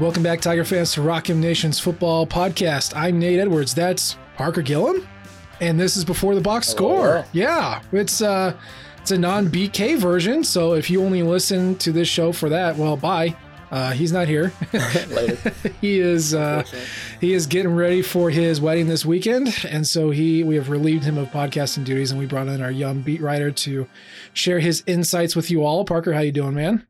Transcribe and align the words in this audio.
Welcome 0.00 0.24
back, 0.24 0.40
Tiger 0.40 0.64
fans, 0.64 0.92
to 0.94 1.02
Rock 1.02 1.30
M 1.30 1.40
Nation's 1.40 1.78
football 1.78 2.26
podcast. 2.26 2.96
I'm 2.96 3.20
Nate 3.20 3.38
Edwards. 3.38 3.74
That's 3.74 4.16
Parker 4.36 4.60
Gillum, 4.60 5.06
and 5.60 5.78
this 5.78 5.96
is 5.96 6.04
before 6.04 6.34
the 6.34 6.40
box 6.40 6.66
score. 6.66 7.24
Yeah, 7.32 7.80
it's 7.92 8.20
uh, 8.20 8.56
it's 9.00 9.12
a 9.12 9.18
non-BK 9.18 9.98
version. 9.98 10.42
So 10.42 10.74
if 10.74 10.90
you 10.90 11.04
only 11.04 11.22
listen 11.22 11.76
to 11.76 11.92
this 11.92 12.08
show 12.08 12.32
for 12.32 12.48
that, 12.48 12.76
well, 12.76 12.96
bye. 12.96 13.36
Uh, 13.70 13.92
he's 13.92 14.10
not 14.10 14.26
here. 14.26 14.52
he 15.80 16.00
is 16.00 16.34
uh, 16.34 16.64
he 17.20 17.32
is 17.32 17.46
getting 17.46 17.76
ready 17.76 18.02
for 18.02 18.30
his 18.30 18.60
wedding 18.60 18.88
this 18.88 19.06
weekend, 19.06 19.64
and 19.70 19.86
so 19.86 20.10
he 20.10 20.42
we 20.42 20.56
have 20.56 20.70
relieved 20.70 21.04
him 21.04 21.16
of 21.16 21.28
podcasting 21.28 21.84
duties, 21.84 22.10
and 22.10 22.18
we 22.18 22.26
brought 22.26 22.48
in 22.48 22.60
our 22.60 22.70
young 22.72 23.00
beat 23.00 23.20
writer 23.20 23.52
to 23.52 23.86
share 24.32 24.58
his 24.58 24.82
insights 24.88 25.36
with 25.36 25.52
you 25.52 25.64
all. 25.64 25.84
Parker, 25.84 26.14
how 26.14 26.20
you 26.20 26.32
doing, 26.32 26.54
man? 26.54 26.84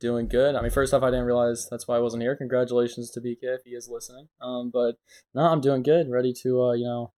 Doing 0.00 0.26
good. 0.26 0.54
I 0.54 0.62
mean, 0.62 0.70
first 0.70 0.92
off, 0.92 1.02
I 1.02 1.10
didn't 1.10 1.26
realize 1.26 1.68
that's 1.70 1.86
why 1.86 1.96
I 1.96 2.00
wasn't 2.00 2.22
here. 2.22 2.34
Congratulations 2.34 3.10
to 3.10 3.20
BK 3.20 3.38
if 3.42 3.60
he 3.64 3.70
is 3.70 3.88
listening. 3.88 4.28
Um, 4.40 4.70
but 4.72 4.96
no, 5.34 5.42
I'm 5.42 5.60
doing 5.60 5.82
good. 5.82 6.10
Ready 6.10 6.32
to, 6.42 6.62
uh, 6.62 6.72
you 6.72 6.84
know, 6.84 7.12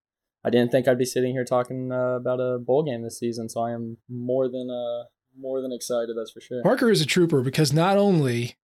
I 0.44 0.50
didn't 0.50 0.72
think 0.72 0.88
I'd 0.88 0.98
be 0.98 1.04
sitting 1.04 1.32
here 1.32 1.44
talking 1.44 1.92
uh, 1.92 2.16
about 2.16 2.40
a 2.40 2.58
bowl 2.58 2.82
game 2.82 3.02
this 3.02 3.18
season, 3.18 3.48
so 3.48 3.62
I 3.62 3.72
am 3.72 3.98
more 4.08 4.48
than 4.48 4.68
uh, 4.70 5.04
more 5.38 5.62
than 5.62 5.72
excited. 5.72 6.16
That's 6.16 6.32
for 6.32 6.40
sure. 6.40 6.62
Parker 6.62 6.90
is 6.90 7.00
a 7.00 7.06
trooper 7.06 7.42
because 7.42 7.72
not 7.72 7.96
only 7.96 8.56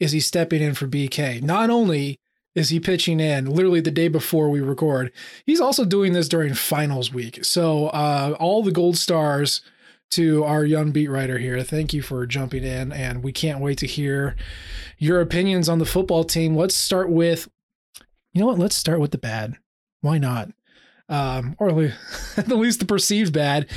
is 0.00 0.12
he 0.12 0.20
stepping 0.20 0.62
in 0.62 0.74
for 0.74 0.86
BK, 0.86 1.42
not 1.42 1.70
only 1.70 2.18
is 2.54 2.70
he 2.70 2.80
pitching 2.80 3.20
in 3.20 3.50
literally 3.50 3.80
the 3.80 3.90
day 3.90 4.08
before 4.08 4.48
we 4.48 4.60
record, 4.60 5.12
he's 5.44 5.60
also 5.60 5.84
doing 5.84 6.14
this 6.14 6.28
during 6.28 6.54
finals 6.54 7.12
week. 7.12 7.44
So 7.44 7.88
uh, 7.88 8.34
all 8.40 8.62
the 8.62 8.72
gold 8.72 8.96
stars 8.96 9.60
to 10.10 10.44
our 10.44 10.64
young 10.64 10.92
beat 10.92 11.08
writer 11.08 11.38
here. 11.38 11.62
Thank 11.62 11.92
you 11.92 12.02
for 12.02 12.26
jumping 12.26 12.64
in, 12.64 12.92
and 12.92 13.22
we 13.22 13.32
can't 13.32 13.60
wait 13.60 13.78
to 13.78 13.86
hear 13.86 14.36
your 14.98 15.20
opinions 15.20 15.68
on 15.68 15.78
the 15.78 15.86
football 15.86 16.24
team. 16.24 16.56
Let's 16.56 16.74
start 16.74 17.10
with, 17.10 17.48
you 18.32 18.40
know 18.40 18.46
what? 18.46 18.58
Let's 18.58 18.76
start 18.76 19.00
with 19.00 19.10
the 19.10 19.18
bad. 19.18 19.54
Why 20.00 20.18
not? 20.18 20.50
Um, 21.08 21.56
or 21.58 21.68
at 21.68 21.94
the 22.46 22.56
least 22.56 22.80
the 22.80 22.86
perceived 22.86 23.32
bad. 23.32 23.68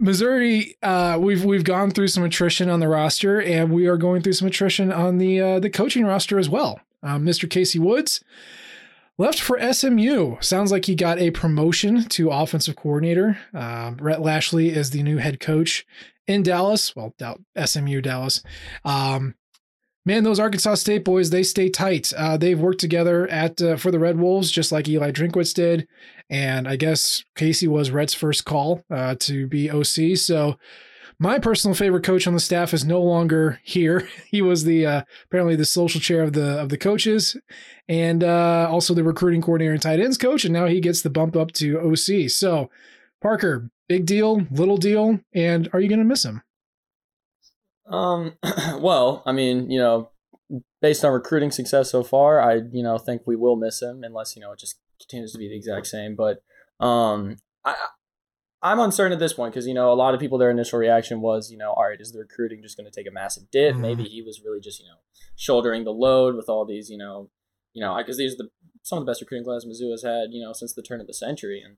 Missouri, 0.00 0.76
uh, 0.82 1.18
we've 1.20 1.44
we've 1.44 1.64
gone 1.64 1.90
through 1.90 2.08
some 2.08 2.22
attrition 2.22 2.70
on 2.70 2.78
the 2.78 2.88
roster, 2.88 3.42
and 3.42 3.72
we 3.72 3.88
are 3.88 3.96
going 3.96 4.22
through 4.22 4.34
some 4.34 4.46
attrition 4.46 4.92
on 4.92 5.18
the 5.18 5.40
uh, 5.40 5.60
the 5.60 5.70
coaching 5.70 6.04
roster 6.04 6.38
as 6.38 6.48
well. 6.48 6.80
Um, 7.02 7.24
Mr. 7.24 7.50
Casey 7.50 7.78
Woods 7.80 8.22
left 9.18 9.40
for 9.40 9.60
SMU. 9.72 10.36
Sounds 10.40 10.72
like 10.72 10.86
he 10.86 10.94
got 10.94 11.18
a 11.18 11.30
promotion 11.32 12.04
to 12.10 12.30
offensive 12.30 12.76
coordinator. 12.76 13.38
Uh, 13.52 13.92
Rhett 14.00 14.22
Lashlee 14.22 14.70
is 14.70 14.90
the 14.90 15.02
new 15.02 15.18
head 15.18 15.40
coach 15.40 15.84
in 16.26 16.42
Dallas. 16.42 16.94
Well, 16.94 17.14
SMU 17.62 18.00
Dallas. 18.00 18.42
Um, 18.84 19.34
man, 20.06 20.24
those 20.24 20.40
Arkansas 20.40 20.76
State 20.76 21.04
boys, 21.04 21.30
they 21.30 21.42
stay 21.42 21.68
tight. 21.68 22.12
Uh, 22.16 22.36
they've 22.36 22.58
worked 22.58 22.80
together 22.80 23.28
at 23.28 23.60
uh, 23.60 23.76
for 23.76 23.90
the 23.90 23.98
Red 23.98 24.18
Wolves, 24.18 24.50
just 24.50 24.70
like 24.70 24.88
Eli 24.88 25.10
Drinkwitz 25.10 25.52
did. 25.52 25.88
And 26.30 26.68
I 26.68 26.76
guess 26.76 27.24
Casey 27.34 27.66
was 27.66 27.90
Rhett's 27.90 28.14
first 28.14 28.44
call 28.44 28.84
uh, 28.90 29.16
to 29.20 29.46
be 29.46 29.70
OC. 29.70 30.16
So 30.16 30.56
my 31.20 31.38
personal 31.38 31.74
favorite 31.74 32.04
coach 32.04 32.26
on 32.26 32.34
the 32.34 32.40
staff 32.40 32.72
is 32.72 32.84
no 32.84 33.02
longer 33.02 33.60
here. 33.62 34.08
He 34.28 34.42
was 34.42 34.64
the 34.64 34.84
uh, 34.84 35.02
apparently 35.24 35.56
the 35.56 35.64
social 35.64 36.00
chair 36.00 36.22
of 36.22 36.34
the 36.34 36.60
of 36.60 36.68
the 36.68 36.76
coaches, 36.76 37.36
and 37.88 38.22
uh, 38.22 38.68
also 38.70 38.92
the 38.92 39.02
recruiting 39.02 39.40
coordinator 39.40 39.72
and 39.72 39.82
tight 39.82 40.00
ends 40.00 40.18
coach. 40.18 40.44
And 40.44 40.52
now 40.52 40.66
he 40.66 40.80
gets 40.80 41.00
the 41.00 41.10
bump 41.10 41.34
up 41.34 41.52
to 41.52 41.80
OC. 41.80 42.28
So, 42.28 42.70
Parker, 43.22 43.70
big 43.88 44.04
deal, 44.04 44.46
little 44.50 44.76
deal, 44.76 45.20
and 45.34 45.68
are 45.72 45.80
you 45.80 45.88
going 45.88 46.00
to 46.00 46.04
miss 46.04 46.24
him? 46.24 46.42
Um, 47.90 48.34
well, 48.78 49.22
I 49.24 49.32
mean, 49.32 49.70
you 49.70 49.78
know, 49.78 50.10
based 50.82 51.04
on 51.04 51.12
recruiting 51.12 51.50
success 51.50 51.90
so 51.90 52.04
far, 52.04 52.40
I 52.40 52.56
you 52.70 52.82
know 52.82 52.98
think 52.98 53.22
we 53.24 53.34
will 53.36 53.56
miss 53.56 53.80
him 53.80 54.04
unless 54.04 54.36
you 54.36 54.42
know 54.42 54.52
it 54.52 54.58
just 54.58 54.78
continues 55.00 55.32
to 55.32 55.38
be 55.38 55.48
the 55.48 55.56
exact 55.56 55.86
same. 55.86 56.16
But 56.16 56.42
um, 56.80 57.36
I 57.64 57.74
I'm 58.62 58.80
uncertain 58.80 59.12
at 59.12 59.18
this 59.20 59.32
point 59.32 59.54
because 59.54 59.66
you 59.66 59.74
know 59.74 59.92
a 59.92 59.94
lot 59.94 60.14
of 60.14 60.20
people 60.20 60.38
their 60.38 60.50
initial 60.50 60.78
reaction 60.78 61.20
was 61.20 61.50
you 61.50 61.58
know 61.58 61.70
all 61.70 61.88
right 61.88 62.00
is 62.00 62.12
the 62.12 62.18
recruiting 62.18 62.62
just 62.62 62.76
going 62.76 62.90
to 62.90 62.94
take 62.94 63.08
a 63.08 63.14
massive 63.14 63.50
dip? 63.50 63.72
Mm-hmm. 63.72 63.82
Maybe 63.82 64.04
he 64.04 64.22
was 64.22 64.42
really 64.44 64.60
just 64.60 64.80
you 64.80 64.86
know 64.86 64.98
shouldering 65.36 65.84
the 65.84 65.92
load 65.92 66.34
with 66.34 66.48
all 66.48 66.64
these 66.64 66.90
you 66.90 66.98
know 66.98 67.30
you 67.72 67.82
know 67.82 67.96
because 67.98 68.18
these 68.18 68.34
are 68.34 68.38
the 68.38 68.48
some 68.82 68.98
of 68.98 69.04
the 69.04 69.10
best 69.10 69.20
recruiting 69.20 69.44
class 69.44 69.64
Mizzou 69.64 69.90
has 69.90 70.02
had 70.02 70.30
you 70.32 70.42
know 70.42 70.52
since 70.52 70.72
the 70.72 70.82
turn 70.82 71.00
of 71.00 71.06
the 71.06 71.14
century 71.14 71.62
and 71.64 71.76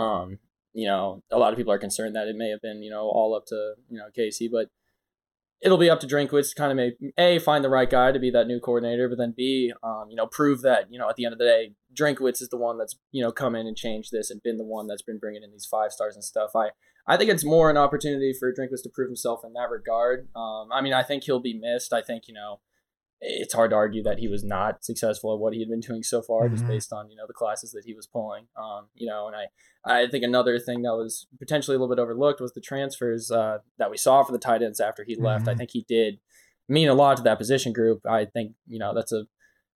um 0.00 0.38
you 0.72 0.86
know 0.86 1.22
a 1.30 1.38
lot 1.38 1.52
of 1.52 1.56
people 1.56 1.72
are 1.72 1.78
concerned 1.78 2.14
that 2.14 2.28
it 2.28 2.36
may 2.36 2.50
have 2.50 2.62
been 2.62 2.82
you 2.82 2.90
know 2.90 3.08
all 3.08 3.34
up 3.34 3.46
to 3.46 3.74
you 3.88 3.98
know 3.98 4.06
Casey 4.14 4.48
but 4.48 4.68
it'll 5.60 5.78
be 5.78 5.90
up 5.90 6.00
to 6.00 6.06
Drinkwitz 6.06 6.50
to 6.50 6.54
kind 6.54 6.70
of 6.70 6.76
make 6.76 6.94
a 7.18 7.38
find 7.38 7.64
the 7.64 7.68
right 7.68 7.88
guy 7.88 8.12
to 8.12 8.18
be 8.18 8.30
that 8.30 8.46
new 8.46 8.60
coordinator, 8.60 9.08
but 9.08 9.18
then 9.18 9.34
b 9.36 9.72
um, 9.82 10.06
you 10.08 10.16
know 10.16 10.26
prove 10.26 10.62
that 10.62 10.86
you 10.90 10.98
know 10.98 11.08
at 11.08 11.16
the 11.16 11.24
end 11.24 11.32
of 11.32 11.38
the 11.38 11.44
day 11.44 11.72
Drinkwitz 11.98 12.40
is 12.40 12.48
the 12.48 12.56
one 12.56 12.78
that's 12.78 12.96
you 13.12 13.22
know 13.22 13.32
come 13.32 13.54
in 13.54 13.66
and 13.66 13.76
changed 13.76 14.10
this 14.12 14.30
and 14.30 14.42
been 14.42 14.58
the 14.58 14.64
one 14.64 14.86
that's 14.86 15.02
been 15.02 15.18
bringing 15.18 15.42
in 15.42 15.50
these 15.50 15.66
five 15.66 15.92
stars 15.92 16.14
and 16.14 16.24
stuff. 16.24 16.50
I 16.54 16.70
I 17.06 17.16
think 17.16 17.30
it's 17.30 17.44
more 17.44 17.70
an 17.70 17.76
opportunity 17.76 18.32
for 18.38 18.52
Drinkwitz 18.52 18.82
to 18.84 18.90
prove 18.92 19.08
himself 19.08 19.40
in 19.44 19.52
that 19.54 19.70
regard. 19.70 20.28
Um, 20.34 20.68
I 20.72 20.80
mean 20.80 20.92
I 20.92 21.02
think 21.02 21.24
he'll 21.24 21.40
be 21.40 21.58
missed. 21.58 21.92
I 21.92 22.02
think 22.02 22.24
you 22.26 22.34
know 22.34 22.60
it's 23.20 23.52
hard 23.52 23.70
to 23.70 23.76
argue 23.76 24.02
that 24.02 24.18
he 24.18 24.28
was 24.28 24.42
not 24.42 24.82
successful 24.82 25.34
at 25.34 25.40
what 25.40 25.52
he 25.52 25.60
had 25.60 25.68
been 25.68 25.80
doing 25.80 26.02
so 26.02 26.22
far, 26.22 26.44
mm-hmm. 26.44 26.54
just 26.54 26.66
based 26.66 26.92
on 26.92 27.10
you 27.10 27.16
know 27.16 27.26
the 27.26 27.34
classes 27.34 27.70
that 27.72 27.84
he 27.84 27.94
was 27.94 28.06
pulling. 28.06 28.46
Um, 28.56 28.86
you 28.94 29.06
know, 29.06 29.26
and 29.26 29.36
I 29.36 30.02
I 30.02 30.08
think 30.08 30.24
another 30.24 30.58
thing 30.58 30.82
that 30.82 30.94
was 30.94 31.26
potentially 31.38 31.76
a 31.76 31.80
little 31.80 31.94
bit 31.94 32.00
overlooked 32.00 32.40
was 32.40 32.52
the 32.52 32.60
transfers 32.60 33.30
uh, 33.30 33.58
that 33.78 33.90
we 33.90 33.96
saw 33.96 34.22
for 34.22 34.32
the 34.32 34.38
tight 34.38 34.62
ends 34.62 34.80
after 34.80 35.04
he 35.04 35.16
left. 35.16 35.42
Mm-hmm. 35.42 35.50
I 35.50 35.54
think 35.54 35.70
he 35.72 35.84
did 35.86 36.18
mean 36.68 36.88
a 36.88 36.94
lot 36.94 37.18
to 37.18 37.22
that 37.24 37.38
position 37.38 37.72
group. 37.72 38.00
I 38.08 38.24
think 38.24 38.52
you 38.66 38.78
know 38.78 38.94
that's 38.94 39.12
a 39.12 39.24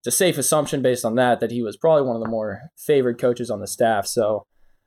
it's 0.00 0.15
a 0.15 0.16
safe 0.16 0.38
assumption 0.38 0.81
based 0.81 1.05
on 1.05 1.15
that 1.16 1.41
that 1.41 1.50
he 1.50 1.62
was 1.62 1.76
probably 1.76 2.03
one 2.03 2.16
of 2.16 2.22
the 2.22 2.28
more 2.28 2.71
favored 2.78 3.19
coaches 3.19 3.50
on 3.50 3.61
the 3.61 3.66
staff. 3.66 4.06
So 4.06 4.47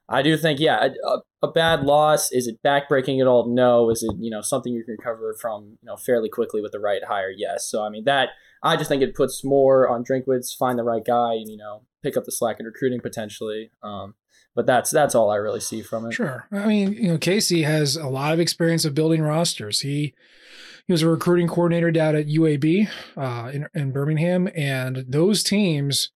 I 0.09 0.22
do 0.22 0.38
think, 0.38 0.59
yeah, 0.59 0.88
a, 1.06 1.19
a, 1.44 1.51
bad 1.51 1.84
loss 1.84 2.31
is 2.31 2.47
it 2.47 2.63
backbreaking 2.63 3.19
at 3.19 3.28
all? 3.28 3.53
No. 3.53 3.90
Is 3.90 4.03
it 4.03 4.16
you 4.19 4.31
know 4.31 4.41
something 4.41 4.72
you 4.72 4.84
can 4.84 4.95
recover 4.97 5.35
from 5.40 5.78
you 5.81 5.85
know 5.85 5.97
fairly 5.97 6.29
quickly 6.29 6.62
with 6.62 6.72
the 6.72 6.79
right 6.79 7.03
hire? 7.03 7.31
Yes. 7.35 7.69
So 7.69 7.84
I 7.84 7.90
mean 7.90 8.06
that 8.06 8.29
I 8.63 8.78
just 8.78 8.90
think 8.90 9.01
it 9.01 9.16
puts 9.16 9.44
more 9.44 9.88
on 9.90 10.03
Drinkwitz, 10.03 10.56
find 10.56 10.79
the 10.79 10.84
right 10.84 11.03
guy, 11.06 11.34
and 11.34 11.50
you 11.50 11.57
know 11.57 11.84
pick 12.03 12.16
up 12.16 12.23
the 12.23 12.31
slack 12.31 12.59
in 12.59 12.66
recruiting 12.66 13.01
potentially. 13.01 13.72
Um, 13.84 14.16
but 14.56 14.66
that's 14.66 14.90
that's 14.90 15.13
all 15.13 15.29
I 15.29 15.35
really 15.35 15.59
see 15.59 15.81
from 15.81 16.06
it. 16.07 16.13
Sure. 16.13 16.47
I 16.51 16.66
mean, 16.66 16.94
you 16.94 17.09
know, 17.09 17.18
Casey 17.18 17.63
has 17.63 17.95
a 17.95 18.07
lot 18.07 18.34
of 18.34 18.39
experience 18.39 18.85
of 18.85 18.95
building 18.95 19.22
rosters. 19.22 19.81
He 19.81 20.16
he 20.88 20.94
was 20.94 21.01
a 21.01 21.09
recruiting 21.09 21.47
coordinator 21.47 21.91
down 21.91 22.16
at 22.16 22.28
UAB 22.28 22.89
uh, 23.18 23.51
in, 23.53 23.68
in 23.74 23.91
Birmingham, 23.91 24.47
and 24.56 25.06
those 25.07 25.44
teams 25.44 26.12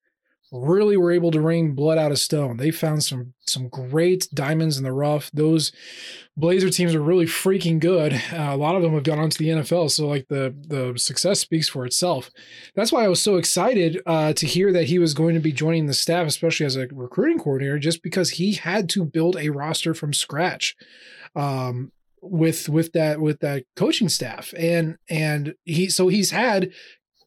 really 0.51 0.97
were 0.97 1.11
able 1.11 1.31
to 1.31 1.39
wring 1.39 1.73
blood 1.73 1.97
out 1.97 2.11
of 2.11 2.19
stone. 2.19 2.57
They 2.57 2.71
found 2.71 3.03
some 3.03 3.33
some 3.39 3.69
great 3.69 4.27
diamonds 4.33 4.77
in 4.77 4.83
the 4.83 4.91
rough. 4.91 5.31
Those 5.31 5.71
Blazer 6.35 6.69
teams 6.69 6.93
are 6.93 7.01
really 7.01 7.25
freaking 7.25 7.79
good. 7.79 8.13
Uh, 8.13 8.49
a 8.51 8.57
lot 8.57 8.75
of 8.75 8.81
them 8.81 8.93
have 8.93 9.03
gone 9.03 9.19
on 9.19 9.29
to 9.29 9.37
the 9.37 9.49
NFL, 9.49 9.91
so 9.91 10.07
like 10.07 10.27
the 10.27 10.53
the 10.67 10.97
success 10.97 11.39
speaks 11.39 11.69
for 11.69 11.85
itself. 11.85 12.29
That's 12.75 12.91
why 12.91 13.05
I 13.05 13.09
was 13.09 13.21
so 13.21 13.37
excited 13.37 14.01
uh, 14.05 14.33
to 14.33 14.45
hear 14.45 14.73
that 14.73 14.85
he 14.85 14.99
was 14.99 15.13
going 15.13 15.35
to 15.35 15.41
be 15.41 15.53
joining 15.53 15.87
the 15.87 15.93
staff, 15.93 16.27
especially 16.27 16.65
as 16.65 16.75
a 16.75 16.87
recruiting 16.87 17.39
coordinator, 17.39 17.79
just 17.79 18.03
because 18.03 18.31
he 18.31 18.53
had 18.53 18.89
to 18.89 19.05
build 19.05 19.37
a 19.37 19.49
roster 19.49 19.93
from 19.93 20.13
scratch. 20.13 20.75
Um, 21.35 21.93
with 22.21 22.69
with 22.69 22.91
that 22.93 23.19
with 23.19 23.39
that 23.39 23.63
coaching 23.75 24.07
staff 24.07 24.53
and 24.55 24.95
and 25.09 25.55
he 25.65 25.89
so 25.89 26.07
he's 26.07 26.29
had 26.29 26.71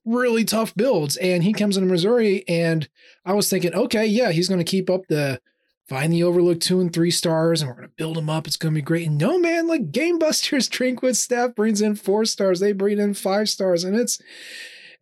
really 0.05 0.45
tough 0.45 0.75
builds. 0.75 1.17
And 1.17 1.45
he 1.45 1.53
comes 1.53 1.77
into 1.77 1.91
Missouri, 1.91 2.47
and 2.49 2.89
I 3.25 3.33
was 3.33 3.49
thinking, 3.49 3.75
okay, 3.75 4.07
yeah, 4.07 4.33
he's 4.33 4.49
going 4.49 4.61
to 4.61 4.65
keep 4.65 4.91
up 4.91 5.03
the 5.09 5.41
find 5.89 6.13
the 6.13 6.23
overlook 6.23 6.61
two 6.61 6.81
and 6.81 6.93
three 6.93 7.11
stars, 7.11 7.61
and 7.61 7.69
we're 7.69 7.77
going 7.77 7.89
to 7.89 7.95
build 7.97 8.17
him 8.17 8.31
up. 8.31 8.47
It's 8.47 8.57
going 8.57 8.73
to 8.75 8.79
be 8.79 8.83
great. 8.83 9.07
And 9.07 9.19
no, 9.19 9.39
man, 9.39 9.67
like 9.67 9.93
Game 9.93 10.19
Busters 10.19 10.69
Drinkwitz 10.71 11.17
staff 11.17 11.55
brings 11.55 11.81
in 11.81 11.95
four 11.95 12.25
stars, 12.25 12.61
they 12.61 12.73
bring 12.73 12.99
in 12.99 13.15
five 13.15 13.49
stars, 13.49 13.85
and 13.85 13.97
it's 13.97 14.21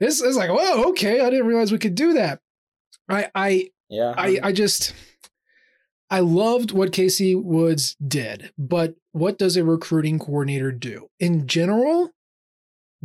this 0.01 0.21
is 0.21 0.37
like, 0.37 0.51
whoa, 0.51 0.89
okay, 0.91 1.21
I 1.21 1.31
didn't 1.31 1.47
realize 1.47 1.71
we 1.71 1.79
could 1.79 1.95
do 1.95 2.15
that. 2.15 2.41
I, 3.09 3.31
I, 3.35 3.71
yeah, 3.89 4.15
I, 4.17 4.37
um 4.37 4.45
I 4.45 4.53
just. 4.53 4.95
I 6.11 6.21
loved 6.21 6.73
what 6.73 6.93
Casey 6.93 7.35
Woods 7.35 7.97
did, 8.07 8.53
but 8.59 8.97
what 9.13 9.39
does 9.39 9.57
a 9.57 9.65
recruiting 9.65 10.19
coordinator 10.19 10.71
do? 10.71 11.09
In 11.19 11.47
general, 11.47 12.11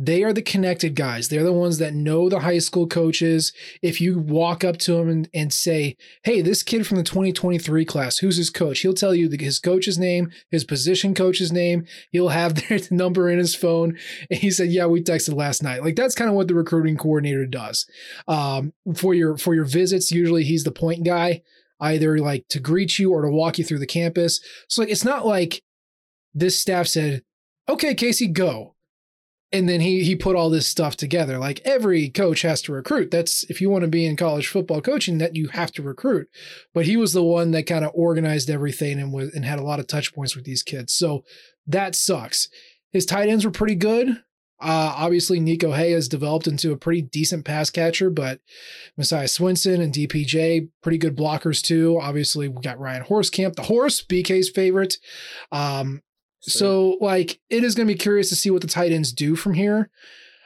they 0.00 0.22
are 0.22 0.32
the 0.32 0.42
connected 0.42 0.94
guys. 0.94 1.28
They're 1.28 1.42
the 1.42 1.52
ones 1.52 1.78
that 1.78 1.92
know 1.92 2.28
the 2.28 2.38
high 2.38 2.58
school 2.58 2.86
coaches. 2.86 3.52
If 3.82 4.00
you 4.00 4.20
walk 4.20 4.62
up 4.62 4.76
to 4.78 4.92
them 4.92 5.08
and, 5.08 5.28
and 5.34 5.52
say, 5.52 5.96
Hey, 6.22 6.40
this 6.40 6.62
kid 6.62 6.86
from 6.86 6.98
the 6.98 7.02
2023 7.02 7.84
class, 7.84 8.18
who's 8.18 8.36
his 8.36 8.48
coach? 8.48 8.78
He'll 8.78 8.94
tell 8.94 9.12
you 9.12 9.28
the, 9.28 9.36
his 9.42 9.58
coach's 9.58 9.98
name, 9.98 10.30
his 10.52 10.62
position 10.62 11.14
coach's 11.14 11.50
name. 11.50 11.84
He'll 12.12 12.28
have 12.28 12.54
their 12.68 12.78
number 12.92 13.28
in 13.28 13.38
his 13.38 13.56
phone. 13.56 13.98
And 14.30 14.38
he 14.38 14.52
said, 14.52 14.68
Yeah, 14.68 14.86
we 14.86 15.02
texted 15.02 15.34
last 15.34 15.64
night. 15.64 15.82
Like 15.82 15.96
that's 15.96 16.14
kind 16.14 16.30
of 16.30 16.36
what 16.36 16.46
the 16.46 16.54
recruiting 16.54 16.96
coordinator 16.96 17.46
does. 17.46 17.84
Um, 18.28 18.72
for 18.94 19.14
your 19.14 19.36
for 19.36 19.54
your 19.54 19.64
visits, 19.64 20.12
usually 20.12 20.44
he's 20.44 20.62
the 20.62 20.70
point 20.70 21.04
guy, 21.04 21.42
either 21.80 22.18
like 22.18 22.46
to 22.50 22.60
greet 22.60 23.00
you 23.00 23.12
or 23.12 23.22
to 23.22 23.30
walk 23.30 23.58
you 23.58 23.64
through 23.64 23.80
the 23.80 23.86
campus. 23.86 24.40
So 24.68 24.82
like 24.82 24.90
it's 24.90 25.04
not 25.04 25.26
like 25.26 25.64
this 26.32 26.56
staff 26.56 26.86
said, 26.86 27.22
Okay, 27.68 27.96
Casey, 27.96 28.28
go 28.28 28.76
and 29.52 29.68
then 29.68 29.80
he 29.80 30.02
he 30.04 30.14
put 30.14 30.36
all 30.36 30.50
this 30.50 30.68
stuff 30.68 30.96
together. 30.96 31.38
Like 31.38 31.60
every 31.64 32.10
coach 32.10 32.42
has 32.42 32.60
to 32.62 32.72
recruit. 32.72 33.10
That's 33.10 33.44
if 33.44 33.60
you 33.60 33.70
want 33.70 33.82
to 33.82 33.88
be 33.88 34.04
in 34.04 34.16
college 34.16 34.48
football 34.48 34.80
coaching 34.80 35.18
that 35.18 35.36
you 35.36 35.48
have 35.48 35.72
to 35.72 35.82
recruit. 35.82 36.28
But 36.74 36.86
he 36.86 36.96
was 36.96 37.12
the 37.12 37.22
one 37.22 37.52
that 37.52 37.66
kind 37.66 37.84
of 37.84 37.92
organized 37.94 38.50
everything 38.50 38.98
and 39.00 39.12
was 39.12 39.34
and 39.34 39.44
had 39.44 39.58
a 39.58 39.64
lot 39.64 39.80
of 39.80 39.86
touch 39.86 40.14
points 40.14 40.36
with 40.36 40.44
these 40.44 40.62
kids. 40.62 40.92
So 40.92 41.24
that 41.66 41.94
sucks. 41.94 42.48
His 42.92 43.06
tight 43.06 43.28
ends 43.28 43.44
were 43.44 43.50
pretty 43.50 43.74
good. 43.74 44.22
Uh, 44.60 44.92
obviously 44.96 45.38
Niko 45.38 45.76
Hea 45.76 45.92
has 45.92 46.08
developed 46.08 46.48
into 46.48 46.72
a 46.72 46.76
pretty 46.76 47.00
decent 47.00 47.44
pass 47.44 47.70
catcher 47.70 48.10
but 48.10 48.40
messiah 48.96 49.26
swinson 49.26 49.80
and 49.80 49.94
dpj 49.94 50.68
pretty 50.82 50.98
good 50.98 51.16
blockers 51.16 51.62
too. 51.62 51.96
Obviously 52.02 52.48
we 52.48 52.60
got 52.60 52.80
ryan 52.80 53.04
Hoerstkamp 53.04 53.54
the 53.54 53.62
horse 53.62 54.02
bk's 54.02 54.48
favorite. 54.48 54.98
Um, 55.52 56.02
so, 56.40 56.96
like, 57.00 57.40
it 57.50 57.64
is 57.64 57.74
going 57.74 57.86
to 57.88 57.94
be 57.94 57.98
curious 57.98 58.28
to 58.28 58.36
see 58.36 58.50
what 58.50 58.62
the 58.62 58.68
tight 58.68 58.92
ends 58.92 59.12
do 59.12 59.36
from 59.36 59.54
here. 59.54 59.90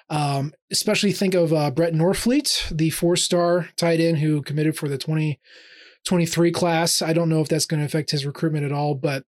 Um, 0.08 0.52
especially 0.70 1.12
think 1.12 1.34
of 1.34 1.52
uh, 1.52 1.70
Brett 1.70 1.94
Norfleet, 1.94 2.76
the 2.76 2.90
four 2.90 3.16
star 3.16 3.68
tight 3.76 4.00
end 4.00 4.18
who 4.18 4.42
committed 4.42 4.76
for 4.76 4.88
the 4.88 4.98
2023 4.98 6.52
class. 6.52 7.00
I 7.00 7.12
don't 7.12 7.28
know 7.28 7.40
if 7.40 7.48
that's 7.48 7.66
going 7.66 7.80
to 7.80 7.86
affect 7.86 8.10
his 8.10 8.26
recruitment 8.26 8.66
at 8.66 8.72
all, 8.72 8.94
but 8.94 9.24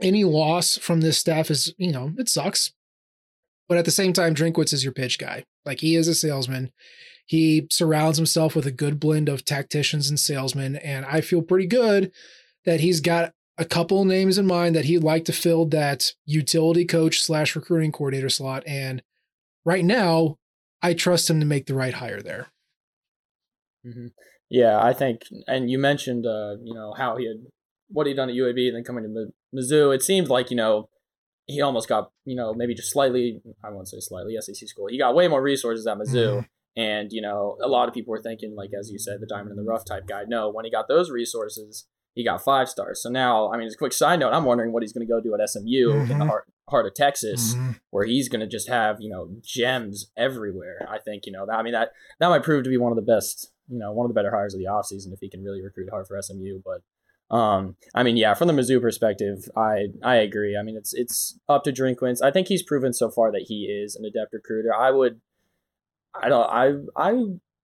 any 0.00 0.24
loss 0.24 0.78
from 0.78 1.00
this 1.00 1.18
staff 1.18 1.50
is, 1.50 1.74
you 1.76 1.92
know, 1.92 2.12
it 2.16 2.28
sucks. 2.28 2.72
But 3.68 3.78
at 3.78 3.84
the 3.84 3.90
same 3.90 4.12
time, 4.12 4.34
Drinkwitz 4.34 4.72
is 4.72 4.84
your 4.84 4.92
pitch 4.92 5.18
guy. 5.18 5.44
Like, 5.64 5.80
he 5.80 5.96
is 5.96 6.08
a 6.08 6.14
salesman. 6.14 6.72
He 7.26 7.66
surrounds 7.70 8.16
himself 8.16 8.54
with 8.54 8.66
a 8.66 8.70
good 8.70 9.00
blend 9.00 9.28
of 9.28 9.44
tacticians 9.44 10.08
and 10.08 10.20
salesmen. 10.20 10.76
And 10.76 11.04
I 11.04 11.20
feel 11.20 11.42
pretty 11.42 11.66
good 11.66 12.12
that 12.64 12.80
he's 12.80 13.00
got 13.00 13.32
a 13.58 13.64
couple 13.64 14.04
names 14.04 14.38
in 14.38 14.46
mind 14.46 14.76
that 14.76 14.84
he'd 14.84 15.02
like 15.02 15.24
to 15.26 15.32
fill 15.32 15.64
that 15.66 16.12
utility 16.24 16.84
coach 16.84 17.20
slash 17.20 17.56
recruiting 17.56 17.92
coordinator 17.92 18.28
slot. 18.28 18.62
And 18.66 19.02
right 19.64 19.84
now, 19.84 20.36
I 20.82 20.94
trust 20.94 21.30
him 21.30 21.40
to 21.40 21.46
make 21.46 21.66
the 21.66 21.74
right 21.74 21.94
hire 21.94 22.20
there. 22.20 22.48
Mm-hmm. 23.86 24.08
Yeah, 24.50 24.78
I 24.80 24.92
think, 24.92 25.22
and 25.48 25.70
you 25.70 25.78
mentioned, 25.78 26.26
uh, 26.26 26.56
you 26.62 26.74
know, 26.74 26.94
how 26.96 27.16
he 27.16 27.26
had 27.26 27.38
what 27.88 28.06
he'd 28.06 28.14
done 28.14 28.28
at 28.28 28.34
UAB 28.34 28.68
and 28.68 28.76
then 28.76 28.84
coming 28.84 29.04
to 29.04 29.32
Mizzou. 29.54 29.94
It 29.94 30.02
seemed 30.02 30.28
like 30.28 30.50
you 30.50 30.56
know 30.56 30.88
he 31.46 31.60
almost 31.60 31.88
got 31.88 32.10
you 32.24 32.36
know 32.36 32.54
maybe 32.54 32.74
just 32.74 32.92
slightly, 32.92 33.40
I 33.64 33.70
won't 33.70 33.88
say 33.88 33.98
slightly 34.00 34.36
SEC 34.40 34.68
school. 34.68 34.86
He 34.88 34.98
got 34.98 35.14
way 35.14 35.28
more 35.28 35.42
resources 35.42 35.86
at 35.86 35.98
Mizzou. 35.98 36.38
Mm-hmm. 36.38 36.40
And 36.78 37.12
you 37.12 37.22
know, 37.22 37.56
a 37.62 37.68
lot 37.68 37.88
of 37.88 37.94
people 37.94 38.10
were 38.10 38.22
thinking, 38.22 38.54
like 38.54 38.70
as 38.78 38.90
you 38.90 38.98
said, 38.98 39.20
the 39.20 39.26
diamond 39.26 39.50
in 39.50 39.56
the 39.56 39.68
rough 39.68 39.84
type 39.84 40.06
guy. 40.06 40.24
No, 40.28 40.50
when 40.50 40.64
he 40.64 40.70
got 40.70 40.88
those 40.88 41.10
resources, 41.10 41.86
he 42.16 42.24
got 42.24 42.42
five 42.42 42.68
stars. 42.68 43.02
So 43.02 43.10
now, 43.10 43.52
I 43.52 43.58
mean, 43.58 43.66
as 43.66 43.74
a 43.74 43.76
quick 43.76 43.92
side 43.92 44.18
note, 44.18 44.32
I'm 44.32 44.46
wondering 44.46 44.72
what 44.72 44.82
he's 44.82 44.92
going 44.94 45.06
to 45.06 45.12
go 45.12 45.20
do 45.20 45.34
at 45.34 45.48
SMU 45.48 45.60
mm-hmm. 45.62 46.00
in 46.00 46.08
the 46.08 46.14
mm-hmm. 46.14 46.22
heart, 46.28 46.48
heart 46.68 46.86
of 46.86 46.94
Texas, 46.94 47.54
mm-hmm. 47.54 47.72
where 47.90 48.06
he's 48.06 48.30
going 48.30 48.40
to 48.40 48.46
just 48.46 48.68
have 48.68 48.96
you 49.00 49.10
know 49.10 49.28
gems 49.42 50.10
everywhere. 50.16 50.88
I 50.90 50.98
think 50.98 51.26
you 51.26 51.32
know 51.32 51.44
that. 51.46 51.56
I 51.56 51.62
mean 51.62 51.74
that 51.74 51.90
that 52.18 52.28
might 52.28 52.42
prove 52.42 52.64
to 52.64 52.70
be 52.70 52.78
one 52.78 52.90
of 52.90 52.96
the 52.96 53.02
best, 53.02 53.52
you 53.68 53.78
know, 53.78 53.92
one 53.92 54.06
of 54.06 54.08
the 54.08 54.14
better 54.14 54.30
hires 54.30 54.54
of 54.54 54.60
the 54.60 54.66
offseason 54.66 55.12
if 55.12 55.20
he 55.20 55.28
can 55.28 55.44
really 55.44 55.62
recruit 55.62 55.90
hard 55.90 56.06
for 56.08 56.20
SMU. 56.20 56.62
But 56.64 57.36
um, 57.36 57.76
I 57.94 58.02
mean, 58.02 58.16
yeah, 58.16 58.32
from 58.32 58.48
the 58.48 58.54
Mizzou 58.54 58.80
perspective, 58.80 59.50
I 59.54 59.88
I 60.02 60.16
agree. 60.16 60.56
I 60.56 60.62
mean, 60.62 60.76
it's 60.76 60.94
it's 60.94 61.38
up 61.50 61.64
to 61.64 61.72
Drinkwitz. 61.72 62.22
I 62.22 62.30
think 62.30 62.48
he's 62.48 62.62
proven 62.62 62.94
so 62.94 63.10
far 63.10 63.30
that 63.30 63.44
he 63.48 63.64
is 63.64 63.94
an 63.94 64.06
adept 64.06 64.32
recruiter. 64.32 64.74
I 64.74 64.90
would. 64.90 65.20
I 66.14 66.30
don't. 66.30 66.46
I 66.50 66.72
I 66.96 67.12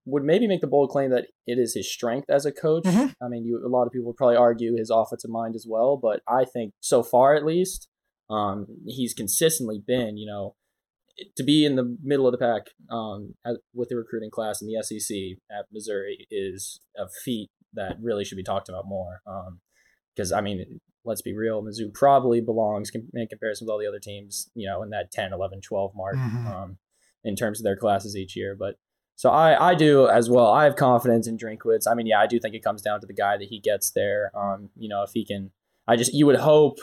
would 0.04 0.24
maybe 0.24 0.48
make 0.48 0.60
the 0.60 0.66
bold 0.66 0.90
claim 0.90 1.10
that 1.10 1.26
it 1.46 1.58
is 1.58 1.74
his 1.74 1.92
strength 1.92 2.28
as 2.28 2.44
a 2.44 2.52
coach. 2.52 2.84
Mm-hmm. 2.84 3.24
I 3.24 3.28
mean, 3.28 3.44
you, 3.44 3.62
a 3.64 3.68
lot 3.68 3.86
of 3.86 3.92
people 3.92 4.06
would 4.08 4.16
probably 4.16 4.36
argue 4.36 4.76
his 4.76 4.90
offensive 4.90 5.30
mind 5.30 5.54
as 5.54 5.66
well, 5.68 5.96
but 5.96 6.20
I 6.28 6.44
think 6.44 6.72
so 6.80 7.02
far 7.02 7.34
at 7.34 7.44
least, 7.44 7.88
um, 8.28 8.66
he's 8.86 9.14
consistently 9.14 9.80
been, 9.84 10.16
you 10.16 10.26
know, 10.26 10.54
to 11.36 11.42
be 11.42 11.64
in 11.64 11.76
the 11.76 11.96
middle 12.02 12.26
of 12.26 12.32
the 12.32 12.38
pack 12.38 12.68
um, 12.90 13.34
with 13.74 13.90
the 13.90 13.96
recruiting 13.96 14.30
class 14.30 14.62
in 14.62 14.68
the 14.68 14.82
SEC 14.82 15.16
at 15.50 15.66
Missouri 15.70 16.26
is 16.30 16.80
a 16.96 17.06
feat 17.24 17.50
that 17.74 17.96
really 18.00 18.24
should 18.24 18.36
be 18.36 18.42
talked 18.42 18.68
about 18.68 18.86
more. 18.86 19.20
Because, 20.14 20.32
um, 20.32 20.38
I 20.38 20.40
mean, 20.40 20.80
let's 21.04 21.22
be 21.22 21.36
real, 21.36 21.62
Mizzou 21.62 21.92
probably 21.92 22.40
belongs 22.40 22.90
in 22.94 23.26
comparison 23.28 23.66
with 23.66 23.72
all 23.72 23.78
the 23.78 23.86
other 23.86 24.00
teams, 24.00 24.50
you 24.54 24.68
know, 24.68 24.82
in 24.82 24.90
that 24.90 25.10
10, 25.12 25.32
11, 25.32 25.60
12 25.60 25.92
mark 25.94 26.16
mm-hmm. 26.16 26.46
um, 26.46 26.78
in 27.24 27.36
terms 27.36 27.60
of 27.60 27.64
their 27.64 27.76
classes 27.76 28.16
each 28.16 28.36
year. 28.36 28.56
But 28.58 28.76
so 29.16 29.30
I, 29.30 29.70
I 29.70 29.74
do 29.74 30.08
as 30.08 30.28
well. 30.30 30.50
I 30.50 30.64
have 30.64 30.76
confidence 30.76 31.26
in 31.26 31.36
Drinkwitz. 31.36 31.86
I 31.88 31.94
mean, 31.94 32.06
yeah, 32.06 32.20
I 32.20 32.26
do 32.26 32.40
think 32.40 32.54
it 32.54 32.64
comes 32.64 32.82
down 32.82 33.00
to 33.00 33.06
the 33.06 33.14
guy 33.14 33.36
that 33.36 33.48
he 33.48 33.60
gets 33.60 33.90
there. 33.90 34.30
Um, 34.36 34.70
you 34.76 34.88
know, 34.88 35.02
if 35.02 35.10
he 35.12 35.24
can, 35.24 35.50
I 35.86 35.96
just 35.96 36.12
you 36.14 36.26
would 36.26 36.40
hope 36.40 36.78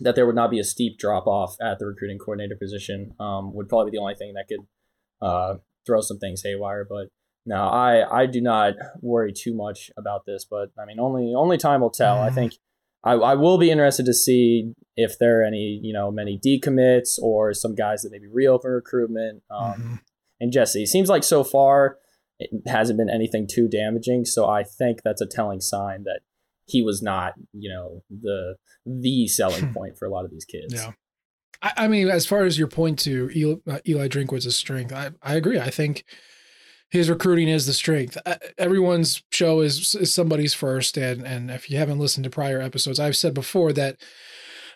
that 0.00 0.14
there 0.14 0.26
would 0.26 0.36
not 0.36 0.50
be 0.50 0.60
a 0.60 0.64
steep 0.64 0.98
drop 0.98 1.26
off 1.26 1.56
at 1.60 1.78
the 1.78 1.86
recruiting 1.86 2.18
coordinator 2.18 2.56
position. 2.56 3.14
Um, 3.18 3.54
would 3.54 3.68
probably 3.68 3.90
be 3.90 3.96
the 3.96 4.02
only 4.02 4.14
thing 4.14 4.34
that 4.34 4.46
could 4.48 4.66
uh, 5.20 5.54
throw 5.86 6.00
some 6.00 6.18
things 6.18 6.42
haywire. 6.44 6.86
But 6.88 7.08
no, 7.46 7.56
I 7.56 8.22
I 8.22 8.26
do 8.26 8.40
not 8.40 8.74
worry 9.00 9.32
too 9.32 9.54
much 9.54 9.90
about 9.96 10.26
this. 10.26 10.44
But 10.48 10.70
I 10.78 10.84
mean, 10.84 11.00
only 11.00 11.32
only 11.34 11.58
time 11.58 11.80
will 11.80 11.90
tell. 11.90 12.20
I 12.20 12.26
mm-hmm. 12.26 12.34
think 12.34 12.52
I, 13.02 13.12
I 13.12 13.34
will 13.34 13.58
be 13.58 13.70
interested 13.70 14.06
to 14.06 14.14
see 14.14 14.74
if 14.96 15.18
there 15.18 15.40
are 15.40 15.44
any 15.44 15.80
you 15.82 15.92
know 15.92 16.10
many 16.10 16.38
decommits 16.38 17.18
or 17.20 17.54
some 17.54 17.74
guys 17.74 18.02
that 18.02 18.12
maybe 18.12 18.28
reopen 18.30 18.70
recruitment. 18.70 19.42
Um, 19.50 19.72
mm-hmm 19.72 19.94
and 20.40 20.52
Jesse. 20.52 20.82
It 20.82 20.88
seems 20.88 21.08
like 21.08 21.24
so 21.24 21.44
far 21.44 21.98
it 22.38 22.50
hasn't 22.66 22.98
been 22.98 23.10
anything 23.10 23.48
too 23.50 23.68
damaging, 23.68 24.24
so 24.24 24.48
I 24.48 24.62
think 24.62 25.00
that's 25.04 25.20
a 25.20 25.26
telling 25.26 25.60
sign 25.60 26.04
that 26.04 26.20
he 26.66 26.82
was 26.82 27.02
not, 27.02 27.32
you 27.52 27.70
know, 27.70 28.02
the 28.10 28.56
the 28.86 29.26
selling 29.26 29.72
point 29.74 29.98
for 29.98 30.06
a 30.06 30.10
lot 30.10 30.24
of 30.24 30.30
these 30.30 30.44
kids. 30.44 30.74
Yeah. 30.74 30.92
I, 31.62 31.72
I 31.76 31.88
mean, 31.88 32.08
as 32.08 32.26
far 32.26 32.44
as 32.44 32.58
your 32.58 32.68
point 32.68 32.98
to 33.00 33.30
Eli, 33.34 33.56
uh, 33.66 33.78
Eli 33.88 34.08
Drinkwitz's 34.08 34.56
strength, 34.56 34.92
I, 34.92 35.10
I 35.22 35.34
agree. 35.34 35.58
I 35.58 35.70
think 35.70 36.04
his 36.90 37.10
recruiting 37.10 37.48
is 37.48 37.66
the 37.66 37.72
strength. 37.72 38.16
Uh, 38.24 38.36
everyone's 38.56 39.22
show 39.32 39.60
is, 39.60 39.94
is 39.94 40.14
somebody's 40.14 40.54
first, 40.54 40.96
and 40.96 41.26
and 41.26 41.50
if 41.50 41.70
you 41.70 41.78
haven't 41.78 41.98
listened 41.98 42.24
to 42.24 42.30
prior 42.30 42.60
episodes, 42.60 43.00
I've 43.00 43.16
said 43.16 43.34
before 43.34 43.72
that 43.72 44.00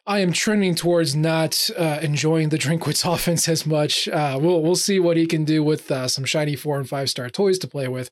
I 0.04 0.18
am 0.18 0.32
trending 0.32 0.74
towards 0.74 1.14
not 1.14 1.70
uh, 1.78 2.00
enjoying 2.02 2.48
the 2.48 2.58
Drinkwitz 2.58 3.04
offense 3.14 3.48
as 3.48 3.64
much. 3.64 4.08
Uh, 4.08 4.38
we'll 4.40 4.62
we'll 4.62 4.74
see 4.76 4.98
what 4.98 5.16
he 5.16 5.26
can 5.26 5.44
do 5.44 5.62
with 5.62 5.90
uh, 5.90 6.08
some 6.08 6.24
shiny 6.24 6.56
four 6.56 6.78
and 6.78 6.88
five 6.88 7.08
star 7.10 7.30
toys 7.30 7.58
to 7.60 7.68
play 7.68 7.88
with. 7.88 8.10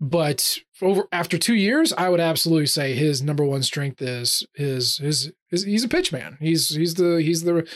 But 0.00 0.58
over 0.82 1.04
after 1.12 1.38
two 1.38 1.54
years, 1.54 1.92
I 1.92 2.08
would 2.08 2.18
absolutely 2.18 2.66
say 2.66 2.94
his 2.94 3.22
number 3.22 3.44
one 3.44 3.62
strength 3.62 4.02
is 4.02 4.44
his 4.52 4.96
his, 4.98 5.32
his 5.48 5.62
he's 5.62 5.84
a 5.84 5.88
pitch 5.88 6.10
man. 6.10 6.38
He's 6.40 6.74
he's 6.74 6.94
the 6.94 7.22
he's 7.22 7.44
the 7.44 7.68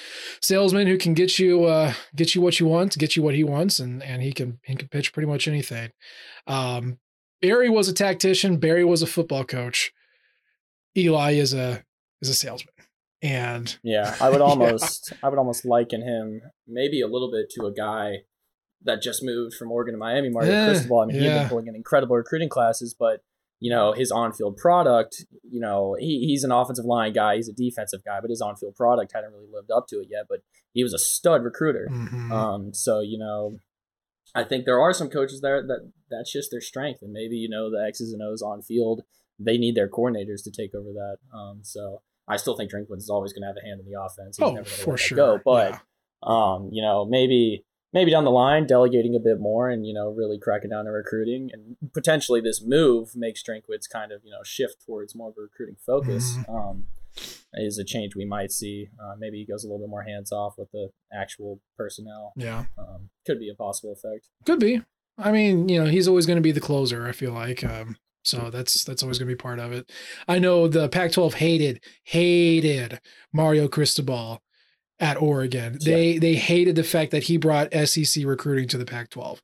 salesman 0.43 0.88
who 0.88 0.99
can 0.99 1.15
get 1.15 1.38
you 1.38 1.65
uh, 1.67 1.95
get 2.17 2.35
you 2.35 2.41
what 2.41 2.59
you 2.59 2.67
want, 2.67 2.99
get 2.99 3.15
you 3.15 3.23
what 3.23 3.37
he 3.37 3.45
wants, 3.45 3.79
and 3.79 4.03
and 4.03 4.23
he 4.23 4.33
can 4.33 4.59
he 4.65 4.75
can 4.75 4.88
pitch 4.88 5.12
pretty 5.12 5.29
much 5.29 5.47
anything. 5.47 5.93
Um, 6.49 6.99
Barry 7.41 7.71
was 7.71 7.88
a 7.88 7.95
tactician. 7.95 8.57
Barry 8.57 8.85
was 8.85 9.03
a 9.03 9.07
football 9.07 9.45
coach. 9.45 9.93
Eli 10.97 11.35
is 11.35 11.55
a 11.55 11.85
is 12.21 12.29
a 12.29 12.35
salesman. 12.35 12.75
And 13.26 13.76
yeah, 13.83 14.14
I 14.21 14.30
would 14.30 14.40
almost 14.50 15.11
yeah. 15.12 15.18
I 15.23 15.28
would 15.28 15.38
almost 15.38 15.64
liken 15.64 16.02
him 16.02 16.42
maybe 16.66 17.00
a 17.00 17.06
little 17.06 17.30
bit 17.30 17.50
to 17.50 17.66
a 17.66 17.73
guy 17.73 18.23
that 18.83 19.02
just 19.02 19.23
moved 19.23 19.54
from 19.54 19.71
Oregon 19.71 19.95
to 19.95 19.99
Miami, 19.99 20.30
Mario 20.30 20.52
yeah, 20.52 20.66
Cristobal. 20.66 21.00
I 21.00 21.06
mean, 21.06 21.16
yeah. 21.16 21.23
he's 21.23 21.40
been 21.40 21.49
pulling 21.49 21.66
in 21.66 21.75
incredible 21.75 22.16
recruiting 22.16 22.49
classes, 22.49 22.95
but 22.99 23.23
you 23.61 23.71
know 23.71 23.92
his 23.92 24.11
on-field 24.11 24.56
product. 24.56 25.25
You 25.42 25.61
know, 25.61 25.97
he, 25.99 26.26
he's 26.26 26.45
an 26.45 26.52
offensive 26.52 26.85
line 26.85 27.12
guy, 27.12 27.37
he's 27.37 27.49
a 27.49 27.52
defensive 27.52 28.04
guy, 28.04 28.21
but 28.21 28.30
his 28.30 28.40
on-field 28.40 28.76
product 28.76 29.12
hadn't 29.14 29.33
really 29.33 29.49
lived 29.52 29.71
up 29.71 29.87
to 29.88 29.97
it 29.97 30.09
yet. 30.11 30.26
But 30.28 30.40
he 30.73 30.83
was 30.83 30.95
a 30.95 30.99
stud 30.99 31.42
recruiter. 31.42 31.88
Mm-hmm. 31.90 32.33
Um, 32.33 32.75
so 32.75 33.00
you 33.00 33.18
know, 33.18 33.59
I 34.35 34.45
think 34.45 34.64
there 34.64 34.80
are 34.80 34.92
some 34.92 35.09
coaches 35.09 35.40
there 35.40 35.62
that 35.66 35.92
that's 36.11 36.33
just 36.33 36.50
their 36.50 36.61
strength, 36.61 37.00
and 37.02 37.12
maybe 37.12 37.37
you 37.37 37.49
know 37.49 37.71
the 37.71 37.85
X's 37.87 38.12
and 38.12 38.23
O's 38.23 38.42
on 38.42 38.62
field, 38.62 39.02
they 39.38 39.59
need 39.59 39.75
their 39.75 39.88
coordinators 39.88 40.45
to 40.45 40.50
take 40.50 40.75
over 40.75 40.92
that. 40.92 41.16
Um, 41.37 41.61
so 41.62 42.02
I 42.28 42.37
still 42.37 42.56
think 42.56 42.71
Drinkwitz 42.71 42.99
is 42.99 43.11
always 43.11 43.33
going 43.33 43.42
to 43.42 43.49
have 43.49 43.56
a 43.56 43.66
hand 43.66 43.80
in 43.80 43.87
the 43.87 44.00
offense. 44.00 44.37
He's 44.37 44.47
oh, 44.47 44.64
for 44.64 44.97
sure. 44.97 45.16
Go, 45.16 45.40
but 45.45 45.73
yeah. 45.73 45.78
um, 46.23 46.71
you 46.73 46.83
know, 46.83 47.04
maybe 47.04 47.64
maybe 47.92 48.11
down 48.11 48.25
the 48.25 48.30
line 48.30 48.66
delegating 48.66 49.14
a 49.14 49.21
bit 49.21 49.40
more 49.40 49.71
and 49.71 49.87
you 49.87 49.95
know 49.95 50.11
really 50.11 50.38
cracking 50.38 50.71
down 50.71 50.87
on 50.87 50.92
recruiting 50.92 51.50
and 51.52 51.76
potentially 51.95 52.40
this 52.40 52.62
move 52.62 53.11
makes 53.14 53.42
Drinkwitz 53.42 53.88
kind 53.90 54.12
of 54.12 54.23
you 54.25 54.30
know 54.30 54.42
shift 54.45 54.85
towards 54.85 55.14
more 55.14 55.30
of 55.30 55.35
a 55.38 55.42
recruiting 55.42 55.76
focus. 55.85 56.37
Mm-hmm. 56.37 56.54
Um, 56.54 56.87
is 57.54 57.78
a 57.78 57.85
change 57.85 58.14
we 58.14 58.26
might 58.26 58.52
see. 58.52 58.88
Uh, 59.02 59.14
maybe 59.18 59.38
he 59.38 59.47
goes 59.47 59.64
a 59.64 59.66
little 59.66 59.78
bit 59.78 59.88
more 59.88 60.02
hands 60.02 60.33
off 60.33 60.54
with 60.59 60.71
the 60.73 60.90
actual 61.11 61.61
personnel. 61.76 62.35
Yeah, 62.37 62.66
um, 62.76 63.09
could 63.26 63.38
be 63.38 63.49
a 63.49 63.54
possible 63.54 63.92
effect. 63.92 64.28
Could 64.45 64.61
be. 64.61 64.83
I 65.16 65.33
mean, 65.33 65.71
you 65.71 65.83
know, 65.83 65.88
he's 65.88 66.09
always 66.09 66.26
going 66.26 66.37
to 66.37 66.42
be 66.42 66.52
the 66.52 66.61
closer. 66.61 67.06
I 67.06 67.12
feel 67.12 67.33
like. 67.33 67.64
Um, 67.64 67.97
so 68.26 68.50
that's 68.50 68.85
that's 68.85 69.02
always 69.02 69.18
going 69.18 69.28
to 69.28 69.35
be 69.35 69.40
part 69.40 69.59
of 69.59 69.73
it. 69.73 69.90
I 70.26 70.38
know 70.38 70.68
the 70.68 70.88
Pac-12 70.88 71.35
hated 71.35 71.80
hated 72.04 73.00
Mario 73.33 73.68
Cristobal 73.68 74.42
at 74.99 75.21
Oregon. 75.21 75.78
Yeah. 75.80 75.95
They 75.95 76.18
they 76.18 76.35
hated 76.35 76.76
the 76.76 76.85
fact 76.85 77.11
that 77.12 77.25
he 77.25 77.37
brought 77.37 77.73
SEC 77.73 78.25
recruiting 78.25 78.68
to 78.68 78.78
the 78.78 78.87
Pac-12. 78.87 79.40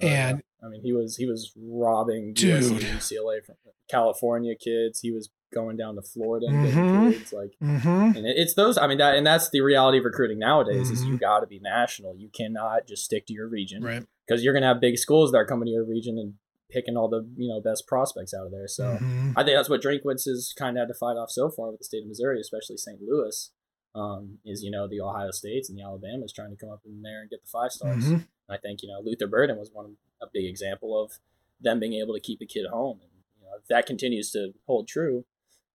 And 0.00 0.38
uh, 0.62 0.66
I 0.66 0.68
mean, 0.70 0.82
he 0.82 0.92
was 0.92 1.16
he 1.16 1.26
was 1.26 1.52
robbing 1.56 2.32
dude. 2.34 2.62
UCLA 2.62 3.44
from 3.44 3.56
California 3.90 4.54
kids. 4.54 5.00
He 5.00 5.10
was 5.10 5.30
going 5.52 5.76
down 5.76 5.94
to 5.94 6.02
Florida 6.02 6.46
and 6.46 6.66
mm-hmm. 6.66 7.10
kids 7.10 7.32
like, 7.32 7.54
mm-hmm. 7.62 7.88
and 7.88 8.26
it's 8.26 8.54
those. 8.54 8.76
I 8.78 8.86
mean, 8.86 8.98
that 8.98 9.14
and 9.14 9.26
that's 9.26 9.50
the 9.50 9.60
reality 9.60 9.98
of 9.98 10.04
recruiting 10.04 10.38
nowadays. 10.38 10.84
Mm-hmm. 10.84 10.92
Is 10.92 11.02
you 11.02 11.08
mm-hmm. 11.08 11.16
got 11.16 11.40
to 11.40 11.46
be 11.46 11.58
national. 11.58 12.16
You 12.16 12.28
cannot 12.28 12.86
just 12.86 13.04
stick 13.04 13.26
to 13.26 13.32
your 13.32 13.48
region, 13.48 13.82
right? 13.82 14.04
Because 14.26 14.44
you're 14.44 14.54
gonna 14.54 14.66
have 14.66 14.80
big 14.80 14.98
schools 14.98 15.32
that 15.32 15.38
are 15.38 15.46
coming 15.46 15.66
to 15.66 15.72
your 15.72 15.84
region 15.84 16.18
and 16.18 16.34
picking 16.70 16.96
all 16.96 17.08
the 17.08 17.26
you 17.36 17.48
know 17.48 17.60
best 17.60 17.86
prospects 17.86 18.34
out 18.34 18.46
of 18.46 18.52
there. 18.52 18.68
So 18.68 18.84
mm-hmm. 18.84 19.32
I 19.36 19.44
think 19.44 19.56
that's 19.56 19.70
what 19.70 19.82
Drinkwitz 19.82 20.24
has 20.26 20.52
kind 20.56 20.76
of 20.76 20.82
had 20.82 20.88
to 20.88 20.98
fight 20.98 21.16
off 21.16 21.30
so 21.30 21.50
far 21.50 21.70
with 21.70 21.78
the 21.78 21.84
state 21.84 22.02
of 22.02 22.08
Missouri, 22.08 22.40
especially 22.40 22.76
St. 22.76 23.00
Louis. 23.02 23.50
Um, 23.94 24.38
is 24.44 24.62
you 24.62 24.70
know 24.70 24.86
the 24.86 25.00
Ohio 25.00 25.30
States 25.30 25.68
and 25.68 25.78
the 25.78 25.82
Alabamas 25.82 26.32
trying 26.32 26.50
to 26.50 26.56
come 26.56 26.70
up 26.70 26.82
in 26.84 27.02
there 27.02 27.22
and 27.22 27.30
get 27.30 27.42
the 27.42 27.48
five 27.48 27.72
stars. 27.72 28.04
Mm-hmm. 28.04 28.22
I 28.50 28.58
think 28.58 28.82
you 28.82 28.88
know 28.88 29.00
Luther 29.02 29.26
Burden 29.26 29.56
was 29.56 29.70
one 29.72 29.96
a 30.20 30.26
big 30.32 30.44
example 30.44 31.02
of 31.02 31.12
them 31.60 31.80
being 31.80 31.94
able 31.94 32.14
to 32.14 32.20
keep 32.20 32.40
a 32.42 32.46
kid 32.46 32.66
home, 32.70 33.00
and 33.02 33.10
you 33.40 33.46
know 33.46 33.56
if 33.60 33.66
that 33.68 33.86
continues 33.86 34.30
to 34.32 34.52
hold 34.66 34.88
true, 34.88 35.24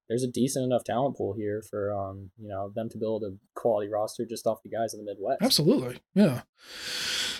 there's 0.07 0.23
a 0.23 0.27
decent 0.27 0.63
enough 0.63 0.83
talent 0.83 1.17
pool 1.17 1.33
here 1.33 1.61
for 1.61 1.91
um 1.91 2.29
you 2.37 2.47
know 2.47 2.69
them 2.69 2.87
to 2.89 2.97
build 2.97 3.23
a 3.23 3.33
quality 3.55 3.89
roster 3.89 4.25
just 4.25 4.45
off 4.45 4.63
the 4.63 4.69
guys 4.69 4.93
in 4.93 5.03
the 5.03 5.11
Midwest. 5.11 5.41
Absolutely, 5.41 5.99
yeah. 6.13 6.41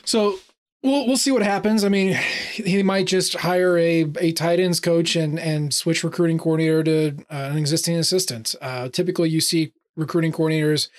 So 0.04 0.40
we'll 0.84 1.08
we'll 1.08 1.18
see 1.18 1.32
what 1.32 1.44
happens. 1.44 1.84
I 1.84 1.90
mean, 1.90 2.14
he 2.54 2.84
might 2.84 3.08
just 3.08 3.34
hire 3.34 3.78
a 3.78 4.06
a 4.20 4.32
tight 4.34 4.60
ends 4.60 4.80
coach 4.80 5.16
and 5.16 5.40
and 5.40 5.74
switch 5.74 6.04
recruiting 6.04 6.38
coordinator 6.38 6.84
to 6.84 7.26
uh, 7.32 7.50
an 7.52 7.58
existing 7.58 7.96
assistant. 7.96 8.56
Uh, 8.62 8.90
typically, 8.90 9.30
you 9.30 9.42
see 9.42 9.74
recruiting 9.96 10.32
coordinators 10.32 10.90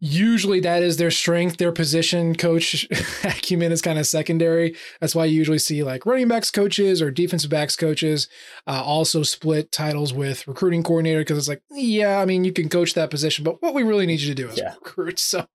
usually 0.00 0.60
that 0.60 0.82
is 0.82 0.98
their 0.98 1.10
strength 1.10 1.56
their 1.56 1.72
position 1.72 2.34
coach 2.34 2.86
acumen 3.24 3.72
is 3.72 3.80
kind 3.80 3.98
of 3.98 4.06
secondary 4.06 4.76
that's 5.00 5.14
why 5.14 5.24
you 5.24 5.34
usually 5.34 5.58
see 5.58 5.82
like 5.82 6.04
running 6.04 6.28
backs 6.28 6.50
coaches 6.50 7.00
or 7.00 7.10
defensive 7.10 7.48
backs 7.48 7.74
coaches 7.74 8.28
uh, 8.66 8.82
also 8.84 9.22
split 9.22 9.72
titles 9.72 10.12
with 10.12 10.46
recruiting 10.46 10.82
coordinator 10.82 11.20
because 11.20 11.38
it's 11.38 11.48
like 11.48 11.62
yeah 11.70 12.18
i 12.20 12.26
mean 12.26 12.44
you 12.44 12.52
can 12.52 12.68
coach 12.68 12.92
that 12.92 13.10
position 13.10 13.44
but 13.44 13.62
what 13.62 13.72
we 13.72 13.82
really 13.82 14.04
need 14.04 14.20
you 14.20 14.28
to 14.28 14.42
do 14.42 14.48
is 14.48 14.58
yeah. 14.58 14.74
recruit 14.84 15.18
so 15.18 15.46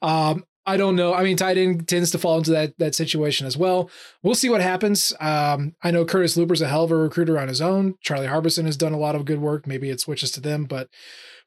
um, 0.00 0.42
I 0.68 0.76
don't 0.76 0.96
know. 0.96 1.14
I 1.14 1.22
mean, 1.22 1.36
tight 1.36 1.58
end 1.58 1.88
tends 1.88 2.10
to 2.12 2.18
fall 2.18 2.38
into 2.38 2.50
that 2.52 2.78
that 2.78 2.94
situation 2.94 3.46
as 3.46 3.56
well. 3.56 3.90
We'll 4.22 4.34
see 4.34 4.50
what 4.50 4.60
happens. 4.60 5.12
Um, 5.20 5.74
I 5.82 5.90
know 5.90 6.04
Curtis 6.04 6.36
Luper's 6.36 6.62
a 6.62 6.68
hell 6.68 6.84
of 6.84 6.92
a 6.92 6.96
recruiter 6.96 7.38
on 7.38 7.48
his 7.48 7.60
own. 7.60 7.94
Charlie 8.02 8.26
Harbison 8.26 8.66
has 8.66 8.76
done 8.76 8.92
a 8.92 8.98
lot 8.98 9.14
of 9.14 9.24
good 9.24 9.40
work. 9.40 9.66
Maybe 9.66 9.90
it 9.90 10.00
switches 10.00 10.30
to 10.32 10.40
them, 10.40 10.64
but 10.64 10.88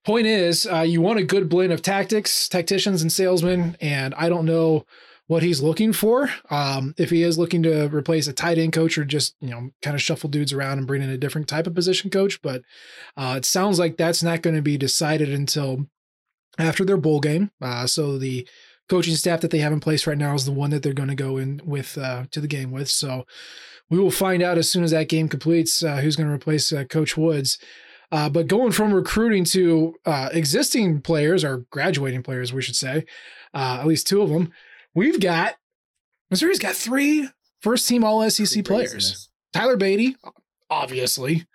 Point 0.04 0.26
is, 0.26 0.66
uh, 0.66 0.82
you 0.82 1.00
want 1.00 1.20
a 1.20 1.24
good 1.24 1.48
blend 1.48 1.72
of 1.72 1.84
tactics, 1.84 2.50
tacticians, 2.50 3.04
and 3.04 3.12
salesmen. 3.12 3.78
And 3.80 4.16
I 4.16 4.30
don't 4.30 4.46
know 4.46 4.86
what 5.28 5.44
he's 5.44 5.62
looking 5.62 5.94
for. 5.94 6.30
Um, 6.50 6.96
if 6.98 7.12
he 7.12 7.22
is 7.22 7.38
looking 7.38 7.62
to 7.64 7.88
replace 7.88 8.28
a 8.28 8.34
tight 8.34 8.58
end 8.58 8.74
coach 8.74 8.98
or 8.98 9.06
just, 9.06 9.36
you 9.40 9.50
know, 9.50 9.70
kind 9.84 9.96
of 9.96 10.02
shuffle 10.02 10.30
dudes 10.30 10.54
around 10.54 10.80
and 10.80 10.88
bring 10.88 11.04
in 11.04 11.10
a 11.12 11.18
different 11.18 11.48
type 11.48 11.68
of 11.68 11.76
position 11.76 12.10
coach. 12.10 12.42
But 12.42 12.64
uh, 13.16 13.36
it 13.38 13.46
sounds 13.46 13.78
like 13.78 13.96
that's 13.96 14.24
not 14.24 14.42
going 14.42 14.56
to 14.56 14.62
be 14.64 14.76
decided 14.76 15.30
until 15.30 15.86
after 16.58 16.84
their 16.84 16.98
bowl 16.98 17.20
game. 17.20 17.52
Uh, 17.62 17.86
so 17.86 18.18
the 18.18 18.48
coaching 18.92 19.16
staff 19.16 19.40
that 19.40 19.52
they 19.52 19.60
have 19.60 19.72
in 19.72 19.80
place 19.80 20.06
right 20.06 20.18
now 20.18 20.36
is 20.36 20.44
the 20.44 20.52
one 20.52 20.70
that 20.70 20.84
they're 20.84 20.92
going 20.92 21.08
to 21.08 21.16
go 21.16 21.38
in 21.38 21.62
with 21.64 21.98
uh, 21.98 22.26
to 22.30 22.42
the 22.42 22.48
game 22.48 22.72
with. 22.72 22.90
So 22.90 23.26
we 23.90 23.98
will 23.98 24.12
find 24.12 24.44
out 24.44 24.58
as 24.58 24.70
soon 24.70 24.84
as 24.84 24.92
that 24.92 25.08
game 25.08 25.30
completes 25.30 25.82
uh, 25.82 26.02
who's 26.02 26.18
going 26.18 26.28
to 26.28 26.36
replace 26.36 26.74
uh, 26.74 26.84
Coach 26.84 27.16
Woods. 27.16 27.58
Uh, 28.12 28.28
but 28.28 28.48
going 28.48 28.74
from 28.74 28.94
recruiting 28.94 29.46
to 29.46 29.96
uh, 30.06 30.28
existing 30.34 31.00
players 31.00 31.46
or 31.46 31.60
graduating 31.72 32.22
players, 32.22 32.52
we 32.52 32.62
should 32.62 32.76
say, 32.76 33.06
uh, 33.54 33.78
at 33.80 33.88
least 33.88 34.08
two 34.08 34.22
of 34.22 34.30
them, 34.30 34.52
we've 34.94 35.22
got 35.22 35.56
Missouri's 36.30 36.60
got 36.60 36.76
three 36.76 37.30
first 37.62 37.88
team 37.88 38.04
All 38.04 38.30
SEC 38.30 38.66
players. 38.66 39.30
Tyler 39.54 39.78
Badie, 39.78 40.16
obviously, 40.70 41.46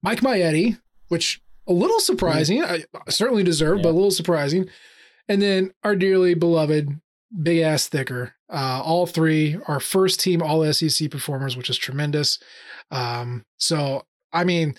Mike 0.00 0.20
Maietti, 0.20 0.78
which 1.08 1.40
a 1.66 1.72
little 1.72 1.98
surprising, 1.98 2.62
I 2.62 2.84
certainly 3.08 3.42
deserved, 3.42 3.80
yeah. 3.80 3.82
but 3.82 3.90
a 3.90 3.98
little 3.98 4.12
surprising, 4.12 4.68
and 5.28 5.42
then 5.42 5.72
our 5.84 5.96
dearly 5.96 6.34
beloved 6.34 6.88
Big 7.42 7.58
Ass 7.60 7.88
Thicker. 7.88 8.34
Uh, 8.50 8.80
all 8.82 9.06
three 9.06 9.58
are 9.66 9.80
first 9.80 10.20
team 10.20 10.42
All 10.42 10.70
SEC 10.72 11.10
performers, 11.10 11.56
which 11.56 11.68
is 11.68 11.76
tremendous. 11.76 12.38
Um, 12.90 13.44
so 13.58 14.04
I 14.32 14.44
mean 14.44 14.74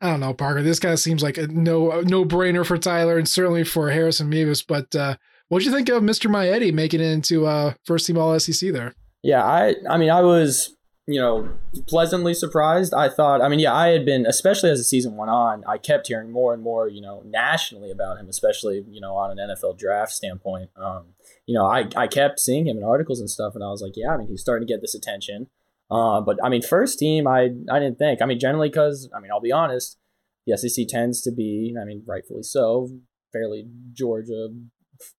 I 0.00 0.10
don't 0.10 0.20
know, 0.20 0.34
Parker. 0.34 0.62
This 0.62 0.78
guy 0.78 0.96
seems 0.96 1.22
like 1.22 1.38
a 1.38 1.46
no 1.46 2.02
no 2.02 2.24
brainer 2.24 2.66
for 2.66 2.76
Tyler 2.76 3.16
and 3.16 3.28
certainly 3.28 3.64
for 3.64 3.90
Harrison 3.90 4.28
Mevis. 4.28 4.62
But 4.62 4.94
uh, 4.94 5.16
what 5.48 5.60
do 5.60 5.64
you 5.64 5.72
think 5.72 5.88
of 5.88 6.02
Mr. 6.02 6.30
Maietti 6.30 6.72
making 6.74 7.00
it 7.00 7.12
into 7.12 7.46
uh, 7.46 7.74
first 7.84 8.06
team 8.06 8.18
All 8.18 8.38
SEC 8.38 8.72
there? 8.72 8.94
Yeah, 9.22 9.42
I 9.44 9.76
I 9.88 9.96
mean 9.96 10.10
I 10.10 10.20
was 10.20 10.76
you 11.06 11.20
know 11.20 11.48
pleasantly 11.88 12.34
surprised. 12.34 12.94
I 12.94 13.08
thought 13.08 13.42
I 13.42 13.48
mean 13.48 13.58
yeah 13.58 13.74
I 13.74 13.88
had 13.88 14.04
been 14.04 14.26
especially 14.26 14.70
as 14.70 14.78
the 14.78 14.84
season 14.84 15.16
went 15.16 15.30
on 15.30 15.62
I 15.66 15.78
kept 15.78 16.08
hearing 16.08 16.30
more 16.30 16.54
and 16.54 16.62
more 16.62 16.88
you 16.88 17.00
know 17.00 17.22
nationally 17.26 17.90
about 17.90 18.18
him 18.18 18.28
especially 18.28 18.84
you 18.88 19.00
know 19.00 19.14
on 19.14 19.38
an 19.38 19.50
NFL 19.50 19.78
draft 19.78 20.12
standpoint. 20.12 20.70
Um, 20.76 21.08
you 21.46 21.54
know 21.54 21.66
I 21.66 21.88
I 21.96 22.06
kept 22.06 22.40
seeing 22.40 22.66
him 22.66 22.78
in 22.78 22.84
articles 22.84 23.20
and 23.20 23.28
stuff 23.28 23.54
and 23.54 23.62
I 23.62 23.68
was 23.68 23.82
like 23.82 23.92
yeah 23.96 24.12
I 24.12 24.16
mean 24.16 24.28
he's 24.28 24.40
starting 24.40 24.66
to 24.66 24.72
get 24.72 24.80
this 24.80 24.94
attention. 24.94 25.48
Uh, 25.90 26.20
but 26.20 26.38
I 26.42 26.48
mean, 26.48 26.62
first 26.62 26.98
team, 26.98 27.26
I 27.26 27.50
I 27.70 27.78
didn't 27.78 27.98
think. 27.98 28.22
I 28.22 28.26
mean, 28.26 28.40
generally 28.40 28.68
because 28.68 29.08
I 29.14 29.20
mean, 29.20 29.30
I'll 29.30 29.40
be 29.40 29.52
honest, 29.52 29.98
the 30.46 30.56
SEC 30.56 30.86
tends 30.88 31.20
to 31.22 31.30
be, 31.30 31.74
I 31.80 31.84
mean, 31.84 32.02
rightfully 32.06 32.42
so, 32.42 32.88
fairly 33.32 33.66
Georgia, 33.92 34.48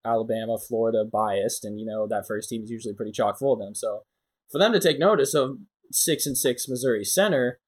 Alabama, 0.04 0.58
Florida 0.58 1.06
biased, 1.06 1.66
and 1.66 1.80
you 1.80 1.86
know 1.86 2.08
that 2.08 2.28
first 2.28 2.50
team 2.50 2.64
is 2.64 2.72
usually 2.72 2.94
pretty 2.94 3.12
chock 3.12 3.38
full 3.38 3.54
of 3.54 3.60
them. 3.60 3.76
So 3.76 4.04
for 4.52 4.60
them 4.60 4.74
to 4.74 4.80
take 4.80 5.00
notice 5.00 5.34
of 5.34 5.60
six 5.92 6.26
and 6.26 6.38
six 6.38 6.68
Missouri 6.68 7.04
center, 7.04 7.60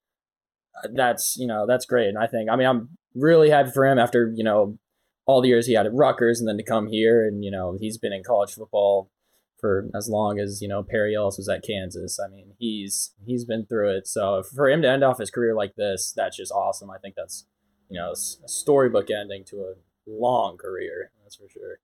uh, 0.83 0.89
that's 0.93 1.35
you 1.37 1.47
know 1.47 1.65
that's 1.67 1.85
great. 1.85 2.09
And 2.09 2.17
I 2.17 2.27
think 2.27 2.49
I 2.49 2.55
mean 2.55 2.67
I'm 2.67 2.97
really 3.15 3.49
happy 3.49 3.71
for 3.71 3.85
him 3.85 3.97
after 3.97 4.31
you 4.35 4.43
know 4.43 4.77
all 5.25 5.41
the 5.41 5.49
years 5.49 5.67
he 5.67 5.73
had 5.73 5.85
at 5.85 5.93
Rutgers, 5.93 6.39
and 6.39 6.47
then 6.47 6.57
to 6.57 6.63
come 6.63 6.87
here, 6.87 7.25
and 7.25 7.43
you 7.43 7.51
know 7.51 7.77
he's 7.79 7.97
been 7.97 8.13
in 8.13 8.23
college 8.23 8.53
football 8.53 9.11
for 9.59 9.89
as 9.95 10.07
long 10.07 10.39
as 10.39 10.61
you 10.61 10.67
know 10.67 10.83
Perry 10.83 11.15
Ellis 11.15 11.37
was 11.37 11.49
at 11.49 11.63
Kansas. 11.63 12.19
I 12.23 12.29
mean, 12.29 12.53
he's 12.57 13.13
he's 13.25 13.45
been 13.45 13.65
through 13.65 13.97
it. 13.97 14.07
So 14.07 14.43
for 14.43 14.69
him 14.69 14.81
to 14.81 14.89
end 14.89 15.03
off 15.03 15.19
his 15.19 15.29
career 15.29 15.55
like 15.55 15.75
this, 15.75 16.13
that's 16.15 16.37
just 16.37 16.51
awesome. 16.51 16.89
I 16.89 16.97
think 16.97 17.15
that's 17.15 17.45
you 17.89 17.99
know 17.99 18.11
a 18.11 18.47
storybook 18.47 19.09
ending 19.09 19.43
to 19.45 19.57
a 19.57 19.73
long 20.07 20.57
career. 20.57 21.11
That's 21.23 21.35
for 21.35 21.49
sure. 21.49 21.79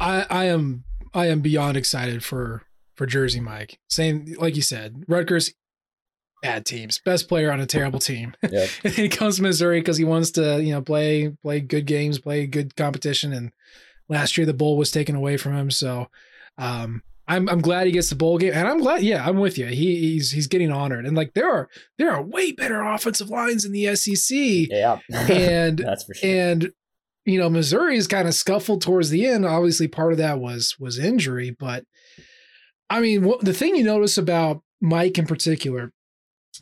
I 0.00 0.26
I 0.30 0.44
am 0.44 0.84
I 1.14 1.26
am 1.26 1.40
beyond 1.40 1.76
excited 1.76 2.24
for 2.24 2.62
for 2.98 3.06
Jersey 3.06 3.40
Mike. 3.40 3.78
Same 3.88 4.34
like 4.38 4.56
you 4.56 4.62
said, 4.62 5.04
Rutgers 5.08 5.54
bad 6.42 6.66
teams, 6.66 7.00
best 7.04 7.28
player 7.28 7.50
on 7.50 7.60
a 7.60 7.66
terrible 7.66 7.98
team. 7.98 8.34
Yep. 8.50 8.68
and 8.84 8.92
he 8.92 9.08
comes 9.08 9.36
to 9.36 9.42
Missouri 9.42 9.80
because 9.80 9.96
he 9.96 10.04
wants 10.04 10.32
to 10.32 10.62
you 10.62 10.72
know 10.72 10.82
play 10.82 11.32
play 11.42 11.60
good 11.60 11.86
games, 11.86 12.18
play 12.18 12.46
good 12.46 12.76
competition, 12.76 13.32
and 13.32 13.52
Last 14.08 14.38
year, 14.38 14.46
the 14.46 14.54
bowl 14.54 14.76
was 14.76 14.90
taken 14.90 15.14
away 15.14 15.36
from 15.36 15.54
him. 15.54 15.70
So 15.70 16.08
um, 16.56 17.02
I'm 17.26 17.48
I'm 17.48 17.60
glad 17.60 17.86
he 17.86 17.92
gets 17.92 18.08
the 18.08 18.16
bowl 18.16 18.38
game, 18.38 18.52
and 18.54 18.66
I'm 18.66 18.78
glad. 18.78 19.02
Yeah, 19.02 19.26
I'm 19.26 19.38
with 19.38 19.58
you. 19.58 19.66
He, 19.66 19.96
he's 19.96 20.30
he's 20.30 20.46
getting 20.46 20.72
honored, 20.72 21.04
and 21.04 21.14
like 21.16 21.34
there 21.34 21.50
are 21.50 21.68
there 21.98 22.10
are 22.10 22.22
way 22.22 22.52
better 22.52 22.80
offensive 22.80 23.28
lines 23.28 23.64
in 23.66 23.72
the 23.72 23.94
SEC. 23.96 24.36
Yeah, 24.70 24.98
and 25.10 25.78
that's 25.84 26.04
for 26.04 26.14
sure. 26.14 26.30
And 26.30 26.72
you 27.26 27.38
know, 27.38 27.50
Missouri's 27.50 28.06
kind 28.06 28.26
of 28.26 28.34
scuffled 28.34 28.80
towards 28.80 29.10
the 29.10 29.26
end. 29.26 29.44
Obviously, 29.44 29.88
part 29.88 30.12
of 30.12 30.18
that 30.18 30.40
was 30.40 30.76
was 30.80 30.98
injury, 30.98 31.50
but 31.50 31.84
I 32.90 33.00
mean, 33.00 33.24
what, 33.24 33.40
the 33.44 33.52
thing 33.52 33.76
you 33.76 33.84
notice 33.84 34.18
about 34.18 34.62
Mike 34.80 35.18
in 35.18 35.26
particular 35.26 35.92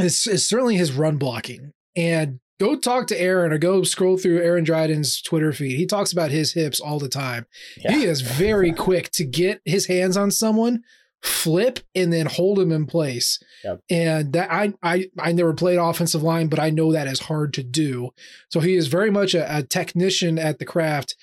is, 0.01 0.27
is 0.27 0.47
certainly 0.47 0.77
his 0.77 0.93
run 0.93 1.17
blocking. 1.17 1.73
And 1.95 2.41
go 2.61 2.77
talk 2.77 3.07
to 3.09 3.21
Aaron 3.21 3.53
or 3.53 3.59
go 3.59 3.83
scroll 3.83 4.17
through 4.17 4.43
Aaron 4.43 4.65
Dryden's 4.65 5.23
Twitter 5.23 5.53
feed. 5.53 5.77
He 5.77 5.87
talks 5.87 6.13
about 6.13 6.31
his 6.31 6.53
hips 6.53 6.81
all 6.81 6.99
the 6.99 7.09
time. 7.09 7.47
Yeah. 7.77 7.93
He 7.93 8.05
is 8.05 8.21
very 8.21 8.73
quick 8.75 9.11
to 9.13 9.25
get 9.25 9.61
his 9.65 9.87
hands 9.87 10.17
on 10.17 10.31
someone 10.31 10.83
flip 11.23 11.81
and 11.95 12.13
then 12.13 12.27
hold 12.27 12.59
him 12.59 12.73
in 12.73 12.87
place. 12.87 13.39
Yep. 13.65 13.81
And 13.91 14.33
that 14.33 14.53
I 14.53 14.75
I 14.83 15.11
I 15.19 15.33
never 15.33 15.55
played 15.55 15.79
offensive 15.79 16.23
line, 16.23 16.49
but 16.49 16.59
I 16.59 16.71
know 16.71 16.93
that 16.93 17.07
is 17.07 17.21
hard 17.21 17.53
to 17.55 17.63
do. 17.63 18.11
So 18.51 18.61
he 18.61 18.75
is 18.75 18.87
very 18.87 19.11
much 19.11 19.35
a, 19.35 19.59
a 19.59 19.63
technician 19.63 20.39
at 20.39 20.59
the 20.59 20.65
craft. 20.65 21.17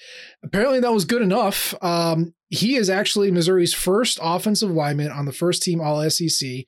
Apparently 0.44 0.80
that 0.80 0.94
was 0.94 1.06
good 1.06 1.22
enough. 1.22 1.74
Um, 1.82 2.34
he 2.50 2.76
is 2.76 2.90
actually 2.90 3.32
Missouri's 3.32 3.74
first 3.74 4.20
offensive 4.22 4.70
lineman 4.70 5.12
on 5.12 5.26
the 5.26 5.34
first 5.34 5.64
team 5.64 5.82
All 5.82 6.08
SEC. 6.10 6.66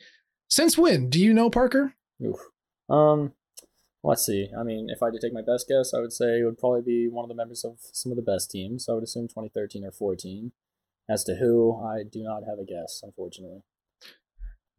Since 0.49 0.77
when? 0.77 1.09
Do 1.09 1.19
you 1.19 1.33
know, 1.33 1.49
Parker? 1.49 1.93
Oof. 2.23 2.39
Um, 2.89 3.33
let's 4.03 4.25
see. 4.25 4.49
I 4.57 4.63
mean, 4.63 4.87
if 4.89 5.01
I 5.01 5.07
had 5.07 5.13
to 5.13 5.19
take 5.19 5.33
my 5.33 5.41
best 5.41 5.67
guess, 5.67 5.93
I 5.93 5.99
would 5.99 6.13
say 6.13 6.39
it 6.39 6.45
would 6.45 6.57
probably 6.57 6.81
be 6.81 7.07
one 7.07 7.23
of 7.23 7.29
the 7.29 7.35
members 7.35 7.63
of 7.63 7.77
some 7.79 8.11
of 8.11 8.15
the 8.15 8.21
best 8.21 8.51
teams. 8.51 8.87
I 8.87 8.93
would 8.93 9.03
assume 9.03 9.27
2013 9.27 9.83
or 9.83 9.91
14. 9.91 10.51
As 11.09 11.23
to 11.25 11.35
who, 11.35 11.79
I 11.85 12.03
do 12.09 12.23
not 12.23 12.43
have 12.47 12.57
a 12.59 12.65
guess, 12.65 13.01
unfortunately. 13.03 13.59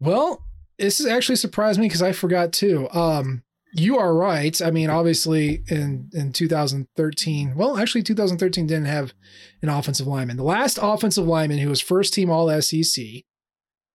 Well, 0.00 0.44
this 0.78 0.98
has 0.98 1.06
actually 1.06 1.36
surprised 1.36 1.78
me 1.78 1.86
because 1.86 2.02
I 2.02 2.12
forgot 2.12 2.52
too. 2.52 2.88
Um, 2.90 3.42
you 3.72 3.98
are 3.98 4.14
right. 4.14 4.60
I 4.62 4.70
mean, 4.70 4.90
obviously, 4.90 5.62
in 5.68 6.10
in 6.12 6.32
2013, 6.32 7.54
well, 7.56 7.78
actually, 7.78 8.02
2013 8.02 8.66
didn't 8.66 8.86
have 8.86 9.12
an 9.62 9.68
offensive 9.68 10.06
lineman. 10.06 10.36
The 10.36 10.42
last 10.44 10.78
offensive 10.80 11.26
lineman 11.26 11.58
who 11.58 11.68
was 11.68 11.80
first 11.80 12.14
team 12.14 12.30
All 12.30 12.48
SEC 12.60 13.04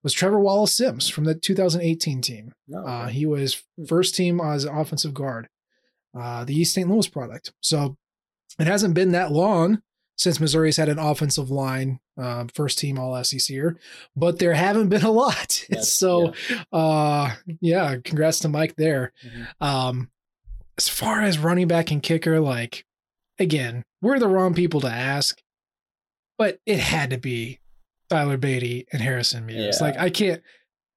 was 0.03 0.15
Tre'Vour 0.15 0.41
Wallace-Simms 0.41 1.09
from 1.09 1.25
the 1.25 1.35
2018 1.35 2.21
team. 2.21 2.53
No, 2.67 2.79
Uh, 2.85 3.07
he 3.07 3.25
was 3.25 3.63
first 3.87 4.15
team 4.15 4.39
as 4.39 4.65
offensive 4.65 5.13
guard, 5.13 5.47
uh, 6.19 6.43
the 6.43 6.55
East 6.55 6.73
St. 6.73 6.89
Louis 6.89 7.07
product. 7.07 7.53
So 7.61 7.97
it 8.59 8.67
hasn't 8.67 8.95
been 8.95 9.11
that 9.11 9.31
long 9.31 9.81
since 10.21 10.39
Missouri's 10.39 10.77
had 10.77 10.87
an 10.87 10.99
offensive 10.99 11.49
line 11.49 11.99
uh, 12.15 12.45
first 12.53 12.77
team 12.77 12.99
All 12.99 13.21
SEC 13.23 13.49
year, 13.49 13.79
but 14.15 14.37
there 14.37 14.53
haven't 14.53 14.89
been 14.89 15.03
a 15.03 15.09
lot. 15.09 15.65
Yes, 15.71 15.91
so, 15.91 16.33
uh, 16.71 17.31
yeah, 17.59 17.95
congrats 18.03 18.37
to 18.41 18.47
Mike 18.47 18.75
there. 18.75 19.13
Mhm. 19.25 19.47
Um, 19.65 20.11
as 20.77 20.87
far 20.87 21.21
as 21.21 21.39
running 21.39 21.67
back 21.67 21.89
and 21.89 22.03
kicker, 22.03 22.39
like 22.39 22.85
again, 23.39 23.83
we're 23.99 24.19
the 24.19 24.27
wrong 24.27 24.53
people 24.53 24.79
to 24.81 24.87
ask, 24.89 25.41
but 26.37 26.59
it 26.67 26.77
had 26.77 27.09
to 27.09 27.17
be 27.17 27.59
Tyler 28.11 28.37
Badie 28.37 28.85
and 28.93 29.01
Harrison 29.01 29.47
Mevis. 29.47 29.79
Yeah. 29.81 29.87
Like 29.87 29.97
I 29.97 30.11
can't, 30.11 30.43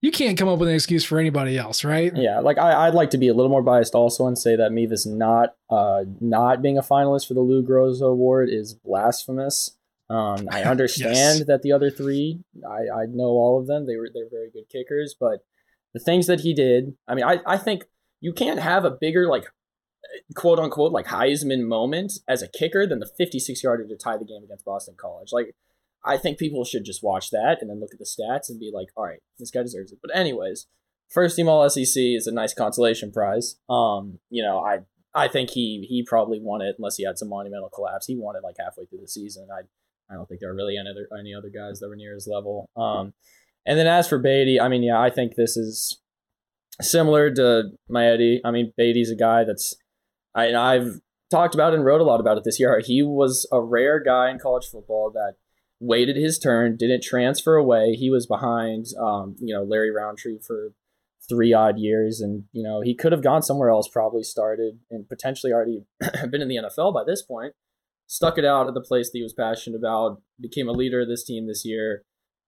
you 0.04 0.10
can't 0.12 0.36
come 0.38 0.48
up 0.48 0.58
with 0.58 0.68
an 0.68 0.74
excuse 0.74 1.04
for 1.04 1.18
anybody 1.18 1.56
else, 1.56 1.82
right? 1.84 2.12
Yeah, 2.14 2.40
like 2.40 2.58
I, 2.58 2.86
I'd 2.86 2.94
like 2.94 3.10
to 3.10 3.18
be 3.18 3.28
a 3.28 3.34
little 3.34 3.50
more 3.50 3.62
biased 3.62 3.94
also 3.94 4.26
and 4.26 4.36
say 4.38 4.54
that 4.56 4.70
Mevis 4.72 5.06
not 5.06 5.54
uh 5.70 6.04
not 6.20 6.60
being 6.62 6.76
a 6.78 6.82
finalist 6.82 7.26
for 7.26 7.34
the 7.34 7.40
Lou 7.40 7.62
Groza 7.62 8.02
Award 8.10 8.48
is 8.50 8.74
blasphemous. 8.74 9.76
Um, 10.10 10.46
I 10.50 10.62
understand 10.74 11.14
Yes. 11.38 11.46
that 11.46 11.62
the 11.62 11.72
other 11.72 11.90
three, 11.90 12.40
I, 12.68 13.02
I 13.02 13.06
know 13.08 13.30
all 13.42 13.58
of 13.58 13.66
them. 13.66 13.86
They 13.86 13.96
were 13.96 14.10
they're 14.12 14.28
very 14.30 14.50
good 14.50 14.68
kickers, 14.70 15.16
but 15.18 15.38
the 15.94 16.00
things 16.00 16.26
that 16.26 16.40
he 16.40 16.52
did, 16.52 16.96
I 17.08 17.14
mean, 17.14 17.24
I, 17.24 17.38
I 17.46 17.56
think 17.56 17.84
you 18.20 18.32
can't 18.32 18.60
have 18.60 18.84
a 18.84 18.90
bigger 18.90 19.26
like 19.28 19.46
quote 20.34 20.58
unquote 20.58 20.92
like 20.92 21.06
Heisman 21.06 21.62
moment 21.66 22.12
as 22.28 22.42
a 22.42 22.48
kicker 22.48 22.86
than 22.86 22.98
the 23.00 23.10
56 23.18 23.62
yarder 23.62 23.86
to 23.86 23.96
tie 23.96 24.16
the 24.16 24.24
game 24.24 24.42
against 24.44 24.64
Boston 24.64 24.94
College. 24.98 25.30
Like 25.32 25.54
I 26.04 26.16
think 26.16 26.38
people 26.38 26.64
should 26.64 26.84
just 26.84 27.02
watch 27.02 27.30
that 27.30 27.58
and 27.60 27.70
then 27.70 27.80
look 27.80 27.92
at 27.92 27.98
the 27.98 28.04
stats 28.04 28.48
and 28.48 28.60
be 28.60 28.70
like, 28.72 28.88
all 28.96 29.04
right, 29.04 29.20
this 29.38 29.50
guy 29.50 29.62
deserves 29.62 29.92
it. 29.92 29.98
But 30.02 30.16
anyways, 30.16 30.66
first 31.08 31.36
team 31.36 31.48
all 31.48 31.68
SEC 31.68 31.96
is 31.96 32.26
a 32.26 32.32
nice 32.32 32.52
consolation 32.52 33.10
prize. 33.10 33.56
Um, 33.68 34.18
you 34.30 34.42
know, 34.42 34.58
I 34.60 34.80
I 35.14 35.28
think 35.28 35.50
he 35.50 35.86
he 35.88 36.04
probably 36.06 36.40
won 36.40 36.60
it 36.60 36.74
unless 36.78 36.96
he 36.96 37.04
had 37.04 37.18
some 37.18 37.28
monumental 37.28 37.70
collapse. 37.70 38.06
He 38.06 38.16
won 38.16 38.36
it 38.36 38.42
like 38.42 38.56
halfway 38.58 38.84
through 38.86 39.00
the 39.00 39.08
season. 39.08 39.48
I 39.52 39.62
I 40.12 40.16
don't 40.16 40.28
think 40.28 40.40
there 40.40 40.50
are 40.50 40.54
really 40.54 40.76
any 40.76 40.90
other 40.90 41.08
any 41.18 41.34
other 41.34 41.50
guys 41.50 41.80
that 41.80 41.88
were 41.88 41.96
near 41.96 42.14
his 42.14 42.28
level. 42.30 42.68
Um, 42.76 43.14
and 43.64 43.78
then 43.78 43.86
as 43.86 44.08
for 44.08 44.22
Badie, 44.22 44.60
I 44.60 44.68
mean, 44.68 44.82
yeah, 44.82 45.00
I 45.00 45.10
think 45.10 45.36
this 45.36 45.56
is 45.56 46.00
similar 46.82 47.30
to 47.32 47.70
Maietti. 47.90 48.40
I 48.44 48.50
mean, 48.50 48.72
Badie's 48.78 49.10
a 49.10 49.16
guy 49.16 49.44
that's 49.44 49.74
I 50.34 50.54
I've 50.54 51.00
talked 51.30 51.54
about 51.54 51.74
and 51.74 51.84
wrote 51.84 52.00
a 52.00 52.04
lot 52.04 52.20
about 52.20 52.36
it 52.36 52.44
this 52.44 52.60
year. 52.60 52.80
He 52.84 53.02
was 53.02 53.48
a 53.50 53.60
rare 53.60 54.02
guy 54.02 54.30
in 54.30 54.38
college 54.38 54.66
football 54.66 55.10
that 55.12 55.34
waited 55.84 56.16
his 56.16 56.38
turn, 56.38 56.76
didn't 56.76 57.02
transfer 57.02 57.56
away. 57.56 57.92
He 57.92 58.10
was 58.10 58.26
behind, 58.26 58.86
um, 58.98 59.36
you 59.38 59.54
know, 59.54 59.62
Larry 59.62 59.90
Rountree 59.90 60.38
for 60.44 60.72
three 61.28 61.52
odd 61.52 61.78
years, 61.78 62.20
and 62.20 62.44
you 62.52 62.62
know 62.62 62.80
he 62.80 62.94
could 62.94 63.12
have 63.12 63.22
gone 63.22 63.42
somewhere 63.42 63.70
else, 63.70 63.88
probably 63.88 64.22
started 64.22 64.80
and 64.90 65.08
potentially 65.08 65.52
already 65.52 65.84
been 66.30 66.42
in 66.42 66.48
the 66.48 66.56
NFL 66.56 66.92
by 66.94 67.04
this 67.04 67.22
point. 67.22 67.54
Stuck 68.06 68.36
it 68.36 68.44
out 68.44 68.68
at 68.68 68.74
the 68.74 68.82
place 68.82 69.10
that 69.10 69.18
he 69.18 69.22
was 69.22 69.32
passionate 69.32 69.78
about, 69.78 70.20
became 70.40 70.68
a 70.68 70.72
leader 70.72 71.00
of 71.00 71.08
this 71.08 71.24
team 71.24 71.46
this 71.46 71.64
year, 71.64 72.02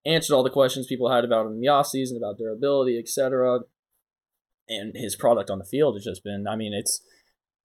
answered 0.04 0.34
all 0.34 0.42
the 0.42 0.50
questions 0.50 0.86
people 0.86 1.10
had 1.10 1.24
about 1.24 1.46
him 1.46 1.52
in 1.52 1.60
the 1.60 1.66
offseason, 1.66 2.16
about 2.16 2.36
durability, 2.36 2.98
etc. 2.98 3.60
And 4.68 4.94
his 4.94 5.16
product 5.16 5.48
on 5.48 5.58
the 5.58 5.64
field 5.64 5.94
has 5.94 6.04
just 6.04 6.22
been, 6.22 6.46
I 6.46 6.56
mean, 6.56 6.74
it's 6.74 7.00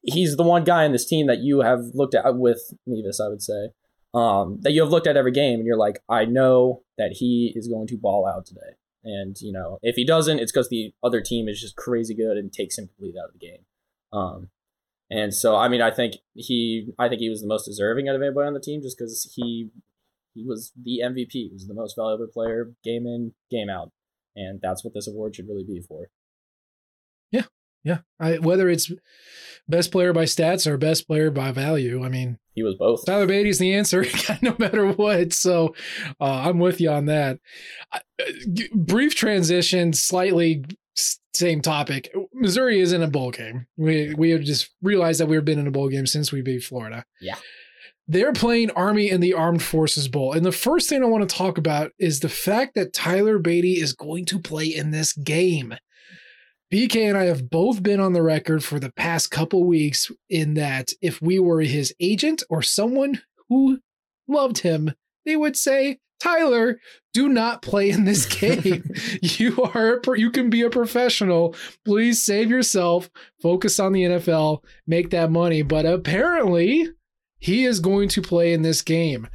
he's 0.03 0.37
the 0.37 0.43
one 0.43 0.63
guy 0.63 0.85
in 0.85 0.91
this 0.91 1.05
team 1.05 1.27
that 1.27 1.39
you 1.39 1.61
have 1.61 1.81
looked 1.93 2.15
at 2.15 2.37
with 2.37 2.73
Mevis, 2.87 3.19
I 3.19 3.27
would 3.27 3.41
say, 3.41 3.69
um, 4.13 4.59
that 4.61 4.71
you 4.71 4.81
have 4.81 4.91
looked 4.91 5.07
at 5.07 5.17
every 5.17 5.31
game 5.31 5.59
and 5.59 5.65
you're 5.65 5.77
like, 5.77 6.03
I 6.09 6.25
know 6.25 6.83
that 6.97 7.13
he 7.13 7.53
is 7.55 7.67
going 7.67 7.87
to 7.87 7.97
ball 7.97 8.27
out 8.27 8.45
today. 8.45 8.75
And, 9.03 9.35
you 9.39 9.51
know, 9.51 9.79
if 9.81 9.95
he 9.95 10.05
doesn't, 10.05 10.39
it's 10.39 10.51
because 10.51 10.69
the 10.69 10.93
other 11.03 11.21
team 11.21 11.47
is 11.47 11.59
just 11.59 11.75
crazy 11.75 12.13
good 12.13 12.37
and 12.37 12.51
takes 12.51 12.77
him 12.77 12.87
completely 12.87 13.19
out 13.19 13.29
of 13.29 13.33
the 13.33 13.39
game. 13.39 13.65
Um, 14.13 14.49
and 15.09 15.33
so, 15.33 15.55
I 15.55 15.67
mean, 15.67 15.81
I 15.81 15.91
think 15.91 16.15
he, 16.33 16.89
I 16.99 17.09
think 17.09 17.19
he 17.19 17.29
was 17.29 17.41
the 17.41 17.47
most 17.47 17.65
deserving 17.65 18.07
out 18.07 18.15
of 18.15 18.21
anybody 18.21 18.47
on 18.47 18.53
the 18.53 18.59
team 18.59 18.81
just 18.81 18.97
because 18.97 19.33
he, 19.35 19.69
he 20.33 20.45
was 20.45 20.71
the 20.81 21.01
MVP. 21.03 21.31
He 21.31 21.49
was 21.51 21.67
the 21.67 21.73
most 21.73 21.95
valuable 21.95 22.27
player, 22.27 22.71
game 22.83 23.05
in, 23.05 23.33
game 23.49 23.69
out, 23.69 23.91
and 24.35 24.61
that's 24.61 24.83
what 24.83 24.93
this 24.93 25.07
award 25.07 25.35
should 25.35 25.47
really 25.47 25.65
be 25.65 25.81
for. 25.81 26.09
Yeah. 27.83 27.99
I, 28.19 28.37
whether 28.37 28.69
it's 28.69 28.91
best 29.67 29.91
player 29.91 30.13
by 30.13 30.25
stats 30.25 30.67
or 30.67 30.77
best 30.77 31.07
player 31.07 31.31
by 31.31 31.51
value, 31.51 32.03
I 32.03 32.09
mean, 32.09 32.37
He 32.53 32.63
was 32.63 32.75
both. 32.75 33.05
Tyler 33.05 33.27
Badie's 33.27 33.59
the 33.59 33.73
answer, 33.73 34.05
no 34.41 34.55
matter 34.59 34.87
what. 34.91 35.33
So 35.33 35.73
uh, 36.19 36.43
I'm 36.47 36.59
with 36.59 36.79
you 36.81 36.89
on 36.91 37.05
that. 37.05 37.39
I- 37.91 38.01
uh, 38.21 38.63
brief 38.75 39.15
transition, 39.15 39.93
slightly 39.93 40.63
same 41.33 41.61
topic. 41.61 42.13
Missouri 42.33 42.79
is 42.81 42.91
in 42.93 43.01
a 43.01 43.07
bowl 43.07 43.31
game. 43.31 43.65
We 43.77 44.13
we 44.15 44.29
have 44.31 44.41
just 44.41 44.69
realized 44.81 45.19
that 45.21 45.25
we've 45.27 45.43
been 45.45 45.57
in 45.59 45.65
a 45.65 45.71
bowl 45.71 45.87
game 45.89 46.05
since 46.05 46.31
we 46.31 46.41
beat 46.41 46.63
Florida. 46.63 47.05
Yeah. 47.21 47.35
They're 48.07 48.33
playing 48.33 48.71
Army 48.71 49.09
in 49.09 49.21
the 49.21 49.33
Armed 49.33 49.63
Forces 49.63 50.07
Bowl. 50.09 50.33
And 50.33 50.45
the 50.45 50.51
first 50.51 50.89
thing 50.89 51.01
I 51.01 51.07
want 51.07 51.27
to 51.27 51.33
talk 51.35 51.57
about 51.57 51.91
is 51.97 52.19
the 52.19 52.27
fact 52.29 52.75
that 52.75 52.93
Tyler 52.93 53.39
Badie 53.39 53.77
is 53.81 53.93
going 53.93 54.25
to 54.25 54.39
play 54.39 54.65
in 54.65 54.91
this 54.91 55.13
game. 55.13 55.73
BK 56.71 57.09
and 57.09 57.17
I 57.17 57.25
have 57.25 57.49
both 57.49 57.83
been 57.83 57.99
on 57.99 58.13
the 58.13 58.21
record 58.23 58.63
for 58.63 58.79
the 58.79 58.91
past 58.93 59.29
couple 59.29 59.65
weeks 59.65 60.09
in 60.29 60.53
that 60.53 60.93
if 61.01 61.21
we 61.21 61.37
were 61.37 61.61
his 61.61 61.93
agent 61.99 62.43
or 62.49 62.61
someone 62.61 63.21
who 63.49 63.79
loved 64.27 64.59
him, 64.59 64.93
they 65.25 65.35
would 65.35 65.57
say, 65.57 65.99
Tyler, 66.21 66.79
do 67.13 67.27
not 67.27 67.61
play 67.61 67.89
in 67.89 68.05
this 68.05 68.25
game. 68.39 68.83
you 69.21 69.61
are 69.73 69.95
a 69.95 69.99
pro- 69.99 70.13
you 70.13 70.31
can 70.31 70.49
be 70.49 70.61
a 70.61 70.69
professional. 70.69 71.55
Please 71.83 72.21
save 72.21 72.49
yourself, 72.49 73.09
focus 73.41 73.79
on 73.79 73.91
the 73.91 74.03
NFL, 74.03 74.63
make 74.87 75.09
that 75.09 75.29
money. 75.31 75.63
But 75.63 75.85
apparently, 75.85 76.87
he 77.39 77.65
is 77.65 77.79
going 77.79 78.07
to 78.09 78.21
play 78.21 78.53
in 78.53 78.61
this 78.61 78.81
game. 78.81 79.27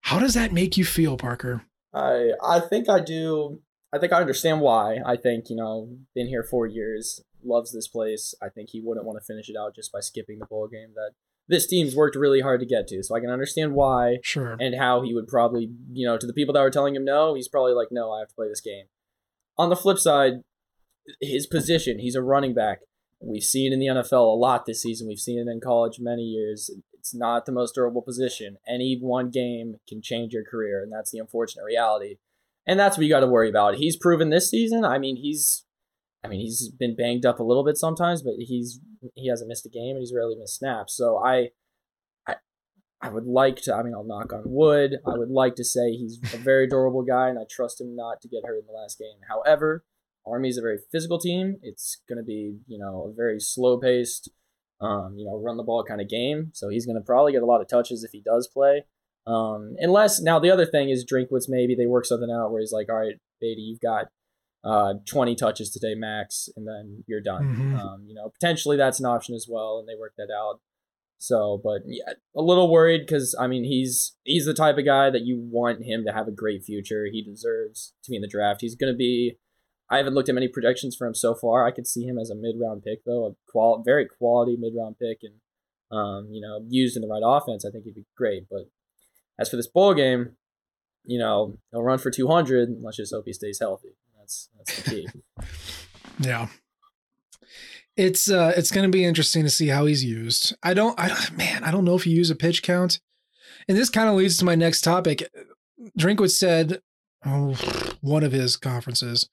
How 0.00 0.18
does 0.18 0.34
that 0.34 0.52
make 0.52 0.76
you 0.76 0.84
feel, 0.84 1.16
Parker? 1.16 1.62
I 1.94 2.30
I 2.42 2.60
think 2.60 2.88
I 2.88 3.00
do. 3.00 3.60
I 3.92 3.98
think 3.98 4.12
I 4.12 4.20
understand 4.20 4.60
why. 4.60 4.98
I 5.04 5.16
think 5.16 5.50
you 5.50 5.56
know, 5.56 5.96
been 6.14 6.28
here 6.28 6.44
four 6.44 6.66
years, 6.66 7.22
loves 7.44 7.72
this 7.72 7.88
place. 7.88 8.34
I 8.42 8.48
think 8.48 8.70
he 8.70 8.80
wouldn't 8.80 9.06
want 9.06 9.18
to 9.18 9.24
finish 9.24 9.48
it 9.48 9.56
out 9.58 9.74
just 9.74 9.92
by 9.92 10.00
skipping 10.00 10.38
the 10.38 10.46
bowl 10.46 10.68
game 10.68 10.92
that 10.94 11.12
this 11.48 11.66
team's 11.66 11.96
worked 11.96 12.14
really 12.16 12.40
hard 12.40 12.60
to 12.60 12.66
get 12.66 12.86
to. 12.88 13.02
So 13.02 13.14
I 13.14 13.20
can 13.20 13.30
understand 13.30 13.74
why 13.74 14.18
Sure. 14.22 14.56
and 14.60 14.76
how 14.76 15.02
he 15.02 15.12
would 15.12 15.26
probably, 15.26 15.70
you 15.90 16.06
know, 16.06 16.16
to 16.16 16.26
the 16.26 16.32
people 16.32 16.54
that 16.54 16.60
were 16.62 16.70
telling 16.70 16.94
him 16.94 17.04
no, 17.04 17.34
he's 17.34 17.48
probably 17.48 17.72
like, 17.72 17.88
no, 17.90 18.12
I 18.12 18.20
have 18.20 18.28
to 18.28 18.34
play 18.34 18.48
this 18.48 18.60
game. 18.60 18.86
On 19.58 19.68
the 19.68 19.76
flip 19.76 19.98
side, 19.98 20.42
his 21.20 21.46
position, 21.46 21.98
he's 21.98 22.14
a 22.14 22.22
running 22.22 22.54
back. 22.54 22.80
We've 23.20 23.42
seen 23.42 23.72
in 23.72 23.80
the 23.80 23.86
NFL 23.86 24.32
a 24.32 24.38
lot 24.38 24.64
this 24.64 24.82
season. 24.82 25.08
We've 25.08 25.18
seen 25.18 25.38
it 25.38 25.50
in 25.50 25.60
college 25.60 25.98
many 26.00 26.22
years. 26.22 26.70
It's 26.94 27.14
not 27.14 27.46
the 27.46 27.52
most 27.52 27.74
durable 27.74 28.02
position. 28.02 28.56
Any 28.68 28.98
one 29.00 29.30
game 29.30 29.76
can 29.88 30.00
change 30.00 30.32
your 30.32 30.44
career, 30.44 30.82
and 30.82 30.92
that's 30.92 31.10
the 31.10 31.18
unfortunate 31.18 31.64
reality. 31.64 32.16
And 32.66 32.78
that's 32.78 32.96
what 32.96 33.04
you 33.04 33.10
got 33.10 33.20
to 33.20 33.26
worry 33.26 33.48
about. 33.48 33.76
He's 33.76 33.96
proven 33.96 34.30
this 34.30 34.50
season. 34.50 34.84
I 34.84 34.98
mean, 34.98 35.16
he's, 35.16 35.64
I 36.22 36.28
mean, 36.28 36.40
he's 36.40 36.68
been 36.68 36.94
banged 36.94 37.26
up 37.26 37.40
a 37.40 37.42
little 37.42 37.64
bit 37.64 37.76
sometimes, 37.76 38.22
but 38.22 38.34
he's 38.38 38.80
he 39.14 39.28
hasn't 39.28 39.48
missed 39.48 39.66
a 39.66 39.70
game 39.70 39.96
and 39.96 40.00
he's 40.00 40.12
rarely 40.14 40.36
missed 40.36 40.58
snaps. 40.58 40.94
So 40.94 41.18
I, 41.18 41.48
I, 42.26 42.34
I 43.00 43.08
would 43.08 43.24
like 43.24 43.56
to. 43.62 43.74
I 43.74 43.82
mean, 43.82 43.94
I'll 43.94 44.04
knock 44.04 44.32
on 44.32 44.42
wood. 44.44 44.96
I 45.06 45.16
would 45.16 45.30
like 45.30 45.54
to 45.56 45.64
say 45.64 45.92
he's 45.92 46.20
a 46.34 46.36
very 46.36 46.66
durable 46.66 47.02
guy, 47.02 47.28
and 47.28 47.38
I 47.38 47.44
trust 47.50 47.80
him 47.80 47.96
not 47.96 48.20
to 48.20 48.28
get 48.28 48.44
hurt 48.44 48.58
in 48.58 48.66
the 48.66 48.78
last 48.78 48.98
game. 48.98 49.20
However, 49.28 49.84
Army 50.26 50.50
is 50.50 50.58
a 50.58 50.62
very 50.62 50.78
physical 50.92 51.18
team. 51.18 51.56
It's 51.62 52.02
going 52.08 52.18
to 52.18 52.24
be, 52.24 52.58
you 52.66 52.78
know, 52.78 53.10
a 53.10 53.14
very 53.14 53.40
slow 53.40 53.78
paced, 53.78 54.30
um, 54.80 55.14
you 55.16 55.24
know, 55.24 55.40
run 55.42 55.56
the 55.56 55.62
ball 55.62 55.82
kind 55.82 56.00
of 56.00 56.08
game. 56.08 56.50
So 56.52 56.68
he's 56.68 56.84
going 56.84 56.96
to 56.96 57.04
probably 57.04 57.32
get 57.32 57.42
a 57.42 57.46
lot 57.46 57.62
of 57.62 57.68
touches 57.68 58.04
if 58.04 58.12
he 58.12 58.20
does 58.20 58.46
play. 58.46 58.84
Um, 59.30 59.76
unless 59.78 60.20
now 60.20 60.38
the 60.38 60.50
other 60.50 60.66
thing 60.66 60.90
is 60.90 61.04
Drinkwitz 61.04 61.44
maybe 61.48 61.74
they 61.74 61.86
work 61.86 62.04
something 62.04 62.30
out 62.30 62.50
where 62.50 62.60
he's 62.60 62.72
like, 62.72 62.88
all 62.88 62.96
right, 62.96 63.14
Badie, 63.42 63.68
you've 63.68 63.80
got 63.80 64.06
uh, 64.64 64.94
20 65.08 65.34
touches 65.36 65.70
today 65.70 65.94
max, 65.94 66.48
and 66.56 66.66
then 66.66 67.04
you're 67.06 67.20
done. 67.20 67.56
Mhm. 67.56 67.78
Um, 67.78 68.04
you 68.06 68.14
know, 68.14 68.30
potentially 68.30 68.76
that's 68.76 69.00
an 69.00 69.06
option 69.06 69.34
as 69.34 69.46
well, 69.48 69.78
and 69.78 69.88
they 69.88 69.98
work 69.98 70.14
that 70.18 70.28
out. 70.34 70.60
So, 71.18 71.60
but 71.62 71.82
yeah, 71.86 72.14
a 72.34 72.40
little 72.40 72.70
worried 72.72 73.02
because 73.02 73.36
I 73.38 73.46
mean 73.46 73.64
he's 73.64 74.16
he's 74.24 74.46
the 74.46 74.54
type 74.54 74.78
of 74.78 74.86
guy 74.86 75.10
that 75.10 75.22
you 75.22 75.38
want 75.38 75.84
him 75.84 76.04
to 76.06 76.12
have 76.12 76.26
a 76.26 76.32
great 76.32 76.64
future. 76.64 77.06
He 77.12 77.22
deserves 77.22 77.92
to 78.04 78.10
be 78.10 78.16
in 78.16 78.22
the 78.22 78.28
draft. 78.28 78.62
He's 78.62 78.74
going 78.74 78.92
to 78.92 78.96
be. 78.96 79.36
I 79.90 79.98
haven't 79.98 80.14
looked 80.14 80.28
at 80.28 80.34
many 80.34 80.48
projections 80.48 80.96
for 80.96 81.06
him 81.06 81.14
so 81.14 81.34
far. 81.34 81.66
I 81.66 81.72
could 81.72 81.86
see 81.86 82.04
him 82.04 82.16
as 82.18 82.30
a 82.30 82.34
mid 82.34 82.56
round 82.58 82.82
pick 82.84 83.04
though, 83.04 83.26
a 83.26 83.30
qual 83.50 83.82
very 83.84 84.06
quality 84.06 84.56
mid 84.58 84.72
round 84.74 84.96
pick, 84.98 85.18
and 85.22 85.34
um, 85.90 86.28
you 86.30 86.40
know, 86.40 86.64
used 86.68 86.96
in 86.96 87.02
the 87.02 87.08
right 87.08 87.22
offense, 87.22 87.64
I 87.66 87.70
think 87.70 87.84
he'd 87.84 87.94
be 87.94 88.06
great. 88.16 88.44
But 88.50 88.70
as 89.40 89.48
for 89.48 89.56
this 89.56 89.66
bowl 89.66 89.94
game, 89.94 90.36
you 91.04 91.18
know, 91.18 91.58
he'll 91.72 91.82
run 91.82 91.98
for 91.98 92.10
200. 92.10 92.76
Let's 92.82 92.98
just 92.98 93.12
hope 93.12 93.24
he 93.24 93.32
stays 93.32 93.58
healthy. 93.58 93.96
That's 94.18 94.50
that's 94.56 94.82
the 94.82 94.90
key. 94.90 95.08
Yeah. 96.22 96.48
It's 97.96 98.30
uh 98.30 98.52
it's 98.56 98.70
going 98.70 98.84
to 98.84 98.94
be 98.94 99.06
interesting 99.06 99.42
to 99.44 99.48
see 99.48 99.68
how 99.68 99.86
he's 99.86 100.04
used. 100.04 100.54
I 100.62 100.74
don't 100.74 100.94
I 101.00 101.08
man, 101.34 101.64
I 101.64 101.70
don't 101.70 101.86
know 101.86 101.94
if 101.94 102.06
you 102.06 102.14
use 102.14 102.28
a 102.28 102.36
pitch 102.36 102.62
count. 102.62 103.00
And 103.66 103.76
this 103.76 103.88
kind 103.88 104.08
of 104.08 104.16
leads 104.16 104.36
to 104.38 104.44
my 104.44 104.54
next 104.54 104.82
topic. 104.82 105.26
Drinkwitz 105.98 106.32
said 106.32 106.82
oh, 107.24 107.54
one 108.02 108.22
of 108.22 108.32
his 108.32 108.58
conferences 108.58 109.30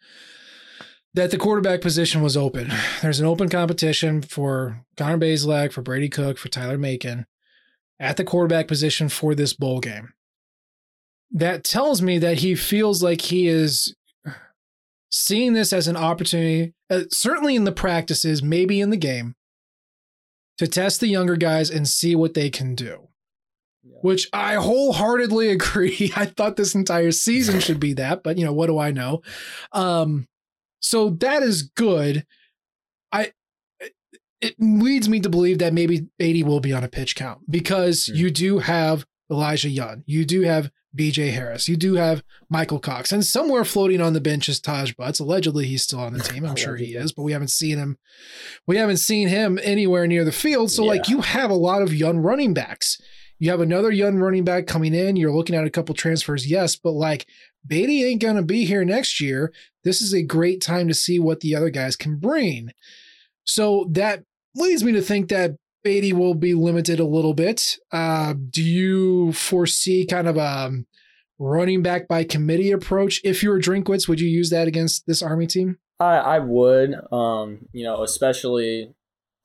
that 1.13 1.31
the 1.31 1.37
quarterback 1.37 1.81
position 1.81 2.21
was 2.21 2.37
open. 2.37 2.71
There's 3.01 3.19
an 3.19 3.25
open 3.25 3.49
competition 3.49 4.21
for 4.21 4.85
Connor 4.95 5.17
Bazelak, 5.17 5.73
for 5.73 5.81
Brady 5.81 6.07
Cook, 6.07 6.37
for 6.37 6.47
Tyler 6.47 6.77
Macon 6.77 7.25
at 7.99 8.17
the 8.17 8.23
quarterback 8.23 8.67
position 8.67 9.09
for 9.09 9.33
this 9.35 9.53
bowl 9.53 9.79
game. 9.79 10.13
That 11.31 11.63
tells 11.63 12.01
me 12.01 12.19
that 12.19 12.39
he 12.39 12.55
feels 12.55 13.03
like 13.03 13.21
he 13.21 13.47
is 13.47 13.93
seeing 15.11 15.53
this 15.53 15.73
as 15.73 15.87
an 15.87 15.97
opportunity, 15.97 16.73
uh, 16.89 17.03
certainly 17.11 17.55
in 17.55 17.63
the 17.63 17.71
practices, 17.71 18.43
maybe 18.43 18.79
in 18.79 18.89
the 18.89 18.97
game, 18.97 19.35
to 20.57 20.67
test 20.67 20.99
the 20.99 21.07
younger 21.07 21.35
guys 21.35 21.69
and 21.69 21.87
see 21.87 22.15
what 22.15 22.33
they 22.33 22.49
can 22.49 22.75
do. 22.75 23.09
Yeah. 23.83 23.97
Which 24.01 24.29
I 24.33 24.55
wholeheartedly 24.55 25.49
agree. 25.51 26.11
I 26.15 26.25
thought 26.25 26.55
this 26.55 26.75
entire 26.75 27.11
season 27.11 27.59
should 27.59 27.79
be 27.79 27.93
that, 27.93 28.23
but 28.23 28.37
you 28.37 28.45
know, 28.45 28.53
what 28.53 28.67
do 28.67 28.79
I 28.79 28.91
know? 28.91 29.21
Um, 29.71 30.27
so 30.79 31.09
that 31.09 31.43
is 31.43 31.63
good. 31.63 32.25
I 33.11 33.31
it 34.41 34.55
leads 34.59 35.09
me 35.09 35.19
to 35.19 35.29
believe 35.29 35.59
that 35.59 35.73
maybe 35.73 36.07
Badie 36.19 36.43
will 36.43 36.59
be 36.59 36.73
on 36.73 36.83
a 36.83 36.87
pitch 36.87 37.15
count 37.15 37.39
because 37.49 38.07
Hmm. 38.07 38.15
you 38.15 38.31
do 38.31 38.59
have 38.59 39.05
Elijah 39.31 39.69
Young, 39.69 40.03
you 40.05 40.25
do 40.25 40.41
have 40.43 40.69
BJ 40.95 41.31
Harris, 41.31 41.67
you 41.67 41.75
do 41.75 41.95
have 41.95 42.23
Michael 42.49 42.79
Cox, 42.79 43.11
and 43.11 43.23
somewhere 43.25 43.65
floating 43.65 44.01
on 44.01 44.13
the 44.13 44.21
bench 44.21 44.47
is 44.49 44.59
Taj 44.59 44.93
Butts. 44.93 45.19
Allegedly, 45.19 45.65
he's 45.67 45.83
still 45.83 45.99
on 45.99 46.13
the 46.13 46.19
team. 46.19 46.45
I'm 46.45 46.55
sure 46.55 46.75
he 46.75 46.95
is, 46.95 47.11
but 47.11 47.23
we 47.23 47.33
haven't 47.33 47.49
seen 47.49 47.77
him. 47.77 47.97
We 48.65 48.77
haven't 48.77 48.97
seen 48.97 49.27
him 49.27 49.59
anywhere 49.63 50.07
near 50.07 50.23
the 50.25 50.31
field. 50.31 50.71
So, 50.71 50.83
like, 50.83 51.07
you 51.09 51.21
have 51.21 51.51
a 51.51 51.55
lot 51.55 51.81
of 51.83 51.93
young 51.93 52.17
running 52.19 52.53
backs. 52.53 52.99
You 53.37 53.51
have 53.51 53.61
another 53.61 53.91
young 53.91 54.15
running 54.15 54.43
back 54.43 54.65
coming 54.65 54.95
in. 54.95 55.15
You're 55.17 55.35
looking 55.35 55.55
at 55.55 55.65
a 55.67 55.69
couple 55.69 55.93
transfers, 55.93 56.49
yes, 56.49 56.75
but 56.75 56.93
like 56.93 57.27
Badie 57.67 58.03
ain't 58.03 58.21
going 58.21 58.37
to 58.37 58.41
be 58.41 58.65
here 58.65 58.83
next 58.83 59.21
year. 59.21 59.53
This 59.83 60.01
is 60.01 60.13
a 60.13 60.23
great 60.23 60.61
time 60.61 60.87
to 60.87 60.93
see 60.95 61.19
what 61.19 61.41
the 61.41 61.53
other 61.55 61.69
guys 61.69 61.95
can 61.95 62.17
bring. 62.17 62.71
So 63.47 63.87
that 63.91 64.23
leads 64.55 64.83
me 64.83 64.91
to 64.93 65.01
think 65.01 65.29
that 65.29 65.55
Badie 65.85 66.13
will 66.13 66.33
be 66.33 66.53
limited 66.53 66.99
a 66.99 67.05
little 67.05 67.33
bit. 67.33 67.77
Uh, 67.91 68.33
do 68.49 68.61
you 68.61 69.31
foresee 69.31 70.05
kind 70.05 70.27
of 70.27 70.37
a 70.37 70.71
running 71.39 71.81
back 71.81 72.07
by 72.07 72.23
committee 72.23 72.71
approach? 72.71 73.21
If 73.23 73.41
you 73.41 73.49
were 73.49 73.59
Drinkwitz, 73.59 74.07
would 74.07 74.19
you 74.19 74.27
use 74.27 74.49
that 74.49 74.67
against 74.67 75.07
this 75.07 75.21
Army 75.21 75.47
team? 75.47 75.77
I 75.99 76.17
I 76.17 76.39
would, 76.39 76.93
um, 77.11 77.67
you 77.71 77.83
know, 77.83 78.03
especially 78.03 78.93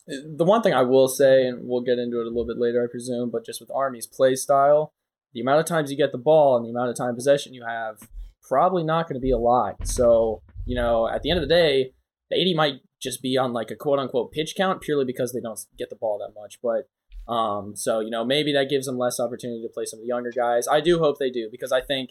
the 0.07 0.45
one 0.45 0.63
thing 0.63 0.75
I 0.75 0.83
will 0.83 1.09
say, 1.09 1.47
and 1.47 1.61
we'll 1.63 1.83
get 1.83 1.99
into 1.99 2.21
it 2.21 2.27
a 2.27 2.29
little 2.29 2.47
bit 2.47 2.59
later, 2.59 2.83
I 2.83 2.91
presume, 2.91 3.31
but 3.31 3.47
just 3.47 3.61
with 3.61 3.71
Army's 3.71 4.07
play 4.07 4.35
style, 4.35 4.93
the 5.33 5.41
amount 5.41 5.61
of 5.61 5.67
times 5.67 5.91
you 5.91 5.97
get 5.97 6.13
the 6.13 6.19
ball 6.19 6.57
and 6.57 6.67
the 6.67 6.71
amount 6.71 6.91
of 6.91 6.97
time 6.97 7.15
possession 7.15 7.55
you 7.55 7.65
have, 7.65 8.09
probably 8.43 8.83
not 8.83 9.09
going 9.09 9.15
to 9.15 9.21
be 9.21 9.31
a 9.31 9.39
lot. 9.39 9.87
So, 9.87 10.43
you 10.67 10.75
know, 10.75 11.09
at 11.09 11.23
the 11.23 11.31
end 11.31 11.39
of 11.41 11.49
the 11.49 11.55
day, 11.55 11.93
the 12.31 12.37
80 12.37 12.55
might 12.55 12.81
just 13.03 13.21
be 13.21 13.37
on 13.37 13.53
like 13.53 13.71
a 13.71 13.77
quote 13.77 13.99
unquote 13.99 14.33
pitch 14.33 14.55
count 14.57 14.81
purely 14.81 15.05
because 15.05 15.33
they 15.33 15.41
don't 15.41 15.59
get 15.77 15.91
the 15.91 15.97
ball 15.97 16.19
that 16.19 16.41
much. 16.41 16.59
But 16.63 16.89
um, 17.33 17.75
so 17.77 18.01
you 18.01 18.11
know, 18.11 18.25
maybe 18.25 18.53
that 18.53 18.71
gives 18.71 18.87
them 18.87 18.99
less 18.99 19.19
opportunity 19.19 19.63
to 19.63 19.73
play 19.73 19.85
some 19.85 19.99
of 19.99 20.03
the 20.03 20.09
younger 20.09 20.31
guys. 20.31 20.69
I 20.69 20.81
do 20.81 20.99
hope 20.99 21.19
they 21.19 21.31
do 21.31 21.49
because 21.51 21.73
I 21.73 21.81
think 21.81 22.11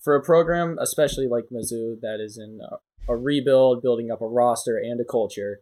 for 0.00 0.16
a 0.16 0.22
program, 0.22 0.76
especially 0.80 1.28
like 1.28 1.44
Mizzou, 1.52 2.00
that 2.00 2.18
is 2.20 2.36
in 2.36 2.60
a, 2.60 3.12
a 3.12 3.16
rebuild, 3.16 3.82
building 3.82 4.10
up 4.10 4.20
a 4.20 4.26
roster 4.26 4.76
and 4.76 5.00
a 5.00 5.04
culture. 5.04 5.60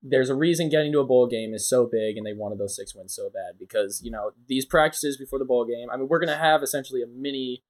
There's 0.00 0.30
a 0.30 0.34
reason 0.34 0.68
getting 0.68 0.92
to 0.92 1.00
a 1.00 1.06
bowl 1.06 1.26
game 1.26 1.52
is 1.54 1.68
so 1.68 1.88
big, 1.90 2.16
and 2.16 2.24
they 2.24 2.32
wanted 2.32 2.58
those 2.58 2.76
six 2.76 2.94
wins 2.94 3.14
so 3.14 3.30
bad 3.30 3.58
because 3.58 4.00
you 4.02 4.10
know 4.10 4.32
these 4.48 4.64
practices 4.64 5.16
before 5.16 5.38
the 5.38 5.44
bowl 5.44 5.64
game. 5.64 5.88
I 5.92 5.96
mean, 5.96 6.08
we're 6.08 6.20
gonna 6.20 6.36
have 6.36 6.62
essentially 6.62 7.02
a 7.02 7.06
mini 7.06 7.62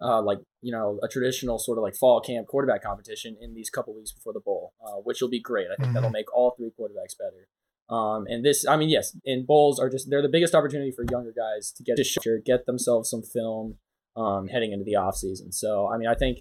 uh, 0.00 0.20
like 0.22 0.38
you 0.62 0.72
know 0.72 0.98
a 1.02 1.08
traditional 1.08 1.58
sort 1.58 1.78
of 1.78 1.82
like 1.82 1.94
fall 1.94 2.20
camp 2.20 2.46
quarterback 2.46 2.82
competition 2.82 3.36
in 3.40 3.54
these 3.54 3.70
couple 3.70 3.94
weeks 3.94 4.12
before 4.12 4.32
the 4.32 4.40
bowl, 4.40 4.72
uh, 4.84 4.96
which 5.04 5.20
will 5.20 5.28
be 5.30 5.40
great. 5.40 5.66
I 5.72 5.76
think 5.76 5.90
Mhm. 5.90 5.94
that'll 5.94 6.10
make 6.10 6.34
all 6.36 6.50
three 6.56 6.70
quarterbacks 6.78 7.16
better. 7.18 7.48
Um, 7.88 8.26
and 8.28 8.44
this, 8.44 8.66
I 8.66 8.76
mean, 8.76 8.88
yes, 8.88 9.16
and 9.24 9.46
bowls 9.46 9.78
are 9.78 9.88
just 9.88 10.10
they're 10.10 10.22
the 10.22 10.28
biggest 10.28 10.54
opportunity 10.54 10.90
for 10.90 11.04
younger 11.10 11.32
guys 11.36 11.72
to 11.76 11.82
get 11.84 11.96
to 11.96 12.04
share, 12.04 12.38
get 12.38 12.66
themselves 12.66 13.08
some 13.10 13.22
film 13.22 13.78
um, 14.16 14.48
heading 14.48 14.72
into 14.72 14.84
the 14.84 14.96
off 14.96 15.16
season. 15.16 15.52
So 15.52 15.86
I 15.88 15.96
mean, 15.98 16.08
I 16.08 16.14
think 16.14 16.40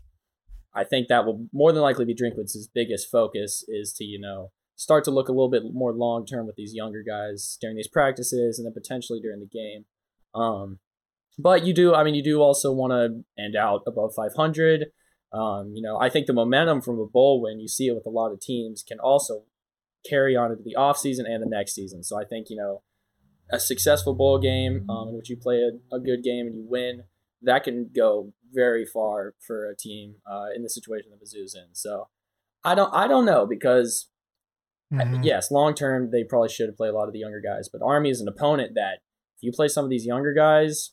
I 0.74 0.84
think 0.84 1.08
that 1.08 1.26
will 1.26 1.48
more 1.54 1.72
than 1.72 1.82
likely 1.84 2.04
be 2.06 2.16
Drinkwitz's 2.16 2.68
biggest 2.74 3.10
focus 3.12 3.64
is 3.68 3.94
to 3.94 4.04
you 4.04 4.20
know 4.20 4.52
start 4.76 5.04
to 5.06 5.12
look 5.12 5.30
a 5.30 5.32
little 5.32 5.50
bit 5.50 5.64
more 5.72 5.94
long 5.94 6.26
term 6.26 6.46
with 6.48 6.56
these 6.56 6.74
younger 6.74 7.02
guys 7.04 7.58
during 7.62 7.78
these 7.78 7.88
practices 7.88 8.58
and 8.60 8.66
then 8.66 8.74
potentially 8.74 9.20
during 9.22 9.40
the 9.40 9.46
game. 9.48 9.86
Um, 10.34 10.80
but 11.38 11.66
you 11.66 11.74
do, 11.74 11.94
I 11.94 12.04
mean, 12.04 12.16
you 12.16 12.24
do 12.24 12.42
also 12.42 12.72
want 12.72 12.92
to 12.92 13.42
end 13.42 13.56
out 13.56 13.82
above 13.88 14.14
500. 14.16 14.86
Um, 15.34 15.74
you 15.76 15.82
know, 15.82 16.00
I 16.00 16.10
think 16.10 16.28
the 16.28 16.34
momentum 16.34 16.82
from 16.82 17.00
a 17.00 17.06
bowl 17.06 17.42
win, 17.42 17.60
you 17.60 17.68
see 17.68 17.88
it 17.88 17.96
with 17.96 18.06
a 18.06 18.10
lot 18.10 18.32
of 18.32 18.40
teams, 18.40 18.84
can 18.88 19.00
also 19.00 19.44
carry 20.10 20.36
on 20.36 20.52
into 20.52 20.64
the 20.64 20.76
offseason 20.78 21.26
and 21.28 21.42
the 21.44 21.50
next 21.50 21.74
season. 21.74 22.04
So 22.04 22.20
I 22.20 22.24
think, 22.26 22.48
you 22.50 22.56
know, 22.56 22.84
a 23.52 23.60
successful 23.60 24.14
bowl 24.16 24.40
game 24.40 24.86
um, 24.90 25.10
in 25.10 25.16
which 25.18 25.30
you 25.30 25.38
play 25.38 25.58
a, 25.62 25.96
a 25.96 26.00
good 26.00 26.24
game 26.24 26.48
and 26.48 26.56
you 26.56 26.66
win, 26.68 27.04
that 27.42 27.64
can 27.64 27.90
go 27.96 28.34
very 28.54 28.86
far 28.86 29.36
for 29.46 29.70
a 29.70 29.76
team 29.76 30.16
uh, 30.30 30.48
in 30.56 30.64
the 30.64 30.70
situation 30.70 31.10
that 31.12 31.24
Mizzou's 31.24 31.54
in. 31.54 31.68
So 31.74 32.08
I 32.64 32.74
don't, 32.76 32.94
I 32.94 33.08
don't 33.08 33.26
know 33.26 33.46
because 33.46 34.10
Mhm. 34.94 35.20
yes, 35.24 35.52
long 35.52 35.74
term 35.74 36.12
they 36.12 36.24
probably 36.24 36.50
should 36.50 36.76
play 36.78 36.88
a 36.88 36.94
lot 36.94 37.08
of 37.08 37.14
the 37.14 37.20
younger 37.20 37.42
guys, 37.42 37.68
but 37.70 37.82
Army 37.84 38.10
is 38.10 38.22
an 38.22 38.28
opponent 38.28 38.74
that 38.76 39.00
if 39.36 39.44
you 39.44 39.52
play 39.52 39.68
some 39.68 39.84
of 39.84 39.90
these 39.90 40.06
younger 40.06 40.34
guys 40.34 40.92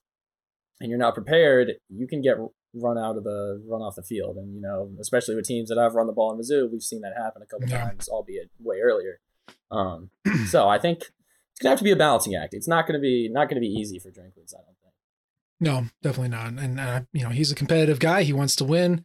and 0.83 0.91
you're 0.91 0.99
not 0.99 1.15
prepared, 1.15 1.73
you 1.89 2.07
can 2.07 2.21
get 2.21 2.37
run 2.75 2.99
out 2.99 3.17
of 3.17 3.25
the 3.25 3.63
run 3.67 3.81
off 3.81 3.95
the 3.97 4.03
field, 4.03 4.37
and 4.37 4.55
you 4.55 4.61
know, 4.61 4.91
especially 5.01 5.35
with 5.35 5.47
teams 5.47 5.69
that 5.71 5.79
have 5.79 5.95
run 5.95 6.07
the 6.07 6.13
ball 6.13 6.33
in 6.33 6.39
Mizzou, 6.39 6.71
we've 6.71 6.83
seen 6.83 7.01
that 7.03 7.15
happen 7.17 7.41
a 7.43 7.47
couple 7.47 7.69
Yeah. 7.69 7.85
times, 7.85 8.09
albeit 8.09 8.51
way 8.61 8.81
earlier. 8.81 9.21
Um, 9.71 10.11
so 10.49 10.69
I 10.69 10.79
think 10.79 11.01
it's 11.01 11.61
gonna 11.63 11.71
have 11.71 11.79
to 11.79 11.85
be 11.85 11.91
a 11.93 11.97
balancing 11.97 12.35
act. 12.35 12.53
It's 12.53 12.69
not 12.69 12.87
gonna 12.87 12.99
be 12.99 13.29
not 13.31 13.49
gonna 13.49 13.61
be 13.61 13.69
easy 13.69 13.99
for 13.99 14.11
Drinkwitz, 14.11 14.55
I 14.55 14.59
don't 14.59 14.77
think. 14.83 14.95
No, 15.61 15.85
definitely 16.03 16.31
not. 16.31 16.55
And 16.55 16.81
uh, 16.81 17.01
you 17.13 17.23
know, 17.23 17.29
he's 17.31 17.53
a 17.53 17.55
competitive 17.55 18.01
guy. 18.01 18.25
He 18.25 18.33
wants 18.33 18.57
to 18.57 18.65
win. 18.65 19.05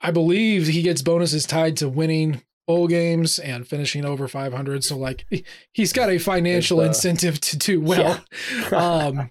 I 0.00 0.10
believe 0.10 0.66
he 0.66 0.82
gets 0.82 1.00
bonuses 1.02 1.46
tied 1.46 1.76
to 1.76 1.88
winning 1.88 2.42
bowl 2.66 2.88
games 2.88 3.38
and 3.38 3.66
finishing 3.68 4.04
over 4.04 4.26
500. 4.26 4.82
So 4.82 4.96
like, 4.96 5.24
he- 5.30 5.44
he's 5.72 5.92
got 5.92 6.10
a 6.10 6.18
financial 6.18 6.80
uh, 6.80 6.84
incentive 6.84 7.40
to 7.40 7.56
do 7.56 7.80
well. 7.80 8.24
um, 8.72 9.30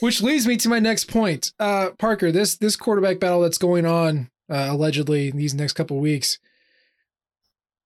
which 0.00 0.22
leads 0.22 0.46
me 0.46 0.56
to 0.58 0.68
my 0.68 0.78
next 0.78 1.10
point, 1.10 1.52
uh, 1.58 1.90
Parker. 1.98 2.30
This 2.32 2.56
this 2.56 2.76
quarterback 2.76 3.20
battle 3.20 3.40
that's 3.40 3.58
going 3.58 3.86
on 3.86 4.30
uh, 4.50 4.68
allegedly 4.70 5.30
these 5.30 5.54
next 5.54 5.74
couple 5.74 5.98
weeks. 5.98 6.38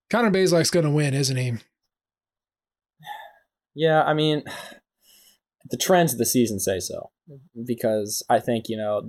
Connor 0.09 0.31
Bazelak's 0.31 0.71
going 0.71 0.85
to 0.85 0.91
win, 0.91 1.13
isn't 1.13 1.37
he? 1.37 1.53
Yeah, 3.73 4.03
I 4.03 4.13
mean, 4.13 4.43
the 5.69 5.77
trends 5.77 6.11
of 6.11 6.19
the 6.19 6.25
season 6.25 6.59
say 6.59 6.79
so. 6.79 7.11
Because 7.65 8.23
I 8.29 8.39
think, 8.39 8.65
you 8.67 8.75
know, 8.75 9.01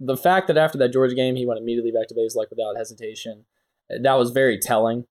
the 0.00 0.16
fact 0.16 0.46
that 0.46 0.56
after 0.56 0.78
that 0.78 0.92
Georgia 0.92 1.14
game, 1.14 1.36
he 1.36 1.44
went 1.44 1.60
immediately 1.60 1.92
back 1.92 2.08
to 2.08 2.14
Bazelak 2.14 2.48
without 2.48 2.76
hesitation, 2.78 3.44
that 3.90 4.14
was 4.14 4.30
very 4.30 4.58
telling. 4.58 5.04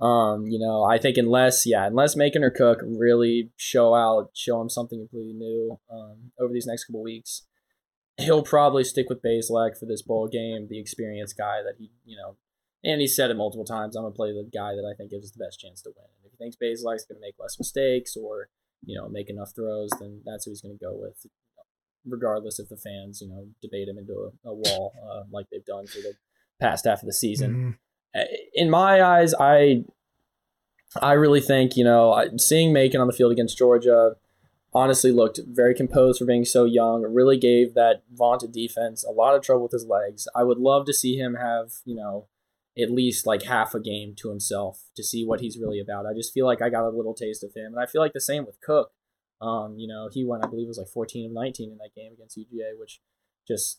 Um, 0.00 0.46
you 0.46 0.58
know, 0.58 0.84
I 0.84 0.98
think 0.98 1.16
unless, 1.16 1.66
yeah, 1.66 1.86
unless 1.86 2.14
Macon 2.14 2.44
or 2.44 2.50
Cook 2.50 2.78
really 2.82 3.50
show 3.56 3.94
out, 3.94 4.30
show 4.32 4.60
him 4.60 4.68
something 4.68 4.98
completely 5.00 5.32
new 5.32 5.78
um, 5.90 6.30
over 6.38 6.52
these 6.52 6.66
next 6.66 6.84
couple 6.84 7.02
weeks, 7.02 7.42
he'll 8.16 8.42
probably 8.42 8.84
stick 8.84 9.08
with 9.08 9.22
Bazelak 9.22 9.76
for 9.76 9.86
this 9.86 10.02
bowl 10.02 10.28
game, 10.28 10.68
the 10.68 10.78
experienced 10.78 11.36
guy 11.36 11.62
that 11.62 11.74
he, 11.78 11.90
you 12.04 12.16
know, 12.16 12.36
and 12.84 13.00
he 13.00 13.08
said 13.08 13.30
it 13.30 13.36
multiple 13.36 13.64
times. 13.64 13.96
I'm 13.96 14.04
gonna 14.04 14.14
play 14.14 14.32
the 14.32 14.48
guy 14.52 14.74
that 14.74 14.88
I 14.88 14.94
think 14.96 15.10
gives 15.10 15.26
us 15.26 15.32
the 15.32 15.44
best 15.44 15.58
chance 15.58 15.82
to 15.82 15.90
win. 15.90 16.06
And 16.22 16.26
if 16.26 16.32
he 16.32 16.36
thinks 16.36 16.56
Bazelak's 16.56 17.04
gonna 17.04 17.20
make 17.20 17.34
less 17.38 17.58
mistakes 17.58 18.16
or 18.16 18.48
you 18.84 18.96
know 18.96 19.08
make 19.08 19.28
enough 19.28 19.52
throws, 19.54 19.90
then 19.98 20.22
that's 20.24 20.44
who 20.44 20.52
he's 20.52 20.62
gonna 20.62 20.74
go 20.80 20.94
with. 20.94 21.26
regardless 22.06 22.58
if 22.58 22.68
the 22.68 22.76
fans, 22.76 23.20
you 23.20 23.28
know, 23.28 23.48
debate 23.60 23.88
him 23.88 23.98
into 23.98 24.12
a, 24.12 24.48
a 24.48 24.54
wall 24.54 24.92
uh, 25.10 25.24
like 25.30 25.46
they've 25.50 25.64
done 25.64 25.86
for 25.86 25.98
the 25.98 26.14
past 26.60 26.86
half 26.86 27.02
of 27.02 27.06
the 27.06 27.12
season. 27.12 27.50
Mm-hmm. 27.50 27.70
In 28.54 28.70
my 28.70 29.02
eyes, 29.02 29.34
I 29.38 29.84
I 31.00 31.12
really 31.12 31.40
think 31.40 31.76
you 31.76 31.84
know 31.84 32.28
seeing 32.36 32.72
Macon 32.72 33.00
on 33.00 33.06
the 33.06 33.12
field 33.12 33.32
against 33.32 33.58
Georgia 33.58 34.16
honestly 34.74 35.10
looked 35.10 35.40
very 35.46 35.74
composed 35.74 36.18
for 36.18 36.24
being 36.24 36.44
so 36.44 36.64
young. 36.64 37.02
Really 37.02 37.38
gave 37.38 37.74
that 37.74 38.02
vaunted 38.12 38.52
defense 38.52 39.04
a 39.04 39.10
lot 39.10 39.34
of 39.34 39.42
trouble 39.42 39.64
with 39.64 39.72
his 39.72 39.86
legs. 39.86 40.28
I 40.34 40.44
would 40.44 40.58
love 40.58 40.86
to 40.86 40.92
see 40.92 41.16
him 41.16 41.34
have 41.34 41.72
you 41.84 41.94
know 41.94 42.26
at 42.78 42.90
least 42.90 43.26
like 43.26 43.42
half 43.42 43.74
a 43.74 43.80
game 43.80 44.14
to 44.16 44.28
himself 44.28 44.84
to 44.94 45.02
see 45.02 45.24
what 45.24 45.40
he's 45.40 45.58
really 45.58 45.80
about. 45.80 46.06
I 46.06 46.14
just 46.14 46.32
feel 46.32 46.46
like 46.46 46.62
I 46.62 46.70
got 46.70 46.86
a 46.86 46.96
little 46.96 47.14
taste 47.14 47.42
of 47.42 47.54
him, 47.54 47.72
and 47.74 47.80
I 47.80 47.86
feel 47.86 48.00
like 48.00 48.12
the 48.12 48.20
same 48.20 48.46
with 48.46 48.60
Cook. 48.60 48.92
Um, 49.40 49.78
you 49.78 49.86
know, 49.86 50.08
he 50.12 50.24
went, 50.24 50.44
I 50.44 50.48
believe, 50.48 50.66
it 50.66 50.68
was 50.68 50.78
like 50.78 50.88
14 50.88 51.26
of 51.26 51.32
19 51.32 51.70
in 51.70 51.78
that 51.78 51.94
game 51.94 52.12
against 52.12 52.36
UGA, 52.36 52.78
which 52.78 53.00
just 53.46 53.78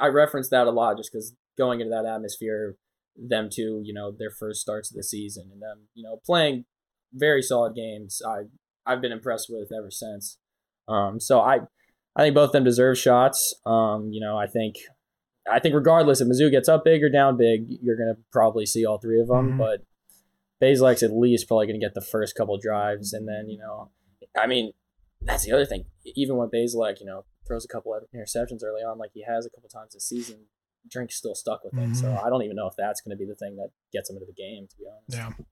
I, 0.00 0.06
I 0.06 0.08
reference 0.08 0.48
that 0.50 0.66
a 0.66 0.70
lot 0.70 0.96
just 0.96 1.12
because 1.12 1.34
going 1.56 1.80
into 1.80 1.90
that 1.90 2.06
atmosphere, 2.06 2.76
them 3.20 3.48
to 3.52 3.82
you 3.84 3.92
know, 3.92 4.10
their 4.10 4.30
first 4.30 4.60
starts 4.60 4.90
of 4.90 4.96
the 4.96 5.02
season, 5.02 5.50
and 5.52 5.62
them, 5.62 5.88
you 5.94 6.02
know, 6.02 6.20
playing 6.24 6.64
very 7.12 7.42
solid 7.42 7.74
games. 7.74 8.22
I 8.26 8.44
I've 8.86 9.00
been 9.00 9.12
impressed 9.12 9.48
with 9.50 9.70
ever 9.72 9.90
since. 9.90 10.38
Um, 10.88 11.20
so 11.20 11.40
I 11.40 11.60
I 12.16 12.22
think 12.22 12.34
both 12.34 12.48
of 12.48 12.52
them 12.52 12.64
deserve 12.64 12.98
shots. 12.98 13.54
Um, 13.64 14.10
you 14.10 14.20
know, 14.20 14.36
I 14.36 14.46
think 14.46 14.76
I 15.50 15.58
think 15.58 15.74
regardless 15.74 16.20
if 16.20 16.28
Mizzou 16.28 16.50
gets 16.50 16.68
up 16.68 16.84
big 16.84 17.02
or 17.02 17.08
down 17.08 17.36
big, 17.36 17.66
you're 17.68 17.96
gonna 17.96 18.16
probably 18.32 18.66
see 18.66 18.84
all 18.84 18.98
three 18.98 19.20
of 19.20 19.28
them. 19.28 19.50
Mm-hmm. 19.50 19.58
But 19.58 19.82
Bazelak's 20.62 21.02
at 21.02 21.12
least 21.12 21.48
probably 21.48 21.66
gonna 21.66 21.78
get 21.78 21.94
the 21.94 22.00
first 22.00 22.34
couple 22.34 22.58
drives, 22.58 23.12
and 23.12 23.28
then 23.28 23.48
you 23.48 23.58
know, 23.58 23.90
I 24.36 24.46
mean, 24.46 24.72
that's 25.22 25.44
the 25.44 25.52
other 25.52 25.66
thing. 25.66 25.84
Even 26.04 26.36
when 26.36 26.48
Bazelak, 26.48 27.00
you 27.00 27.06
know, 27.06 27.24
throws 27.46 27.64
a 27.64 27.68
couple 27.68 27.94
of 27.94 28.04
interceptions 28.14 28.64
early 28.64 28.82
on, 28.82 28.98
like 28.98 29.10
he 29.14 29.24
has 29.26 29.46
a 29.46 29.50
couple 29.50 29.68
times 29.68 29.94
this 29.94 30.08
season, 30.08 30.46
Drink's 30.88 31.16
still 31.16 31.34
stuck 31.34 31.64
with 31.64 31.74
him. 31.74 31.92
Mm-hmm. 31.92 31.94
So 31.94 32.20
I 32.24 32.30
don't 32.30 32.42
even 32.42 32.56
know 32.56 32.66
if 32.66 32.74
that's 32.76 33.00
going 33.00 33.16
to 33.16 33.16
be 33.16 33.26
the 33.26 33.34
thing 33.34 33.56
that 33.56 33.70
gets 33.92 34.10
him 34.10 34.16
into 34.16 34.26
the 34.26 34.32
game. 34.32 34.66
To 34.68 34.76
be 34.76 34.84
honest. 34.86 35.38
Yeah. 35.38 35.44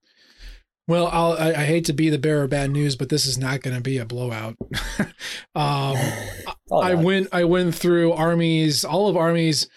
Well, 0.86 1.08
I'll, 1.12 1.32
I, 1.32 1.48
I 1.50 1.64
hate 1.66 1.84
to 1.84 1.92
be 1.92 2.08
the 2.08 2.18
bearer 2.18 2.44
of 2.44 2.50
bad 2.50 2.70
news, 2.70 2.96
but 2.96 3.10
this 3.10 3.26
is 3.26 3.36
not 3.36 3.60
going 3.60 3.76
to 3.76 3.82
be 3.82 3.98
a 3.98 4.06
blowout. 4.06 4.56
um, 5.54 5.96
I 6.72 6.94
went 6.94 7.28
I 7.32 7.44
went 7.44 7.74
through 7.74 8.12
armies, 8.12 8.84
all 8.84 9.08
of 9.08 9.16
Army's 9.16 9.68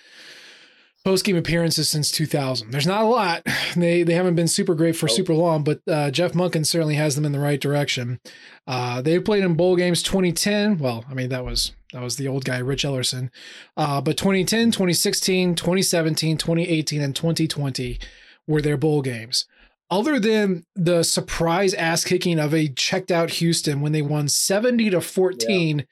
post 1.04 1.26
game 1.26 1.36
appearances 1.36 1.90
since 1.90 2.12
2000. 2.12 2.72
There's 2.72 2.88
not 2.88 3.04
a 3.04 3.08
lot. 3.08 3.46
They 3.76 4.04
they 4.04 4.16
haven't 4.16 4.36
been 4.36 4.50
super 4.50 4.76
great 4.76 4.98
for 4.98 5.06
oh. 5.10 5.14
super 5.14 5.34
long, 5.34 5.64
but 5.64 5.80
uh, 5.88 6.12
Jeff 6.12 6.34
Monken 6.34 6.66
certainly 6.66 6.96
has 6.96 7.16
them 7.16 7.24
in 7.24 7.32
the 7.32 7.40
right 7.40 7.60
direction. 7.60 8.20
Uh, 8.68 9.02
they 9.02 9.18
played 9.18 9.46
in 9.46 9.54
bowl 9.54 9.78
games 9.78 10.04
2010. 10.04 10.78
Well, 10.78 11.06
I 11.10 11.14
mean 11.14 11.30
that 11.30 11.46
was 11.46 11.72
that 11.94 12.02
was 12.02 12.18
the 12.18 12.28
old 12.28 12.44
guy 12.44 12.58
Rich 12.58 12.84
Ellerson. 12.84 13.30
Uh, 13.78 14.02
but 14.02 14.18
2010, 14.18 14.72
2016, 14.72 15.56
2017, 15.56 16.38
2018, 16.38 17.02
and 17.02 17.16
2020 17.16 17.98
were 18.46 18.62
their 18.62 18.78
bowl 18.78 19.02
games. 19.02 19.46
Other 19.90 20.20
than 20.20 20.66
the 20.76 21.04
surprise 21.04 21.74
ass 21.74 22.04
kicking 22.04 22.38
of 22.38 22.54
a 22.54 22.68
checked 22.68 23.12
out 23.12 23.30
Houston 23.32 23.80
when 23.80 23.94
they 23.94 24.02
won 24.02 24.28
70 24.28 24.90
to 24.90 25.00
14. 25.00 25.80
Yeah 25.80 25.86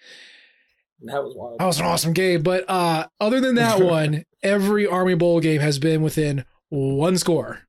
that 1.04 1.24
was 1.24 1.36
wild. 1.36 1.60
That 1.60 1.66
was 1.66 1.80
an 1.80 1.86
awesome 1.86 2.14
game. 2.14 2.42
But 2.44 2.70
uh, 2.70 3.08
other 3.20 3.40
than 3.40 3.56
that 3.56 3.80
one, 3.84 4.26
every 4.44 4.86
Army 4.86 5.16
Bowl 5.16 5.40
game 5.40 5.62
has 5.62 5.80
been 5.80 6.02
within 6.02 6.46
one 6.70 7.18
score. 7.18 7.62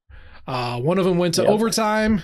Uh, 0.46 0.80
one 0.80 0.98
of 0.98 1.04
them 1.04 1.18
went 1.18 1.34
to 1.34 1.42
yep. 1.42 1.50
overtime. 1.50 2.22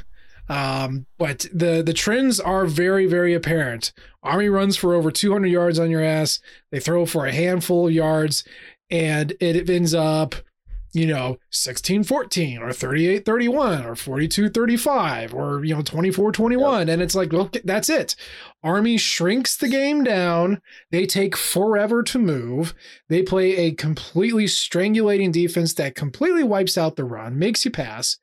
Um, 0.48 1.06
but 1.18 1.46
the 1.52 1.82
the 1.82 1.92
trends 1.92 2.38
are 2.38 2.66
very 2.66 3.06
very 3.06 3.34
apparent. 3.34 3.92
Army 4.22 4.48
runs 4.48 4.76
for 4.76 4.94
over 4.94 5.10
200 5.10 5.48
yards 5.48 5.78
on 5.78 5.90
your 5.90 6.02
ass. 6.02 6.40
They 6.70 6.78
throw 6.78 7.04
for 7.04 7.26
a 7.26 7.32
handful 7.32 7.88
of 7.88 7.92
yards, 7.92 8.44
and 8.90 9.32
it 9.40 9.68
ends 9.68 9.92
up 9.92 10.36
you 10.96 11.06
know 11.06 11.36
16 11.50 12.04
14 12.04 12.58
or 12.58 12.72
38 12.72 13.26
31 13.26 13.84
or 13.84 13.94
42 13.94 14.48
35 14.48 15.34
or 15.34 15.62
you 15.62 15.74
know 15.74 15.82
24 15.82 16.32
21 16.32 16.78
yep. 16.78 16.92
and 16.92 17.02
it's 17.02 17.14
like 17.14 17.34
okay 17.34 17.60
that's 17.64 17.90
it. 17.90 18.16
Army 18.62 18.96
shrinks 18.96 19.56
the 19.56 19.68
game 19.68 20.02
down. 20.04 20.62
They 20.90 21.04
take 21.04 21.36
forever 21.36 22.02
to 22.04 22.18
move. 22.18 22.74
They 23.08 23.22
play 23.22 23.56
a 23.56 23.72
completely 23.72 24.46
strangulating 24.46 25.32
defense 25.32 25.74
that 25.74 25.94
completely 25.94 26.42
wipes 26.42 26.78
out 26.78 26.96
the 26.96 27.04
run 27.04 27.38
makes 27.38 27.64
you 27.64 27.70
pass. 27.70 28.16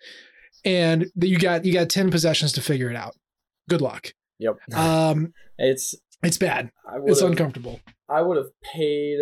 And 0.65 1.11
you 1.15 1.37
got 1.37 1.65
you 1.65 1.73
got 1.73 1.89
10 1.89 2.09
possessions 2.09 2.53
to 2.53 2.61
figure 2.61 2.89
it 2.89 2.95
out. 2.95 3.15
Good 3.69 3.81
luck. 3.81 4.13
Yep. 4.39 4.57
Um 4.73 5.33
it's 5.59 5.95
it's 6.23 6.37
bad. 6.37 6.71
It's 7.05 7.21
uncomfortable. 7.21 7.81
I 8.09 8.21
would 8.21 8.37
have 8.37 8.49
paid 8.63 9.19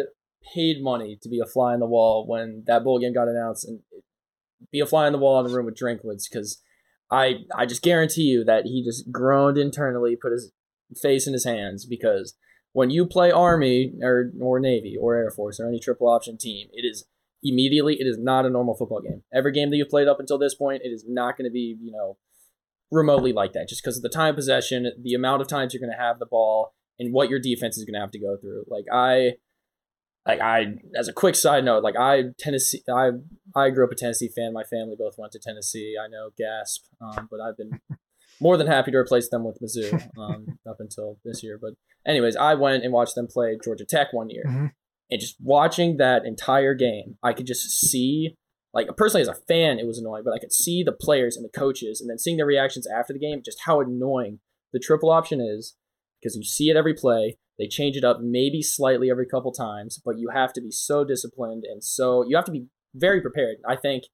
paid 0.54 0.82
money 0.82 1.18
to 1.22 1.30
be 1.30 1.40
a 1.40 1.46
fly 1.46 1.74
on 1.74 1.80
the 1.80 1.86
wall 1.86 2.26
when 2.28 2.64
that 2.68 2.84
bowl 2.84 3.00
game 3.00 3.14
got 3.14 3.28
announced 3.28 3.66
and 3.66 3.80
be 4.72 4.80
a 4.80 4.86
fly 4.86 5.06
on 5.06 5.12
the 5.12 5.18
wall 5.18 5.40
in 5.40 5.50
the 5.50 5.56
room 5.56 5.66
with 5.66 5.78
Drinkwitz 5.78 6.30
because 6.30 6.62
I 7.12 7.46
I 7.56 7.66
just 7.66 7.82
guarantee 7.82 8.24
you 8.24 8.44
that 8.46 8.66
he 8.66 8.84
just 8.84 9.12
groaned 9.12 9.58
internally, 9.58 10.16
put 10.16 10.32
his 10.32 10.52
face 11.02 11.28
in 11.28 11.34
his 11.34 11.44
hands 11.44 11.86
because 11.86 12.36
when 12.74 12.90
you 12.90 13.06
play 13.06 13.32
Army 13.32 13.94
or 14.02 14.32
or 14.40 14.60
Navy 14.60 14.96
or 15.00 15.16
Air 15.16 15.32
Force 15.32 15.60
or 15.60 15.68
any 15.68 15.80
triple 15.80 16.08
option 16.08 16.38
team, 16.38 16.68
it 16.72 16.86
is 16.86 17.06
immediately 17.44 17.96
it 18.00 18.06
is 18.06 18.18
not 18.18 18.46
a 18.46 18.50
normal 18.50 18.76
football 18.76 19.02
game. 19.02 19.24
Every 19.34 19.52
game 19.52 19.70
that 19.72 19.78
you've 19.78 19.90
played 19.90 20.08
up 20.08 20.20
until 20.20 20.38
this 20.38 20.56
point, 20.56 20.82
it 20.84 20.90
is 20.90 21.06
not 21.08 21.38
going 21.38 21.50
to 21.50 21.54
be 21.54 21.78
you 21.82 21.92
know 21.92 22.18
remotely 22.92 23.34
like 23.34 23.54
that 23.54 23.70
just 23.70 23.84
because 23.84 23.98
of 23.98 24.04
the 24.04 24.10
time 24.10 24.36
possession, 24.36 24.92
the 25.02 25.14
amount 25.14 25.42
of 25.42 25.48
times 25.48 25.74
you're 25.74 25.82
going 25.82 25.96
to 25.96 26.02
have 26.02 26.20
the 26.20 26.26
ball, 26.26 26.74
and 26.98 27.14
what 27.14 27.30
your 27.30 27.40
defense 27.40 27.78
is 27.78 27.84
going 27.86 27.94
to 27.94 28.00
have 28.00 28.12
to 28.12 28.20
go 28.20 28.38
through. 28.40 28.64
Like 28.70 28.86
I 28.92 29.34
like 30.26 30.40
I 30.40 30.76
as 30.96 31.08
a 31.08 31.14
quick 31.14 31.36
side 31.36 31.66
note, 31.66 31.84
like 31.84 31.96
I 31.98 32.26
Tennessee 32.38 32.84
I 32.94 33.12
I 33.56 33.70
grew 33.70 33.86
up 33.86 33.92
a 33.92 33.96
Tennessee 33.96 34.30
fan. 34.30 34.54
My 34.54 34.64
family 34.64 34.96
both 34.98 35.16
went 35.18 35.32
to 35.34 35.40
Tennessee. 35.40 35.96
I 36.02 36.08
know 36.08 36.30
gasp, 36.38 36.84
um, 37.02 37.28
but 37.30 37.40
I've 37.40 37.58
been 37.58 37.80
more 38.40 38.58
than 38.58 38.68
happy 38.68 38.92
to 38.92 38.98
replace 38.98 39.30
them 39.30 39.44
with 39.44 39.60
Mizzou 39.62 40.10
um, 40.18 40.60
up 40.70 40.78
until 40.80 41.18
this 41.26 41.44
year. 41.44 41.58
But 41.60 41.74
anyways, 42.06 42.36
I 42.36 42.54
went 42.54 42.84
and 42.84 42.94
watched 42.94 43.16
them 43.16 43.28
play 43.28 43.58
Georgia 43.64 43.86
Tech 43.86 44.14
one 44.14 44.30
year, 44.30 44.46
mm-hmm. 44.48 44.68
and 45.10 45.22
just 45.22 45.38
watching 45.42 45.98
that 45.98 46.26
entire 46.26 46.76
game, 46.76 47.18
I 47.24 47.34
could 47.34 47.48
just 47.48 47.70
see. 47.70 48.36
Like 48.74 48.88
personally, 48.96 49.22
as 49.24 49.28
a 49.28 49.36
fan, 49.50 49.80
it 49.80 49.86
was 49.86 49.98
annoying, 49.98 50.24
but 50.24 50.34
I 50.34 50.40
could 50.40 50.54
see 50.54 50.82
the 50.82 50.94
players 50.94 51.36
and 51.36 51.44
the 51.44 51.50
coaches, 51.50 52.00
and 52.00 52.10
then 52.10 52.18
seeing 52.18 52.38
their 52.38 52.46
reactions 52.46 52.88
after 52.88 53.12
the 53.12 53.20
game, 53.20 53.42
just 53.44 53.58
how 53.66 53.82
annoying 53.82 54.40
the 54.72 54.80
triple 54.80 55.10
option 55.10 55.42
is, 55.42 55.76
because 56.22 56.38
you 56.38 56.44
see 56.44 56.70
it 56.70 56.78
every 56.78 56.94
play. 56.94 57.38
They 57.62 57.68
change 57.68 57.96
it 57.96 58.04
up 58.04 58.22
maybe 58.22 58.64
slightly 58.64 59.12
every 59.12 59.28
couple 59.28 59.52
times, 59.52 60.02
but 60.04 60.18
you 60.18 60.30
have 60.34 60.52
to 60.54 60.62
be 60.62 60.72
so 60.72 61.04
disciplined 61.04 61.64
and 61.64 61.84
so 61.84 62.26
you 62.28 62.36
have 62.36 62.46
to 62.46 62.52
be 62.52 62.66
very 62.96 63.22
prepared. 63.22 63.58
I 63.70 63.76
think 63.76 64.06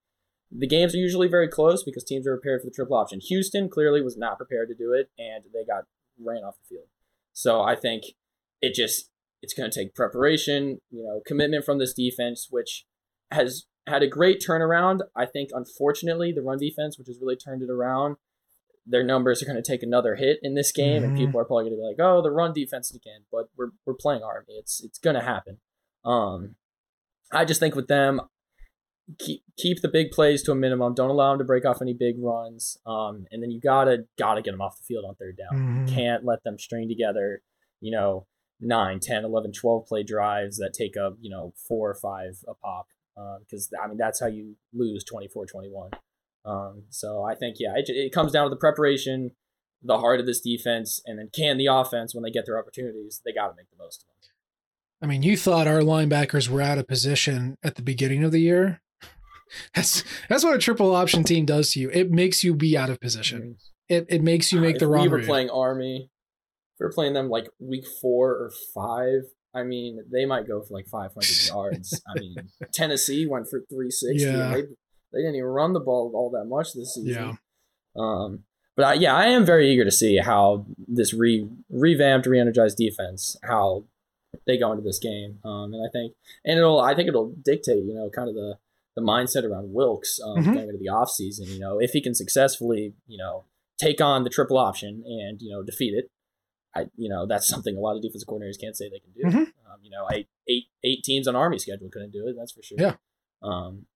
the 0.52 0.68
games 0.68 0.94
are 0.94 0.98
usually 0.98 1.30
very 1.30 1.48
close 1.48 1.82
because 1.82 2.04
teams 2.04 2.28
are 2.28 2.36
prepared 2.36 2.60
for 2.60 2.68
the 2.68 2.74
triple 2.76 2.98
option. 2.98 3.22
Houston 3.22 3.70
clearly 3.70 4.02
was 4.02 4.18
not 4.18 4.36
prepared 4.36 4.68
to 4.68 4.76
do 4.76 4.92
it 4.92 5.12
and 5.18 5.46
they 5.54 5.64
got 5.64 5.86
ran 6.20 6.44
off 6.44 6.56
the 6.62 6.76
field. 6.76 6.88
So 7.32 7.62
I 7.62 7.78
think 7.78 8.04
it 8.62 8.74
just 8.74 9.12
it's 9.42 9.54
going 9.54 9.72
to 9.72 9.80
take 9.80 9.96
preparation, 9.96 10.80
you 10.92 11.04
know, 11.04 11.22
commitment 11.26 11.64
from 11.64 11.80
this 11.80 11.94
defense 11.94 12.48
which 12.50 12.84
has 13.32 13.66
had 13.88 14.04
a 14.04 14.08
great 14.08 14.44
turnaround. 14.46 15.04
I 15.16 15.26
think 15.26 15.52
unfortunately 15.54 16.34
the 16.34 16.42
run 16.42 16.58
defense 16.58 17.00
which 17.00 17.08
has 17.08 17.20
really 17.22 17.38
turned 17.38 17.62
it 17.62 17.70
around 17.70 18.18
their 18.88 19.04
numbers 19.04 19.42
are 19.42 19.46
going 19.46 19.62
to 19.62 19.72
take 19.72 19.84
another 19.84 20.16
hit 20.16 20.40
in 20.42 20.56
this 20.56 20.72
game, 20.72 21.02
mm-hmm. 21.02 21.12
and 21.12 21.18
people 21.18 21.40
are 21.40 21.46
probably 21.46 21.66
going 21.66 21.76
to 21.76 21.82
be 21.82 21.88
like, 21.88 22.00
"Oh, 22.00 22.22
the 22.22 22.32
run 22.32 22.54
defense 22.54 22.94
again." 22.94 23.22
But 23.32 23.50
we're 23.58 23.72
we're 23.86 23.94
playing 23.94 24.24
Army. 24.24 24.54
It's 24.58 24.84
it's 24.84 25.00
going 25.00 25.16
to 25.16 25.22
happen. 25.22 25.58
Um, 26.06 26.56
I 27.32 27.46
just 27.46 27.60
think 27.60 27.76
with 27.76 27.88
them, 27.88 28.22
keep 29.20 29.44
keep 29.58 29.82
the 29.82 29.90
big 29.90 30.12
plays 30.12 30.44
to 30.44 30.52
a 30.52 30.56
minimum. 30.56 30.94
Don't 30.94 31.10
allow 31.10 31.32
them 31.32 31.40
to 31.40 31.46
break 31.46 31.66
off 31.66 31.82
any 31.82 31.94
big 31.94 32.16
runs. 32.20 32.78
Um, 32.86 33.26
and 33.32 33.44
then 33.44 33.52
you 33.52 33.60
gotta 33.60 34.06
gotta 34.18 34.42
get 34.42 34.52
them 34.52 34.62
off 34.62 34.78
the 34.78 34.84
field 34.84 35.06
on 35.08 35.16
third 35.16 35.38
down. 35.38 35.60
Mm-hmm. 35.60 35.88
You 35.88 35.94
can't 35.94 36.26
let 36.26 36.44
them 36.44 36.58
string 36.58 36.88
together. 36.88 37.42
You 37.80 37.92
know, 37.92 38.26
9, 38.60 39.00
10, 39.00 39.24
11, 39.24 39.52
12 39.54 39.86
play 39.86 40.04
drives 40.04 40.58
that 40.58 40.74
take 40.74 40.98
up, 40.98 41.16
you 41.22 41.30
know, 41.30 41.54
four 41.68 41.90
or 41.90 41.96
five 41.96 42.40
a 42.48 42.56
pop. 42.56 42.88
Because, 43.40 43.70
uh, 43.78 43.84
I 43.84 43.88
mean, 43.88 43.98
that's 43.98 44.20
how 44.20 44.28
you 44.28 44.56
lose 44.74 45.04
24 45.04 45.46
21. 45.46 45.92
Um, 46.48 46.84
so 46.90 47.24
I 47.24 47.36
think, 47.36 47.58
yeah, 47.60 47.74
it, 47.76 47.90
it 47.90 48.14
comes 48.14 48.32
down 48.32 48.46
to 48.46 48.50
the 48.50 48.60
preparation, 48.60 49.32
the 49.84 49.98
heart 49.98 50.20
of 50.20 50.26
this 50.26 50.40
defense, 50.40 51.02
and 51.06 51.20
then 51.20 51.30
can 51.34 51.58
the 51.58 51.68
offense, 51.68 52.16
when 52.16 52.24
they 52.24 52.32
get 52.32 52.46
their 52.46 52.58
opportunities, 52.58 53.22
they 53.26 53.34
got 53.34 53.50
to 53.50 53.56
make 53.56 53.70
the 53.70 53.78
most 53.78 54.02
of 54.02 54.08
them. 54.08 54.14
I 55.02 55.06
mean, 55.06 55.24
you 55.24 55.38
thought 55.38 55.68
our 55.68 55.82
linebackers 55.82 56.50
were 56.50 56.62
out 56.62 56.78
of 56.78 56.88
position 56.88 57.58
at 57.62 57.76
the 57.76 57.82
beginning 57.82 58.24
of 58.24 58.32
the 58.32 58.40
year. 58.40 58.82
That's 59.76 60.04
that's 60.28 60.44
what 60.44 60.56
a 60.56 60.60
triple 60.60 60.94
option 60.94 61.24
team 61.24 61.46
does 61.46 61.72
to 61.72 61.80
you. 61.80 61.90
It 61.92 62.12
makes 62.12 62.44
you 62.44 62.54
be 62.54 62.78
out 62.78 62.90
of 62.90 63.00
position. 63.00 63.56
It 63.88 64.06
it 64.10 64.22
makes 64.22 64.52
you 64.52 64.60
make 64.60 64.76
uh, 64.76 64.80
the 64.80 64.88
wrong. 64.88 65.04
We 65.04 65.08
were 65.08 65.18
read. 65.20 65.26
playing 65.26 65.50
Army. 65.52 66.10
If 66.74 66.80
we 66.82 66.86
were 66.86 66.92
playing 66.92 67.14
them 67.14 67.30
like 67.30 67.48
week 67.58 67.86
four 68.02 68.32
or 68.32 68.52
five. 68.76 69.22
I 69.54 69.64
mean, 69.64 70.04
they 70.12 70.26
might 70.26 70.48
go 70.48 70.62
for 70.62 70.74
like 70.74 70.88
500 70.88 71.48
yards. 71.48 72.02
I 72.08 72.20
mean, 72.20 72.36
Tennessee 72.74 73.26
went 73.26 73.50
for 73.50 73.62
360. 73.70 74.18
Yeah. 74.22 74.54
They 74.54 74.64
they 75.14 75.20
didn't 75.20 75.36
even 75.36 75.48
run 75.48 75.74
the 75.74 75.80
ball 75.80 76.12
all 76.14 76.30
that 76.32 76.46
much 76.46 76.74
this 76.74 76.96
season. 76.96 77.14
Yeah. 77.14 77.34
Um, 77.96 78.44
but 78.76 78.86
I, 78.86 78.94
yeah, 78.94 79.16
I 79.16 79.26
am 79.28 79.46
very 79.46 79.72
eager 79.72 79.84
to 79.86 79.92
see 79.92 80.18
how 80.18 80.66
this 80.88 81.14
re 81.14 81.48
revamped, 81.70 82.28
re-energized 82.28 82.78
defense, 82.78 83.36
how 83.44 83.86
they 84.46 84.58
go 84.58 84.72
into 84.72 84.84
this 84.84 85.00
game. 85.00 85.40
Um, 85.44 85.74
and 85.74 85.84
I 85.88 85.90
think, 85.92 86.14
and 86.46 86.60
it'll, 86.60 86.80
I 86.80 86.94
think 86.94 87.08
it'll 87.08 87.32
dictate, 87.44 87.84
you 87.84 87.94
know, 87.96 88.10
kind 88.10 88.30
of 88.30 88.36
the, 88.36 88.58
the 88.96 89.02
mindset 89.02 89.44
around 89.44 89.74
Wilks 89.74 90.20
um, 90.24 90.38
Mhm. 90.38 90.54
going 90.54 90.70
into 90.70 90.78
the 90.78 90.90
offseason. 90.92 91.48
You 91.48 91.60
know, 91.60 91.80
if 91.80 91.92
he 91.92 92.02
can 92.02 92.14
successfully, 92.14 92.94
you 93.08 93.18
know, 93.18 93.46
take 93.80 94.00
on 94.02 94.24
the 94.24 94.30
triple 94.30 94.58
option 94.58 95.04
and, 95.06 95.42
you 95.42 95.50
know, 95.52 95.64
defeat 95.64 95.94
it, 95.96 96.12
I, 96.76 96.88
you 96.98 97.10
know, 97.10 97.26
that's 97.26 97.48
something 97.48 97.76
a 97.76 97.80
lot 97.80 97.96
of 97.96 98.04
defensive 98.04 98.28
coordinators 98.28 98.60
can't 98.62 98.76
say 98.78 98.90
they 98.90 99.00
can 99.00 99.12
do. 99.14 99.24
Mhm. 99.38 99.42
Um, 99.72 99.80
you 99.82 99.90
know, 99.90 100.08
eight, 100.12 100.28
eight, 100.48 100.66
eight 100.84 101.04
teams 101.04 101.28
on 101.28 101.36
Army 101.36 101.58
schedule 101.58 101.90
couldn't 101.92 102.12
do 102.12 102.28
it. 102.28 102.36
That's 102.38 102.52
for 102.52 102.62
sure. 102.62 102.78
Yeah. 102.80 102.96
Um, 103.42 103.88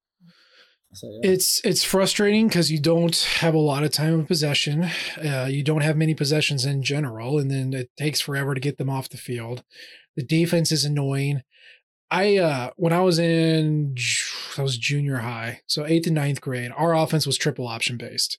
so, 0.93 1.07
yeah. 1.07 1.31
It's 1.31 1.61
it's 1.63 1.83
frustrating 1.83 2.47
because 2.47 2.71
you 2.71 2.79
don't 2.79 3.15
have 3.39 3.53
a 3.53 3.59
lot 3.59 3.83
of 3.83 3.91
time 3.91 4.19
of 4.19 4.27
possession. 4.27 4.89
Uh, 5.23 5.47
you 5.49 5.63
don't 5.63 5.81
have 5.81 5.95
many 5.95 6.13
possessions 6.13 6.65
in 6.65 6.83
general, 6.83 7.39
and 7.39 7.49
then 7.49 7.73
it 7.73 7.89
takes 7.97 8.19
forever 8.19 8.53
to 8.53 8.59
get 8.59 8.77
them 8.77 8.89
off 8.89 9.09
the 9.09 9.17
field. 9.17 9.63
The 10.15 10.23
defense 10.23 10.71
is 10.71 10.83
annoying. 10.83 11.43
I 12.09 12.37
uh, 12.37 12.71
when 12.75 12.91
I 12.91 13.01
was 13.01 13.19
in 13.19 13.95
I 14.57 14.63
was 14.63 14.77
junior 14.77 15.17
high, 15.17 15.61
so 15.65 15.85
eighth 15.85 16.07
and 16.07 16.15
ninth 16.15 16.41
grade, 16.41 16.71
our 16.75 16.93
offense 16.93 17.25
was 17.25 17.37
triple 17.37 17.67
option 17.67 17.95
based, 17.97 18.37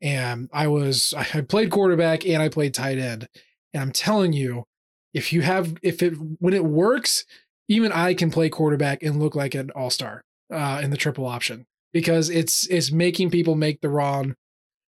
and 0.00 0.48
I 0.50 0.68
was 0.68 1.12
I 1.16 1.42
played 1.42 1.70
quarterback 1.70 2.24
and 2.24 2.42
I 2.42 2.48
played 2.48 2.72
tight 2.72 2.98
end, 2.98 3.28
and 3.74 3.82
I'm 3.82 3.92
telling 3.92 4.32
you, 4.32 4.64
if 5.12 5.30
you 5.30 5.42
have 5.42 5.76
if 5.82 6.02
it 6.02 6.14
when 6.38 6.54
it 6.54 6.64
works, 6.64 7.26
even 7.68 7.92
I 7.92 8.14
can 8.14 8.30
play 8.30 8.48
quarterback 8.48 9.02
and 9.02 9.20
look 9.20 9.34
like 9.34 9.54
an 9.54 9.70
all 9.72 9.90
star 9.90 10.24
uh, 10.50 10.80
in 10.82 10.88
the 10.88 10.96
triple 10.96 11.26
option 11.26 11.66
because 11.92 12.28
it's 12.30 12.66
it's 12.68 12.90
making 12.92 13.30
people 13.30 13.54
make 13.54 13.80
the 13.80 13.88
wrong 13.88 14.34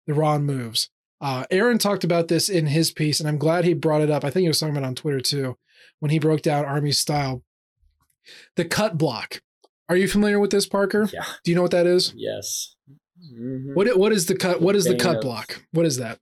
the 0.06 0.14
wrong 0.14 0.44
moves. 0.44 0.90
Uh, 1.20 1.44
Aaron 1.50 1.78
talked 1.78 2.04
about 2.04 2.28
this 2.28 2.48
in 2.48 2.66
his 2.66 2.92
piece, 2.92 3.18
and 3.20 3.28
I'm 3.28 3.38
glad 3.38 3.64
he 3.64 3.74
brought 3.74 4.02
it 4.02 4.10
up. 4.10 4.24
I 4.24 4.30
think 4.30 4.42
he 4.42 4.48
was 4.48 4.60
talking 4.60 4.74
about 4.76 4.84
it 4.86 4.88
on 4.88 4.94
Twitter 4.94 5.20
too, 5.20 5.56
when 5.98 6.10
he 6.10 6.18
broke 6.18 6.42
down 6.42 6.64
Army 6.64 6.92
style. 6.92 7.42
The 8.56 8.64
cut 8.64 8.96
block. 8.98 9.40
Are 9.88 9.96
you 9.96 10.06
familiar 10.06 10.38
with 10.38 10.50
this, 10.50 10.66
Parker? 10.66 11.08
yeah. 11.12 11.24
Do 11.44 11.50
you 11.50 11.54
know 11.56 11.62
what 11.62 11.70
that 11.72 11.86
is? 11.86 12.12
Yes. 12.16 12.74
Mhm. 13.34 13.74
What 13.74 13.98
what 13.98 14.12
is 14.12 14.26
the 14.26 14.36
cut? 14.36 14.60
What 14.60 14.76
is 14.76 14.84
the 14.84 14.96
cut 14.96 15.16
of- 15.16 15.22
block? 15.22 15.64
What 15.72 15.86
is 15.86 15.96
that? 15.96 16.20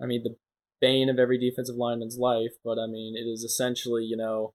I 0.00 0.06
mean, 0.06 0.22
the 0.22 0.36
bane 0.80 1.08
of 1.08 1.18
every 1.18 1.38
defensive 1.38 1.74
lineman's 1.76 2.16
life, 2.18 2.52
but 2.64 2.78
I 2.78 2.86
mean, 2.86 3.16
it 3.16 3.28
is 3.28 3.42
essentially, 3.42 4.04
you 4.04 4.16
know, 4.16 4.54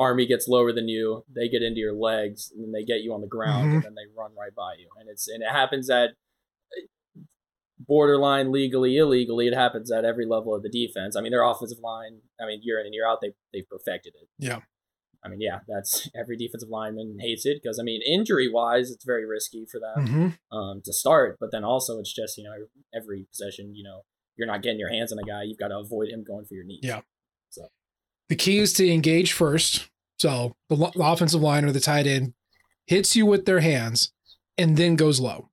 Army 0.00 0.26
gets 0.26 0.48
lower 0.48 0.72
than 0.72 0.88
you, 0.88 1.24
they 1.32 1.46
get 1.48 1.62
into 1.62 1.78
your 1.78 1.92
legs, 1.94 2.50
and 2.50 2.64
then 2.64 2.72
they 2.72 2.84
get 2.84 3.02
you 3.02 3.12
on 3.12 3.20
the 3.20 3.28
ground, 3.28 3.70
Mhm. 3.70 3.74
and 3.74 3.82
then 3.84 3.94
they 3.94 4.06
run 4.16 4.34
right 4.34 4.54
by 4.54 4.74
you. 4.78 4.88
And 4.98 5.08
it's 5.08 5.28
and 5.28 5.42
it 5.42 5.50
happens 5.50 5.88
at 5.90 6.10
borderline 7.78 8.50
legally, 8.52 8.96
illegally. 8.96 9.46
It 9.46 9.54
happens 9.54 9.90
at 9.90 10.04
every 10.04 10.26
level 10.26 10.54
of 10.54 10.62
the 10.62 10.68
defense. 10.68 11.16
I 11.16 11.20
mean, 11.20 11.32
their 11.32 11.42
offensive 11.44 11.78
line. 11.80 12.22
I 12.40 12.46
mean, 12.46 12.60
year 12.62 12.78
in 12.80 12.86
and 12.86 12.94
year 12.94 13.06
out, 13.06 13.20
they 13.20 13.34
they 13.52 13.62
perfected 13.62 14.14
it. 14.20 14.28
Yeah. 14.38 14.60
I 15.22 15.28
mean, 15.28 15.40
yeah, 15.42 15.60
that's 15.68 16.08
every 16.14 16.38
defensive 16.38 16.70
lineman 16.70 17.18
hates 17.20 17.44
it 17.44 17.60
because 17.62 17.78
I 17.78 17.82
mean, 17.82 18.00
injury 18.02 18.48
wise, 18.50 18.90
it's 18.90 19.04
very 19.04 19.26
risky 19.26 19.66
for 19.66 19.78
them 19.78 20.06
Mhm. 20.06 20.38
um, 20.56 20.80
to 20.82 20.92
start. 20.94 21.36
But 21.38 21.50
then 21.52 21.62
also, 21.64 21.98
it's 21.98 22.12
just 22.12 22.38
you 22.38 22.44
know 22.44 22.54
every 22.94 23.24
possession, 23.30 23.74
you 23.74 23.84
know, 23.84 24.02
you're 24.36 24.46
not 24.46 24.62
getting 24.62 24.78
your 24.80 24.88
hands 24.90 25.12
on 25.12 25.18
a 25.18 25.22
guy. 25.22 25.42
You've 25.42 25.58
got 25.58 25.68
to 25.68 25.78
avoid 25.78 26.08
him 26.08 26.24
going 26.24 26.46
for 26.46 26.54
your 26.54 26.64
knees. 26.64 26.80
Yeah. 26.82 27.02
So 27.50 27.68
the 28.30 28.36
key 28.36 28.58
is 28.60 28.72
to 28.74 28.88
engage 28.90 29.32
first. 29.32 29.89
So 30.20 30.54
the, 30.68 30.76
the 30.76 31.02
offensive 31.02 31.40
line 31.40 31.64
or 31.64 31.72
the 31.72 31.80
tight 31.80 32.06
end 32.06 32.34
hits 32.86 33.16
you 33.16 33.24
with 33.24 33.46
their 33.46 33.60
hands 33.60 34.12
and 34.58 34.76
then 34.76 34.94
goes 34.94 35.18
low. 35.18 35.48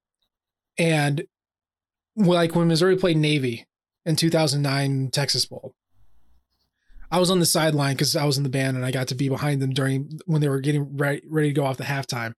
And 0.78 1.24
like 2.18 2.54
when 2.54 2.68
Missouri 2.68 2.98
played 2.98 3.16
Navy 3.16 3.66
in 4.06 4.18
2009 4.18 5.10
Texas 5.12 5.46
Bowl, 5.46 5.74
I 7.10 7.18
was 7.18 7.32
on 7.32 7.40
the 7.40 7.46
sideline 7.46 7.94
because 7.94 8.18
I 8.18 8.26
was 8.26 8.36
in 8.36 8.44
the 8.44 8.50
band 8.50 8.76
and 8.76 8.86
I 8.86 8.92
got 8.92 9.08
to 9.08 9.16
be 9.16 9.30
behind 9.30 9.62
them 9.62 9.70
during 9.70 10.20
when 10.26 10.42
they 10.42 10.50
were 10.50 10.60
getting 10.60 10.98
ready, 10.98 11.22
ready 11.30 11.48
to 11.48 11.54
go 11.54 11.66
off 11.66 11.78
the 11.78 11.86
halftime. 11.86 12.34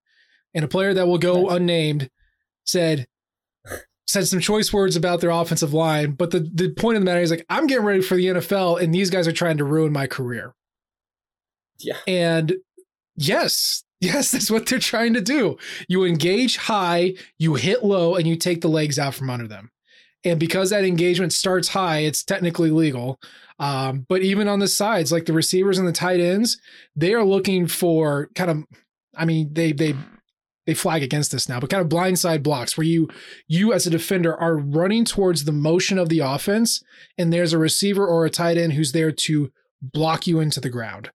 And 0.53 0.63
a 0.63 0.67
player 0.67 0.93
that 0.93 1.07
will 1.07 1.17
go 1.17 1.49
unnamed 1.49 2.11
said 2.63 3.07
said 4.05 4.27
some 4.27 4.39
choice 4.39 4.71
words 4.71 4.95
about 4.95 5.19
their 5.19 5.31
offensive 5.31 5.73
line, 5.73 6.11
but 6.11 6.29
the, 6.29 6.47
the 6.53 6.69
point 6.69 6.95
of 6.95 7.01
the 7.01 7.05
matter 7.05 7.21
is 7.21 7.31
like 7.31 7.45
I'm 7.49 7.65
getting 7.65 7.85
ready 7.85 8.01
for 8.01 8.15
the 8.15 8.25
NFL 8.25 8.79
and 8.79 8.93
these 8.93 9.09
guys 9.09 9.27
are 9.27 9.31
trying 9.31 9.57
to 9.57 9.63
ruin 9.63 9.91
my 9.91 10.05
career. 10.05 10.53
Yeah. 11.79 11.97
And 12.07 12.55
yes, 13.15 13.83
yes, 14.01 14.31
that's 14.31 14.51
what 14.51 14.65
they're 14.65 14.79
trying 14.79 15.13
to 15.13 15.21
do. 15.21 15.57
You 15.87 16.05
engage 16.05 16.57
high, 16.57 17.15
you 17.37 17.55
hit 17.55 17.83
low, 17.83 18.15
and 18.15 18.27
you 18.27 18.35
take 18.35 18.61
the 18.61 18.67
legs 18.67 18.99
out 18.99 19.15
from 19.15 19.29
under 19.29 19.47
them. 19.47 19.71
And 20.25 20.39
because 20.39 20.69
that 20.69 20.83
engagement 20.83 21.31
starts 21.31 21.69
high, 21.69 21.99
it's 21.99 22.23
technically 22.23 22.71
legal. 22.71 23.19
Um, 23.57 24.05
but 24.07 24.21
even 24.21 24.47
on 24.47 24.59
the 24.59 24.67
sides, 24.67 25.11
like 25.11 25.25
the 25.25 25.33
receivers 25.33 25.77
and 25.77 25.87
the 25.87 25.93
tight 25.93 26.19
ends, 26.19 26.59
they 26.95 27.13
are 27.13 27.23
looking 27.23 27.67
for 27.67 28.29
kind 28.35 28.51
of, 28.51 28.63
I 29.15 29.25
mean, 29.25 29.53
they 29.53 29.71
they 29.71 29.95
they 30.65 30.73
flag 30.73 31.03
against 31.03 31.31
this 31.31 31.49
now, 31.49 31.59
but 31.59 31.69
kind 31.69 31.81
of 31.81 31.89
blindside 31.89 32.43
blocks 32.43 32.77
where 32.77 32.85
you 32.85 33.09
you 33.47 33.73
as 33.73 33.87
a 33.87 33.89
defender 33.89 34.35
are 34.35 34.57
running 34.57 35.03
towards 35.03 35.43
the 35.43 35.51
motion 35.51 35.97
of 35.97 36.09
the 36.09 36.19
offense, 36.19 36.83
and 37.17 37.33
there's 37.33 37.53
a 37.53 37.57
receiver 37.57 38.05
or 38.05 38.25
a 38.25 38.29
tight 38.29 38.57
end 38.57 38.73
who's 38.73 38.91
there 38.91 39.11
to 39.11 39.51
block 39.81 40.27
you 40.27 40.39
into 40.39 40.59
the 40.59 40.69
ground. 40.69 41.11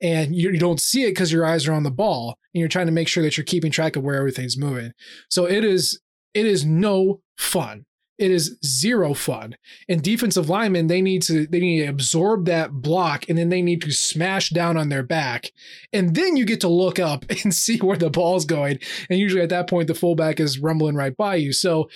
And 0.00 0.34
you, 0.34 0.50
you 0.50 0.58
don't 0.58 0.80
see 0.80 1.04
it 1.04 1.10
because 1.10 1.32
your 1.32 1.46
eyes 1.46 1.66
are 1.66 1.72
on 1.72 1.82
the 1.82 1.90
ball 1.90 2.38
and 2.54 2.60
you're 2.60 2.68
trying 2.68 2.86
to 2.86 2.92
make 2.92 3.08
sure 3.08 3.22
that 3.22 3.36
you're 3.36 3.44
keeping 3.44 3.70
track 3.70 3.96
of 3.96 4.02
where 4.02 4.16
everything's 4.16 4.58
moving. 4.58 4.92
So 5.28 5.46
it 5.46 5.64
is 5.64 6.00
it 6.34 6.46
is 6.46 6.64
no 6.64 7.20
fun. 7.38 7.86
It 8.18 8.30
is 8.30 8.56
zero 8.64 9.12
fun. 9.12 9.56
And 9.88 10.02
defensive 10.02 10.48
linemen 10.48 10.86
they 10.86 11.02
need 11.02 11.22
to 11.22 11.46
they 11.46 11.60
need 11.60 11.80
to 11.80 11.88
absorb 11.88 12.46
that 12.46 12.72
block 12.72 13.28
and 13.28 13.36
then 13.36 13.48
they 13.48 13.62
need 13.62 13.82
to 13.82 13.90
smash 13.90 14.50
down 14.50 14.76
on 14.76 14.88
their 14.88 15.02
back. 15.02 15.50
And 15.92 16.14
then 16.14 16.36
you 16.36 16.44
get 16.44 16.60
to 16.62 16.68
look 16.68 16.98
up 16.98 17.24
and 17.44 17.54
see 17.54 17.78
where 17.78 17.98
the 17.98 18.10
ball's 18.10 18.44
going. 18.44 18.78
And 19.10 19.18
usually 19.18 19.42
at 19.42 19.50
that 19.50 19.68
point 19.68 19.88
the 19.88 19.94
fullback 19.94 20.40
is 20.40 20.58
rumbling 20.58 20.94
right 20.94 21.16
by 21.16 21.36
you. 21.36 21.52
So 21.52 21.88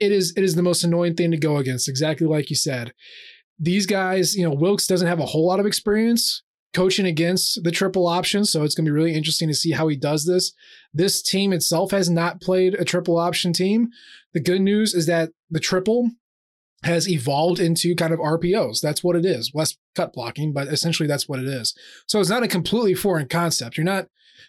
it 0.00 0.12
is 0.12 0.32
it 0.36 0.42
is 0.42 0.54
the 0.54 0.62
most 0.62 0.84
annoying 0.84 1.14
thing 1.14 1.30
to 1.30 1.36
go 1.36 1.56
against 1.56 1.88
exactly 1.88 2.26
like 2.26 2.50
you 2.50 2.56
said 2.56 2.92
these 3.58 3.86
guys, 3.86 4.34
you 4.34 4.44
know, 4.44 4.54
Wilks 4.54 4.86
doesn't 4.86 5.08
have 5.08 5.20
a 5.20 5.26
whole 5.26 5.46
lot 5.46 5.60
of 5.60 5.66
experience 5.66 6.42
coaching 6.72 7.06
against 7.06 7.62
the 7.62 7.70
triple 7.70 8.06
option, 8.06 8.44
so 8.44 8.64
it's 8.64 8.74
going 8.74 8.84
to 8.84 8.90
be 8.90 8.94
really 8.94 9.14
interesting 9.14 9.48
to 9.48 9.54
see 9.54 9.70
how 9.70 9.86
he 9.88 9.96
does 9.96 10.26
this. 10.26 10.52
This 10.92 11.22
team 11.22 11.52
itself 11.52 11.92
has 11.92 12.10
not 12.10 12.40
played 12.40 12.74
a 12.74 12.84
triple 12.84 13.16
option 13.16 13.52
team. 13.52 13.90
The 14.32 14.40
good 14.40 14.60
news 14.60 14.92
is 14.92 15.06
that 15.06 15.30
the 15.50 15.60
triple 15.60 16.10
has 16.82 17.08
evolved 17.08 17.60
into 17.60 17.94
kind 17.94 18.12
of 18.12 18.20
RPOs. 18.20 18.80
That's 18.80 19.02
what 19.02 19.16
it 19.16 19.24
is. 19.24 19.50
Less 19.54 19.76
cut 19.94 20.12
blocking, 20.12 20.52
but 20.52 20.68
essentially 20.68 21.06
that's 21.06 21.28
what 21.28 21.38
it 21.38 21.46
is. 21.46 21.74
So 22.06 22.20
it's 22.20 22.28
not 22.28 22.42
a 22.42 22.48
completely 22.48 22.94
foreign 22.94 23.28
concept. 23.28 23.78
You're 23.78 23.84
not, 23.84 24.08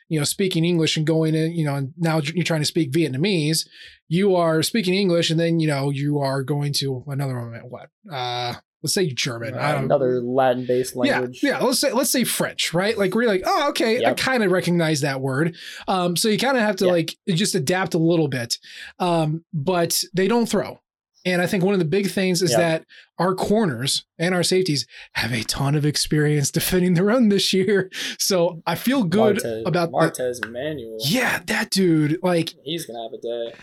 you 0.09 0.19
know, 0.19 0.25
speaking 0.25 0.65
English 0.65 0.97
and 0.97 1.07
going 1.07 1.33
in, 1.33 1.53
you 1.53 1.63
know, 1.63 1.75
and 1.75 1.93
now 1.97 2.19
you're 2.19 2.43
trying 2.43 2.61
to 2.61 2.65
speak 2.65 2.91
Vietnamese. 2.91 3.67
You 4.07 4.35
are 4.35 4.63
speaking 4.63 4.93
English 4.93 5.29
and 5.29 5.39
then, 5.39 5.59
you 5.59 5.67
know, 5.67 5.91
you 5.91 6.19
are 6.19 6.43
going 6.43 6.73
to 6.73 7.05
another 7.07 7.35
one. 7.39 7.61
What? 7.69 7.89
Uh, 8.11 8.55
let's 8.85 8.93
say 8.93 9.09
German. 9.09 9.55
I 9.55 9.71
don't 9.73 9.85
Another 9.85 10.21
Latin-based 10.21 10.95
language. 10.95 11.39
yeah, 11.43 11.49
yeah. 11.59 11.59
Let's 11.59 11.79
say 11.79 11.91
let's 11.91 12.11
say 12.11 12.23
French, 12.23 12.73
right? 12.73 12.97
Like 12.97 13.15
we're 13.15 13.27
like, 13.27 13.41
oh, 13.45 13.69
okay, 13.69 14.05
I 14.05 14.13
kind 14.13 14.43
of 14.43 14.51
recognize 14.51 15.01
that 15.01 15.21
word. 15.21 15.55
Um, 15.87 16.15
so 16.15 16.27
you 16.29 16.37
kind 16.37 16.55
of 16.57 16.63
have 16.63 16.75
to 16.77 16.85
Yeah. 16.85 16.91
like 16.91 17.15
just 17.27 17.55
adapt 17.55 17.93
a 17.93 17.97
little 17.99 18.27
bit. 18.27 18.57
Um, 18.99 19.43
but 19.53 20.03
they 20.13 20.27
don't 20.27 20.47
throw. 20.47 20.79
And 21.27 21.41
I 21.41 21.47
think 21.47 21.63
one 21.63 21.73
of 21.73 21.79
the 21.79 21.85
big 21.85 22.11
things 22.11 22.43
is 22.43 22.51
Yep. 22.51 22.59
that 22.59 22.85
our 23.17 23.33
corners 23.33 24.05
and 24.19 24.35
our 24.35 24.43
safeties 24.43 24.85
have 25.13 25.33
a 25.33 25.41
ton 25.43 25.73
of 25.73 25.83
experience 25.83 26.51
defending 26.59 26.93
the 26.93 27.03
run 27.03 27.29
this 27.29 27.51
year. 27.51 27.89
So 28.19 28.61
I 28.67 28.75
feel 28.75 29.03
good 29.03 29.37
Martez, 29.37 29.63
about 29.65 29.89
the, 29.89 29.97
Martez 29.97 30.47
Manuel. 30.51 30.97
yeah, 31.03 31.41
that 31.47 31.71
dude. 31.71 32.19
Like 32.21 32.53
He's 32.63 32.85
gonna 32.85 33.01
have 33.01 33.13
a 33.13 33.17
day. 33.17 33.57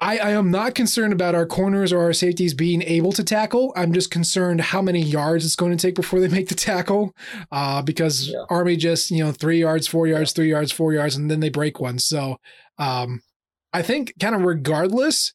I, 0.00 0.16
I 0.18 0.30
am 0.30 0.50
not 0.50 0.74
concerned 0.74 1.12
about 1.12 1.34
our 1.34 1.44
corners 1.44 1.92
or 1.92 2.00
our 2.00 2.12
safeties 2.14 2.54
being 2.54 2.80
able 2.82 3.12
to 3.12 3.22
tackle. 3.22 3.72
I'm 3.76 3.92
just 3.92 4.10
concerned 4.10 4.60
how 4.62 4.80
many 4.80 5.02
yards 5.02 5.44
it's 5.44 5.56
going 5.56 5.76
to 5.76 5.86
take 5.86 5.94
before 5.94 6.20
they 6.20 6.28
make 6.28 6.48
the 6.48 6.54
tackle. 6.54 7.14
Uh, 7.52 7.82
because 7.82 8.28
Yeah. 8.28 8.44
Army 8.48 8.76
just, 8.76 9.10
you 9.10 9.22
know, 9.22 9.30
three 9.30 9.60
yards, 9.60 9.86
four 9.86 10.06
yards, 10.06 10.32
three 10.32 10.48
yards, 10.48 10.72
four 10.72 10.94
yards, 10.94 11.16
and 11.16 11.30
then 11.30 11.40
they 11.40 11.50
break 11.50 11.80
one. 11.80 11.98
So 11.98 12.38
um, 12.78 13.20
I 13.74 13.82
think 13.82 14.14
kind 14.18 14.34
of 14.34 14.42
regardless, 14.42 15.34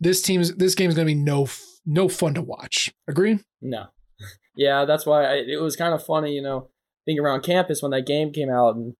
this 0.00 0.20
team's 0.20 0.56
this 0.56 0.74
game's 0.74 0.94
gonna 0.94 1.06
be 1.06 1.14
no 1.14 1.46
no 1.86 2.08
fun 2.08 2.34
to 2.34 2.42
watch. 2.42 2.92
Agree? 3.08 3.38
No. 3.60 3.86
Yeah, 4.54 4.84
that's 4.84 5.06
why 5.06 5.24
I, 5.24 5.34
it 5.36 5.62
was 5.62 5.76
kind 5.76 5.94
of 5.94 6.04
funny, 6.04 6.34
you 6.34 6.42
know, 6.42 6.68
being 7.06 7.18
around 7.18 7.42
campus 7.42 7.80
when 7.80 7.90
that 7.92 8.04
game 8.04 8.34
came 8.34 8.50
out 8.50 8.76
and 8.76 8.94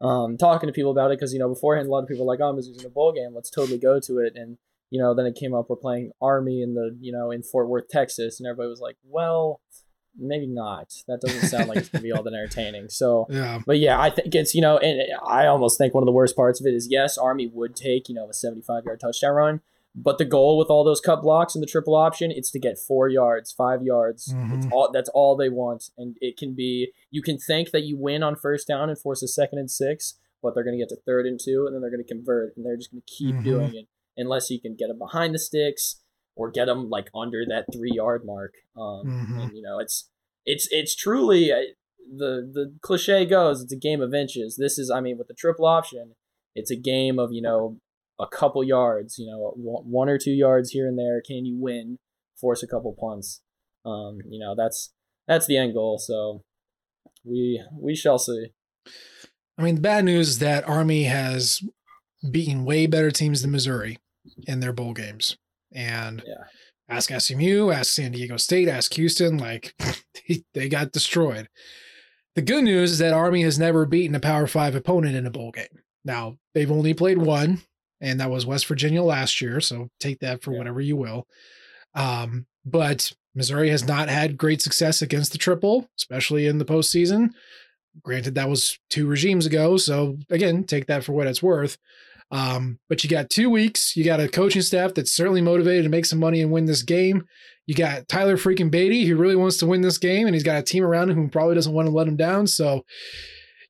um, 0.00 0.36
talking 0.36 0.68
to 0.68 0.72
people 0.72 0.90
about 0.90 1.10
it 1.10 1.18
because, 1.18 1.32
you 1.32 1.38
know, 1.38 1.48
beforehand, 1.48 1.88
a 1.88 1.90
lot 1.90 2.02
of 2.02 2.08
people 2.08 2.24
were 2.26 2.32
like, 2.32 2.40
oh, 2.40 2.52
Mizzou's 2.54 2.80
in 2.80 2.86
a 2.86 2.90
bowl 2.90 3.12
game. 3.12 3.34
Let's 3.34 3.50
totally 3.50 3.78
go 3.78 3.98
to 4.00 4.18
it. 4.18 4.34
And, 4.36 4.58
you 4.90 5.00
know, 5.00 5.14
then 5.14 5.26
it 5.26 5.34
came 5.34 5.54
up, 5.54 5.68
we're 5.68 5.76
playing 5.76 6.12
Army 6.22 6.62
in 6.62 6.74
the, 6.74 6.96
you 7.00 7.12
know, 7.12 7.30
in 7.30 7.42
Fort 7.42 7.68
Worth, 7.68 7.88
Texas. 7.88 8.38
And 8.40 8.46
everybody 8.46 8.68
was 8.70 8.80
like, 8.80 8.96
well, 9.04 9.60
maybe 10.16 10.46
not. 10.46 10.92
That 11.06 11.20
doesn't 11.20 11.48
sound 11.48 11.68
like 11.68 11.78
it's 11.78 11.88
going 11.88 12.00
to 12.02 12.04
be 12.08 12.12
all 12.12 12.22
that 12.22 12.32
entertaining. 12.32 12.88
So, 12.88 13.26
Yeah. 13.30 13.60
but 13.66 13.78
yeah, 13.78 14.00
I 14.00 14.10
think 14.10 14.34
it's, 14.34 14.54
you 14.54 14.60
know, 14.62 14.78
and 14.78 15.02
I 15.26 15.46
almost 15.46 15.78
think 15.78 15.94
one 15.94 16.02
of 16.02 16.06
the 16.06 16.12
worst 16.12 16.36
parts 16.36 16.60
of 16.60 16.66
it 16.66 16.74
is 16.74 16.88
yes, 16.90 17.18
Army 17.18 17.46
would 17.52 17.76
take, 17.76 18.08
you 18.08 18.14
know, 18.14 18.28
a 18.28 18.32
75 18.32 18.84
yard 18.84 19.00
touchdown 19.00 19.34
run, 19.34 19.60
But 20.00 20.18
the 20.18 20.24
goal 20.24 20.58
with 20.58 20.68
all 20.68 20.84
those 20.84 21.00
cut 21.00 21.22
blocks 21.22 21.54
and 21.54 21.62
the 21.62 21.66
triple 21.66 21.94
option, 21.94 22.30
it's 22.30 22.50
to 22.52 22.58
get 22.58 22.78
four 22.78 23.08
yards, 23.08 23.50
five 23.52 23.82
yards. 23.82 24.32
Mhm. 24.32 24.56
It's 24.56 24.66
all 24.72 24.90
that's 24.92 25.08
all 25.10 25.36
they 25.36 25.48
want, 25.48 25.90
and 25.98 26.16
it 26.20 26.36
can 26.36 26.54
be. 26.54 26.92
You 27.10 27.22
can 27.22 27.38
think 27.38 27.70
that 27.72 27.82
you 27.84 27.96
win 27.96 28.22
on 28.22 28.36
first 28.36 28.68
down 28.68 28.88
and 28.88 28.98
force 28.98 29.22
a 29.22 29.28
second 29.28 29.58
and 29.58 29.70
six, 29.70 30.18
but 30.42 30.54
they're 30.54 30.64
going 30.64 30.78
to 30.78 30.82
get 30.82 30.88
to 30.90 30.96
third 31.04 31.26
and 31.26 31.38
two, 31.38 31.66
and 31.66 31.74
then 31.74 31.80
they're 31.82 31.90
going 31.90 32.04
to 32.04 32.14
convert, 32.14 32.56
and 32.56 32.64
they're 32.64 32.76
just 32.76 32.92
going 32.92 33.02
to 33.02 33.12
keep 33.12 33.34
Mhm. 33.34 33.44
doing 33.44 33.74
it 33.74 33.86
unless 34.16 34.50
you 34.50 34.60
can 34.60 34.74
get 34.74 34.88
them 34.88 34.98
behind 34.98 35.34
the 35.34 35.38
sticks 35.38 36.00
or 36.36 36.50
get 36.50 36.66
them 36.66 36.88
like 36.88 37.08
under 37.14 37.44
that 37.46 37.66
three 37.72 37.92
yard 37.92 38.24
mark. 38.24 38.54
Um, 38.76 39.04
Mhm. 39.06 39.42
And 39.44 39.56
you 39.56 39.62
know, 39.62 39.78
it's 39.80 40.08
it's 40.46 40.68
it's 40.70 40.94
truly 40.94 41.50
uh, 41.52 41.62
the 42.10 42.48
the 42.52 42.74
cliche 42.82 43.26
goes, 43.26 43.62
it's 43.62 43.72
a 43.72 43.76
game 43.76 44.00
of 44.00 44.14
inches. 44.14 44.56
This 44.56 44.78
is, 44.78 44.90
I 44.90 45.00
mean, 45.00 45.18
with 45.18 45.26
the 45.28 45.34
triple 45.34 45.66
option, 45.66 46.14
it's 46.54 46.70
a 46.70 46.76
game 46.76 47.18
of 47.18 47.32
you 47.32 47.42
know 47.42 47.80
a 48.20 48.26
couple 48.26 48.62
yards, 48.64 49.16
you 49.18 49.26
know, 49.26 49.52
one 49.56 50.08
or 50.08 50.18
two 50.18 50.32
yards 50.32 50.70
here 50.70 50.86
and 50.88 50.98
there. 50.98 51.22
Can 51.24 51.44
you 51.44 51.56
win? 51.60 51.96
Force 52.40 52.62
a 52.62 52.66
couple 52.68 52.94
punts. 52.98 53.40
Um, 53.84 54.18
you 54.28 54.38
know, 54.38 54.54
that's 54.56 54.92
that's 55.26 55.46
the 55.46 55.56
end 55.56 55.74
goal. 55.74 55.98
So 55.98 56.42
we 57.24 57.62
we 57.78 57.94
shall 57.96 58.18
see. 58.18 58.48
I 59.58 59.62
mean, 59.62 59.74
the 59.76 59.80
bad 59.80 60.04
news 60.04 60.28
is 60.28 60.38
that 60.38 60.68
Army 60.68 61.04
has 61.04 61.62
beaten 62.30 62.64
way 62.64 62.86
better 62.86 63.10
teams 63.10 63.42
than 63.42 63.50
Missouri 63.50 63.98
in 64.46 64.60
their 64.60 64.72
bowl 64.72 64.92
games. 64.94 65.36
And 65.72 66.22
Yeah. 66.26 66.44
ask 66.88 67.10
SMU, 67.10 67.70
ask 67.70 67.92
San 67.92 68.12
Diego 68.12 68.36
State, 68.36 68.68
ask 68.68 68.92
Houston, 68.94 69.36
like 69.38 69.74
they, 70.28 70.44
they 70.54 70.68
got 70.68 70.92
destroyed. 70.92 71.48
The 72.36 72.42
good 72.42 72.62
news 72.64 72.92
is 72.92 72.98
that 72.98 73.12
Army 73.12 73.42
has 73.42 73.58
never 73.58 73.84
beaten 73.84 74.14
a 74.14 74.20
Power 74.20 74.46
Five 74.46 74.74
opponent 74.76 75.16
in 75.16 75.26
a 75.26 75.30
bowl 75.30 75.50
game. 75.50 75.66
Now, 76.04 76.38
they've 76.54 76.70
only 76.70 76.94
played 76.94 77.18
one, 77.18 77.62
and 78.00 78.20
that 78.20 78.30
was 78.30 78.46
West 78.46 78.66
Virginia 78.66 79.02
last 79.02 79.40
year. 79.40 79.60
So 79.60 79.88
take 80.00 80.20
that 80.20 80.42
for 80.42 80.52
Yeah. 80.52 80.58
whatever 80.58 80.80
you 80.80 80.96
will. 80.96 81.26
Um, 81.94 82.46
but 82.64 83.12
Missouri 83.34 83.70
has 83.70 83.86
not 83.86 84.08
had 84.08 84.36
great 84.36 84.60
success 84.62 85.00
against 85.02 85.32
the 85.32 85.38
triple, 85.38 85.88
especially 85.96 86.46
in 86.46 86.58
the 86.58 86.64
postseason. 86.64 87.30
Granted, 88.02 88.34
that 88.36 88.48
was 88.48 88.78
two 88.90 89.06
regimes 89.06 89.46
ago. 89.46 89.76
So 89.76 90.18
again, 90.30 90.64
take 90.64 90.86
that 90.86 91.04
for 91.04 91.12
what 91.12 91.26
it's 91.26 91.42
worth. 91.42 91.78
Um, 92.30 92.78
but 92.88 93.02
you 93.02 93.08
got 93.10 93.30
two 93.30 93.48
weeks. 93.48 93.96
You 93.96 94.04
got 94.04 94.20
a 94.20 94.28
coaching 94.28 94.62
staff 94.62 94.94
that's 94.94 95.10
certainly 95.12 95.40
motivated 95.40 95.84
to 95.84 95.88
make 95.88 96.04
some 96.04 96.18
money 96.18 96.42
and 96.42 96.52
win 96.52 96.66
this 96.66 96.82
game. 96.82 97.24
You 97.66 97.74
got 97.74 98.06
Tyler 98.08 98.36
freaking 98.36 98.70
Badie, 98.70 99.06
who 99.06 99.16
really 99.16 99.36
wants 99.36 99.56
to 99.58 99.66
win 99.66 99.80
this 99.80 99.98
game, 99.98 100.26
and 100.26 100.34
he's 100.34 100.42
got 100.42 100.58
a 100.58 100.62
team 100.62 100.84
around 100.84 101.10
him 101.10 101.16
who 101.16 101.28
probably 101.28 101.54
doesn't 101.54 101.72
want 101.72 101.86
to 101.86 101.92
let 101.94 102.08
him 102.08 102.16
down. 102.16 102.46
So 102.46 102.84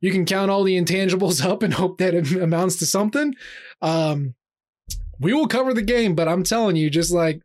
you 0.00 0.10
can 0.12 0.24
count 0.24 0.50
all 0.50 0.64
the 0.64 0.80
intangibles 0.80 1.44
up 1.48 1.62
and 1.62 1.72
hope 1.74 1.98
that 1.98 2.14
it 2.14 2.32
amounts 2.32 2.76
to 2.76 2.86
something. 2.86 3.34
Um, 3.82 4.34
we 5.20 5.32
will 5.32 5.48
cover 5.48 5.74
the 5.74 5.82
game, 5.82 6.14
but 6.14 6.28
I'm 6.28 6.42
telling 6.44 6.76
you, 6.76 6.90
just 6.90 7.12
like 7.12 7.42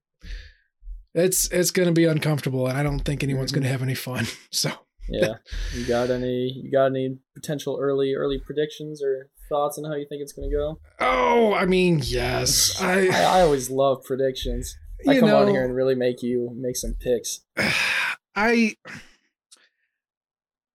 it's 1.13 1.47
it's 1.51 1.71
going 1.71 1.88
to 1.88 1.93
be 1.93 2.05
uncomfortable, 2.05 2.67
and 2.67 2.77
I 2.77 2.84
don't 2.84 2.99
think 2.99 3.23
anyone's 3.23 3.51
going 3.51 3.63
to 3.63 3.69
have 3.69 3.81
any 3.84 3.95
fun. 3.95 4.25
So 4.51 4.71
Yeah. 5.09 5.36
you 5.73 5.86
got 5.86 6.09
any 6.09 6.51
you 6.53 6.71
got 6.71 6.86
any 6.88 7.17
potential 7.36 7.77
early 7.81 8.13
early 8.13 8.39
predictions 8.39 9.03
or 9.03 9.29
thoughts 9.49 9.77
on 9.77 9.84
how 9.84 9.95
you 9.95 10.05
think 10.07 10.21
it's 10.21 10.31
gonna 10.34 10.49
go? 10.49 10.79
oh, 11.01 11.53
I 11.53 11.65
mean, 11.65 11.99
yes, 12.03 12.79
I, 12.81 13.07
I 13.09 13.39
I 13.39 13.41
always 13.41 13.69
love 13.69 14.03
predictions. 14.05 14.77
I 15.07 15.19
come 15.19 15.27
know 15.29 15.41
on 15.41 15.49
here 15.49 15.65
and 15.65 15.75
really 15.75 15.95
make 15.95 16.23
you 16.23 16.51
make 16.55 16.77
some 16.77 16.93
picks. 16.99 17.41
I 18.36 18.75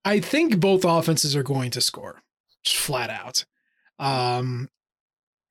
I 0.05 0.21
think 0.21 0.61
both 0.61 0.85
offenses 0.85 1.35
are 1.37 1.43
going 1.43 1.71
to 1.73 1.81
score, 1.81 2.23
just 2.65 2.77
flat 2.77 3.11
out. 3.11 3.45
Um, 3.99 4.69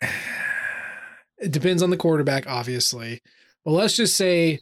it 0.01 1.51
depends 1.51 1.83
on 1.83 1.89
the 1.89 1.97
quarterback, 1.97 2.47
obviously, 2.47 3.21
but 3.63 3.71
let's 3.71 3.95
just 3.95 4.15
say 4.15 4.59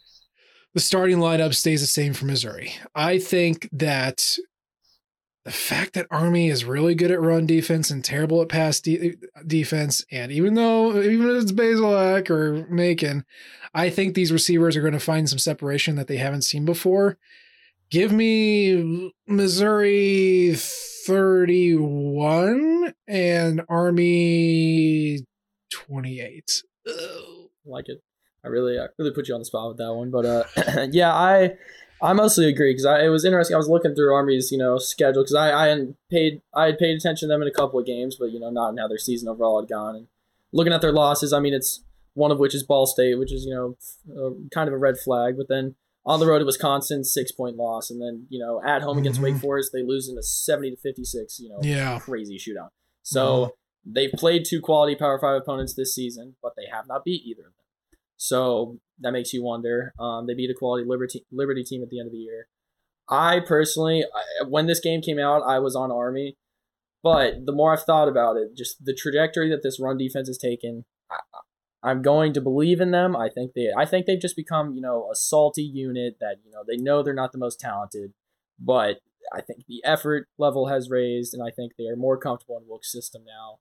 the 0.73 0.79
starting 0.79 1.17
lineup 1.17 1.53
stays 1.53 1.81
the 1.81 1.88
same 1.88 2.13
for 2.13 2.25
Missouri. 2.25 2.73
I 2.93 3.19
think 3.19 3.69
that 3.71 4.38
the 5.45 5.51
fact 5.51 5.93
that 5.93 6.07
Army 6.09 6.49
is 6.49 6.65
really 6.65 6.95
good 6.95 7.11
at 7.11 7.21
run 7.21 7.45
defense 7.45 7.91
and 7.91 8.03
terrible 8.03 8.41
at 8.41 8.49
pass 8.49 8.79
de- 8.81 9.15
defense, 9.45 10.03
and 10.11 10.31
even 10.31 10.55
though 10.55 10.99
even 11.01 11.29
if 11.29 11.43
it's 11.43 11.51
Bazelak 11.51 12.29
or 12.29 12.65
Macon, 12.67 13.25
I 13.73 13.89
think 13.89 14.15
these 14.15 14.31
receivers 14.31 14.75
are 14.75 14.81
going 14.81 14.93
to 14.93 14.99
find 14.99 15.29
some 15.29 15.39
separation 15.39 15.95
that 15.95 16.07
they 16.07 16.17
haven't 16.17 16.41
seen 16.41 16.65
before. 16.65 17.17
Give 17.91 18.11
me 18.11 19.13
Missouri 19.27 20.55
31 21.06 22.93
and 23.08 23.62
Army 23.70 25.20
28. 25.72 26.64
Ugh. 26.88 26.95
like 27.66 27.89
it. 27.89 28.01
I 28.43 28.47
really, 28.47 28.80
I 28.80 28.88
really 28.97 29.12
put 29.12 29.28
you 29.28 29.36
on 29.36 29.41
the 29.41 29.45
spot 29.45 29.68
with 29.70 29.78
that 29.78 29.93
one, 29.93 30.10
but 30.10 30.26
uh, 30.26 30.43
yeah, 30.91 31.14
I, 31.14 31.53
I 32.01 32.14
mostly 32.14 32.47
agree 32.47 32.72
because 32.72 32.86
I 32.86 33.06
it 33.06 33.10
was 33.10 33.24
interesting. 33.24 33.53
I 33.53 33.58
was 33.58 33.70
looking 33.70 33.93
through 33.95 34.14
Army's, 34.14 34.51
you 34.51 34.58
know, 34.58 34.78
schedule 34.78 35.22
because 35.24 35.36
I, 35.36 35.51
I 35.53 35.68
hadn't 35.68 35.95
paid, 36.10 36.41
I 36.53 36.66
had 36.68 36.80
paid 36.80 36.97
attention 36.97 37.30
to 37.30 37.34
them 37.34 37.41
in 37.41 37.47
a 37.47 37.51
couple 37.51 37.80
of 37.80 37.86
games, 37.86 38.18
but 38.20 38.32
you 38.32 38.39
know, 38.39 38.49
not 38.49 38.70
in 38.70 38.78
how 38.78 38.88
their 38.88 38.97
season 38.97 39.30
overall 39.30 39.62
had 39.62 39.70
gone. 39.70 39.95
And 39.95 40.08
looking 40.53 40.74
at 40.74 40.82
their 40.82 40.91
losses, 40.91 41.34
I 41.34 41.39
mean, 41.39 41.53
it's 41.53 41.84
one 42.14 42.32
of 42.32 42.39
which 42.39 42.56
is 42.56 42.64
Ball 42.64 42.88
State, 42.88 43.20
which 43.20 43.32
is 43.32 43.45
you 43.45 43.53
know, 43.53 43.78
uh, 44.16 44.32
kind 44.51 44.68
of 44.68 44.74
a 44.74 44.78
red 44.78 44.97
flag. 44.97 45.38
But 45.38 45.49
then 45.49 45.76
on 46.06 46.20
the 46.20 46.28
road 46.28 46.39
to 46.39 46.45
Wisconsin, 46.45 47.03
six 47.03 47.32
point 47.32 47.56
loss, 47.58 47.89
and 47.89 48.01
then 48.01 48.28
you 48.30 48.39
know, 48.39 48.62
at 48.64 48.82
home 48.82 48.97
against 48.97 49.20
Mhm. 49.20 49.24
Wake 49.24 49.38
Forest, 49.38 49.72
they 49.74 49.84
lose 49.84 50.08
in 50.10 50.18
a 50.18 50.24
seventy 50.24 50.72
to 50.72 50.78
fifty 50.78 51.03
six. 51.03 51.39
You 51.39 51.49
know, 51.49 51.60
Yeah. 51.62 51.99
crazy 51.99 52.38
shootout. 52.38 52.70
So 53.03 53.56
they've 53.86 54.12
played 54.12 54.45
two 54.45 54.62
quality 54.62 54.95
Power 54.95 55.20
Five 55.20 55.41
opponents 55.41 55.74
this 55.74 55.93
season, 55.93 56.36
but 56.41 56.53
they 56.56 56.66
have 56.72 56.88
not 56.88 57.03
beat 57.03 57.24
either 57.26 57.41
of 57.47 57.53
them. 57.56 57.99
So 58.18 58.80
that 58.99 59.12
makes 59.12 59.34
you 59.34 59.43
wonder. 59.43 59.93
Um, 59.99 60.26
they 60.28 60.34
beat 60.34 60.49
a 60.49 60.53
quality 60.53 60.86
Liberty 60.88 61.26
Liberty 61.32 61.64
team 61.64 61.84
at 61.84 61.89
the 61.89 61.99
end 61.99 62.08
of 62.08 62.12
the 62.14 62.20
year. 62.20 62.47
I 63.08 63.39
personally, 63.39 64.03
I, 64.03 64.43
when 64.47 64.66
this 64.68 64.80
game 64.80 65.01
came 65.01 65.20
out, 65.20 65.43
I 65.43 65.60
was 65.60 65.76
on 65.76 65.91
Army, 65.91 66.38
but 67.03 67.45
the 67.45 67.51
more 67.51 67.72
I've 67.74 67.84
thought 67.84 68.08
about 68.08 68.38
it, 68.38 68.56
just 68.56 68.84
the 68.84 68.93
trajectory 68.95 69.49
that 69.49 69.62
this 69.62 69.80
run 69.80 69.97
defense 69.97 70.28
has 70.28 70.38
taken, 70.39 70.86
I, 71.12 71.18
I'm 71.86 72.01
going 72.01 72.33
to 72.33 72.41
believe 72.41 72.81
in 72.81 72.91
them. 72.91 73.15
I 73.15 73.29
think 73.29 73.53
they, 73.53 73.69
I 73.77 73.86
think 73.86 74.05
they've 74.07 74.19
just 74.19 74.36
become, 74.36 74.73
you 74.73 74.81
know, 74.81 75.07
a 75.11 75.15
salty 75.15 75.61
unit 75.61 76.17
that 76.19 76.38
you 76.43 76.51
know 76.51 76.63
they 76.67 76.77
know 76.77 77.03
they're 77.03 77.13
not 77.13 77.31
the 77.31 77.38
most 77.38 77.59
talented, 77.59 78.13
but 78.59 79.01
I 79.31 79.41
think 79.41 79.65
the 79.67 79.83
effort 79.86 80.27
level 80.38 80.67
has 80.67 80.89
raised, 80.89 81.33
and 81.33 81.43
I 81.43 81.51
think 81.51 81.73
they 81.77 81.86
are 81.86 81.95
more 81.95 82.17
comfortable 82.17 82.57
in 82.57 82.67
Wilks' 82.67 82.91
system 82.91 83.23
now, 83.25 83.59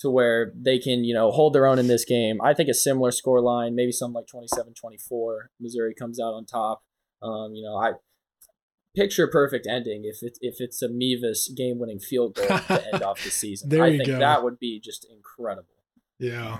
to 0.00 0.10
where 0.10 0.52
they 0.54 0.78
can, 0.78 1.04
you 1.04 1.14
know, 1.14 1.30
hold 1.30 1.52
their 1.52 1.66
own 1.66 1.78
in 1.78 1.86
this 1.86 2.04
game. 2.04 2.40
I 2.42 2.54
think 2.54 2.68
a 2.68 2.74
similar 2.74 3.10
score 3.12 3.40
line, 3.40 3.74
maybe 3.74 3.92
something 3.92 4.14
like 4.14 4.26
27-24. 4.26 5.46
Missouri 5.60 5.94
comes 5.94 6.20
out 6.20 6.34
on 6.34 6.44
top. 6.44 6.82
Um, 7.22 7.54
you 7.54 7.64
know, 7.64 7.76
I 7.76 7.92
picture 8.94 9.26
perfect 9.26 9.66
ending 9.66 10.02
if 10.04 10.22
it 10.22 10.38
if 10.40 10.56
it's 10.58 10.80
a 10.82 10.88
Mevis 10.88 11.52
game 11.56 11.78
winning 11.78 11.98
field 11.98 12.34
goal 12.34 12.46
to 12.46 12.84
end 12.92 13.02
off 13.02 13.22
the 13.22 13.30
season. 13.30 13.68
There 13.68 13.84
I 13.84 13.88
you 13.88 13.98
think 13.98 14.08
go. 14.08 14.18
that 14.18 14.42
would 14.42 14.58
be 14.58 14.80
just 14.80 15.06
incredible. 15.10 15.68
Yeah. 16.18 16.58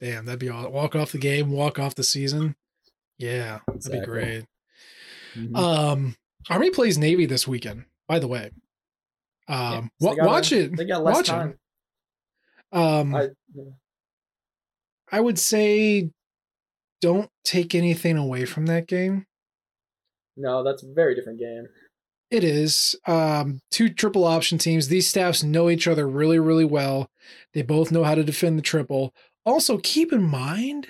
Damn, 0.00 0.26
that'd 0.26 0.40
be 0.40 0.48
all. 0.48 0.68
Walk 0.70 0.94
off 0.96 1.12
the 1.12 1.18
game, 1.18 1.50
walk 1.50 1.78
off 1.78 1.94
the 1.94 2.02
season. 2.04 2.56
Yeah, 3.18 3.60
that'd 3.66 3.76
Exactly. 3.76 4.00
be 4.00 4.06
great. 4.06 4.44
Mhm. 5.34 5.56
Um, 5.56 6.16
Army 6.50 6.70
plays 6.70 6.98
Navy 6.98 7.26
this 7.26 7.46
weekend. 7.48 7.84
By 8.06 8.18
the 8.18 8.28
way, 8.28 8.50
um, 9.48 9.90
so 10.00 10.08
wa- 10.08 10.14
they 10.14 10.20
watch 10.22 10.52
a- 10.52 10.64
it. 10.64 10.76
They 10.76 10.84
got 10.84 11.02
less 11.02 11.16
watch 11.16 11.26
time. 11.28 11.50
it. 12.72 12.76
Um, 12.76 13.14
I, 13.14 13.28
I, 15.10 15.20
would 15.20 15.38
say, 15.38 16.10
don't 17.00 17.30
take 17.44 17.74
anything 17.74 18.16
away 18.18 18.44
from 18.44 18.66
that 18.66 18.86
game. 18.88 19.26
no, 20.36 20.62
that's 20.64 20.82
a 20.82 20.92
very 20.92 21.14
different 21.14 21.38
game. 21.38 21.66
It 22.30 22.42
is 22.42 22.96
um, 23.06 23.60
two 23.70 23.88
triple 23.88 24.24
option 24.24 24.58
teams. 24.58 24.88
These 24.88 25.06
staffs 25.06 25.44
know 25.44 25.70
each 25.70 25.86
other 25.86 26.08
really, 26.08 26.40
really 26.40 26.64
well. 26.64 27.08
They 27.52 27.62
both 27.62 27.92
know 27.92 28.02
how 28.02 28.16
to 28.16 28.24
defend 28.24 28.58
the 28.58 28.62
triple. 28.62 29.14
Also, 29.44 29.78
keep 29.78 30.12
in 30.12 30.22
mind, 30.22 30.88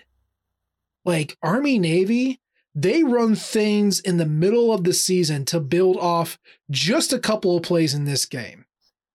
like 1.05 1.37
Army 1.43 1.79
Navy, 1.79 2.41
they 2.75 3.03
run 3.03 3.35
things 3.35 4.01
in 4.01 4.17
the 4.17 4.27
middle 4.27 4.73
of 4.73 4.85
the 4.85 4.93
season 4.93 5.45
to 5.47 5.61
build 5.61 5.97
off 5.97 6.39
just 6.71 7.13
a 7.13 7.19
couple 7.19 7.57
of 7.57 7.63
plays 7.63 7.95
in 7.95 8.05
this 8.05 8.25
game. 8.25 8.65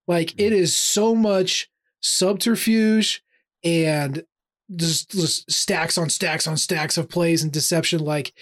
Like 0.07 0.31
it 0.39 0.51
mm. 0.51 0.57
is 0.57 0.75
so 0.75 1.13
much 1.13 1.69
subterfuge 2.01 3.21
and 3.63 4.23
just, 4.75 5.11
just 5.11 5.51
stacks 5.51 5.97
on 5.97 6.09
stacks 6.09 6.47
on 6.47 6.57
stacks 6.57 6.97
of 6.97 7.09
plays 7.09 7.43
and 7.43 7.51
deception. 7.51 7.99
Like 7.99 8.33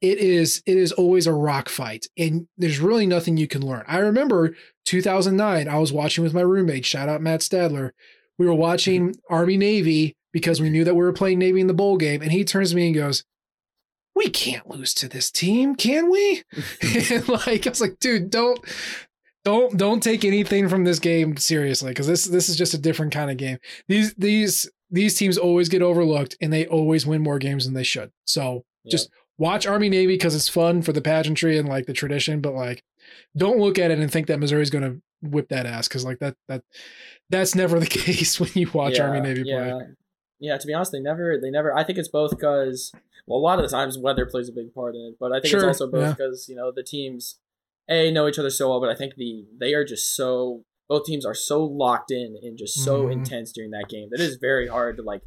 it 0.00 0.18
is 0.18 0.62
it 0.66 0.76
is 0.76 0.92
always 0.92 1.26
a 1.26 1.32
rock 1.32 1.68
fight 1.68 2.06
and 2.18 2.46
there's 2.58 2.80
really 2.80 3.06
nothing 3.06 3.36
you 3.36 3.48
can 3.48 3.64
learn 3.64 3.84
i 3.88 3.96
remember 3.98 4.54
2009 4.84 5.68
i 5.68 5.78
was 5.78 5.92
watching 5.92 6.22
with 6.22 6.34
my 6.34 6.42
roommate 6.42 6.84
shout 6.84 7.08
out 7.08 7.22
matt 7.22 7.40
stadler 7.40 7.92
we 8.38 8.46
were 8.46 8.54
watching 8.54 9.08
mm-hmm. 9.08 9.34
army 9.34 9.56
navy 9.56 10.14
because 10.36 10.60
we 10.60 10.68
knew 10.68 10.84
that 10.84 10.94
we 10.94 11.02
were 11.02 11.12
playing 11.12 11.38
navy 11.38 11.60
in 11.60 11.66
the 11.66 11.74
bowl 11.74 11.96
game 11.96 12.20
and 12.20 12.30
he 12.30 12.44
turns 12.44 12.70
to 12.70 12.76
me 12.76 12.86
and 12.86 12.94
goes 12.94 13.24
we 14.14 14.28
can't 14.28 14.68
lose 14.68 14.92
to 14.92 15.08
this 15.08 15.30
team 15.30 15.74
can 15.74 16.10
we 16.10 16.42
and 17.10 17.28
like 17.46 17.66
i 17.66 17.70
was 17.70 17.80
like 17.80 17.98
dude 18.00 18.28
don't 18.28 18.58
don't 19.44 19.76
don't 19.76 20.02
take 20.02 20.24
anything 20.24 20.68
from 20.68 20.84
this 20.84 20.98
game 20.98 21.36
seriously 21.36 21.90
because 21.90 22.06
this 22.06 22.24
this 22.26 22.48
is 22.48 22.56
just 22.56 22.74
a 22.74 22.78
different 22.78 23.12
kind 23.12 23.30
of 23.30 23.36
game 23.36 23.58
these 23.88 24.12
these 24.14 24.68
these 24.90 25.16
teams 25.16 25.38
always 25.38 25.68
get 25.68 25.82
overlooked 25.82 26.36
and 26.40 26.52
they 26.52 26.66
always 26.66 27.06
win 27.06 27.22
more 27.22 27.38
games 27.38 27.64
than 27.64 27.74
they 27.74 27.82
should. 27.82 28.10
So 28.24 28.64
Yeah. 28.84 28.90
just 28.90 29.10
watch 29.38 29.66
Army 29.66 29.88
Navy 29.88 30.14
because 30.14 30.34
it's 30.34 30.48
fun 30.48 30.82
for 30.82 30.92
the 30.92 31.02
pageantry 31.02 31.58
and 31.58 31.68
like 31.68 31.86
the 31.86 31.92
tradition, 31.92 32.40
but 32.40 32.54
like 32.54 32.82
don't 33.36 33.58
look 33.58 33.78
at 33.78 33.90
it 33.90 33.98
and 33.98 34.10
think 34.10 34.28
that 34.28 34.38
Missouri's 34.38 34.70
going 34.70 34.84
to 34.84 35.02
whip 35.22 35.48
that 35.48 35.66
ass 35.66 35.88
because 35.88 36.04
like 36.04 36.18
that 36.20 36.36
that 36.48 36.62
that's 37.30 37.54
never 37.54 37.80
the 37.80 37.86
case 38.04 38.38
when 38.38 38.50
you 38.54 38.70
watch 38.72 39.00
Army 39.00 39.20
Navy 39.20 39.42
yeah. 39.44 39.70
play. 39.70 39.86
Yeah, 40.38 40.56
to 40.58 40.66
be 40.66 40.74
honest, 40.74 40.92
they 40.92 41.00
never, 41.00 41.38
they 41.40 41.50
never. 41.50 41.74
I 41.76 41.82
think 41.84 41.98
it's 41.98 42.08
both 42.08 42.30
because, 42.30 42.92
well, 43.26 43.38
a 43.38 43.40
lot 43.40 43.58
of 43.58 43.64
the 43.64 43.70
times 43.74 43.96
weather 43.98 44.26
plays 44.26 44.48
a 44.48 44.52
big 44.52 44.74
part 44.74 44.94
in 44.94 45.00
it, 45.12 45.16
but 45.18 45.32
I 45.32 45.36
think 45.40 45.46
Sure, 45.50 45.60
it's 45.68 45.80
also 45.80 45.90
both 45.90 46.02
yeah. 46.02 46.10
because 46.12 46.48
you 46.48 46.56
know 46.56 46.70
the 46.70 46.82
teams, 46.82 47.38
a 47.88 48.10
know 48.10 48.28
each 48.28 48.38
other 48.38 48.50
so 48.50 48.68
well, 48.70 48.80
but 48.80 48.90
I 48.90 48.94
think 48.94 49.14
the 49.16 49.46
they 49.58 49.72
are 49.74 49.84
just 49.84 50.14
so 50.14 50.64
both 50.88 51.04
teams 51.04 51.24
are 51.26 51.34
so 51.34 51.64
locked 51.64 52.10
in 52.12 52.36
and 52.42 52.56
just 52.56 52.84
so 52.84 53.06
Mhm. 53.06 53.12
intense 53.12 53.50
during 53.50 53.70
that 53.72 53.88
game 53.88 54.08
that 54.10 54.20
it 54.20 54.24
is 54.28 54.36
very 54.36 54.68
hard 54.68 54.96
to 54.98 55.02
like 55.02 55.22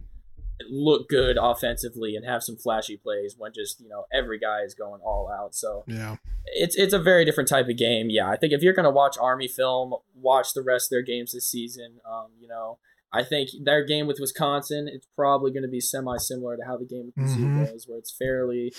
look 0.70 1.08
good 1.08 1.38
offensively 1.42 2.16
and 2.16 2.26
have 2.26 2.44
some 2.44 2.58
flashy 2.58 2.98
plays 2.98 3.36
when 3.38 3.52
just 3.54 3.80
you 3.80 3.88
know 3.88 4.06
every 4.12 4.38
guy 4.38 4.62
is 4.62 4.74
going 4.76 5.02
all 5.02 5.30
out. 5.32 5.56
So 5.56 5.84
Yeah. 5.88 6.18
it's 6.48 6.76
it's 6.76 6.94
a 6.94 7.00
very 7.00 7.24
different 7.26 7.48
type 7.50 7.68
of 7.70 7.78
game. 7.78 8.10
Yeah, 8.10 8.30
I 8.30 8.36
think 8.36 8.54
if 8.54 8.62
you're 8.62 8.74
gonna 8.74 8.92
watch 8.92 9.18
Army 9.18 9.48
film, 9.48 9.94
watch 10.14 10.54
the 10.54 10.62
rest 10.62 10.88
of 10.88 10.90
their 10.92 11.02
games 11.02 11.32
this 11.32 11.48
season. 11.50 12.00
Um, 12.06 12.32
you 12.40 12.48
know, 12.48 12.78
I 13.12 13.24
think 13.24 13.50
their 13.64 13.84
game 13.84 14.06
with 14.08 14.18
Wisconsin, 14.20 14.88
it's 14.88 15.08
probably 15.16 15.52
gonna 15.52 15.68
be 15.68 15.80
semi 15.82 16.18
similar 16.18 16.56
to 16.58 16.64
how 16.66 16.78
the 16.78 16.86
game 16.86 17.08
with 17.08 17.16
Mizzou 17.16 17.38
Mhm. 17.40 17.72
goes, 17.72 17.86
where 17.88 17.98
it's 17.98 18.16
fairly 18.16 18.72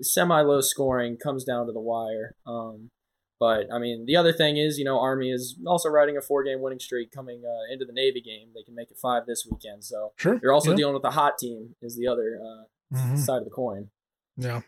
semi 0.00 0.40
low 0.42 0.60
scoring, 0.60 1.16
comes 1.16 1.44
down 1.44 1.66
to 1.66 1.72
the 1.72 1.80
wire. 1.80 2.34
Um, 2.46 2.90
but 3.40 3.66
I 3.72 3.78
mean, 3.80 4.04
the 4.06 4.14
other 4.16 4.32
thing 4.32 4.56
is, 4.56 4.78
you 4.78 4.84
know, 4.84 5.00
Army 5.00 5.30
is 5.32 5.58
also 5.66 5.88
riding 5.88 6.16
a 6.16 6.20
four 6.20 6.44
game 6.44 6.60
winning 6.60 6.78
streak 6.78 7.10
coming 7.10 7.42
uh, 7.44 7.72
into 7.72 7.84
the 7.84 7.92
Navy 7.92 8.20
game. 8.20 8.50
They 8.54 8.62
can 8.62 8.74
make 8.74 8.90
it 8.90 8.98
five 8.98 9.26
this 9.26 9.44
weekend, 9.50 9.84
so 9.84 10.12
Sure. 10.16 10.38
they're 10.40 10.52
also 10.52 10.70
yeah. 10.70 10.76
dealing 10.76 10.94
with 10.94 11.04
a 11.04 11.10
hot 11.10 11.38
team. 11.38 11.74
Is 11.82 11.96
the 11.96 12.06
other 12.06 12.40
uh, 12.40 12.64
Mhm. 12.96 13.18
side 13.18 13.38
of 13.38 13.44
the 13.44 13.50
coin. 13.50 13.90
Yeah. 14.36 14.62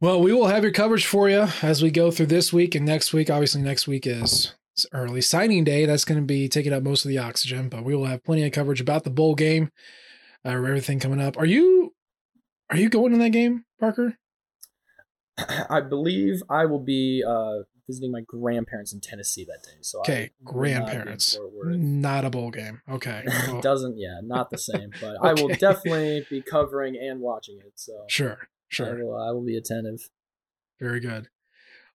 Well, 0.00 0.20
we 0.20 0.32
will 0.32 0.46
have 0.48 0.62
your 0.62 0.72
coverage 0.72 1.06
for 1.06 1.30
you 1.30 1.46
as 1.62 1.82
we 1.82 1.90
go 1.90 2.10
through 2.10 2.26
this 2.26 2.52
week 2.52 2.74
and 2.74 2.84
next 2.84 3.14
week. 3.14 3.30
Obviously, 3.30 3.62
next 3.62 3.88
week 3.88 4.06
is 4.06 4.54
early 4.92 5.20
signing 5.20 5.64
day. 5.64 5.86
That's 5.86 6.04
going 6.04 6.20
to 6.20 6.26
be 6.26 6.48
taking 6.48 6.72
up 6.72 6.82
most 6.82 7.04
of 7.04 7.08
the 7.08 7.18
oxygen, 7.18 7.68
but 7.68 7.84
we 7.84 7.94
will 7.94 8.06
have 8.06 8.24
plenty 8.24 8.44
of 8.44 8.52
coverage 8.52 8.80
about 8.80 9.04
the 9.04 9.10
bowl 9.10 9.34
game, 9.34 9.70
uh, 10.44 10.50
everything 10.50 11.00
coming 11.00 11.20
up. 11.20 11.38
Are 11.38 11.46
you 11.46 11.94
are 12.70 12.76
you 12.76 12.88
going 12.88 13.12
to 13.12 13.18
that 13.18 13.30
game, 13.30 13.64
Parker? 13.80 14.18
I 15.70 15.80
believe 15.80 16.42
I 16.50 16.66
will 16.66 16.82
be 16.82 17.22
uh, 17.26 17.62
visiting 17.86 18.10
my 18.10 18.22
grandparents 18.26 18.92
in 18.92 19.00
Tennessee 19.00 19.44
that 19.44 19.62
day. 19.64 19.78
So 19.82 20.00
Okay, 20.00 20.30
not 20.42 20.52
grandparents. 20.52 21.36
Fort 21.36 21.76
Not 21.76 22.24
a 22.24 22.30
bowl 22.30 22.50
game. 22.50 22.80
Okay. 22.90 23.22
Well, 23.46 23.60
Doesn't 23.60 23.96
yeah, 23.98 24.20
not 24.22 24.50
the 24.50 24.58
same. 24.58 24.90
But 25.00 25.16
I 25.22 25.34
will 25.34 25.48
definitely 25.48 26.26
be 26.28 26.42
covering 26.42 26.96
and 26.96 27.20
watching 27.20 27.58
it. 27.64 27.72
So 27.76 27.92
sure. 28.08 28.38
I 28.42 28.46
Sure. 28.68 29.04
will, 29.04 29.16
I 29.16 29.30
will 29.30 29.44
be 29.44 29.56
attentive. 29.56 30.00
Very 30.80 30.98
good. 31.00 31.28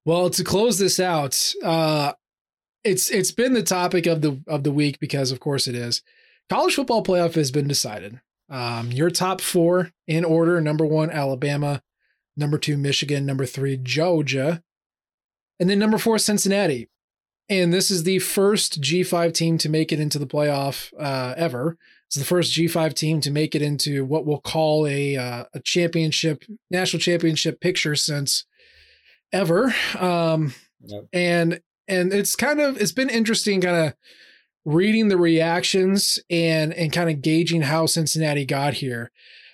Well, 0.06 0.30
to 0.32 0.44
close 0.44 0.80
this 0.80 1.00
out, 1.00 1.54
uh, 1.64 2.14
it's 2.84 3.10
it's 3.10 3.32
been 3.32 3.54
the 3.54 3.64
topic 3.64 4.06
of 4.06 4.22
the 4.22 4.42
of 4.48 4.64
the 4.64 4.72
week 4.72 5.00
because 5.00 5.32
of 5.32 5.40
course 5.40 5.68
it 5.68 5.76
is. 5.76 6.02
College 6.50 6.76
football 6.76 7.04
playoff 7.04 7.36
has 7.36 7.52
been 7.52 7.68
decided. 7.68 8.20
Um, 8.50 8.92
your 8.92 9.10
top 9.10 9.40
four 9.42 9.92
in 10.08 10.26
order: 10.26 10.60
number 10.60 10.86
one, 10.86 11.10
Alabama; 11.10 11.82
number 12.36 12.58
two, 12.58 12.78
Michigan; 12.78 13.26
number 13.26 13.46
three, 13.46 13.78
Georgia; 13.78 14.62
and 15.60 15.70
then 15.70 15.80
number 15.80 15.98
four, 15.98 16.18
Cincinnati. 16.18 16.90
And 17.50 17.74
this 17.74 17.92
is 17.92 18.04
the 18.04 18.20
first 18.20 18.80
G5 18.82 19.34
team 19.34 19.58
to 19.58 19.68
make 19.68 19.92
it 19.92 20.00
into 20.00 20.18
the 20.18 20.26
playoff 20.28 20.94
uh, 20.98 21.34
ever. 21.36 21.78
It's 22.08 22.16
the 22.16 22.24
first 22.24 22.54
G5 22.54 22.94
team 22.94 23.20
to 23.22 23.32
make 23.32 23.56
it 23.56 23.62
into 23.62 24.06
what 24.06 24.26
we'll 24.26 24.40
call 24.40 24.88
a 24.88 25.18
uh, 25.18 25.46
a 25.54 25.60
championship, 25.62 26.44
national 26.70 27.00
championship 27.02 27.60
picture 27.60 27.96
since 27.96 28.46
ever. 29.32 29.74
Um, 30.00 30.54
Yep. 30.84 31.04
and 31.14 31.62
and 31.92 32.14
it's 32.14 32.36
kind 32.36 32.62
of 32.62 32.80
it's 32.82 32.94
been 32.94 33.10
interesting, 33.10 33.62
kind 33.62 33.88
of 33.88 33.94
reading 34.64 35.10
the 35.10 35.18
reactions 35.18 36.20
and 36.30 36.74
and 36.74 36.92
kind 36.92 37.10
of 37.10 37.22
gauging 37.22 37.64
how 37.64 37.86
Cincinnati 37.86 38.46
got 38.46 38.76
here. 38.76 39.12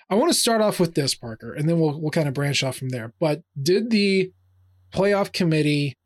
I 0.08 0.14
want 0.14 0.32
to 0.32 0.38
start 0.38 0.62
off 0.62 0.80
with 0.80 0.94
this, 0.94 1.14
Parker, 1.14 1.52
and 1.52 1.68
then 1.68 1.78
we'll 1.78 2.00
we'll 2.00 2.10
kind 2.10 2.28
of 2.28 2.34
branch 2.34 2.62
off 2.62 2.76
from 2.76 2.90
there. 2.90 3.12
But 3.18 3.42
did 3.60 3.90
the 3.90 4.32
playoff 4.92 5.32
committee 5.32 5.96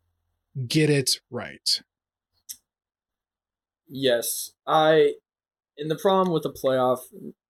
get 0.67 0.89
it 0.89 1.21
right? 1.29 1.81
Yes, 3.87 4.51
I. 4.67 5.13
And 5.75 5.89
the 5.89 5.97
problem 5.97 6.31
with 6.31 6.43
the 6.43 6.51
playoff, 6.53 6.99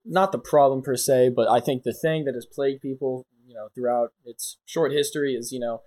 not 0.05 0.31
the 0.31 0.39
problem 0.39 0.81
per 0.81 0.95
se, 0.95 1.31
but 1.35 1.49
I 1.49 1.59
think 1.59 1.83
the 1.83 1.93
thing 1.93 2.23
that 2.23 2.35
has 2.35 2.45
plagued 2.45 2.81
people, 2.81 3.25
you 3.45 3.53
know, 3.53 3.67
throughout 3.75 4.13
its 4.23 4.59
short 4.65 4.93
history 4.93 5.35
is, 5.35 5.51
you 5.51 5.59
know, 5.59 5.81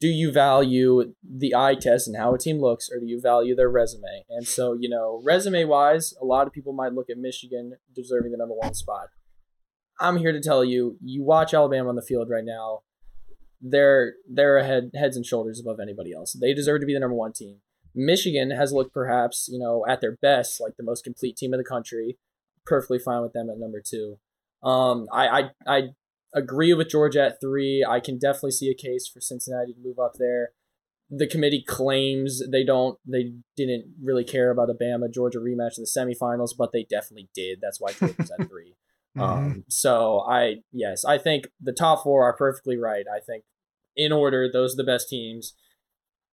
do 0.00 0.08
you 0.08 0.32
value 0.32 1.14
the 1.22 1.54
eye 1.54 1.74
test 1.74 2.08
and 2.08 2.16
how 2.16 2.34
a 2.34 2.38
team 2.38 2.60
looks, 2.60 2.88
or 2.90 2.98
do 2.98 3.06
you 3.06 3.20
value 3.20 3.54
their 3.54 3.68
resume? 3.68 4.24
And 4.30 4.46
so, 4.46 4.76
you 4.78 4.88
know, 4.88 5.20
resume 5.24 5.64
wise, 5.64 6.14
a 6.20 6.24
lot 6.24 6.46
of 6.46 6.52
people 6.52 6.72
might 6.72 6.94
look 6.94 7.10
at 7.10 7.18
Michigan 7.18 7.74
deserving 7.94 8.32
the 8.32 8.38
number 8.38 8.54
one 8.54 8.74
spot. 8.74 9.08
I'm 10.00 10.16
here 10.16 10.32
to 10.32 10.40
tell 10.40 10.64
you, 10.64 10.96
you 11.02 11.22
watch 11.22 11.54
Alabama 11.54 11.90
on 11.90 11.96
the 11.96 12.02
field 12.02 12.28
right 12.30 12.44
now, 12.44 12.80
they're 13.60 14.14
they're 14.28 14.58
ahead 14.58 14.90
heads 14.94 15.16
and 15.16 15.24
shoulders 15.24 15.60
above 15.60 15.80
anybody 15.80 16.12
else. 16.12 16.36
They 16.38 16.52
deserve 16.52 16.80
to 16.80 16.86
be 16.86 16.94
the 16.94 17.00
number 17.00 17.16
one 17.16 17.32
team. 17.32 17.58
Michigan 17.94 18.50
has 18.50 18.72
looked 18.72 18.92
perhaps, 18.92 19.48
you 19.50 19.58
know, 19.58 19.84
at 19.88 20.00
their 20.00 20.16
best, 20.20 20.60
like 20.60 20.76
the 20.76 20.82
most 20.82 21.04
complete 21.04 21.36
team 21.36 21.54
in 21.54 21.58
the 21.58 21.64
country. 21.64 22.18
Perfectly 22.66 22.98
fine 22.98 23.22
with 23.22 23.32
them 23.32 23.48
at 23.48 23.58
number 23.58 23.80
two. 23.84 24.18
Um, 24.62 25.06
I, 25.12 25.26
I 25.26 25.50
I 25.66 25.82
agree 26.34 26.74
with 26.74 26.88
Georgia 26.88 27.26
at 27.26 27.40
three. 27.40 27.86
I 27.88 28.00
can 28.00 28.18
definitely 28.18 28.52
see 28.52 28.70
a 28.70 28.74
case 28.74 29.08
for 29.08 29.20
Cincinnati 29.20 29.72
to 29.72 29.80
move 29.80 29.98
up 29.98 30.14
there. 30.18 30.50
The 31.10 31.26
committee 31.28 31.64
claims 31.66 32.42
they 32.50 32.64
don't 32.64 32.98
they 33.06 33.34
didn't 33.56 33.94
really 34.02 34.24
care 34.24 34.50
about 34.50 34.70
a 34.70 34.74
Bama 34.74 35.12
Georgia 35.12 35.38
rematch 35.38 35.78
in 35.78 35.84
the 35.84 35.90
semifinals, 35.96 36.50
but 36.56 36.72
they 36.72 36.86
definitely 36.88 37.28
did. 37.34 37.60
That's 37.62 37.80
why 37.80 37.92
Georgia's 37.92 38.32
at 38.38 38.48
three. 38.48 38.74
Mhm. 39.16 39.22
Um, 39.22 39.64
so 39.68 40.24
I 40.28 40.56
yes, 40.72 41.04
I 41.04 41.18
think 41.18 41.48
the 41.60 41.72
top 41.72 42.02
four 42.02 42.24
are 42.24 42.36
perfectly 42.36 42.76
right. 42.76 43.04
I 43.12 43.20
think 43.20 43.44
in 43.96 44.12
order, 44.12 44.48
those 44.50 44.74
are 44.74 44.78
the 44.78 44.84
best 44.84 45.08
teams. 45.08 45.54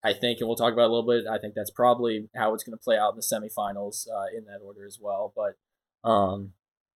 I 0.02 0.14
think, 0.14 0.40
and 0.40 0.48
we'll 0.48 0.56
talk 0.56 0.72
about 0.72 0.88
a 0.88 0.94
little 0.94 1.06
bit. 1.06 1.24
I 1.30 1.36
think 1.38 1.52
that's 1.54 1.70
probably 1.70 2.30
how 2.34 2.54
it's 2.54 2.64
going 2.64 2.72
to 2.78 2.82
play 2.82 2.96
out 2.96 3.12
in 3.12 3.16
the 3.16 3.22
semifinals 3.22 4.06
uh, 4.08 4.34
in 4.34 4.46
that 4.46 4.64
order 4.64 4.86
as 4.86 4.98
well. 4.98 5.34
But 5.36 6.08
um, 6.08 6.52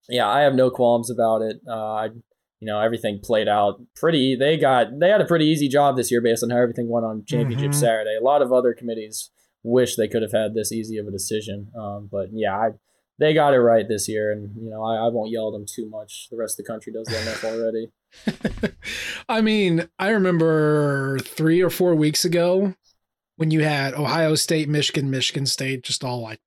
yeah, 0.09 0.27
I 0.27 0.41
have 0.41 0.55
no 0.55 0.71
qualms 0.71 1.11
about 1.11 1.43
it. 1.43 1.57
Uh, 1.67 1.93
I, 1.93 2.09
you 2.59 2.65
know, 2.67 2.79
everything 2.79 3.19
played 3.23 3.47
out 3.47 3.81
pretty. 3.95 4.35
They 4.35 4.57
got 4.57 4.99
they 4.99 5.09
had 5.09 5.21
a 5.21 5.25
pretty 5.25 5.45
easy 5.45 5.67
job 5.67 5.97
this 5.97 6.09
year 6.11 6.21
based 6.21 6.43
on 6.43 6.49
how 6.49 6.57
everything 6.57 6.89
went 6.89 7.05
on 7.05 7.23
Championship 7.25 7.71
Mhm. 7.71 7.75
Saturday. 7.75 8.15
A 8.19 8.23
lot 8.23 8.41
of 8.41 8.51
other 8.53 8.73
committees 8.73 9.29
wish 9.63 9.95
they 9.95 10.07
could 10.07 10.21
have 10.21 10.31
had 10.31 10.53
this 10.53 10.71
easy 10.71 10.97
of 10.97 11.07
a 11.07 11.11
decision. 11.11 11.67
Um, 11.77 12.07
but 12.11 12.27
yeah, 12.31 12.55
I, 12.55 12.69
they 13.17 13.33
got 13.33 13.53
it 13.53 13.59
right 13.59 13.87
this 13.87 14.07
year, 14.09 14.31
and 14.31 14.55
you 14.61 14.69
know, 14.69 14.83
I, 14.83 15.05
I 15.07 15.09
won't 15.09 15.31
yell 15.31 15.47
at 15.47 15.53
them 15.53 15.65
too 15.67 15.89
much. 15.89 16.27
The 16.29 16.37
rest 16.37 16.59
of 16.59 16.65
the 16.65 16.71
country 16.71 16.91
does 16.93 17.07
that 17.07 17.21
enough 17.21 17.43
already. 17.43 17.87
I 19.29 19.41
mean, 19.41 19.89
I 19.99 20.09
remember 20.09 21.19
three 21.19 21.61
or 21.61 21.69
four 21.69 21.95
weeks 21.95 22.25
ago 22.25 22.75
when 23.37 23.51
you 23.51 23.63
had 23.63 23.93
Ohio 23.93 24.35
State, 24.35 24.69
Michigan, 24.69 25.09
Michigan 25.09 25.45
State, 25.45 25.83
just 25.83 26.03
all 26.03 26.21
like 26.21 26.39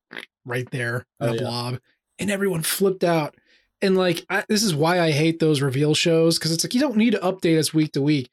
right 0.45 0.71
there 0.71 1.07
in 1.21 1.29
Oh, 1.29 1.33
a 1.33 1.35
yeah. 1.35 1.41
blob, 1.41 1.79
and 2.19 2.31
everyone 2.31 2.63
flipped 2.63 3.05
out. 3.05 3.35
And 3.81 3.97
like, 3.97 4.25
I, 4.29 4.45
this 4.49 4.63
is 4.63 4.75
why 4.75 5.01
I 5.01 5.13
hate 5.13 5.39
those 5.39 5.61
reveal 5.61 5.95
shows 5.95 6.39
because 6.39 6.53
it's 6.53 6.65
like 6.65 6.75
you 6.75 6.81
don't 6.81 6.97
need 6.97 7.13
to 7.13 7.19
update 7.19 7.59
us 7.59 7.73
week 7.73 7.93
to 7.93 8.03
week. 8.03 8.31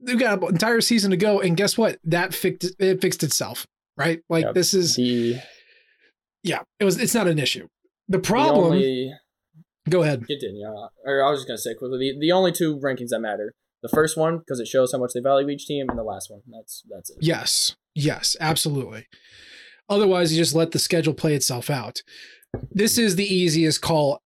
They've 0.00 0.18
got 0.18 0.42
an 0.42 0.48
entire 0.48 0.80
season 0.80 1.10
to 1.12 1.16
go, 1.16 1.40
and 1.40 1.56
guess 1.56 1.78
what? 1.78 1.98
That 2.04 2.34
fixed 2.34 2.74
it 2.78 3.00
fixed 3.00 3.22
itself, 3.22 3.66
right? 3.96 4.20
Like 4.28 4.52
this 4.54 4.74
is 4.74 4.96
The, 4.96 5.36
yeah, 6.42 6.62
it 6.78 6.84
was. 6.84 6.98
It's 6.98 7.14
not 7.14 7.28
an 7.28 7.38
issue. 7.38 7.68
The 8.08 8.18
the 8.18 8.22
problem. 8.22 8.72
only 8.72 9.14
go 9.88 10.02
ahead. 10.02 10.26
Uh, 10.28 10.88
or 11.06 11.24
I 11.24 11.30
was 11.30 11.40
just 11.40 11.48
gonna 11.48 11.58
say 11.58 11.74
quickly 11.74 11.98
the, 11.98 12.18
the 12.18 12.32
only 12.32 12.52
two 12.52 12.78
rankings 12.78 13.10
that 13.10 13.20
matter. 13.20 13.54
The 13.82 13.88
first 13.88 14.16
one 14.16 14.38
because 14.38 14.60
it 14.60 14.68
shows 14.68 14.92
how 14.92 14.98
much 14.98 15.12
they 15.14 15.20
value 15.20 15.48
each 15.48 15.66
team, 15.66 15.86
and 15.88 15.98
the 15.98 16.04
last 16.04 16.30
one 16.30 16.40
that's 16.50 16.82
that's 16.90 17.10
it. 17.10 17.18
Yes. 17.20 17.76
Yes, 17.94 18.36
absolutely. 18.40 19.06
Otherwise, 19.88 20.32
you 20.32 20.38
just 20.38 20.54
let 20.54 20.70
the 20.70 20.78
schedule 20.78 21.14
play 21.14 21.34
itself 21.34 21.68
out. 21.68 22.02
This 22.70 22.98
is 22.98 23.16
the 23.16 23.24
easiest 23.24 23.82
call 23.82 24.22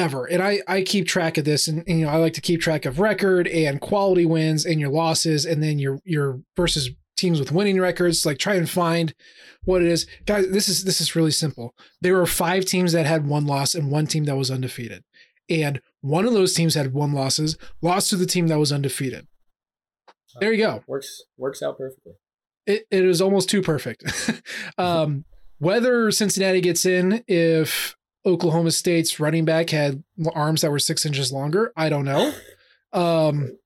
ever. 0.00 0.24
And 0.26 0.42
I, 0.42 0.60
I 0.66 0.82
keep 0.82 1.06
track 1.06 1.38
of 1.38 1.44
this 1.44 1.68
and, 1.68 1.84
and, 1.86 2.00
you 2.00 2.06
know, 2.06 2.12
I 2.12 2.16
like 2.16 2.32
to 2.34 2.40
keep 2.40 2.60
track 2.60 2.84
of 2.86 2.98
record 2.98 3.46
and 3.48 3.80
quality 3.80 4.26
wins 4.26 4.64
and 4.64 4.80
your 4.80 4.90
losses 4.90 5.44
and 5.44 5.62
then 5.62 5.78
your 5.78 6.00
your 6.04 6.40
versus 6.56 6.90
teams 7.16 7.38
with 7.38 7.52
winning 7.52 7.80
records. 7.80 8.24
Like 8.24 8.38
try 8.38 8.54
and 8.54 8.68
find 8.68 9.14
what 9.64 9.82
it 9.82 9.88
is. 9.88 10.06
Guys, 10.26 10.50
this 10.50 10.68
is 10.68 10.84
this 10.84 11.00
is 11.00 11.14
really 11.14 11.30
simple. 11.30 11.74
There 12.00 12.14
were 12.14 12.26
five 12.26 12.64
teams 12.64 12.92
that 12.92 13.06
had 13.06 13.26
one 13.26 13.46
loss 13.46 13.74
and 13.74 13.90
one 13.90 14.06
team 14.06 14.24
that 14.24 14.36
was 14.36 14.50
undefeated. 14.50 15.04
And 15.48 15.80
one 16.00 16.26
of 16.26 16.32
those 16.32 16.54
teams 16.54 16.74
had 16.74 16.94
one 16.94 17.12
losses, 17.12 17.58
lost 17.82 18.10
to 18.10 18.16
the 18.16 18.26
team 18.26 18.46
that 18.48 18.58
was 18.58 18.72
undefeated. 18.72 19.26
There 20.38 20.52
you 20.52 20.64
go 20.64 20.84
Works 20.86 21.22
works 21.36 21.60
out 21.60 21.76
perfectly. 21.76 22.12
it, 22.66 22.86
it 22.90 23.04
is 23.04 23.20
almost 23.20 23.48
too 23.48 23.62
perfect. 23.62 24.04
um, 24.78 25.24
whether 25.58 26.10
Cincinnati 26.10 26.60
gets 26.60 26.86
in, 26.86 27.22
if 27.28 27.96
Oklahoma 28.26 28.70
State's 28.70 29.18
running 29.18 29.44
back 29.44 29.70
had 29.70 30.02
arms 30.34 30.60
that 30.60 30.70
were 30.70 30.78
six 30.78 31.06
inches 31.06 31.32
longer? 31.32 31.72
I 31.76 31.88
don't 31.88 32.04
know. 32.04 32.32
Um, 32.92 33.56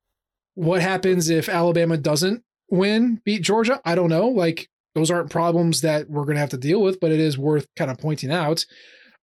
what 0.55 0.81
happens 0.81 1.31
if 1.31 1.49
Alabama 1.49 1.97
doesn't 1.97 2.45
win, 2.71 3.21
beat 3.25 3.43
Georgia? 3.43 3.81
I 3.85 3.95
don't 3.95 4.11
know. 4.11 4.29
Like 4.29 4.69
those 4.95 5.11
aren't 5.11 5.31
problems 5.31 5.81
that 5.81 6.09
we're 6.09 6.25
going 6.25 6.37
to 6.37 6.41
have 6.41 6.51
to 6.51 6.57
deal 6.57 6.81
with, 6.81 7.01
but 7.01 7.11
it 7.11 7.21
is 7.21 7.37
worth 7.37 7.67
kind 7.77 7.91
of 7.91 7.99
pointing 7.99 8.31
out. 8.31 8.65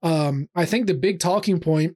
Um, 0.04 0.50
I 0.56 0.66
think 0.66 0.88
the 0.88 0.94
big 0.94 1.20
talking 1.20 1.60
point 1.60 1.96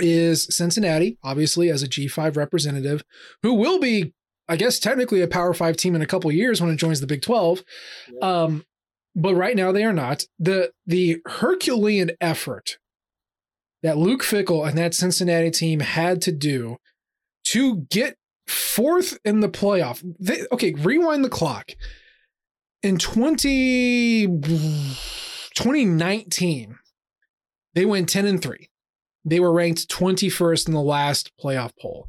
is 0.00 0.44
Cincinnati, 0.54 1.18
obviously 1.22 1.70
as 1.70 1.82
a 1.82 1.88
G5 1.88 2.36
representative, 2.36 3.02
who 3.42 3.54
will 3.54 3.78
be, 3.78 4.14
I 4.48 4.56
guess, 4.56 4.78
technically 4.78 5.20
a 5.20 5.28
Power 5.28 5.52
Five 5.52 5.76
team 5.76 5.94
in 5.94 6.02
a 6.02 6.06
couple 6.06 6.30
years 6.32 6.60
when 6.60 6.70
it 6.70 6.76
joins 6.76 7.00
the 7.00 7.06
Big 7.06 7.22
12. 7.22 7.62
Um, 8.22 8.64
but 9.16 9.34
right 9.34 9.56
now 9.56 9.72
they 9.72 9.82
are 9.82 9.94
not. 9.94 10.24
The 10.38 10.70
the 10.86 11.22
Herculean 11.26 12.12
effort 12.20 12.78
that 13.82 13.96
Luke 13.96 14.22
Fickell 14.22 14.68
and 14.68 14.76
that 14.78 14.94
Cincinnati 14.94 15.50
team 15.50 15.80
had 15.80 16.22
to 16.22 16.30
do 16.32 16.76
to 17.44 17.86
get 17.90 18.16
fourth 18.46 19.18
in 19.24 19.40
the 19.40 19.48
playoff. 19.48 20.04
They, 20.20 20.44
okay, 20.52 20.74
rewind 20.74 21.24
the 21.24 21.30
clock. 21.30 21.72
In 22.82 22.98
20, 22.98 24.26
2019, 24.26 26.78
they 27.74 27.84
went 27.84 28.08
10 28.08 28.26
and 28.26 28.42
3. 28.42 28.68
They 29.24 29.40
were 29.40 29.52
ranked 29.52 29.88
21st 29.88 30.68
in 30.68 30.74
the 30.74 30.80
last 30.80 31.32
playoff 31.42 31.72
poll. 31.80 32.08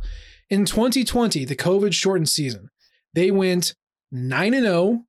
In 0.49 0.65
2020, 0.65 1.45
the 1.45 1.55
COVID 1.55 1.93
shortened 1.93 2.29
season, 2.29 2.69
they 3.13 3.31
went 3.31 3.73
9 4.11 4.53
and 4.53 4.65
0 4.65 5.06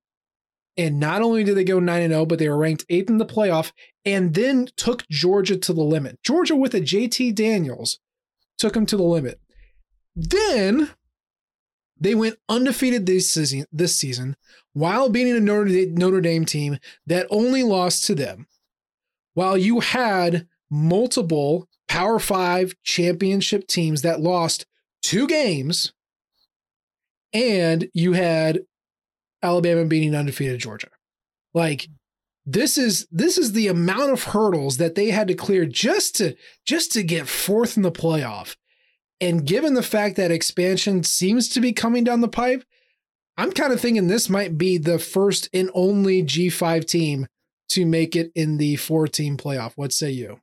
and 0.79 0.97
not 0.97 1.21
only 1.21 1.43
did 1.43 1.57
they 1.57 1.65
go 1.65 1.81
9 1.81 2.09
0, 2.09 2.25
but 2.25 2.39
they 2.39 2.47
were 2.47 2.57
ranked 2.57 2.85
eighth 2.87 3.09
in 3.09 3.17
the 3.17 3.25
playoff 3.25 3.73
and 4.05 4.33
then 4.33 4.69
took 4.77 5.05
Georgia 5.09 5.57
to 5.57 5.73
the 5.73 5.83
limit. 5.83 6.17
Georgia 6.23 6.55
with 6.55 6.73
a 6.73 6.79
JT 6.79 7.35
Daniels 7.35 7.99
took 8.57 8.73
them 8.73 8.85
to 8.85 8.95
the 8.95 9.03
limit. 9.03 9.41
Then 10.15 10.91
they 11.99 12.15
went 12.15 12.37
undefeated 12.47 13.05
this 13.05 13.29
season, 13.29 13.65
this 13.73 13.97
season 13.97 14.37
while 14.71 15.09
beating 15.09 15.35
a 15.35 15.41
Notre 15.41 15.65
Dame, 15.65 15.95
Notre 15.95 16.21
Dame 16.21 16.45
team 16.45 16.77
that 17.05 17.27
only 17.29 17.61
lost 17.61 18.05
to 18.05 18.15
them. 18.15 18.47
While 19.33 19.57
you 19.57 19.81
had 19.81 20.47
multiple 20.71 21.67
Power 21.89 22.19
Five 22.19 22.73
championship 22.83 23.67
teams 23.67 24.01
that 24.03 24.21
lost 24.21 24.65
two 25.01 25.27
games, 25.27 25.91
and 27.33 27.89
you 27.93 28.13
had 28.13 28.61
Alabama 29.41 29.85
beating 29.85 30.15
undefeated 30.15 30.59
Georgia. 30.59 30.89
Like 31.53 31.83
mm. 31.83 31.89
this 32.45 32.77
is 32.77 33.07
this 33.11 33.37
is 33.37 33.53
the 33.53 33.67
amount 33.67 34.11
of 34.11 34.23
hurdles 34.25 34.77
that 34.77 34.95
they 34.95 35.09
had 35.09 35.27
to 35.27 35.33
clear 35.33 35.65
just 35.65 36.15
to 36.17 36.35
just 36.65 36.91
to 36.93 37.03
get 37.03 37.27
fourth 37.27 37.77
in 37.77 37.83
the 37.83 37.91
playoff. 37.91 38.55
And 39.21 39.45
given 39.45 39.73
the 39.73 39.83
fact 39.83 40.15
that 40.15 40.31
expansion 40.31 41.03
seems 41.03 41.49
to 41.49 41.59
be 41.59 41.73
coming 41.73 42.05
down 42.05 42.21
the 42.21 42.29
pipe, 42.29 42.63
I'm 43.37 43.51
kind 43.51 43.73
of 43.73 43.81
thinking 43.81 44.07
this 44.07 44.29
might 44.29 44.57
be 44.57 44.77
the 44.77 44.99
first 44.99 45.49
and 45.53 45.69
only 45.73 46.23
G5 46.23 46.85
team 46.85 47.27
to 47.69 47.85
make 47.85 48.15
it 48.15 48.31
in 48.33 48.57
the 48.57 48.77
four 48.77 49.07
team 49.07 49.37
playoff. 49.37 49.73
What 49.75 49.93
say 49.93 50.11
you? 50.11 50.39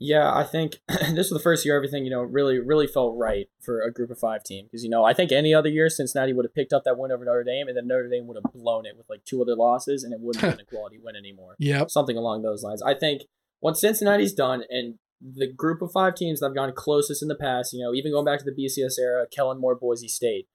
Yeah, 0.00 0.34
I 0.34 0.44
think 0.44 0.80
this 0.88 1.30
was 1.30 1.30
the 1.30 1.40
first 1.40 1.64
year 1.64 1.76
everything 1.76 2.04
you 2.04 2.10
know 2.10 2.22
really 2.22 2.58
really 2.58 2.86
felt 2.86 3.16
right 3.16 3.48
for 3.60 3.82
a 3.82 3.92
group 3.92 4.10
of 4.10 4.18
five 4.18 4.42
team 4.42 4.64
because 4.64 4.82
you 4.82 4.90
know 4.90 5.04
I 5.04 5.12
think 5.12 5.30
any 5.30 5.54
other 5.54 5.68
year 5.68 5.88
Cincinnati 5.90 6.32
would 6.32 6.46
have 6.46 6.54
picked 6.54 6.72
up 6.72 6.84
that 6.84 6.98
win 6.98 7.12
over 7.12 7.24
Notre 7.24 7.44
Dame 7.44 7.68
and 7.68 7.76
then 7.76 7.86
Notre 7.86 8.08
Dame 8.08 8.26
would 8.26 8.38
have 8.42 8.52
blown 8.52 8.86
it 8.86 8.96
with 8.96 9.08
like 9.10 9.24
two 9.24 9.42
other 9.42 9.54
losses 9.54 10.02
and 10.02 10.12
it 10.12 10.20
wouldn't 10.20 10.42
have 10.42 10.56
been 10.56 10.66
a 10.66 10.70
quality 10.74 10.98
win 11.02 11.14
anymore. 11.16 11.54
Yeah, 11.58 11.84
something 11.86 12.16
along 12.16 12.42
those 12.42 12.62
lines. 12.62 12.82
I 12.82 12.94
think 12.94 13.22
what 13.60 13.76
Cincinnati's 13.76 14.32
done 14.32 14.64
and 14.70 14.94
the 15.20 15.52
group 15.52 15.82
of 15.82 15.92
five 15.92 16.14
teams 16.14 16.40
that 16.40 16.46
have 16.46 16.54
gone 16.54 16.72
closest 16.74 17.22
in 17.22 17.28
the 17.28 17.34
past, 17.34 17.74
you 17.74 17.84
know, 17.84 17.92
even 17.92 18.10
going 18.10 18.24
back 18.24 18.38
to 18.38 18.44
the 18.44 18.52
BCS 18.52 18.98
era, 18.98 19.26
Kellen 19.30 19.60
Moore, 19.60 19.74
Boise 19.74 20.08
State, 20.08 20.48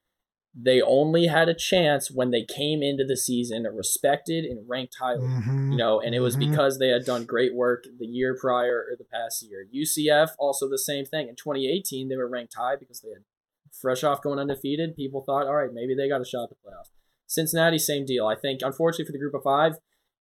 they 0.57 0.81
only 0.81 1.27
had 1.27 1.49
a 1.49 1.53
chance 1.53 2.09
when 2.09 2.31
they 2.31 2.43
came 2.43 2.81
into 2.81 3.03
the 3.03 3.17
season 3.17 3.63
respected 3.63 4.45
and 4.45 4.69
ranked 4.69 4.95
highly 4.99 5.27
mm-hmm. 5.27 5.71
you 5.73 5.77
know 5.77 5.99
and 5.99 6.15
it 6.15 6.21
was 6.21 6.37
mm-hmm. 6.37 6.49
because 6.49 6.79
they 6.79 6.87
had 6.87 7.03
done 7.03 7.25
great 7.25 7.53
work 7.53 7.83
the 7.99 8.05
year 8.05 8.37
prior 8.39 8.85
or 8.89 8.95
the 8.97 9.03
past 9.03 9.43
year. 9.43 9.67
Ucf 9.75 10.29
also 10.39 10.69
the 10.69 10.77
same 10.77 11.05
thing. 11.05 11.27
In 11.27 11.35
2018 11.35 12.07
they 12.07 12.15
were 12.15 12.29
ranked 12.29 12.55
high 12.55 12.75
because 12.75 13.01
they 13.01 13.09
had 13.09 13.23
fresh 13.71 14.03
off 14.03 14.21
going 14.21 14.39
undefeated. 14.39 14.95
People 14.95 15.21
thought 15.21 15.47
all 15.47 15.55
right 15.55 15.73
maybe 15.73 15.93
they 15.93 16.07
got 16.07 16.21
a 16.21 16.25
shot 16.25 16.43
at 16.43 16.49
the 16.49 16.55
playoffs. 16.55 16.91
Cincinnati 17.27 17.77
same 17.77 18.05
deal. 18.05 18.25
I 18.25 18.35
think 18.35 18.61
unfortunately 18.63 19.05
for 19.05 19.11
the 19.11 19.19
group 19.19 19.33
of 19.33 19.43
five 19.43 19.73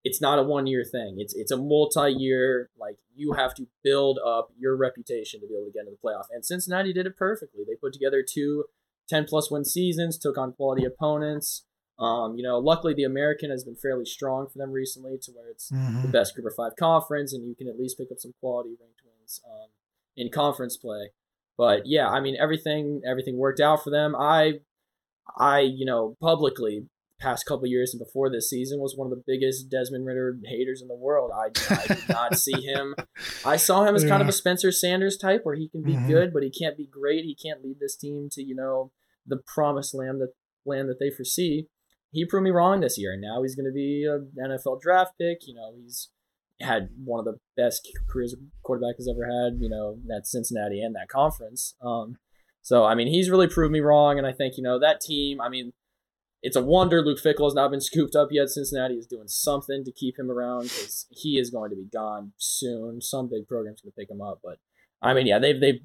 it's 0.03 0.20
not 0.20 0.39
a 0.39 0.43
one 0.43 0.66
year 0.66 0.85
thing. 0.85 1.16
It's 1.18 1.35
it's 1.35 1.53
a 1.53 1.57
multi-year 1.57 2.70
like 2.78 2.97
you 3.14 3.32
have 3.32 3.55
to 3.55 3.66
build 3.85 4.18
up 4.18 4.51
your 4.59 4.76
reputation 4.76 5.41
to 5.41 5.47
be 5.47 5.55
able 5.55 5.66
to 5.66 5.72
get 5.72 5.87
into 5.87 5.93
the 5.93 6.09
playoff. 6.09 6.24
And 6.30 6.45
cincinnati 6.45 6.93
did 6.93 7.07
it 7.07 7.16
perfectly. 7.16 7.62
They 7.66 7.76
put 7.76 7.93
together 7.93 8.22
two 8.28 8.64
10 9.09 9.27
plus 9.29 9.51
win 9.51 9.65
seasons, 9.65 10.19
took 10.19 10.39
on 10.39 10.53
quality 10.53 10.85
opponents. 10.85 11.65
Um, 11.99 12.35
you 12.37 12.43
know, 12.43 12.59
luckily 12.59 12.95
the 12.95 13.05
American 13.05 13.51
has 13.51 13.65
been 13.65 13.77
fairly 13.77 14.05
strong 14.05 14.49
for 14.53 14.59
them 14.59 14.73
recently 14.73 15.17
to 15.23 15.33
where 15.33 15.49
it's 15.51 15.71
mm-hmm. 15.71 16.03
the 16.03 16.09
best 16.09 16.35
group 16.35 16.47
of 16.47 16.55
five 16.57 16.73
conference 16.77 17.33
and 17.33 17.47
you 17.47 17.55
can 17.55 17.69
at 17.69 17.79
least 17.79 17.99
pick 17.99 18.09
up 18.11 18.19
some 18.19 18.35
quality 18.41 18.71
ranked 18.71 19.01
wins 19.05 19.41
um, 19.49 19.69
in 20.17 20.31
conference 20.31 20.77
play. 20.77 21.11
But 21.57 21.83
yeah, 21.87 22.09
I 22.09 22.21
mean 22.21 22.37
everything 22.41 23.03
everything 23.09 23.39
worked 23.39 23.61
out 23.61 23.85
for 23.85 23.91
them. 23.91 24.17
I 24.17 24.55
I, 25.39 25.61
you 25.61 25.87
know, 25.87 26.17
publicly 26.21 26.87
past 27.25 27.47
couple 27.47 27.66
years 27.66 27.95
and 27.95 27.99
before 27.99 28.31
this 28.31 28.51
season 28.51 28.81
was 28.81 28.95
one 28.97 29.11
of 29.11 29.11
the 29.11 29.25
biggest 29.27 29.70
Desmond 29.70 30.05
Ridder 30.05 30.37
haters 30.45 30.83
in 30.83 30.89
the 30.89 30.95
world. 30.95 31.31
I, 31.35 31.49
I 31.75 31.87
did 31.87 32.09
not 32.09 32.39
see 32.39 32.61
him. 32.61 32.95
I 33.45 33.57
saw 33.57 33.85
him 33.85 33.95
as 33.95 34.05
yeah. 34.05 34.11
kind 34.11 34.22
of 34.22 34.29
a 34.29 34.33
Spencer 34.33 34.70
Sanders 34.70 35.16
type 35.16 35.41
where 35.45 35.55
he 35.55 35.68
can 35.68 35.83
be 35.83 35.95
mm-hmm. 35.95 36.09
good, 36.09 36.33
but 36.35 36.43
he 36.43 36.51
can't 36.51 36.77
be 36.77 36.87
great. 36.87 37.25
He 37.25 37.35
can't 37.35 37.64
lead 37.64 37.79
this 37.81 37.97
team 37.97 38.29
to, 38.33 38.43
you 38.43 38.55
know, 38.55 38.93
the 39.27 39.39
promised 39.47 39.95
land 39.95 40.20
that 40.20 40.33
land 40.66 40.89
that 40.89 40.99
they 41.01 41.11
foresee. 41.11 41.68
He 42.11 42.27
proved 42.27 42.45
me 42.45 42.51
wrong 42.51 42.81
this 42.81 42.99
year. 42.99 43.12
and 43.12 43.22
Now 43.22 43.43
he's 43.43 43.57
going 43.57 43.66
to 43.66 43.72
be 43.72 44.07
an 44.09 44.31
NFL 44.39 44.81
draft 44.81 45.12
pick. 45.18 45.39
You 45.47 45.55
know, 45.55 45.72
he's 45.75 46.11
had 46.61 46.91
one 47.03 47.18
of 47.18 47.25
the 47.25 47.39
best 47.57 47.89
careers 48.09 48.35
a 48.35 48.37
quarterback 48.62 48.97
has 48.99 49.09
ever 49.09 49.25
had, 49.25 49.61
you 49.61 49.68
know, 49.68 49.97
that 50.07 50.27
Cincinnati 50.27 50.81
and 50.81 50.95
that 50.95 51.09
conference. 51.09 51.75
Um, 51.83 52.16
so, 52.62 52.85
I 52.85 52.95
mean, 52.95 53.09
he's 53.09 53.31
really 53.31 53.49
proved 53.49 53.72
me 53.72 53.81
wrong. 53.81 54.18
And 54.18 54.27
I 54.27 54.33
think, 54.33 54.57
you 54.57 54.62
know, 54.62 54.79
that 54.79 55.01
team, 55.01 55.41
I 55.41 55.49
mean, 55.49 55.72
it's 56.45 56.57
a 56.57 56.63
wonder 56.63 57.01
Luke 57.01 57.19
Fickell 57.19 57.47
has 57.47 57.55
not 57.55 57.71
been 57.71 57.81
scooped 57.81 58.15
up 58.15 58.29
yet. 58.31 58.51
Cincinnati 58.51 58.97
is 58.97 59.07
doing 59.07 59.29
something 59.29 59.83
to 59.83 59.91
keep 59.91 60.19
him 60.19 60.31
around 60.31 60.65
because 60.65 61.07
he 61.11 61.39
is 61.39 61.49
going 61.49 61.71
to 61.71 61.77
be 61.77 61.87
gone 61.91 62.33
soon. 62.37 63.01
Some 63.01 63.31
big 63.31 63.49
program's 63.49 63.81
going 63.81 63.93
to 63.93 63.97
pick 63.97 64.11
him 64.11 64.21
up, 64.21 64.41
but 64.45 64.59
I 65.01 65.15
mean, 65.15 65.27
yeah, 65.27 65.39
they've 65.39 65.59
they've 65.59 65.81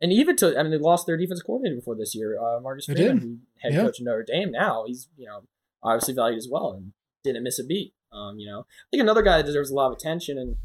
and 0.00 0.12
even 0.12 0.34
to 0.36 0.58
I 0.58 0.62
mean 0.64 0.72
they 0.72 0.78
lost 0.78 1.06
their 1.06 1.16
defense 1.16 1.40
coordinator 1.40 1.76
before 1.76 1.94
this 1.94 2.16
year, 2.16 2.36
uh, 2.36 2.58
Marcus 2.60 2.86
Freeman, 2.86 3.42
head 3.62 3.74
yeah. 3.74 3.82
coach 3.82 4.00
of 4.00 4.04
Notre 4.04 4.24
Dame. 4.26 4.50
Now 4.50 4.84
he's 4.88 5.08
you 5.16 5.26
know 5.26 5.44
obviously 5.84 6.14
valued 6.14 6.38
as 6.38 6.48
well 6.50 6.72
and 6.72 6.92
didn't 7.22 7.44
miss 7.44 7.60
a 7.60 7.64
beat. 7.64 7.94
Um, 8.12 8.40
you 8.40 8.50
know, 8.50 8.60
I 8.60 8.86
think 8.90 9.02
another 9.02 9.22
guy 9.22 9.36
that 9.36 9.46
deserves 9.46 9.70
a 9.70 9.74
lot 9.74 9.92
of 9.92 9.92
attention 9.92 10.36
and 10.36 10.56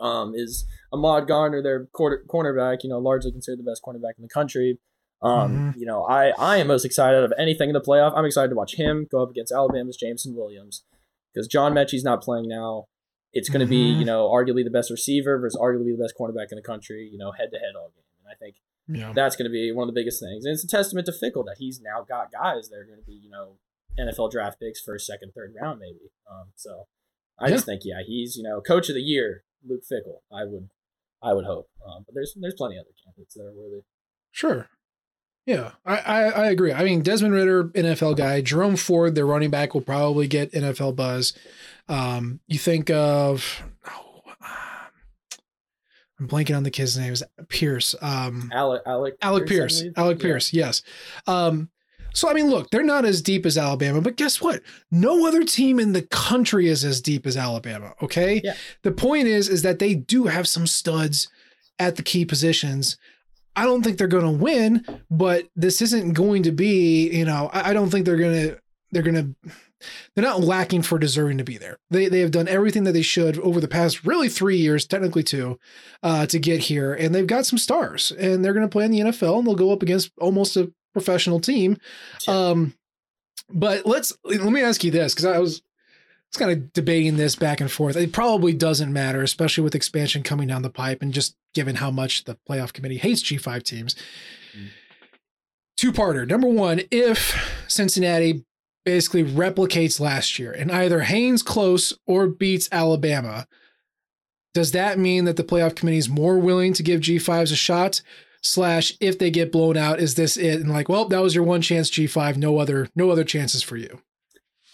um, 0.00 0.34
is 0.34 0.66
Ahmad 0.92 1.28
Gardner, 1.28 1.62
their 1.62 1.86
quarter, 1.86 2.24
cornerback. 2.28 2.78
You 2.82 2.90
know, 2.90 2.98
largely 2.98 3.30
considered 3.30 3.60
the 3.60 3.70
best 3.70 3.82
cornerback 3.86 4.18
in 4.18 4.22
the 4.22 4.28
country. 4.28 4.80
Um, 5.22 5.72
mm-hmm. 5.72 5.78
You 5.78 5.86
know, 5.86 6.04
I 6.04 6.32
I 6.38 6.58
am 6.58 6.66
most 6.66 6.84
excited 6.84 7.24
of 7.24 7.32
anything 7.38 7.70
in 7.70 7.74
the 7.74 7.80
playoff. 7.80 8.12
I'm 8.16 8.24
excited 8.24 8.48
to 8.50 8.54
watch 8.54 8.74
him 8.74 9.06
go 9.10 9.22
up 9.22 9.30
against 9.30 9.52
Alabama's 9.52 9.96
Jameson 9.96 10.34
Williams 10.34 10.84
because 11.32 11.46
John 11.46 11.72
Metchie's 11.74 12.04
not 12.04 12.22
playing 12.22 12.48
now. 12.48 12.86
It's 13.32 13.48
going 13.48 13.60
to 13.60 13.72
mm-hmm. 13.72 13.98
be 13.98 13.98
you 14.00 14.04
know 14.04 14.28
arguably 14.28 14.64
the 14.64 14.70
best 14.70 14.90
receiver 14.90 15.38
versus 15.38 15.58
arguably 15.60 15.96
the 15.96 16.02
best 16.02 16.14
cornerback 16.18 16.48
in 16.50 16.56
the 16.56 16.62
country. 16.62 17.08
You 17.10 17.18
know, 17.18 17.32
head 17.32 17.50
to 17.52 17.58
head 17.58 17.74
all 17.76 17.90
game, 17.94 18.04
and 18.20 18.28
I 18.30 18.36
think 18.36 18.56
yeah. 18.88 19.12
that's 19.14 19.36
going 19.36 19.48
to 19.48 19.52
be 19.52 19.72
one 19.72 19.88
of 19.88 19.94
the 19.94 19.98
biggest 19.98 20.20
things. 20.20 20.44
And 20.44 20.52
it's 20.52 20.64
a 20.64 20.68
testament 20.68 21.06
to 21.06 21.12
Fickell 21.12 21.44
that 21.46 21.56
he's 21.58 21.80
now 21.80 22.04
got 22.06 22.32
guys 22.32 22.68
that 22.68 22.76
are 22.76 22.84
going 22.84 23.00
to 23.00 23.06
be 23.06 23.14
you 23.14 23.30
know 23.30 23.56
NFL 23.98 24.30
draft 24.30 24.60
picks 24.60 24.80
first, 24.80 25.06
second, 25.06 25.32
third 25.34 25.54
round 25.60 25.80
maybe. 25.80 26.12
Um, 26.30 26.48
so 26.56 26.86
I 27.38 27.48
yeah. 27.48 27.54
just 27.54 27.66
think 27.66 27.82
yeah, 27.84 28.02
he's 28.06 28.36
you 28.36 28.42
know 28.42 28.60
coach 28.60 28.88
of 28.88 28.94
the 28.94 29.02
year, 29.02 29.44
Luke 29.66 29.82
Fickell. 29.90 30.20
I 30.32 30.44
would 30.44 30.68
I 31.22 31.32
would 31.32 31.44
hope, 31.44 31.68
um, 31.86 32.04
but 32.06 32.14
there's 32.14 32.34
there's 32.40 32.54
plenty 32.54 32.76
of 32.76 32.82
other 32.82 32.94
candidates 33.04 33.34
that 33.34 33.44
are 33.44 33.52
worthy. 33.52 33.82
Sure, 34.32 34.68
yeah, 35.46 35.70
I, 35.84 35.96
I, 35.96 36.22
I, 36.22 36.46
agree. 36.50 36.72
I 36.72 36.82
mean, 36.82 37.02
Desmond 37.02 37.32
Ridder, 37.32 37.64
NFL 37.64 38.16
guy. 38.16 38.40
Jerome 38.40 38.76
Ford, 38.76 39.14
their 39.14 39.26
running 39.26 39.50
back, 39.50 39.74
will 39.74 39.80
probably 39.80 40.26
get 40.26 40.52
NFL 40.52 40.96
buzz. 40.96 41.34
Um, 41.88 42.40
you 42.48 42.58
think 42.58 42.90
of, 42.90 43.62
oh, 43.88 44.22
I'm 46.18 46.26
blanking 46.26 46.56
on 46.56 46.64
the 46.64 46.70
kid's 46.70 46.98
name. 46.98 47.12
Is 47.12 47.22
Pierce? 47.48 47.94
Um, 48.00 48.50
Alec, 48.52 48.82
Alec, 48.86 49.14
Alec 49.22 49.46
Pierce. 49.46 49.82
Pierce 49.82 49.94
Alec 49.96 50.18
yeah. 50.18 50.22
Pierce. 50.22 50.52
Yes. 50.52 50.82
Um, 51.26 51.70
so 52.12 52.30
I 52.30 52.32
mean, 52.32 52.48
look, 52.48 52.70
they're 52.70 52.82
not 52.82 53.04
as 53.04 53.20
deep 53.20 53.44
as 53.44 53.58
Alabama, 53.58 54.00
but 54.00 54.16
guess 54.16 54.40
what? 54.40 54.62
No 54.90 55.26
other 55.28 55.44
team 55.44 55.78
in 55.78 55.92
the 55.92 56.02
country 56.02 56.68
is 56.68 56.82
as 56.82 57.00
deep 57.02 57.26
as 57.26 57.36
Alabama. 57.36 57.92
Okay. 58.02 58.40
Yeah. 58.42 58.54
The 58.82 58.92
point 58.92 59.28
is, 59.28 59.50
is 59.50 59.62
that 59.62 59.78
they 59.78 59.94
do 59.94 60.24
have 60.24 60.48
some 60.48 60.66
studs 60.66 61.28
at 61.78 61.96
the 61.96 62.02
key 62.02 62.24
positions. 62.24 62.96
I 63.56 63.64
don't 63.64 63.82
think 63.82 63.98
they're 63.98 64.06
going 64.06 64.24
to 64.24 64.42
win, 64.42 64.84
but 65.10 65.48
this 65.56 65.80
isn't 65.80 66.12
going 66.12 66.42
to 66.44 66.52
be, 66.52 67.10
you 67.10 67.24
know, 67.24 67.50
I, 67.52 67.72
don't 67.72 67.88
think 67.88 68.04
they're 68.04 68.16
going 68.16 68.50
to 68.50 68.60
they're 68.92 69.02
gonna 69.02 69.30
they're 70.14 70.24
not 70.24 70.40
lacking 70.40 70.82
for 70.82 70.98
deserving 70.98 71.38
to 71.38 71.44
be 71.44 71.58
there. 71.58 71.78
They 71.90 72.08
they 72.08 72.20
have 72.20 72.30
done 72.30 72.48
everything 72.48 72.84
that 72.84 72.92
they 72.92 73.02
should 73.02 73.38
over 73.40 73.60
the 73.60 73.68
past 73.68 74.04
really 74.04 74.28
three 74.28 74.56
years, 74.56 74.86
technically 74.86 75.22
two, 75.22 75.58
uh, 76.02 76.26
to 76.26 76.38
get 76.38 76.60
here, 76.60 76.94
and 76.94 77.14
they've 77.14 77.26
got 77.26 77.46
some 77.46 77.58
stars, 77.58 78.12
and 78.12 78.44
they're 78.44 78.54
gonna 78.54 78.68
play 78.68 78.84
in 78.84 78.90
the 78.90 79.00
NFL, 79.00 79.38
and 79.38 79.46
they'll 79.46 79.54
go 79.54 79.72
up 79.72 79.82
against 79.82 80.12
almost 80.18 80.56
a 80.56 80.72
professional 80.92 81.40
team. 81.40 81.76
Um, 82.26 82.74
but 83.50 83.86
let's 83.86 84.12
let 84.24 84.40
me 84.42 84.62
ask 84.62 84.82
you 84.82 84.90
this 84.90 85.14
because 85.14 85.26
I 85.26 85.38
was 85.38 85.62
was 86.32 86.38
kind 86.38 86.50
of 86.50 86.72
debating 86.72 87.16
this 87.16 87.36
back 87.36 87.60
and 87.60 87.70
forth. 87.70 87.96
It 87.96 88.12
probably 88.12 88.52
doesn't 88.52 88.92
matter, 88.92 89.22
especially 89.22 89.64
with 89.64 89.74
expansion 89.74 90.22
coming 90.22 90.48
down 90.48 90.62
the 90.62 90.70
pipe 90.70 91.02
and 91.02 91.12
just 91.12 91.36
given 91.54 91.76
how 91.76 91.90
much 91.90 92.24
the 92.24 92.36
playoff 92.48 92.72
committee 92.72 92.98
hates 92.98 93.22
G5 93.22 93.62
teams. 93.62 93.94
Mm. 94.56 94.68
Two 95.76 95.92
parter. 95.92 96.26
Number 96.26 96.48
one, 96.48 96.82
if 96.90 97.64
Cincinnati 97.68 98.44
basically 98.84 99.24
replicates 99.24 100.00
last 100.00 100.38
year 100.38 100.52
and 100.52 100.70
either 100.70 101.00
hangs 101.00 101.42
close 101.42 101.92
or 102.06 102.26
beats 102.26 102.68
Alabama, 102.72 103.46
does 104.54 104.72
that 104.72 104.98
mean 104.98 105.24
that 105.24 105.36
the 105.36 105.44
playoff 105.44 105.74
committee 105.74 105.98
is 105.98 106.08
more 106.08 106.38
willing 106.38 106.72
to 106.72 106.82
give 106.82 107.02
G5s 107.02 107.52
a 107.52 107.56
shot? 107.56 108.00
Slash, 108.42 108.92
if 109.00 109.18
they 109.18 109.30
get 109.30 109.50
blown 109.50 109.76
out, 109.76 109.98
is 109.98 110.14
this 110.14 110.36
it? 110.36 110.60
And 110.60 110.70
like, 110.70 110.88
well, 110.88 111.08
that 111.08 111.20
was 111.20 111.34
your 111.34 111.42
one 111.42 111.62
chance, 111.62 111.90
G5. 111.90 112.36
No 112.36 112.58
other, 112.58 112.88
no 112.94 113.10
other 113.10 113.24
chances 113.24 113.62
for 113.62 113.76
you 113.76 114.00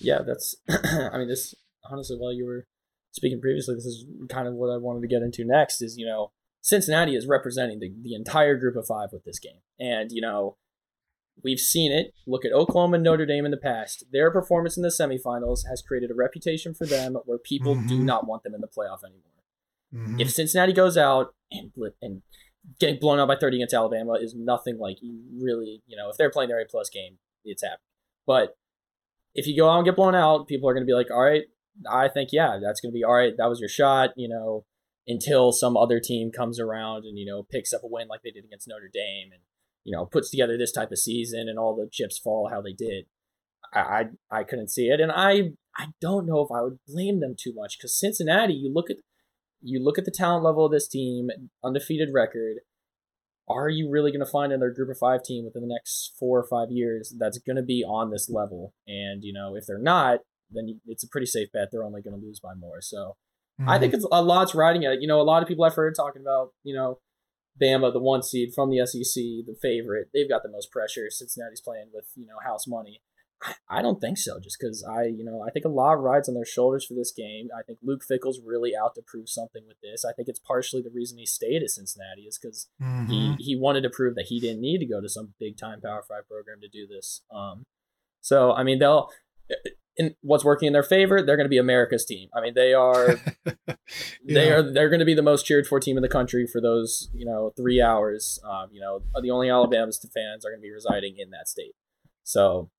yeah, 0.02 0.20
that's. 0.26 0.56
I 0.68 1.18
mean, 1.18 1.28
this 1.28 1.54
honestly, 1.90 2.16
while 2.16 2.32
you 2.32 2.46
were 2.46 2.66
speaking 3.12 3.40
previously, 3.40 3.74
this 3.74 3.84
is 3.84 4.06
kind 4.28 4.48
of 4.48 4.54
what 4.54 4.70
I 4.70 4.76
wanted 4.76 5.02
to 5.02 5.08
get 5.08 5.22
into 5.22 5.44
next. 5.44 5.82
Is 5.82 5.96
you 5.96 6.06
know, 6.06 6.32
Cincinnati 6.60 7.16
is 7.16 7.26
representing 7.26 7.80
the, 7.80 7.92
the 8.02 8.14
entire 8.14 8.56
group 8.56 8.76
of 8.76 8.86
five 8.86 9.10
with 9.12 9.24
this 9.24 9.38
game, 9.38 9.60
and 9.78 10.10
you 10.12 10.20
know, 10.20 10.56
we've 11.42 11.60
seen 11.60 11.92
it. 11.92 12.12
Look 12.26 12.44
at 12.44 12.52
Oklahoma 12.52 12.96
and 12.96 13.04
Notre 13.04 13.26
Dame 13.26 13.44
in 13.44 13.50
the 13.50 13.56
past. 13.56 14.04
Their 14.12 14.30
performance 14.30 14.76
in 14.76 14.82
the 14.82 14.88
semifinals 14.88 15.60
has 15.68 15.82
created 15.82 16.10
a 16.10 16.14
reputation 16.14 16.74
for 16.74 16.86
them 16.86 17.16
where 17.24 17.38
people 17.38 17.74
mm-hmm. 17.74 17.88
do 17.88 17.98
not 18.02 18.26
want 18.26 18.42
them 18.42 18.54
in 18.54 18.60
the 18.60 18.68
playoff 18.68 19.04
anymore. 19.04 19.32
Mm-hmm. 19.94 20.20
If 20.20 20.30
Cincinnati 20.30 20.72
goes 20.72 20.96
out 20.96 21.34
and 21.50 21.72
and 22.00 22.22
getting 22.78 22.98
blown 22.98 23.18
out 23.18 23.28
by 23.28 23.36
30 23.36 23.58
against 23.58 23.74
Alabama 23.74 24.12
is 24.14 24.34
nothing 24.34 24.78
like 24.78 25.02
you 25.02 25.20
really, 25.36 25.82
you 25.86 25.96
know, 25.96 26.08
if 26.10 26.16
they're 26.16 26.30
playing 26.30 26.48
their 26.48 26.60
A 26.60 26.64
plus 26.64 26.88
game, 26.88 27.18
it's 27.44 27.62
happening. 27.62 27.78
But 28.26 28.56
if 29.34 29.46
you 29.46 29.56
go 29.56 29.68
out 29.68 29.78
and 29.78 29.84
get 29.84 29.96
blown 29.96 30.14
out, 30.14 30.46
people 30.46 30.68
are 30.68 30.74
going 30.74 30.84
to 30.84 30.90
be 30.90 30.94
like, 30.94 31.10
all 31.10 31.22
right, 31.22 31.44
I 31.90 32.08
think, 32.08 32.30
yeah, 32.32 32.58
that's 32.62 32.80
going 32.80 32.92
to 32.92 32.96
be 32.96 33.04
all 33.04 33.14
right. 33.14 33.32
That 33.36 33.48
was 33.48 33.60
your 33.60 33.68
shot, 33.68 34.10
you 34.16 34.28
know, 34.28 34.64
until 35.06 35.52
some 35.52 35.76
other 35.76 36.00
team 36.00 36.30
comes 36.30 36.60
around 36.60 37.04
and, 37.04 37.18
you 37.18 37.26
know, 37.26 37.42
picks 37.42 37.72
up 37.72 37.82
a 37.82 37.88
win 37.88 38.08
like 38.08 38.20
they 38.22 38.30
did 38.30 38.44
against 38.44 38.68
Notre 38.68 38.90
Dame 38.92 39.30
and, 39.32 39.42
you 39.84 39.96
know, 39.96 40.06
puts 40.06 40.30
together 40.30 40.56
this 40.56 40.72
type 40.72 40.92
of 40.92 40.98
season 40.98 41.48
and 41.48 41.58
all 41.58 41.74
the 41.74 41.88
chips 41.90 42.18
fall 42.18 42.50
how 42.52 42.60
they 42.60 42.72
did. 42.72 43.06
I, 43.74 44.04
I, 44.30 44.44
couldn't 44.44 44.68
see 44.68 44.88
it. 44.88 45.00
And 45.00 45.10
I, 45.10 45.52
I 45.78 45.88
don't 45.98 46.26
know 46.26 46.40
if 46.40 46.50
I 46.54 46.60
would 46.60 46.78
blame 46.86 47.20
them 47.20 47.34
too 47.38 47.54
much 47.54 47.78
because 47.78 47.98
Cincinnati, 47.98 48.52
you 48.52 48.70
look 48.72 48.90
at, 48.90 48.98
you 49.62 49.82
look 49.82 49.96
at 49.96 50.04
the 50.04 50.10
talent 50.10 50.44
level 50.44 50.66
of 50.66 50.72
this 50.72 50.88
team, 50.88 51.28
undefeated 51.64 52.10
record 52.12 52.58
are 53.48 53.68
you 53.68 53.90
really 53.90 54.10
going 54.10 54.24
to 54.24 54.30
find 54.30 54.52
another 54.52 54.70
group 54.70 54.90
of 54.90 54.98
five 54.98 55.22
team 55.22 55.44
within 55.44 55.62
the 55.62 55.74
next 55.74 56.14
four 56.18 56.38
or 56.38 56.46
five 56.48 56.70
years 56.70 57.14
that's 57.18 57.38
going 57.38 57.56
to 57.56 57.62
be 57.62 57.84
on 57.84 58.10
this 58.10 58.30
level? 58.30 58.74
And, 58.86 59.22
you 59.24 59.32
know, 59.32 59.56
if 59.56 59.66
they're 59.66 59.78
not, 59.78 60.20
then 60.50 60.80
it's 60.86 61.04
a 61.04 61.08
pretty 61.08 61.26
safe 61.26 61.48
bet 61.52 61.68
they're 61.72 61.84
only 61.84 62.02
going 62.02 62.18
to 62.18 62.24
lose 62.24 62.40
by 62.40 62.54
more. 62.54 62.80
So 62.80 63.16
mm-hmm. 63.60 63.68
I 63.68 63.78
think 63.78 63.94
it's 63.94 64.06
a 64.10 64.22
lot's 64.22 64.54
riding 64.54 64.82
it. 64.82 65.00
You 65.00 65.08
know, 65.08 65.20
a 65.20 65.22
lot 65.22 65.42
of 65.42 65.48
people 65.48 65.64
I've 65.64 65.74
heard 65.74 65.94
talking 65.96 66.22
about, 66.22 66.50
you 66.62 66.74
know, 66.74 66.98
Bama, 67.60 67.92
the 67.92 68.00
one 68.00 68.22
seed 68.22 68.50
from 68.54 68.70
the 68.70 68.86
SEC, 68.86 69.14
the 69.14 69.56
favorite. 69.60 70.08
They've 70.14 70.28
got 70.28 70.42
the 70.42 70.50
most 70.50 70.70
pressure. 70.70 71.06
Cincinnati's 71.10 71.60
playing 71.60 71.90
with, 71.92 72.06
you 72.14 72.26
know, 72.26 72.36
house 72.44 72.66
money. 72.66 73.02
I 73.68 73.82
don't 73.82 74.00
think 74.00 74.18
so, 74.18 74.38
just 74.40 74.56
because 74.60 74.84
I, 74.84 75.04
you 75.04 75.24
know, 75.24 75.44
I 75.46 75.50
think 75.50 75.64
a 75.64 75.68
lot 75.68 76.00
rides 76.00 76.28
on 76.28 76.34
their 76.34 76.44
shoulders 76.44 76.84
for 76.84 76.94
this 76.94 77.12
game. 77.12 77.48
I 77.56 77.62
think 77.62 77.78
Luke 77.82 78.02
Fickell's 78.06 78.40
really 78.44 78.72
out 78.76 78.94
to 78.94 79.02
prove 79.02 79.28
something 79.28 79.62
with 79.66 79.78
this. 79.82 80.04
I 80.04 80.12
think 80.12 80.28
it's 80.28 80.38
partially 80.38 80.82
the 80.82 80.90
reason 80.94 81.18
he 81.18 81.26
stayed 81.26 81.62
at 81.62 81.70
Cincinnati 81.70 82.22
is 82.22 82.38
because 82.38 82.68
mm-hmm. 82.80 83.06
he 83.06 83.36
he 83.38 83.56
wanted 83.56 83.82
to 83.82 83.90
prove 83.90 84.14
that 84.14 84.26
he 84.28 84.40
didn't 84.40 84.60
need 84.60 84.78
to 84.78 84.86
go 84.86 85.00
to 85.00 85.08
some 85.08 85.34
big 85.38 85.56
time 85.56 85.80
Power 85.80 86.04
Five 86.08 86.28
program 86.28 86.60
to 86.60 86.68
do 86.68 86.86
this. 86.86 87.22
Um, 87.34 87.64
so 88.20 88.52
I 88.52 88.62
mean, 88.62 88.78
they'll. 88.78 89.10
In 89.98 90.14
what's 90.22 90.42
working 90.42 90.68
in 90.68 90.72
their 90.72 90.82
favor, 90.82 91.20
they're 91.20 91.36
going 91.36 91.44
to 91.44 91.50
be 91.50 91.58
America's 91.58 92.06
team. 92.06 92.30
I 92.34 92.40
mean, 92.40 92.54
they 92.54 92.72
are, 92.72 93.20
yeah. 93.46 93.74
they 94.26 94.50
are, 94.50 94.62
they're 94.62 94.88
going 94.88 95.00
to 95.00 95.04
be 95.04 95.12
the 95.12 95.20
most 95.20 95.44
cheered 95.44 95.66
for 95.66 95.78
team 95.78 95.98
in 95.98 96.02
the 96.02 96.08
country 96.08 96.46
for 96.50 96.62
those, 96.62 97.10
you 97.12 97.26
know, 97.26 97.52
three 97.58 97.82
hours. 97.82 98.40
Um, 98.42 98.68
you 98.72 98.80
know, 98.80 99.02
the 99.20 99.30
only 99.30 99.50
Alabama 99.50 99.92
fans 99.92 100.46
are 100.46 100.48
going 100.48 100.60
to 100.60 100.62
be 100.62 100.72
residing 100.72 101.16
in 101.18 101.28
that 101.32 101.46
state. 101.46 101.74
So 102.24 102.70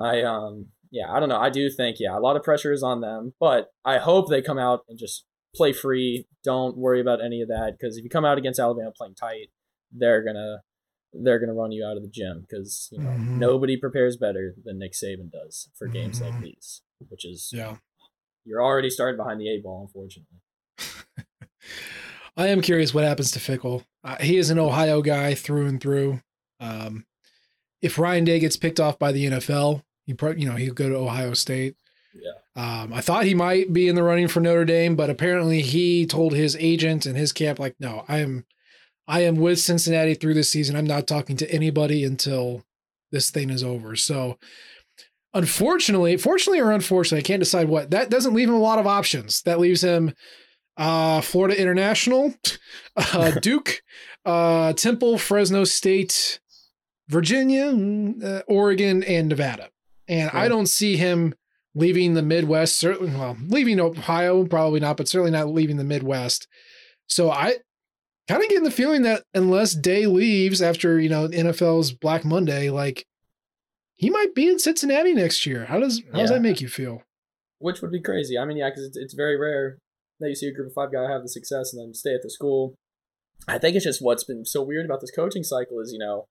I 0.00 0.22
um 0.22 0.66
yeah, 0.90 1.10
I 1.10 1.20
don't 1.20 1.28
know. 1.28 1.38
I 1.38 1.50
do 1.50 1.70
think 1.70 1.96
yeah, 2.00 2.16
a 2.16 2.20
lot 2.20 2.36
of 2.36 2.42
pressure 2.42 2.72
is 2.72 2.82
on 2.82 3.00
them, 3.00 3.34
but 3.38 3.68
I 3.84 3.98
hope 3.98 4.28
they 4.28 4.42
come 4.42 4.58
out 4.58 4.80
and 4.88 4.98
just 4.98 5.24
play 5.54 5.72
free. 5.72 6.26
Don't 6.44 6.76
worry 6.76 7.00
about 7.00 7.24
any 7.24 7.42
of 7.42 7.48
that 7.48 7.76
because 7.78 7.96
if 7.96 8.04
you 8.04 8.10
come 8.10 8.24
out 8.24 8.38
against 8.38 8.58
Alabama 8.58 8.92
playing 8.96 9.14
tight, 9.14 9.50
they're 9.92 10.24
gonna 10.24 10.58
they're 11.12 11.38
gonna 11.38 11.54
run 11.54 11.72
you 11.72 11.84
out 11.84 11.96
of 11.96 12.02
the 12.02 12.08
gym 12.08 12.44
because 12.48 12.88
you 12.92 12.98
know 12.98 13.10
mm-hmm. 13.10 13.38
nobody 13.38 13.76
prepares 13.76 14.16
better 14.16 14.54
than 14.64 14.78
Nick 14.78 14.92
Saban 14.92 15.30
does 15.30 15.68
for 15.76 15.86
games 15.86 16.20
mm-hmm. 16.20 16.34
like 16.34 16.42
these, 16.42 16.82
which 17.08 17.24
is 17.24 17.50
yeah, 17.52 17.76
you're 18.44 18.62
already 18.62 18.90
starting 18.90 19.16
behind 19.16 19.40
the 19.40 19.48
eight 19.48 19.62
ball, 19.62 19.82
unfortunately. 19.86 20.38
I 22.36 22.48
am 22.48 22.62
curious 22.62 22.94
what 22.94 23.04
happens 23.04 23.30
to 23.32 23.38
Fickell. 23.38 23.84
Uh, 24.02 24.16
he 24.20 24.38
is 24.38 24.50
an 24.50 24.58
Ohio 24.58 25.02
guy 25.02 25.34
through 25.34 25.66
and 25.66 25.80
through. 25.80 26.20
Um, 26.58 27.04
if 27.82 27.98
Ryan 27.98 28.24
Day 28.24 28.38
gets 28.38 28.56
picked 28.56 28.80
off 28.80 28.98
by 28.98 29.12
the 29.12 29.26
NFL, 29.26 29.82
he 30.10 30.14
probably, 30.14 30.42
you 30.42 30.48
know, 30.48 30.56
he'll 30.56 30.74
go 30.74 30.88
to 30.88 30.96
Ohio 30.96 31.34
State. 31.34 31.76
Yeah. 32.12 32.32
Um, 32.82 32.92
I 32.92 33.00
thought 33.00 33.26
he 33.26 33.34
might 33.34 33.72
be 33.72 33.86
in 33.86 33.94
the 33.94 34.02
running 34.02 34.26
for 34.26 34.40
Notre 34.40 34.64
Dame, 34.64 34.96
but 34.96 35.08
apparently 35.08 35.62
he 35.62 36.04
told 36.04 36.34
his 36.34 36.56
agent 36.56 37.06
and 37.06 37.16
his 37.16 37.32
camp, 37.32 37.60
like, 37.60 37.76
no, 37.78 38.04
I 38.08 38.18
am, 38.18 38.44
I 39.06 39.20
am 39.20 39.36
with 39.36 39.60
Cincinnati 39.60 40.14
through 40.14 40.34
this 40.34 40.50
season. 40.50 40.74
I'm 40.74 40.84
not 40.84 41.06
talking 41.06 41.36
to 41.36 41.50
anybody 41.52 42.04
until 42.04 42.64
this 43.12 43.30
thing 43.30 43.50
is 43.50 43.62
over. 43.62 43.94
So, 43.94 44.36
unfortunately, 45.32 46.16
fortunately 46.16 46.60
or 46.60 46.72
unfortunately, 46.72 47.20
I 47.20 47.28
can't 47.28 47.40
decide 47.40 47.68
what. 47.68 47.92
That 47.92 48.10
doesn't 48.10 48.34
leave 48.34 48.48
him 48.48 48.56
a 48.56 48.58
lot 48.58 48.80
of 48.80 48.86
options. 48.88 49.42
That 49.42 49.60
leaves 49.60 49.84
him 49.84 50.12
uh, 50.76 51.20
Florida 51.20 51.60
International, 51.60 52.34
uh, 52.96 53.30
Duke, 53.42 53.80
uh, 54.24 54.72
Temple, 54.72 55.18
Fresno 55.18 55.62
State, 55.62 56.40
Virginia, 57.08 57.66
mm, 57.66 58.24
uh, 58.24 58.42
Oregon, 58.48 59.04
and 59.04 59.28
Nevada. 59.28 59.70
And 60.10 60.28
I 60.32 60.48
don't 60.48 60.66
see 60.66 60.96
him 60.96 61.34
leaving 61.74 62.14
the 62.14 62.22
Midwest. 62.22 62.76
Certainly, 62.78 63.14
well, 63.14 63.36
leaving 63.46 63.78
Ohio, 63.78 64.44
probably 64.44 64.80
not, 64.80 64.96
but 64.96 65.08
certainly 65.08 65.30
not 65.30 65.48
leaving 65.48 65.76
the 65.76 65.84
Midwest. 65.84 66.48
So 67.06 67.30
I 67.30 67.58
kind 68.28 68.42
of 68.42 68.48
getting 68.48 68.64
the 68.64 68.72
feeling 68.72 69.02
that 69.02 69.22
unless 69.34 69.72
Day 69.74 70.06
leaves 70.06 70.60
after, 70.60 70.98
you 70.98 71.08
know, 71.08 71.28
NFL's 71.28 71.92
Black 71.92 72.24
Monday, 72.24 72.70
like 72.70 73.06
he 73.94 74.10
might 74.10 74.34
be 74.34 74.48
in 74.48 74.58
Cincinnati 74.58 75.14
next 75.14 75.46
year. 75.46 75.66
How 75.66 75.78
does 75.78 76.02
how 76.10 76.18
yeah. 76.18 76.22
does 76.24 76.30
that 76.30 76.42
make 76.42 76.60
you 76.60 76.68
feel? 76.68 77.02
Which 77.60 77.80
would 77.80 77.92
be 77.92 78.02
crazy. 78.02 78.36
I 78.36 78.44
mean, 78.44 78.56
yeah, 78.56 78.70
because 78.70 78.86
it's, 78.86 78.96
it's 78.96 79.14
very 79.14 79.38
rare 79.38 79.78
that 80.18 80.28
you 80.28 80.34
see 80.34 80.48
a 80.48 80.52
group 80.52 80.66
of 80.66 80.72
five 80.72 80.92
guy 80.92 81.08
have 81.08 81.22
the 81.22 81.28
success 81.28 81.72
and 81.72 81.80
then 81.80 81.94
stay 81.94 82.14
at 82.14 82.22
the 82.22 82.30
school. 82.30 82.74
I 83.46 83.58
think 83.58 83.76
it's 83.76 83.84
just 83.84 84.02
what's 84.02 84.24
been 84.24 84.44
so 84.44 84.62
weird 84.62 84.86
about 84.86 85.00
this 85.00 85.12
coaching 85.12 85.44
cycle 85.44 85.78
is, 85.78 85.92
you 85.92 85.98
know, 85.98 86.24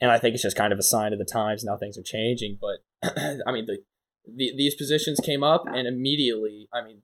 and 0.00 0.10
I 0.10 0.18
think 0.18 0.34
it's 0.34 0.42
just 0.42 0.56
kind 0.56 0.72
of 0.72 0.78
a 0.78 0.82
sign 0.82 1.12
of 1.12 1.18
the 1.18 1.24
times 1.24 1.64
now 1.64 1.76
things 1.76 1.98
are 1.98 2.02
changing. 2.02 2.58
But 2.60 3.12
I 3.46 3.52
mean, 3.52 3.66
the, 3.66 3.78
the 4.26 4.52
these 4.56 4.74
positions 4.74 5.20
came 5.20 5.42
up, 5.42 5.64
and 5.66 5.86
immediately, 5.86 6.68
I 6.72 6.84
mean, 6.84 7.02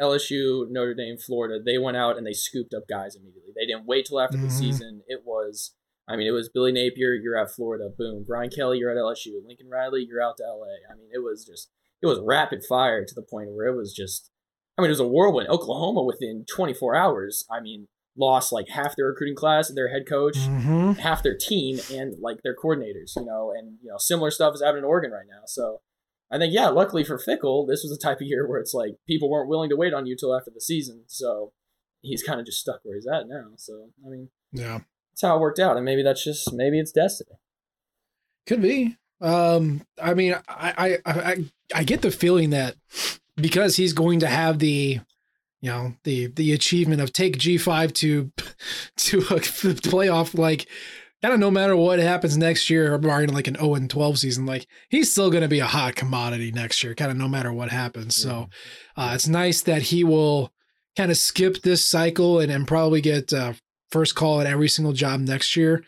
LSU, 0.00 0.68
Notre 0.68 0.94
Dame, 0.94 1.16
Florida, 1.16 1.62
they 1.64 1.78
went 1.78 1.96
out 1.96 2.16
and 2.16 2.26
they 2.26 2.32
scooped 2.32 2.74
up 2.74 2.84
guys 2.88 3.14
immediately. 3.14 3.52
They 3.54 3.66
didn't 3.66 3.86
wait 3.86 4.06
till 4.06 4.20
after 4.20 4.36
mm-hmm. 4.36 4.46
the 4.46 4.52
season. 4.52 5.02
It 5.06 5.22
was, 5.24 5.74
I 6.08 6.16
mean, 6.16 6.26
it 6.26 6.32
was 6.32 6.50
Billy 6.52 6.72
Napier, 6.72 7.14
you're 7.14 7.38
at 7.38 7.52
Florida, 7.52 7.88
boom. 7.96 8.24
Brian 8.26 8.50
Kelly, 8.50 8.78
you're 8.78 8.90
at 8.90 8.96
LSU. 8.96 9.46
Lincoln 9.46 9.68
Riley, 9.70 10.04
you're 10.08 10.22
out 10.22 10.36
to 10.38 10.44
LA. 10.44 10.92
I 10.92 10.96
mean, 10.96 11.08
it 11.12 11.22
was 11.22 11.44
just, 11.44 11.70
it 12.02 12.06
was 12.06 12.18
rapid 12.20 12.64
fire 12.68 13.04
to 13.04 13.14
the 13.14 13.22
point 13.22 13.52
where 13.52 13.66
it 13.66 13.76
was 13.76 13.94
just, 13.94 14.30
I 14.76 14.82
mean, 14.82 14.88
it 14.88 14.92
was 14.92 15.00
a 15.00 15.06
whirlwind. 15.06 15.48
Oklahoma 15.48 16.02
within 16.02 16.44
24 16.52 16.96
hours. 16.96 17.44
I 17.50 17.60
mean, 17.60 17.86
lost 18.16 18.52
like 18.52 18.68
half 18.68 18.96
their 18.96 19.06
recruiting 19.06 19.36
class, 19.36 19.72
their 19.72 19.88
head 19.88 20.06
coach, 20.08 20.36
mm-hmm. 20.36 20.92
half 20.92 21.22
their 21.22 21.36
team, 21.36 21.80
and 21.92 22.14
like 22.20 22.42
their 22.42 22.54
coordinators. 22.54 23.16
You 23.16 23.24
know, 23.24 23.52
and 23.56 23.78
you 23.82 23.90
know 23.90 23.98
similar 23.98 24.30
stuff 24.30 24.54
is 24.54 24.62
happening 24.62 24.84
in 24.84 24.88
Oregon 24.88 25.10
right 25.10 25.26
now. 25.28 25.42
So 25.46 25.80
I 26.30 26.38
think 26.38 26.54
yeah, 26.54 26.68
luckily 26.68 27.04
for 27.04 27.18
Fickell, 27.18 27.66
this 27.66 27.82
was 27.82 27.90
the 27.90 28.02
type 28.02 28.20
of 28.20 28.26
year 28.26 28.48
where 28.48 28.60
it's 28.60 28.74
like 28.74 28.96
people 29.06 29.30
weren't 29.30 29.48
willing 29.48 29.70
to 29.70 29.76
wait 29.76 29.94
on 29.94 30.06
you 30.06 30.16
till 30.16 30.36
after 30.36 30.50
the 30.50 30.60
season. 30.60 31.04
So 31.06 31.52
he's 32.00 32.22
kind 32.22 32.40
of 32.40 32.46
just 32.46 32.60
stuck 32.60 32.80
where 32.82 32.96
he's 32.96 33.06
at 33.06 33.28
now. 33.28 33.50
So 33.56 33.90
I 34.04 34.08
mean, 34.08 34.28
yeah, 34.52 34.80
that's 35.12 35.22
how 35.22 35.36
it 35.36 35.40
worked 35.40 35.58
out, 35.58 35.76
and 35.76 35.84
maybe 35.84 36.02
that's 36.02 36.24
just 36.24 36.52
maybe 36.52 36.78
it's 36.78 36.92
destiny. 36.92 37.38
Could 38.46 38.62
be. 38.62 38.96
Um, 39.20 39.82
I 40.02 40.14
mean, 40.14 40.34
I 40.48 40.98
I 41.04 41.12
I, 41.12 41.44
I 41.74 41.84
get 41.84 42.02
the 42.02 42.10
feeling 42.10 42.50
that 42.50 42.76
because 43.36 43.76
he's 43.76 43.92
going 43.92 44.20
to 44.20 44.26
have 44.26 44.58
the 44.58 45.00
you 45.62 45.70
know 45.70 45.94
the 46.04 46.26
the 46.26 46.52
achievement 46.52 47.00
of 47.00 47.12
take 47.12 47.38
G5 47.38 47.94
to 47.94 48.32
to 48.96 49.18
a 49.18 49.40
playoff 49.40 50.38
like 50.38 50.68
kind 51.22 51.32
of 51.32 51.40
no 51.40 51.50
matter 51.50 51.76
what 51.76 52.00
happens 52.00 52.36
next 52.36 52.68
year, 52.68 52.98
barring 52.98 53.32
like 53.32 53.46
an 53.46 53.54
0 53.54 53.76
and 53.76 53.88
12 53.88 54.18
season, 54.18 54.44
like 54.44 54.66
he's 54.88 55.12
still 55.12 55.30
going 55.30 55.42
to 55.42 55.48
be 55.48 55.60
a 55.60 55.66
hot 55.66 55.94
commodity 55.94 56.50
next 56.50 56.82
year, 56.82 56.94
kind 56.96 57.12
of 57.12 57.16
no 57.16 57.28
matter 57.28 57.52
what 57.52 57.70
happens. 57.70 58.16
So 58.16 58.48
uh, 58.96 59.12
it's 59.14 59.28
nice 59.28 59.62
that 59.62 59.82
he 59.82 60.02
will 60.02 60.52
kind 60.96 61.12
of 61.12 61.16
skip 61.16 61.62
this 61.62 61.84
cycle 61.84 62.40
and, 62.40 62.50
and 62.50 62.66
probably 62.66 63.00
get 63.00 63.32
uh, 63.32 63.52
first 63.90 64.16
call 64.16 64.40
at 64.40 64.48
every 64.48 64.68
single 64.68 64.92
job 64.92 65.20
next 65.20 65.56
year. 65.56 65.84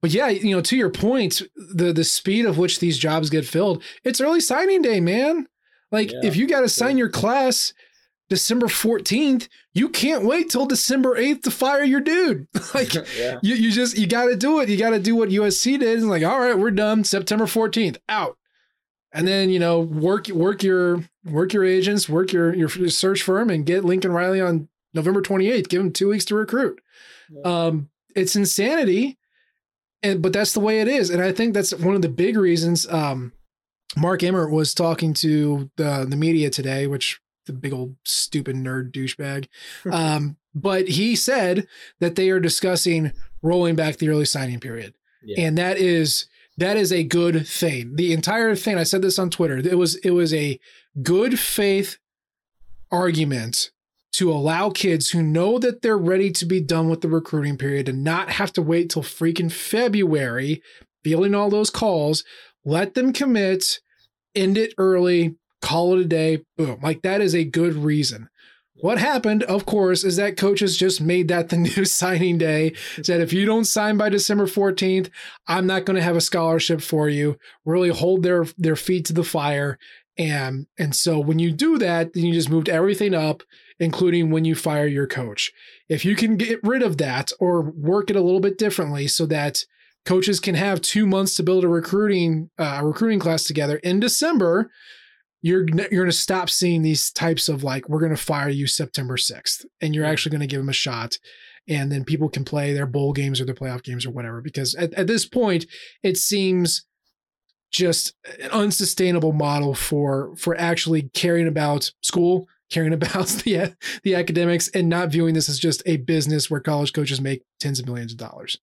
But 0.00 0.12
yeah, 0.12 0.28
you 0.28 0.56
know, 0.56 0.62
to 0.62 0.76
your 0.76 0.90
point, 0.90 1.42
the 1.54 1.92
the 1.92 2.02
speed 2.02 2.46
of 2.46 2.56
which 2.56 2.80
these 2.80 2.98
jobs 2.98 3.28
get 3.28 3.44
filled, 3.44 3.82
it's 4.04 4.22
early 4.22 4.40
signing 4.40 4.80
day, 4.80 5.00
man. 5.00 5.46
Like 5.92 6.10
Yeah, 6.10 6.20
if 6.24 6.34
you 6.34 6.48
got 6.48 6.62
to 6.62 6.68
sign 6.68 6.96
your 6.96 7.10
class 7.10 7.74
December 8.32 8.66
14th, 8.66 9.48
you 9.74 9.90
can't 9.90 10.24
wait 10.24 10.48
till 10.48 10.64
December 10.64 11.18
8th 11.18 11.42
to 11.42 11.50
fire 11.50 11.84
your 11.84 12.00
dude. 12.00 12.48
like 12.74 12.94
yeah. 13.18 13.38
you, 13.42 13.56
you 13.56 13.70
just 13.70 13.98
you 13.98 14.06
got 14.06 14.24
to 14.24 14.36
do 14.36 14.58
it. 14.60 14.70
You 14.70 14.78
got 14.78 14.90
to 14.90 14.98
do 14.98 15.14
what 15.14 15.28
USC 15.28 15.78
did. 15.78 15.98
And 15.98 16.08
like, 16.08 16.24
all 16.24 16.40
right, 16.40 16.58
we're 16.58 16.70
done. 16.70 17.04
September 17.04 17.44
14th, 17.44 17.98
out. 18.08 18.38
And 19.12 19.28
then 19.28 19.50
you 19.50 19.58
know 19.58 19.80
work 19.80 20.28
work 20.28 20.62
your 20.62 21.04
work 21.26 21.52
your 21.52 21.62
agents, 21.62 22.08
work 22.08 22.32
your 22.32 22.54
your 22.54 22.70
search 22.88 23.22
firm, 23.22 23.50
and 23.50 23.66
get 23.66 23.84
Lincoln 23.84 24.12
Riley 24.12 24.40
on 24.40 24.70
November 24.94 25.20
28th. 25.20 25.68
Give 25.68 25.82
him 25.82 25.92
two 25.92 26.08
weeks 26.08 26.24
to 26.24 26.34
recruit. 26.34 26.80
Yeah. 27.30 27.42
Um, 27.42 27.90
it's 28.16 28.34
insanity, 28.34 29.18
and 30.02 30.22
but 30.22 30.32
that's 30.32 30.54
the 30.54 30.60
way 30.60 30.80
it 30.80 30.88
is. 30.88 31.10
And 31.10 31.20
I 31.22 31.32
think 31.32 31.52
that's 31.52 31.74
one 31.74 31.94
of 31.94 32.00
the 32.00 32.08
big 32.08 32.38
reasons. 32.38 32.88
Um, 32.88 33.34
Mark 33.94 34.22
Emmert 34.22 34.50
was 34.50 34.72
talking 34.72 35.12
to 35.12 35.70
the 35.76 36.06
the 36.08 36.16
media 36.16 36.48
today, 36.48 36.86
which 36.86 37.20
the 37.46 37.52
big 37.52 37.72
old 37.72 37.96
stupid 38.04 38.56
nerd 38.56 38.92
douchebag. 38.92 39.48
Um, 39.92 40.36
but 40.54 40.88
he 40.88 41.16
said 41.16 41.66
that 41.98 42.14
they 42.14 42.28
are 42.28 42.40
discussing 42.40 43.12
rolling 43.40 43.74
back 43.74 43.96
the 43.96 44.08
early 44.08 44.26
signing 44.26 44.60
period. 44.60 44.94
Yeah. 45.24 45.46
And 45.46 45.58
that 45.58 45.78
is 45.78 46.26
that 46.58 46.76
is 46.76 46.92
a 46.92 47.04
good 47.04 47.46
thing. 47.46 47.96
The 47.96 48.12
entire 48.12 48.54
thing, 48.54 48.76
I 48.76 48.82
said 48.82 49.02
this 49.02 49.18
on 49.18 49.30
Twitter, 49.30 49.58
it 49.58 49.78
was 49.78 49.96
it 49.96 50.10
was 50.10 50.34
a 50.34 50.60
good 51.02 51.38
faith 51.38 51.98
argument 52.90 53.70
to 54.12 54.30
allow 54.30 54.68
kids 54.68 55.10
who 55.10 55.22
know 55.22 55.58
that 55.58 55.80
they're 55.80 55.96
ready 55.96 56.30
to 56.30 56.44
be 56.44 56.60
done 56.60 56.88
with 56.90 57.00
the 57.00 57.08
recruiting 57.08 57.56
period 57.56 57.88
and 57.88 58.04
not 58.04 58.32
have 58.32 58.52
to 58.52 58.62
wait 58.62 58.90
till 58.90 59.02
freaking 59.02 59.50
February, 59.50 60.62
feeling 61.02 61.34
all 61.34 61.48
those 61.48 61.70
calls, 61.70 62.22
let 62.64 62.92
them 62.94 63.12
commit, 63.14 63.80
end 64.34 64.58
it 64.58 64.74
early, 64.76 65.36
call 65.62 65.94
it 65.94 66.00
a 66.00 66.04
day, 66.04 66.44
boom. 66.58 66.80
Like 66.82 67.02
that 67.02 67.22
is 67.22 67.34
a 67.34 67.44
good 67.44 67.74
reason. 67.74 68.28
What 68.74 68.98
happened, 68.98 69.44
of 69.44 69.64
course, 69.64 70.02
is 70.02 70.16
that 70.16 70.36
coaches 70.36 70.76
just 70.76 71.00
made 71.00 71.28
that 71.28 71.50
the 71.50 71.56
new 71.76 71.84
signing 71.84 72.36
day. 72.36 72.74
Said 73.02 73.20
if 73.20 73.32
you 73.32 73.46
don't 73.46 73.64
sign 73.64 73.96
by 73.96 74.08
December 74.08 74.46
14th, 74.46 75.08
I'm 75.46 75.66
not 75.66 75.84
going 75.84 75.96
to 75.96 76.02
have 76.02 76.16
a 76.16 76.20
scholarship 76.20 76.82
for 76.82 77.08
you. 77.08 77.38
Really 77.64 77.90
hold 77.90 78.22
their 78.22 78.44
their 78.58 78.76
feet 78.76 79.06
to 79.06 79.12
the 79.12 79.24
fire. 79.24 79.78
And 80.18 80.66
and 80.78 80.94
so 80.94 81.18
when 81.18 81.38
you 81.38 81.52
do 81.52 81.78
that, 81.78 82.12
then 82.12 82.24
you 82.24 82.32
just 82.34 82.50
moved 82.50 82.68
everything 82.68 83.14
up, 83.14 83.42
including 83.78 84.30
when 84.30 84.44
you 84.44 84.54
fire 84.54 84.86
your 84.86 85.06
coach. 85.06 85.52
If 85.88 86.04
you 86.04 86.16
can 86.16 86.36
get 86.36 86.60
rid 86.62 86.82
of 86.82 86.98
that 86.98 87.32
or 87.38 87.62
work 87.62 88.10
it 88.10 88.16
a 88.16 88.20
little 88.20 88.40
bit 88.40 88.58
differently 88.58 89.06
so 89.06 89.26
that 89.26 89.64
coaches 90.04 90.40
can 90.40 90.54
have 90.54 90.80
two 90.80 91.06
months 91.06 91.36
to 91.36 91.42
build 91.42 91.64
a 91.64 91.68
recruiting 91.68 92.50
uh, 92.58 92.80
recruiting 92.82 93.20
class 93.20 93.44
together 93.44 93.76
in 93.76 94.00
December, 94.00 94.70
you're 95.42 95.66
you're 95.68 96.04
going 96.04 96.06
to 96.06 96.12
stop 96.12 96.48
seeing 96.48 96.82
these 96.82 97.10
types 97.10 97.48
of 97.48 97.62
like 97.62 97.88
we're 97.88 98.00
going 98.00 98.14
to 98.14 98.22
fire 98.22 98.48
you 98.48 98.66
September 98.66 99.16
6th 99.16 99.66
and 99.80 99.94
you're 99.94 100.04
actually 100.04 100.30
going 100.30 100.40
to 100.40 100.46
give 100.46 100.60
them 100.60 100.68
a 100.68 100.74
shot 100.74 101.18
and 101.68 101.92
then 101.92 102.04
people 102.04 102.28
can 102.28 102.44
play 102.44 102.72
their 102.72 102.86
bowl 102.86 103.12
games 103.12 103.40
or 103.40 103.44
their 103.44 103.54
playoff 103.54 103.82
games 103.82 104.06
or 104.06 104.10
whatever 104.10 104.40
because 104.40 104.74
at, 104.76 104.94
at 104.94 105.06
this 105.06 105.26
point 105.26 105.66
it 106.02 106.16
seems 106.16 106.86
just 107.70 108.14
an 108.40 108.50
unsustainable 108.50 109.32
model 109.32 109.74
for 109.74 110.34
for 110.36 110.56
actually 110.58 111.02
caring 111.14 111.48
about 111.48 111.90
school 112.02 112.46
caring 112.70 112.92
about 112.94 113.26
the 113.44 113.74
the 114.04 114.14
academics 114.14 114.68
and 114.68 114.88
not 114.88 115.10
viewing 115.10 115.34
this 115.34 115.48
as 115.48 115.58
just 115.58 115.82
a 115.86 115.96
business 115.98 116.50
where 116.50 116.60
college 116.60 116.92
coaches 116.92 117.20
make 117.20 117.42
tens 117.60 117.80
of 117.80 117.86
millions 117.86 118.12
of 118.12 118.18
dollars 118.18 118.58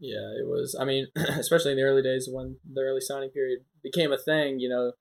Yeah, 0.00 0.34
it 0.38 0.46
was. 0.46 0.76
I 0.78 0.84
mean, 0.84 1.06
especially 1.16 1.70
in 1.70 1.78
the 1.78 1.84
early 1.84 2.02
days 2.02 2.28
when 2.30 2.56
the 2.70 2.82
early 2.82 3.00
signing 3.00 3.30
period 3.30 3.60
became 3.82 4.12
a 4.12 4.18
thing, 4.18 4.58
you 4.58 4.68
know, 4.68 4.92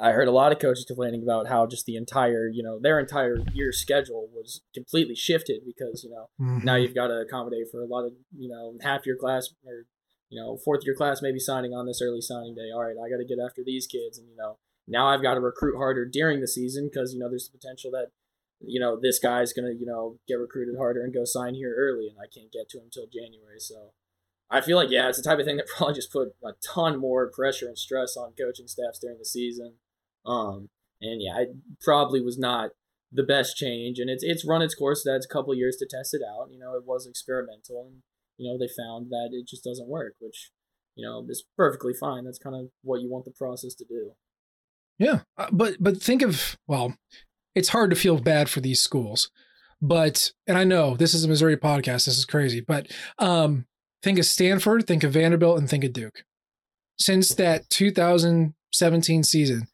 I 0.00 0.12
heard 0.12 0.28
a 0.28 0.32
lot 0.32 0.52
of 0.52 0.58
coaches 0.58 0.84
complaining 0.86 1.22
about 1.22 1.48
how 1.48 1.66
just 1.66 1.86
the 1.86 1.96
entire, 1.96 2.48
you 2.48 2.62
know, 2.62 2.78
their 2.80 3.00
entire 3.00 3.38
year 3.52 3.72
schedule 3.72 4.28
was 4.32 4.60
completely 4.74 5.14
shifted 5.14 5.62
because, 5.66 6.04
you 6.04 6.10
know, 6.10 6.28
now 6.38 6.74
mm-hmm. 6.74 6.82
you've 6.82 6.94
got 6.94 7.08
to 7.08 7.20
accommodate 7.20 7.66
for 7.70 7.82
a 7.82 7.86
lot 7.86 8.04
of, 8.04 8.12
you 8.36 8.48
know, 8.48 8.76
half 8.82 9.06
your 9.06 9.16
class 9.16 9.48
or, 9.66 9.86
you 10.30 10.40
know, 10.40 10.58
fourth 10.64 10.82
year 10.84 10.94
class 10.94 11.22
maybe 11.22 11.38
signing 11.38 11.72
on 11.72 11.86
this 11.86 12.00
early 12.02 12.20
signing 12.20 12.54
day. 12.54 12.70
All 12.72 12.82
right, 12.82 12.96
I 12.96 13.10
got 13.10 13.18
to 13.18 13.24
get 13.24 13.42
after 13.44 13.62
these 13.64 13.86
kids. 13.86 14.18
And, 14.18 14.28
you 14.28 14.36
know, 14.36 14.58
now 14.86 15.08
I've 15.08 15.22
got 15.22 15.34
to 15.34 15.40
recruit 15.40 15.76
harder 15.76 16.04
during 16.04 16.40
the 16.40 16.48
season 16.48 16.88
because, 16.92 17.12
you 17.12 17.18
know, 17.18 17.28
there's 17.28 17.48
the 17.50 17.58
potential 17.58 17.90
that, 17.92 18.08
you 18.60 18.78
know, 18.78 18.98
this 19.00 19.18
guy's 19.18 19.52
going 19.52 19.66
to, 19.66 19.78
you 19.78 19.86
know, 19.86 20.18
get 20.28 20.34
recruited 20.34 20.76
harder 20.76 21.02
and 21.02 21.14
go 21.14 21.24
sign 21.24 21.54
here 21.54 21.74
early 21.76 22.08
and 22.08 22.18
I 22.18 22.26
can't 22.32 22.52
get 22.52 22.68
to 22.70 22.78
him 22.78 22.84
until 22.84 23.06
January. 23.06 23.58
So, 23.58 23.92
I 24.50 24.60
feel 24.60 24.76
like 24.76 24.90
yeah, 24.90 25.08
it's 25.08 25.18
the 25.20 25.28
type 25.28 25.38
of 25.38 25.44
thing 25.44 25.56
that 25.58 25.66
probably 25.76 25.94
just 25.94 26.12
put 26.12 26.28
a 26.44 26.52
ton 26.66 26.98
more 26.98 27.30
pressure 27.30 27.66
and 27.66 27.78
stress 27.78 28.16
on 28.16 28.32
coaching 28.38 28.66
staffs 28.66 28.98
during 28.98 29.18
the 29.18 29.24
season. 29.24 29.74
Um, 30.24 30.68
and 31.00 31.22
yeah, 31.22 31.38
it 31.40 31.56
probably 31.80 32.20
was 32.20 32.38
not 32.38 32.70
the 33.12 33.22
best 33.22 33.56
change, 33.56 33.98
and 33.98 34.10
it's 34.10 34.22
it's 34.22 34.46
run 34.46 34.62
its 34.62 34.74
course. 34.74 35.02
That's 35.04 35.26
a 35.26 35.28
couple 35.28 35.54
years 35.54 35.76
to 35.76 35.86
test 35.86 36.14
it 36.14 36.22
out. 36.22 36.48
You 36.50 36.58
know, 36.58 36.74
it 36.74 36.84
was 36.84 37.06
experimental, 37.06 37.86
and 37.86 38.02
you 38.36 38.50
know 38.50 38.58
they 38.58 38.68
found 38.68 39.10
that 39.10 39.30
it 39.32 39.46
just 39.46 39.64
doesn't 39.64 39.88
work, 39.88 40.14
which 40.20 40.50
you 40.94 41.06
know 41.06 41.24
is 41.28 41.44
perfectly 41.56 41.94
fine. 41.98 42.24
That's 42.24 42.38
kind 42.38 42.56
of 42.56 42.70
what 42.82 43.00
you 43.00 43.10
want 43.10 43.24
the 43.24 43.30
process 43.30 43.74
to 43.76 43.84
do. 43.84 44.12
Yeah, 44.98 45.20
uh, 45.36 45.46
but 45.52 45.76
but 45.80 46.02
think 46.02 46.22
of 46.22 46.58
well, 46.66 46.94
it's 47.54 47.70
hard 47.70 47.90
to 47.90 47.96
feel 47.96 48.18
bad 48.18 48.48
for 48.48 48.60
these 48.60 48.80
schools, 48.80 49.30
but 49.80 50.32
and 50.46 50.58
I 50.58 50.64
know 50.64 50.96
this 50.96 51.14
is 51.14 51.24
a 51.24 51.28
Missouri 51.28 51.56
podcast. 51.56 52.04
This 52.04 52.18
is 52.18 52.24
crazy, 52.24 52.60
but 52.60 52.90
um, 53.18 53.66
think 54.02 54.18
of 54.18 54.26
Stanford, 54.26 54.86
think 54.86 55.04
of 55.04 55.12
Vanderbilt, 55.12 55.58
and 55.58 55.68
think 55.68 55.84
of 55.84 55.92
Duke. 55.92 56.24
Since 56.98 57.34
that 57.34 57.68
2017 57.70 59.22
season, 59.22 59.68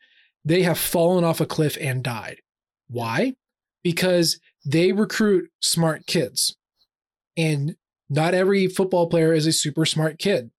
they 0.45 0.63
have 0.63 0.79
fallen 0.79 1.25
off 1.25 1.41
a 1.41 1.47
cliff 1.47 1.77
and 1.81 2.03
died. 2.03 2.41
Why? 2.89 3.35
Because 3.83 4.41
they 4.65 4.93
recruit 4.93 5.51
smart 5.61 6.07
kids, 6.07 6.57
and 7.37 7.77
not 8.09 8.35
every 8.35 8.67
football 8.67 9.09
player 9.09 9.33
is 9.33 9.47
a 9.47 9.53
super 9.53 9.87
smart 9.87 10.19
kid, 10.19 10.51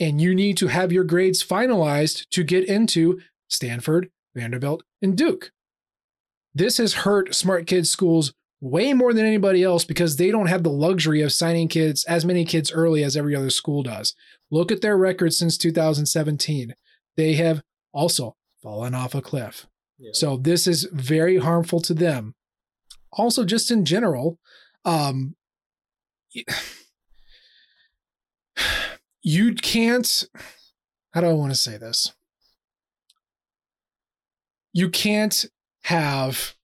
and 0.00 0.20
you 0.20 0.34
need 0.34 0.56
to 0.58 0.68
have 0.68 0.92
your 0.92 1.04
grades 1.04 1.44
finalized 1.44 2.28
to 2.30 2.42
get 2.42 2.64
into 2.64 3.20
Stanford, 3.48 4.10
Vanderbilt, 4.34 4.82
and 5.02 5.16
Duke. 5.16 5.52
This 6.54 6.78
has 6.78 6.94
hurt 6.94 7.34
smart 7.34 7.66
kids 7.66 7.90
schools 7.90 8.32
way 8.60 8.92
more 8.92 9.12
than 9.12 9.26
anybody 9.26 9.62
else 9.62 9.84
because 9.84 10.16
they 10.16 10.30
don't 10.30 10.46
have 10.46 10.62
the 10.62 10.70
luxury 10.70 11.20
of 11.20 11.32
signing 11.32 11.68
kids 11.68 12.04
as 12.04 12.24
many 12.24 12.44
kids 12.44 12.72
early 12.72 13.04
as 13.04 13.16
every 13.16 13.36
other 13.36 13.50
school 13.50 13.82
does. 13.82 14.14
Look 14.50 14.72
at 14.72 14.80
their 14.80 14.96
record 14.96 15.34
since 15.34 15.58
2017. 15.58 16.74
They 17.16 17.34
have 17.34 17.62
also 17.92 18.36
fallen 18.62 18.94
off 18.94 19.14
a 19.14 19.22
cliff. 19.22 19.66
Yeah. 19.98 20.10
So 20.12 20.36
this 20.36 20.66
is 20.66 20.84
very 20.92 21.38
harmful 21.38 21.80
to 21.80 21.94
them. 21.94 22.34
Also, 23.12 23.44
just 23.44 23.70
in 23.70 23.84
general, 23.84 24.38
um, 24.84 25.36
you 29.22 29.54
can't. 29.54 30.24
How 31.12 31.20
do 31.22 31.28
I 31.28 31.32
want 31.32 31.52
to 31.52 31.58
say 31.58 31.78
this? 31.78 32.12
You 34.72 34.90
can't 34.90 35.46
have 35.84 36.55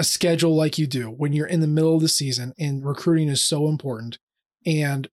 a 0.00 0.04
schedule 0.04 0.56
like 0.56 0.78
you 0.78 0.86
do 0.86 1.10
when 1.10 1.34
you're 1.34 1.46
in 1.46 1.60
the 1.60 1.66
middle 1.66 1.94
of 1.94 2.00
the 2.00 2.08
season 2.08 2.54
and 2.58 2.86
recruiting 2.86 3.28
is 3.28 3.42
so 3.42 3.68
important 3.68 4.18
and 4.64 5.10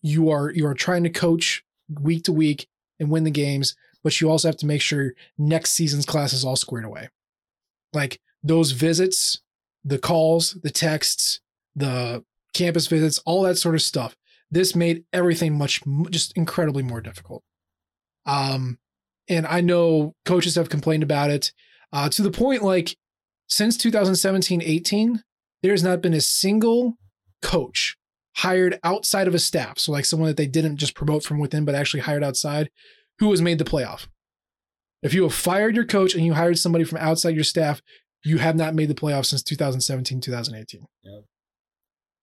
you 0.00 0.30
are 0.30 0.52
you 0.52 0.64
are 0.64 0.74
trying 0.74 1.02
to 1.02 1.10
coach 1.10 1.64
week 2.00 2.22
to 2.22 2.32
week 2.32 2.68
and 3.00 3.10
win 3.10 3.24
the 3.24 3.32
games 3.32 3.74
but 4.04 4.20
you 4.20 4.30
also 4.30 4.46
have 4.46 4.56
to 4.56 4.64
make 4.64 4.80
sure 4.80 5.14
next 5.36 5.72
season's 5.72 6.06
class 6.06 6.32
is 6.32 6.44
all 6.44 6.54
squared 6.54 6.84
away. 6.84 7.08
Like 7.92 8.20
those 8.44 8.70
visits 8.70 9.40
the 9.82 9.98
calls 9.98 10.56
the 10.62 10.70
texts 10.70 11.40
the 11.74 12.24
campus 12.54 12.86
visits 12.86 13.18
all 13.26 13.42
that 13.42 13.58
sort 13.58 13.74
of 13.74 13.82
stuff 13.82 14.16
this 14.52 14.76
made 14.76 15.02
everything 15.12 15.58
much 15.58 15.82
just 16.10 16.32
incredibly 16.36 16.84
more 16.84 17.00
difficult. 17.00 17.42
Um 18.24 18.78
and 19.28 19.48
i 19.48 19.60
know 19.60 20.14
coaches 20.24 20.54
have 20.54 20.68
complained 20.68 21.02
about 21.02 21.30
it 21.30 21.52
uh, 21.92 22.08
to 22.08 22.22
the 22.22 22.30
point 22.30 22.62
like 22.62 22.96
since 23.48 23.76
2017 23.76 24.62
18, 24.62 25.22
there 25.62 25.72
has 25.72 25.82
not 25.82 26.02
been 26.02 26.14
a 26.14 26.20
single 26.20 26.94
coach 27.42 27.96
hired 28.36 28.78
outside 28.84 29.26
of 29.26 29.34
a 29.34 29.38
staff. 29.38 29.78
So, 29.78 29.92
like 29.92 30.04
someone 30.04 30.28
that 30.28 30.36
they 30.36 30.46
didn't 30.46 30.76
just 30.76 30.94
promote 30.94 31.24
from 31.24 31.38
within, 31.38 31.64
but 31.64 31.74
actually 31.74 32.00
hired 32.00 32.22
outside, 32.22 32.70
who 33.18 33.30
has 33.30 33.42
made 33.42 33.58
the 33.58 33.64
playoff. 33.64 34.06
If 35.02 35.14
you 35.14 35.22
have 35.22 35.34
fired 35.34 35.76
your 35.76 35.84
coach 35.84 36.14
and 36.14 36.24
you 36.24 36.34
hired 36.34 36.58
somebody 36.58 36.84
from 36.84 36.98
outside 36.98 37.34
your 37.34 37.44
staff, 37.44 37.80
you 38.24 38.38
have 38.38 38.56
not 38.56 38.74
made 38.74 38.88
the 38.88 38.94
playoff 38.94 39.26
since 39.26 39.42
2017 39.42 40.20
2018. 40.20 40.86
Yeah. 41.02 41.20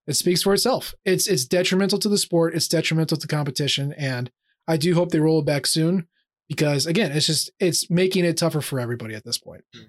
it 0.08 0.14
speaks 0.14 0.44
for 0.44 0.54
itself. 0.54 0.94
It's 1.06 1.28
it's 1.28 1.46
detrimental 1.46 2.00
to 2.00 2.10
the 2.10 2.18
sport. 2.18 2.54
It's 2.54 2.68
detrimental 2.68 3.18
to 3.18 3.28
competition, 3.28 3.94
and 3.94 4.30
I 4.68 4.78
do 4.78 4.94
hope 4.94 5.12
they 5.12 5.20
roll 5.20 5.40
it 5.40 5.46
back 5.46 5.66
soon 5.66 6.08
because 6.48 6.86
again, 6.86 7.12
it's 7.12 7.28
just 7.28 7.52
it's 7.60 7.90
making 7.90 8.26
it 8.26 8.38
tougher 8.38 8.62
for 8.62 8.80
everybody 8.80 9.16
at 9.16 9.24
this 9.24 9.38
point. 9.38 9.64
Hmm. 9.74 9.84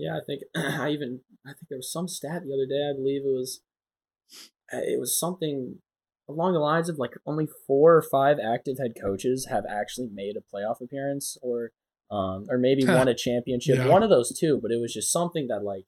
Yeah, 0.00 0.16
I 0.16 0.20
think 0.24 0.42
I 0.56 0.90
even 0.90 1.20
I 1.46 1.50
think 1.50 1.68
there 1.68 1.78
was 1.78 1.92
some 1.92 2.08
stat 2.08 2.42
the 2.44 2.54
other 2.54 2.66
day. 2.66 2.90
I 2.90 2.96
believe 2.96 3.22
it 3.24 3.28
was 3.28 3.60
uh, 4.72 4.78
it 4.78 4.98
was 4.98 5.18
something 5.18 5.78
along 6.28 6.54
the 6.54 6.60
lines 6.60 6.88
of 6.88 6.96
like 6.98 7.14
only 7.26 7.46
four 7.66 7.96
or 7.96 8.02
five 8.02 8.38
active 8.38 8.78
head 8.78 8.92
coaches 9.00 9.48
have 9.50 9.64
actually 9.68 10.08
made 10.12 10.36
a 10.36 10.40
playoff 10.56 10.80
appearance 10.80 11.36
or 11.42 11.72
um 12.10 12.46
or 12.48 12.56
maybe 12.56 12.84
won 12.98 13.08
a 13.08 13.14
championship. 13.14 13.76
Yeah. 13.76 13.88
One 13.88 14.02
of 14.02 14.10
those 14.10 14.36
two, 14.38 14.58
but 14.62 14.70
it 14.70 14.80
was 14.80 14.94
just 14.94 15.12
something 15.12 15.48
that 15.48 15.62
like 15.62 15.84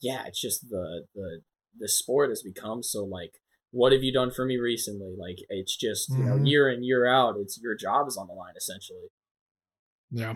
yeah, 0.00 0.24
it's 0.26 0.40
just 0.40 0.68
the 0.68 1.06
the 1.14 1.40
the 1.78 1.88
sport 1.88 2.30
has 2.30 2.42
become 2.42 2.82
so 2.82 3.04
like 3.04 3.34
what 3.72 3.92
have 3.92 4.02
you 4.02 4.12
done 4.12 4.32
for 4.32 4.44
me 4.44 4.58
recently? 4.58 5.14
Like 5.16 5.38
it's 5.48 5.76
just, 5.76 6.10
you 6.10 6.24
know, 6.24 6.34
Mhm. 6.34 6.48
year 6.48 6.68
in, 6.68 6.82
year 6.82 7.06
out, 7.06 7.36
it's 7.38 7.56
your 7.62 7.76
job 7.76 8.08
is 8.08 8.16
on 8.16 8.26
the 8.26 8.34
line 8.34 8.54
essentially. 8.56 9.06
Yeah. 10.10 10.34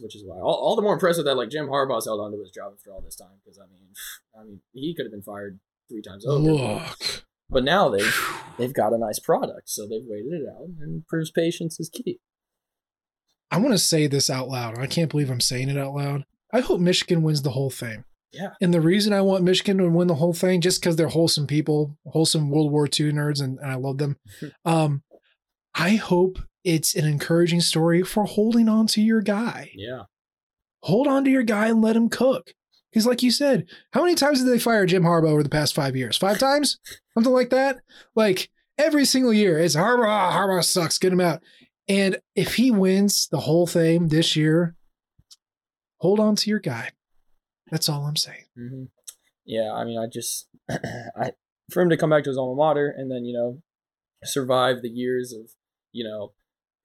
Which 0.00 0.16
is 0.16 0.24
why 0.24 0.36
all, 0.38 0.54
all 0.54 0.76
the 0.76 0.82
more 0.82 0.94
impressive 0.94 1.24
that 1.26 1.36
like 1.36 1.50
Jim 1.50 1.68
Harbaugh's 1.68 2.06
held 2.06 2.20
on 2.20 2.32
to 2.32 2.40
his 2.40 2.50
job 2.50 2.72
after 2.76 2.90
all 2.90 3.00
this 3.00 3.16
time 3.16 3.38
because 3.44 3.58
I 3.58 3.66
mean, 3.66 3.88
I 4.38 4.44
mean 4.44 4.60
he 4.72 4.94
could 4.94 5.06
have 5.06 5.12
been 5.12 5.22
fired 5.22 5.60
three 5.88 6.02
times 6.02 6.26
over. 6.26 6.40
Look. 6.40 7.24
But 7.48 7.62
now 7.62 7.88
they 7.88 8.02
they've 8.58 8.74
got 8.74 8.92
a 8.92 8.98
nice 8.98 9.20
product, 9.20 9.68
so 9.68 9.86
they've 9.86 10.04
waited 10.04 10.32
it 10.32 10.48
out 10.48 10.68
and 10.80 11.06
proves 11.06 11.30
patience 11.30 11.78
is 11.78 11.88
key. 11.88 12.18
I 13.50 13.58
want 13.58 13.72
to 13.72 13.78
say 13.78 14.08
this 14.08 14.28
out 14.28 14.48
loud. 14.48 14.78
I 14.78 14.86
can't 14.86 15.10
believe 15.10 15.30
I'm 15.30 15.40
saying 15.40 15.68
it 15.68 15.78
out 15.78 15.94
loud. 15.94 16.24
I 16.52 16.60
hope 16.60 16.80
Michigan 16.80 17.22
wins 17.22 17.42
the 17.42 17.50
whole 17.50 17.70
thing. 17.70 18.04
Yeah. 18.32 18.50
And 18.60 18.74
the 18.74 18.80
reason 18.80 19.12
I 19.12 19.20
want 19.20 19.44
Michigan 19.44 19.78
to 19.78 19.88
win 19.88 20.08
the 20.08 20.14
whole 20.16 20.34
thing, 20.34 20.60
just 20.60 20.80
because 20.80 20.96
they're 20.96 21.08
wholesome 21.08 21.46
people, 21.46 21.96
wholesome 22.06 22.50
World 22.50 22.70
War 22.70 22.86
II 22.86 23.12
nerds, 23.12 23.40
and, 23.40 23.58
and 23.60 23.70
I 23.70 23.76
love 23.76 23.98
them. 23.98 24.16
um, 24.64 25.02
I 25.76 25.96
hope 25.96 26.38
it's 26.64 26.94
an 26.94 27.06
encouraging 27.06 27.60
story 27.60 28.02
for 28.02 28.24
holding 28.24 28.68
on 28.68 28.86
to 28.88 29.02
your 29.02 29.20
guy. 29.20 29.70
Yeah. 29.74 30.04
Hold 30.82 31.06
on 31.06 31.24
to 31.24 31.30
your 31.30 31.42
guy 31.42 31.68
and 31.68 31.82
let 31.82 31.96
him 31.96 32.08
cook. 32.08 32.54
Because, 32.90 33.06
like 33.06 33.22
you 33.22 33.30
said, 33.30 33.66
how 33.92 34.02
many 34.02 34.14
times 34.14 34.42
did 34.42 34.48
they 34.50 34.58
fire 34.58 34.86
Jim 34.86 35.02
Harbaugh 35.02 35.30
over 35.30 35.42
the 35.42 35.50
past 35.50 35.74
five 35.74 35.94
years? 35.94 36.16
Five 36.16 36.38
times? 36.38 36.78
Something 37.14 37.32
like 37.32 37.50
that? 37.50 37.80
Like 38.14 38.48
every 38.78 39.04
single 39.04 39.32
year, 39.32 39.58
it's 39.58 39.76
Harbaugh, 39.76 40.32
Harbaugh 40.32 40.64
sucks, 40.64 40.98
get 40.98 41.12
him 41.12 41.20
out. 41.20 41.42
And 41.88 42.18
if 42.34 42.54
he 42.54 42.70
wins 42.70 43.28
the 43.28 43.40
whole 43.40 43.66
thing 43.66 44.08
this 44.08 44.34
year, 44.34 44.74
hold 45.98 46.18
on 46.18 46.36
to 46.36 46.50
your 46.50 46.58
guy. 46.58 46.90
That's 47.70 47.88
all 47.88 48.06
I'm 48.06 48.16
saying. 48.16 48.44
hmm 48.56 48.84
Yeah, 49.44 49.72
I 49.72 49.84
mean, 49.84 49.98
I 49.98 50.06
just, 50.06 50.48
I 50.70 51.32
for 51.70 51.82
him 51.82 51.90
to 51.90 51.96
come 51.96 52.10
back 52.10 52.24
to 52.24 52.30
his 52.30 52.38
alma 52.38 52.54
mater 52.54 52.88
and 52.96 53.10
then 53.10 53.24
you 53.24 53.34
know 53.34 53.60
survive 54.24 54.82
the 54.82 54.88
years 54.88 55.32
of 55.32 55.50
you 55.96 56.04
know 56.04 56.32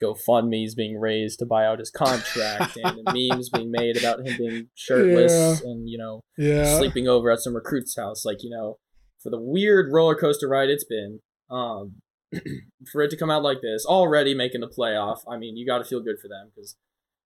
GoFundmes 0.01 0.75
being 0.75 0.97
raised 0.99 1.37
to 1.39 1.45
buy 1.45 1.65
out 1.65 1.77
his 1.79 1.91
contract 1.91 2.75
and 2.75 2.97
memes 3.05 3.49
being 3.49 3.69
made 3.71 3.97
about 3.97 4.19
him 4.25 4.35
being 4.37 4.67
shirtless 4.73 5.61
and 5.63 5.87
you 5.89 5.97
know 5.97 6.21
Yeah. 6.37 6.77
sleeping 6.77 7.07
over 7.07 7.29
at 7.31 7.39
some 7.39 7.55
recruit's 7.55 7.95
house, 7.95 8.25
like 8.25 8.39
you 8.41 8.49
know, 8.49 8.77
for 9.21 9.29
the 9.29 9.39
weird 9.39 9.91
roller 9.91 10.15
coaster 10.15 10.47
ride 10.47 10.69
it's 10.69 10.85
been. 10.85 11.19
Um, 11.49 12.01
for 12.91 13.01
it 13.01 13.09
to 13.11 13.17
come 13.17 13.29
out 13.29 13.43
like 13.43 13.61
this, 13.61 13.85
already 13.85 14.33
making 14.33 14.61
the 14.61 14.69
playoff, 14.69 15.19
I 15.29 15.37
mean, 15.37 15.57
you 15.57 15.65
got 15.67 15.79
to 15.79 15.83
feel 15.83 15.99
good 16.01 16.15
for 16.21 16.29
them 16.29 16.49
because 16.55 16.77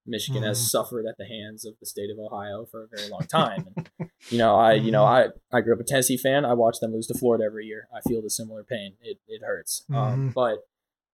Michigan 0.08 0.42
Mhm. 0.44 0.48
has 0.48 0.72
suffered 0.72 1.06
at 1.08 1.16
the 1.20 1.26
hands 1.28 1.64
of 1.64 1.76
the 1.80 1.86
state 1.86 2.10
of 2.10 2.18
Ohio 2.20 2.66
for 2.66 2.84
a 2.84 2.88
very 2.88 3.08
long 3.10 3.26
time. 3.28 3.68
And, 4.00 4.10
you 4.30 4.38
know, 4.40 4.56
I 4.56 4.74
you 4.74 4.92
know 4.92 5.06
I 5.06 5.28
I 5.54 5.62
grew 5.62 5.74
up 5.76 5.80
a 5.80 5.84
Tennessee 5.84 6.18
fan. 6.18 6.44
I 6.46 6.54
watch 6.56 6.78
them 6.82 6.92
lose 6.94 7.06
to 7.08 7.14
Florida 7.18 7.44
every 7.46 7.66
year. 7.68 7.88
I 7.96 8.02
feel 8.10 8.22
the 8.24 8.30
similar 8.32 8.64
pain. 8.64 8.96
It 9.02 9.20
it 9.28 9.42
hurts. 9.46 9.86
Um, 9.94 10.30
Mhm. 10.30 10.34
but 10.34 10.58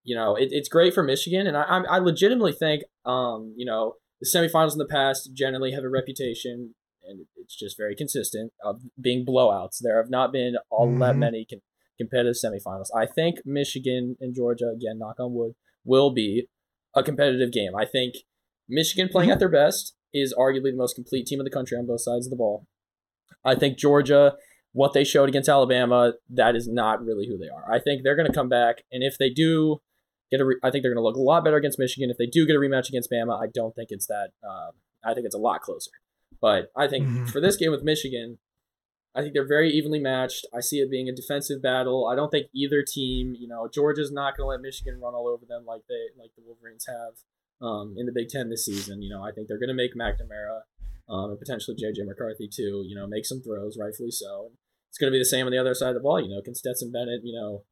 you 0.04 0.16
know, 0.16 0.36
it, 0.36 0.49
it's 0.52 0.70
great 0.70 0.93
for 0.93 1.04
Michigan, 1.04 1.47
and 1.47 1.56
I 1.58 1.64
I 1.89 1.97
legitimately 1.99 2.54
think 2.54 2.84
um 3.06 3.54
you 3.58 3.66
know 3.66 3.95
the 4.20 4.28
semifinals 4.28 4.74
in 4.74 4.78
the 4.80 4.86
past 4.88 5.32
generally 5.34 5.72
have 5.72 5.84
a 5.84 5.89
reputation, 5.89 6.76
and 7.08 7.26
it's 7.38 7.56
just 7.56 7.78
very 7.78 7.95
consistent 7.95 8.52
of 8.64 8.82
being 8.99 9.26
blowouts. 9.26 9.78
There 9.82 9.97
have 9.97 10.10
not 10.10 10.32
been 10.32 10.56
all 10.70 10.88
that 10.99 11.16
Mhm. 11.16 11.20
many 11.20 11.47
competitive 11.97 12.36
semifinals. 12.36 12.88
I 12.95 13.06
think 13.06 13.38
Michigan 13.45 14.18
and 14.20 14.34
Georgia, 14.36 14.70
again, 14.76 14.97
knock 14.99 15.20
on 15.20 15.34
wood, 15.34 15.54
will 15.86 16.12
be 16.12 16.47
a 16.95 17.04
competitive 17.04 17.52
game. 17.52 17.76
I 17.76 17.86
think 17.86 18.16
Michigan 18.68 19.10
playing 19.10 19.32
at 19.32 19.39
their 19.39 19.49
best 19.49 19.95
is 20.14 20.34
arguably 20.38 20.72
the 20.72 20.78
most 20.78 20.95
complete 20.95 21.26
team 21.26 21.39
in 21.39 21.43
the 21.45 21.52
country 21.52 21.78
on 21.78 21.86
both 21.86 22.02
sides 22.02 22.26
of 22.26 22.32
the 22.32 22.36
ball. 22.36 22.66
I 23.43 23.56
think 23.56 23.78
Georgia, 23.78 24.36
what 24.74 24.93
they 24.93 25.04
showed 25.04 25.30
against 25.30 25.49
Alabama, 25.49 26.14
that 26.30 26.56
is 26.56 26.68
not 26.68 27.04
really 27.04 27.28
who 27.28 27.38
they 27.38 27.47
are. 27.49 27.72
I 27.72 27.80
think 27.80 28.04
they're 28.04 28.16
going 28.16 28.28
to 28.28 28.34
come 28.34 28.49
back, 28.49 28.84
and 28.91 29.04
if 29.04 29.18
they 29.18 29.30
do 29.30 29.82
get 30.32 30.41
a, 30.41 30.45
re- 30.45 30.59
I 30.63 30.71
think 30.71 30.84
they're 30.84 30.93
going 30.93 31.03
to 31.03 31.07
look 31.07 31.15
a 31.17 31.19
lot 31.21 31.43
better 31.43 31.57
against 31.57 31.77
Michigan. 31.77 32.09
If 32.09 32.17
they 32.17 32.25
do 32.25 32.45
get 32.47 32.55
a 32.55 32.59
rematch 32.59 32.88
against 32.89 33.11
Bama, 33.11 33.39
I 33.41 33.47
don't 33.53 33.75
think 33.75 33.89
it's 33.91 34.07
that. 34.07 34.29
Uh, 34.43 34.71
I 35.03 35.13
think 35.13 35.25
it's 35.25 35.36
a 35.36 35.39
lot 35.39 35.61
closer. 35.61 35.91
But 36.39 36.71
I 36.75 36.88
think 36.88 37.07
Mhm. 37.07 37.29
for 37.29 37.39
this 37.41 37.55
game 37.57 37.71
with 37.71 37.84
Michigan, 37.84 38.39
I 39.13 39.21
think 39.21 39.34
they're 39.34 39.47
very 39.47 39.69
evenly 39.71 39.99
matched. 39.99 40.45
I 40.53 40.61
see 40.61 40.79
it 40.79 40.89
being 40.89 41.09
a 41.09 41.13
defensive 41.15 41.61
battle. 41.61 42.07
I 42.07 42.15
don't 42.15 42.29
think 42.32 42.47
either 42.55 42.82
team, 42.82 43.36
you 43.38 43.47
know, 43.47 43.67
Georgia's 43.67 44.11
not 44.11 44.38
going 44.38 44.45
to 44.45 44.49
let 44.51 44.61
Michigan 44.61 44.99
run 45.01 45.13
all 45.13 45.27
over 45.27 45.45
them 45.45 45.65
like 45.65 45.82
they 45.89 46.07
like 46.17 46.32
the 46.36 46.43
Wolverines 46.45 46.86
have 46.88 47.13
um, 47.61 47.95
in 47.97 48.05
the 48.05 48.11
Big 48.13 48.29
Ten 48.29 48.49
this 48.49 48.65
season. 48.65 49.01
You 49.01 49.09
know, 49.09 49.21
I 49.21 49.32
think 49.32 49.47
they're 49.47 49.59
going 49.59 49.67
to 49.67 49.73
make 49.75 49.93
McNamara 49.95 50.61
um, 51.09 51.32
and 51.32 51.39
potentially 51.39 51.75
JJ 51.75 52.05
McCarthy 52.07 52.47
too. 52.47 52.84
You 52.88 52.95
know, 52.95 53.05
make 53.05 53.25
some 53.25 53.41
throws, 53.41 53.77
rightfully 53.77 54.11
so. 54.11 54.51
It's 54.89 54.97
going 54.97 55.11
to 55.11 55.15
be 55.15 55.19
the 55.19 55.25
same 55.25 55.45
on 55.45 55.51
the 55.51 55.57
other 55.57 55.73
side 55.73 55.89
of 55.89 55.95
the 55.95 55.99
ball. 56.01 56.21
You 56.21 56.29
know, 56.29 56.41
can 56.41 56.55
Stetson 56.55 56.91
Bennett, 56.91 57.21
you 57.23 57.34
know, 57.34 57.63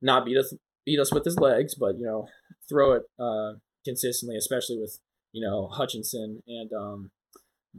not 0.00 0.24
beat 0.24 0.36
us 0.38 0.54
beat 0.84 1.00
us 1.00 1.12
with 1.12 1.24
his 1.24 1.38
legs, 1.38 1.74
but 1.74 1.98
you 1.98 2.06
know, 2.06 2.28
throw 2.68 2.92
it 2.92 3.02
uh, 3.18 3.54
consistently, 3.84 4.36
especially 4.36 4.78
with 4.78 4.98
you 5.32 5.44
know 5.44 5.68
Hutchinson 5.68 6.42
and 6.46 6.72
um, 6.72 7.10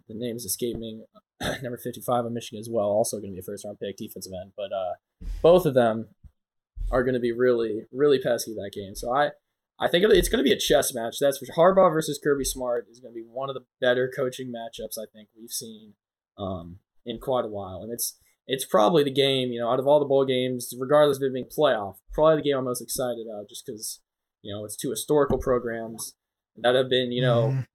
the 0.07 0.15
names 0.15 0.45
escape 0.45 0.77
me. 0.77 1.03
Number 1.61 1.77
fifty 1.77 2.01
five 2.01 2.25
on 2.25 2.33
Michigan 2.33 2.59
as 2.59 2.69
well, 2.69 2.85
also 2.85 3.17
going 3.17 3.31
to 3.31 3.35
be 3.35 3.39
a 3.39 3.43
first 3.43 3.65
round 3.65 3.79
pick, 3.79 3.97
defensive 3.97 4.33
end. 4.41 4.51
But 4.55 4.71
uh, 4.71 4.93
both 5.41 5.65
of 5.65 5.73
them 5.73 6.07
are 6.91 7.03
going 7.03 7.13
to 7.13 7.19
be 7.19 7.31
really 7.31 7.85
really 7.91 8.19
pesky 8.19 8.53
that 8.53 8.71
game. 8.73 8.95
So 8.95 9.13
I. 9.13 9.31
I 9.77 9.89
think 9.89 10.05
it's 10.07 10.29
going 10.29 10.41
to 10.41 10.49
be 10.49 10.53
a 10.53 10.57
chess 10.57 10.93
match. 10.93 11.17
That's 11.19 11.37
for 11.37 11.47
Harbaugh 11.47 11.91
versus 11.91 12.17
Kirby 12.17 12.45
Smart 12.45 12.87
is 12.89 13.01
going 13.01 13.13
to 13.13 13.19
be 13.19 13.27
one 13.29 13.49
of 13.49 13.55
the 13.55 13.65
better 13.81 14.09
coaching 14.15 14.47
matchups 14.47 14.97
I 14.97 15.03
think 15.11 15.27
we've 15.37 15.51
seen 15.51 15.95
um, 16.37 16.79
in 17.05 17.19
quite 17.19 17.43
a 17.43 17.49
while, 17.49 17.81
and 17.83 17.91
it's 17.91 18.17
it's 18.47 18.65
probably 18.65 19.03
the 19.03 19.11
game 19.13 19.51
you 19.51 19.59
know 19.59 19.69
out 19.69 19.79
of 19.79 19.87
all 19.87 19.99
the 19.99 20.05
bowl 20.05 20.25
games, 20.25 20.73
regardless 20.79 21.17
of 21.17 21.23
it 21.23 21.33
being 21.33 21.45
playoff, 21.45 21.95
probably 22.13 22.37
the 22.37 22.41
game 22.49 22.57
I'm 22.57 22.65
most 22.65 22.81
excited 22.81 23.25
about, 23.27 23.49
just 23.49 23.65
because 23.65 24.01
you 24.41 24.53
know 24.53 24.63
it's 24.65 24.75
two 24.75 24.91
historical 24.91 25.37
programs 25.39 26.15
that 26.57 26.75
have 26.75 26.89
been 26.89 27.11
you 27.11 27.21
know 27.21 27.49
Mhm. 27.49 27.65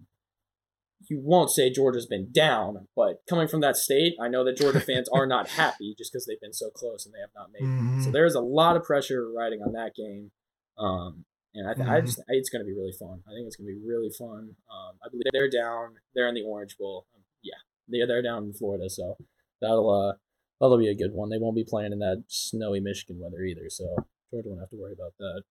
you 1.08 1.20
won't 1.22 1.50
say 1.50 1.70
Georgia's 1.70 2.06
been 2.06 2.30
down, 2.30 2.86
but 2.94 3.22
coming 3.28 3.48
from 3.48 3.60
that 3.62 3.76
state, 3.76 4.14
I 4.20 4.28
know 4.28 4.44
that 4.44 4.56
Georgia 4.56 4.80
fans 4.80 5.08
are 5.12 5.26
not 5.26 5.48
happy 5.62 5.94
just 5.96 6.12
because 6.12 6.26
they've 6.26 6.40
been 6.40 6.52
so 6.52 6.70
close 6.70 7.04
and 7.06 7.14
they 7.14 7.20
have 7.20 7.34
not 7.34 7.50
made 7.52 7.62
it. 7.64 8.02
So 8.02 8.10
Mhm. 8.10 8.12
there's 8.12 8.34
a 8.34 8.40
lot 8.40 8.76
of 8.76 8.84
pressure 8.84 9.30
riding 9.30 9.62
on 9.62 9.72
that 9.72 9.94
game. 9.94 10.30
Um, 10.78 11.24
and 11.54 11.68
I, 11.68 11.74
th- 11.74 11.88
I 11.88 12.00
Mhm. 12.00 12.06
just 12.06 12.20
it's 12.28 12.48
going 12.50 12.60
to 12.60 12.66
be 12.66 12.74
really 12.74 12.92
fun. 12.92 13.22
I 13.26 13.30
think 13.32 13.46
it's 13.46 13.56
going 13.56 13.66
to 13.74 13.80
be 13.80 13.84
really 13.86 14.10
fun. 14.10 14.56
Um, 14.70 14.98
I 15.04 15.08
believe 15.08 15.24
they're 15.32 15.50
down. 15.50 15.96
They're 16.14 16.28
in 16.28 16.34
the 16.34 16.42
Orange 16.42 16.76
Bowl. 16.78 17.06
Um, 17.14 17.24
yeah, 17.42 17.54
they're, 17.88 18.06
they're 18.06 18.22
down 18.22 18.44
in 18.44 18.52
Florida, 18.52 18.88
so 18.88 19.16
that'll 19.60 19.90
uh 19.90 20.12
that'll 20.60 20.78
be 20.78 20.88
a 20.88 20.94
good 20.94 21.12
one. 21.12 21.30
They 21.30 21.38
won't 21.38 21.56
be 21.56 21.64
playing 21.64 21.92
in 21.92 21.98
that 22.00 22.24
snowy 22.28 22.80
Michigan 22.80 23.18
weather 23.20 23.42
either, 23.42 23.68
so 23.68 23.84
Georgia 24.30 24.48
won't 24.48 24.60
have 24.60 24.70
to 24.70 24.76
worry 24.76 24.92
about 24.92 25.14
that. 25.18 25.42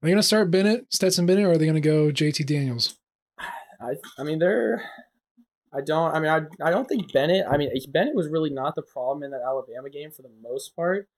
Are 0.00 0.06
they 0.06 0.10
going 0.10 0.18
to 0.18 0.22
start 0.22 0.50
Bennett, 0.50 0.86
Stetson 0.90 1.26
Bennett, 1.26 1.44
or 1.44 1.52
are 1.52 1.58
they 1.58 1.66
going 1.66 1.74
to 1.74 1.80
go 1.80 2.10
JT 2.10 2.46
Daniels? 2.46 2.96
I 3.80 3.94
I 4.18 4.24
mean 4.24 4.38
they're 4.38 4.82
I 5.72 5.80
don't 5.80 6.14
I 6.14 6.20
mean 6.20 6.30
I 6.30 6.68
I 6.68 6.70
don't 6.70 6.86
think 6.86 7.12
Bennett 7.12 7.46
I 7.48 7.56
mean 7.56 7.70
Bennett 7.90 8.14
was 8.14 8.28
really 8.28 8.50
not 8.50 8.74
the 8.74 8.82
problem 8.82 9.22
in 9.22 9.30
that 9.30 9.42
Alabama 9.46 9.90
game 9.90 10.10
for 10.10 10.22
the 10.22 10.32
most 10.42 10.74
part. 10.74 11.08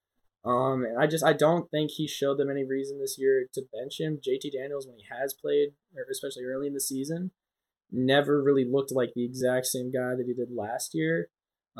Um 0.45 0.85
and 0.85 0.99
I 0.99 1.07
just 1.07 1.25
I 1.25 1.33
don't 1.33 1.71
think 1.71 1.93
he 1.93 2.07
showed 2.07 2.39
them 2.39 2.51
any 2.51 2.65
reason 2.65 2.99
this 2.99 3.17
year 3.19 3.47
to 3.55 3.63
bench 3.73 4.01
him. 4.01 4.19
JT 4.19 4.53
Daniels 4.53 4.87
when 4.87 4.97
he 4.99 5.05
has 5.11 5.33
played, 5.35 5.71
especially 6.11 6.45
early 6.45 6.67
in 6.67 6.75
the 6.75 6.81
season, 6.81 7.31
never 7.91 8.43
really 8.43 8.65
looked 8.71 8.93
like 8.93 9.13
the 9.15 9.25
exact 9.25 9.67
same 9.67 9.91
guy 9.91 10.15
that 10.17 10.27
he 10.27 10.35
did 10.35 10.51
last 10.55 10.95
year. 10.95 11.29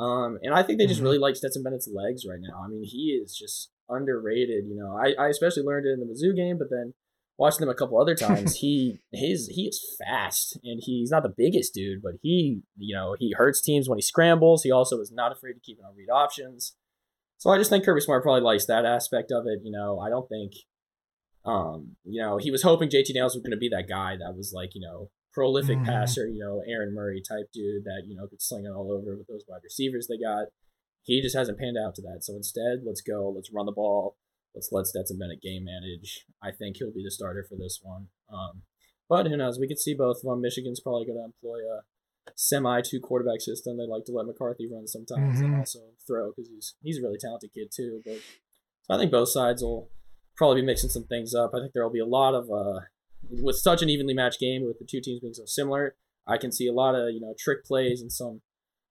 Um 0.01 0.39
and 0.43 0.55
I 0.55 0.63
think 0.63 0.79
they 0.79 0.87
just 0.87 1.01
Mhm. 1.01 1.05
really 1.05 1.19
like 1.19 1.37
Stetson 1.37 1.63
Bennett's 1.63 1.91
legs 1.93 2.25
right 2.27 2.41
now. 2.41 2.63
I 2.65 2.69
mean 2.69 2.85
he 2.85 3.21
is 3.23 3.37
just 3.37 3.71
underrated, 3.89 4.65
you 4.67 4.77
know. 4.77 4.97
I, 4.97 5.15
I 5.23 5.29
especially 5.29 5.65
learned 5.65 5.87
it 5.87 5.93
in 5.93 6.01
the 6.01 6.07
Mizzou 6.07 6.35
game, 6.35 6.57
but 6.59 6.69
then 6.71 6.95
watching 7.39 7.61
them 7.61 7.69
a 7.69 7.75
couple 7.75 8.01
other 8.01 8.15
times, 8.27 8.57
he 8.57 9.01
his 9.13 9.49
he 9.49 9.63
is 9.69 9.97
fast 9.99 10.59
and 10.65 10.81
he's 10.83 11.11
not 11.11 11.23
the 11.23 11.35
biggest 11.37 11.75
dude, 11.75 12.01
but 12.03 12.13
he 12.23 12.63
you 12.77 12.95
know 12.95 13.17
he 13.19 13.35
hurts 13.37 13.61
teams 13.61 13.89
when 13.89 13.99
he 13.99 14.03
scrambles. 14.03 14.63
He 14.63 14.71
also 14.71 15.01
is 15.01 15.13
not 15.13 15.33
afraid 15.33 15.55
to 15.55 15.61
keep 15.61 15.79
it 15.79 15.85
on 15.87 15.95
read 15.97 16.09
options. 16.11 16.77
So 17.39 17.51
I 17.51 17.59
just 17.59 17.71
think 17.71 17.85
Kirby 17.85 18.01
Smart 18.03 18.23
probably 18.23 18.43
likes 18.43 18.67
that 18.67 18.85
aspect 18.85 19.33
of 19.33 19.45
it. 19.47 19.61
You 19.65 19.73
know, 19.73 19.99
I 19.99 20.11
don't 20.11 20.29
think, 20.29 20.53
um, 21.47 21.97
you 22.05 22.21
know, 22.23 22.37
he 22.37 22.51
was 22.51 22.63
hoping 22.63 22.91
JT 22.91 23.07
Daniels 23.15 23.35
was 23.35 23.43
going 23.43 23.53
to 23.53 23.57
be 23.57 23.71
that 23.71 23.89
guy 23.89 24.17
that 24.19 24.37
was 24.37 24.53
like 24.55 24.71
you 24.75 24.81
know 24.83 25.11
prolific 25.33 25.79
Mhm. 25.79 25.85
passer, 25.87 26.27
you 26.29 26.41
know, 26.41 26.61
Aaron 26.67 26.93
Murray 26.95 27.21
type 27.23 27.51
dude 27.53 27.85
that 27.85 28.03
you 28.07 28.15
know 28.17 28.27
could 28.27 28.43
sling 28.43 28.65
it 28.67 28.71
all 28.71 28.91
over 28.93 29.17
with 29.17 29.27
those 29.27 29.45
wide 29.49 29.63
receivers 29.63 30.07
they 30.09 30.19
got. 30.19 30.49
he 31.03 31.23
just 31.23 31.35
hasn't 31.35 31.59
panned 31.59 31.79
out 31.79 31.95
to 31.95 32.03
that. 32.03 32.23
So 32.23 32.35
instead, 32.37 32.83
let's 32.85 33.01
go. 33.01 33.31
Let's 33.31 33.51
run 33.51 33.65
the 33.67 33.73
ball. 33.73 34.17
Let's 34.55 34.71
let 34.71 34.87
Stetson 34.87 35.19
Bennett 35.19 35.41
game 35.41 35.65
manage. 35.65 36.27
I 36.43 36.51
think 36.53 36.77
he'll 36.77 36.93
be 36.93 37.03
the 37.03 37.11
starter 37.11 37.43
for 37.49 37.57
this 37.57 37.81
one. 37.83 38.09
Um, 38.29 38.63
but 39.09 39.27
who 39.27 39.37
knows? 39.37 39.59
We 39.59 39.67
could 39.67 39.79
see 39.79 39.95
both 39.95 40.19
of 40.19 40.23
them. 40.25 40.41
Michigan's 40.43 40.79
probably 40.81 41.07
going 41.07 41.17
to 41.19 41.25
employ 41.25 41.61
a 41.67 41.83
semi 42.37 42.83
two 42.83 43.01
quarterback 43.01 43.41
system. 43.41 43.79
They 43.79 43.87
like 43.87 44.05
to 44.05 44.13
let 44.13 44.27
McCarthy 44.27 44.69
run 44.71 44.87
sometimes 44.87 45.41
Mhm. 45.41 45.45
and 45.47 45.55
also 45.57 45.81
throw 46.07 46.33
because 46.33 46.49
he's 46.51 46.75
he's 46.83 46.99
a 46.99 47.03
really 47.03 47.19
talented 47.19 47.53
kid 47.55 47.71
too. 47.75 48.03
But 48.05 48.19
so 48.83 48.95
I 48.95 48.99
think 48.99 49.11
both 49.11 49.31
sides 49.31 49.63
will 49.63 49.91
probably 50.37 50.61
be 50.61 50.67
mixing 50.67 50.91
some 50.91 51.05
things 51.05 51.35
up. 51.35 51.55
I 51.55 51.61
think 51.61 51.73
there 51.73 51.83
will 51.83 51.91
be 51.93 51.99
a 51.99 52.05
lot 52.07 52.35
of 52.35 52.51
uh, 52.51 52.81
with 53.29 53.57
such 53.57 53.83
an 53.83 53.89
evenly 53.91 54.15
matched 54.15 54.41
game 54.41 54.65
with 54.67 54.79
the 54.79 54.85
two 54.85 55.01
teams 55.01 55.21
being 55.21 55.35
so 55.35 55.45
similar. 55.47 55.97
I 56.27 56.37
can 56.39 56.53
see 56.53 56.67
a 56.69 56.73
lot 56.73 56.95
of 56.95 57.13
you 57.13 57.21
know 57.21 57.35
trick 57.39 57.65
plays 57.65 58.01
and 58.01 58.13
some 58.13 58.43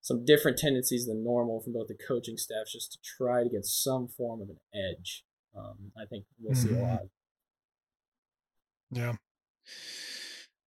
some 0.01 0.23
different 0.25 0.57
tendencies 0.57 1.05
than 1.07 1.23
normal 1.23 1.61
from 1.61 1.73
both 1.73 1.87
the 1.87 1.93
coaching 2.07 2.37
staffs 2.37 2.71
just 2.73 2.91
to 2.93 2.99
try 3.17 3.43
to 3.43 3.49
get 3.49 3.65
some 3.65 4.07
form 4.07 4.41
of 4.41 4.49
an 4.49 4.57
edge. 4.73 5.23
Um, 5.57 5.91
I 5.97 6.05
think 6.05 6.25
we'll 6.39 6.55
see 6.55 6.69
a 6.69 6.73
Mhm. 6.73 6.81
lot. 6.81 7.01
Yeah. 8.91 9.15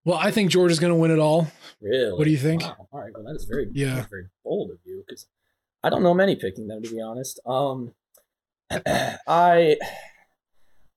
Well, 0.04 0.18
I 0.18 0.30
think 0.30 0.50
Georgia's 0.50 0.78
going 0.80 0.92
to 0.92 0.98
win 0.98 1.10
it 1.10 1.18
all. 1.18 1.46
Really? 1.80 2.12
What 2.12 2.24
do 2.24 2.30
you 2.30 2.36
think? 2.36 2.62
Wow. 2.62 2.88
All 2.92 3.00
right. 3.00 3.12
Well, 3.14 3.24
that 3.24 3.34
is 3.36 3.44
very 3.44 3.68
Yeah. 3.72 4.04
very 4.10 4.26
bold 4.44 4.70
of 4.72 4.78
you 4.84 5.02
because 5.06 5.26
I 5.82 5.90
don't 5.90 6.02
know 6.02 6.14
many 6.14 6.36
picking 6.36 6.66
them 6.68 6.82
to 6.82 6.90
be 6.90 7.00
honest. 7.00 7.40
Um, 7.46 7.94
I 8.70 9.76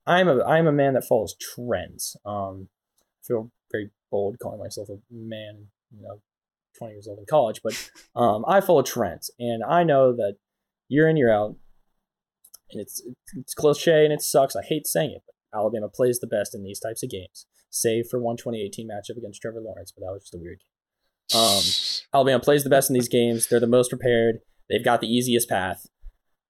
I'm 0.07 0.27
a 0.27 0.43
I'm 0.43 0.67
a 0.67 0.71
man 0.71 0.93
that 0.93 1.05
follows 1.05 1.35
trends. 1.39 2.15
Um, 2.25 2.69
I 3.01 3.21
feel 3.27 3.51
very 3.71 3.91
bold 4.11 4.37
calling 4.41 4.59
myself 4.59 4.89
a 4.89 4.97
man. 5.11 5.67
You 5.91 6.01
know, 6.01 6.21
20 6.77 6.93
years 6.93 7.07
old 7.07 7.19
in 7.19 7.25
college, 7.29 7.61
but 7.63 7.91
um, 8.15 8.43
I 8.47 8.61
follow 8.61 8.81
trends, 8.81 9.31
and 9.39 9.63
I 9.63 9.83
know 9.83 10.15
that 10.15 10.35
year 10.87 11.07
in 11.07 11.17
year 11.17 11.31
out, 11.31 11.55
and 12.71 12.81
it's 12.81 13.01
it's 13.35 13.53
cliche 13.53 14.03
and 14.03 14.13
it 14.13 14.21
sucks. 14.21 14.55
I 14.55 14.63
hate 14.63 14.87
saying 14.87 15.11
it, 15.11 15.23
but 15.25 15.57
Alabama 15.57 15.89
plays 15.89 16.19
the 16.19 16.27
best 16.27 16.53
in 16.53 16.63
these 16.63 16.79
types 16.79 17.03
of 17.03 17.09
games, 17.09 17.45
save 17.69 18.07
for 18.07 18.19
one 18.19 18.37
2018 18.37 18.87
matchup 18.87 19.17
against 19.17 19.41
Trevor 19.41 19.61
Lawrence, 19.61 19.91
but 19.91 20.05
that 20.05 20.11
was 20.11 20.23
just 20.23 20.35
a 20.35 20.37
weird 20.37 20.59
game. 20.59 21.39
Um, 21.39 21.61
Alabama 22.13 22.43
plays 22.43 22.63
the 22.63 22.69
best 22.69 22.89
in 22.89 22.93
these 22.93 23.09
games. 23.09 23.47
They're 23.47 23.59
the 23.59 23.67
most 23.67 23.89
prepared. 23.89 24.39
They've 24.69 24.83
got 24.83 25.01
the 25.01 25.07
easiest 25.07 25.49
path. 25.49 25.87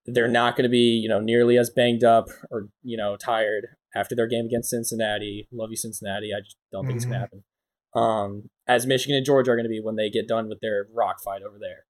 They're 0.05 0.27
not 0.27 0.55
going 0.55 0.63
to 0.63 0.69
be, 0.69 0.99
you 1.01 1.09
know, 1.09 1.19
nearly 1.19 1.57
as 1.57 1.69
banged 1.69 2.03
up 2.03 2.27
or 2.51 2.67
you 2.83 2.97
know 2.97 3.15
tired 3.17 3.67
after 3.95 4.15
their 4.15 4.27
game 4.27 4.45
against 4.45 4.69
Cincinnati. 4.69 5.47
Love 5.51 5.69
you, 5.71 5.77
Cincinnati. 5.77 6.31
I 6.35 6.41
just 6.41 6.57
don't 6.71 6.85
think 6.85 6.97
it's 6.97 7.05
going 7.05 7.13
to 7.15 7.19
happen. 7.19 7.43
Um, 7.95 8.49
as 8.67 8.85
Michigan 8.85 9.15
and 9.15 9.25
Georgia 9.25 9.51
are 9.51 9.55
going 9.55 9.65
to 9.65 9.69
be 9.69 9.79
when 9.79 9.95
they 9.95 10.09
get 10.09 10.27
done 10.27 10.49
with 10.49 10.59
their 10.61 10.87
rock 10.93 11.17
fight 11.23 11.41
over 11.41 11.57
there. 11.59 11.85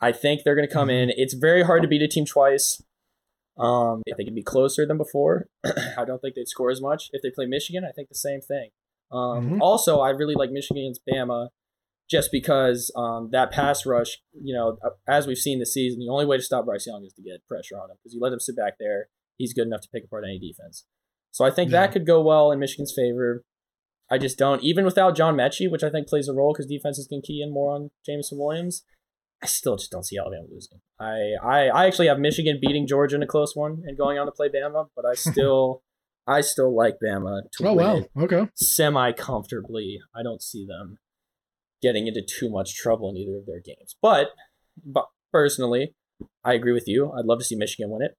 I 0.00 0.12
think 0.12 0.42
they're 0.44 0.54
going 0.56 0.66
to 0.68 0.72
come 0.72 0.90
in. 0.90 1.10
It's 1.16 1.34
very 1.34 1.62
hard 1.62 1.82
to 1.82 1.88
beat 1.88 2.02
a 2.02 2.08
team 2.08 2.24
twice. 2.24 2.82
Um, 3.56 4.02
I 4.08 4.14
think 4.16 4.26
it'd 4.28 4.34
be 4.34 4.42
closer 4.42 4.86
than 4.86 4.96
before. 4.96 5.48
I 5.64 6.04
don't 6.04 6.20
think 6.20 6.34
they'd 6.36 6.46
score 6.48 6.70
as 6.70 6.80
much. 6.80 7.08
If 7.12 7.22
they 7.22 7.30
play 7.30 7.46
Michigan, 7.46 7.84
I 7.84 7.90
think 7.92 8.08
the 8.08 8.14
same 8.14 8.40
thing. 8.40 8.70
Um, 9.10 9.50
Mhm. 9.50 9.60
Also, 9.60 10.00
I 10.00 10.10
really 10.10 10.34
like 10.34 10.50
Michigan's 10.50 11.00
Bama 11.00 11.48
just 12.10 12.30
because 12.32 12.90
um, 12.96 13.28
that 13.32 13.50
pass 13.50 13.84
rush, 13.84 14.18
you 14.42 14.54
know, 14.54 14.78
as 15.06 15.26
we've 15.26 15.36
seen 15.38 15.58
this 15.58 15.74
season, 15.74 15.98
the 16.00 16.08
only 16.10 16.24
way 16.26 16.36
to 16.36 16.42
stop 16.42 16.64
Bryce 16.64 16.86
Young 16.86 17.04
is 17.04 17.12
to 17.14 17.22
get 17.22 17.46
pressure 17.46 17.76
on 17.76 17.90
him 17.90 17.96
because 18.02 18.14
you 18.14 18.20
let 18.20 18.32
him 18.32 18.40
sit 18.40 18.56
back 18.56 18.74
there. 18.78 19.08
He's 19.36 19.52
good 19.52 19.66
enough 19.66 19.82
to 19.82 19.88
pick 19.92 20.04
apart 20.04 20.24
any 20.24 20.38
defense. 20.38 20.84
So 21.30 21.44
I 21.44 21.50
think 21.50 21.70
Yeah. 21.70 21.80
that 21.82 21.92
could 21.92 22.06
go 22.06 22.22
well 22.22 22.50
in 22.50 22.58
Michigan's 22.58 22.92
favor. 22.96 23.44
I 24.10 24.16
just 24.16 24.38
don't, 24.38 24.62
even 24.64 24.86
without 24.86 25.14
John 25.14 25.36
Metchie, 25.36 25.70
which 25.70 25.84
I 25.84 25.90
think 25.90 26.08
plays 26.08 26.28
a 26.28 26.32
role 26.32 26.54
because 26.54 26.66
defenses 26.66 27.06
can 27.06 27.20
key 27.20 27.42
in 27.42 27.52
more 27.52 27.74
on 27.74 27.90
Jameson 28.06 28.38
Williams. 28.38 28.84
I 29.42 29.46
still 29.46 29.76
just 29.76 29.90
don't 29.90 30.04
see 30.04 30.16
Alabama 30.18 30.46
losing. 30.50 30.80
I, 30.98 31.34
I, 31.42 31.68
I 31.68 31.86
actually 31.86 32.08
have 32.08 32.18
Michigan 32.18 32.58
beating 32.60 32.86
Georgia 32.86 33.16
in 33.16 33.22
a 33.22 33.26
close 33.26 33.54
one 33.54 33.82
and 33.86 33.96
going 33.98 34.18
on 34.18 34.24
to 34.26 34.32
play 34.32 34.48
Bama, 34.48 34.86
but 34.96 35.04
I 35.04 35.12
still 35.14 35.82
I 36.26 36.40
still 36.40 36.74
like 36.74 36.96
Bama 37.04 37.42
to 37.58 37.68
Oh, 37.68 37.74
win 37.74 38.06
wow. 38.16 38.24
Okay. 38.24 38.48
semi 38.54 39.12
comfortably. 39.12 39.98
I 40.16 40.22
don't 40.22 40.42
see 40.42 40.66
them 40.66 40.98
getting 41.82 42.06
into 42.06 42.22
too 42.22 42.50
much 42.50 42.74
trouble 42.74 43.10
in 43.10 43.16
either 43.16 43.36
of 43.38 43.46
their 43.46 43.60
games. 43.60 43.94
But, 44.02 44.28
but 44.84 45.06
personally, 45.32 45.94
I 46.44 46.54
agree 46.54 46.72
with 46.72 46.88
you. 46.88 47.12
I'd 47.12 47.24
love 47.24 47.38
to 47.38 47.44
see 47.44 47.56
Michigan 47.56 47.90
win 47.90 48.02
it. 48.02 48.16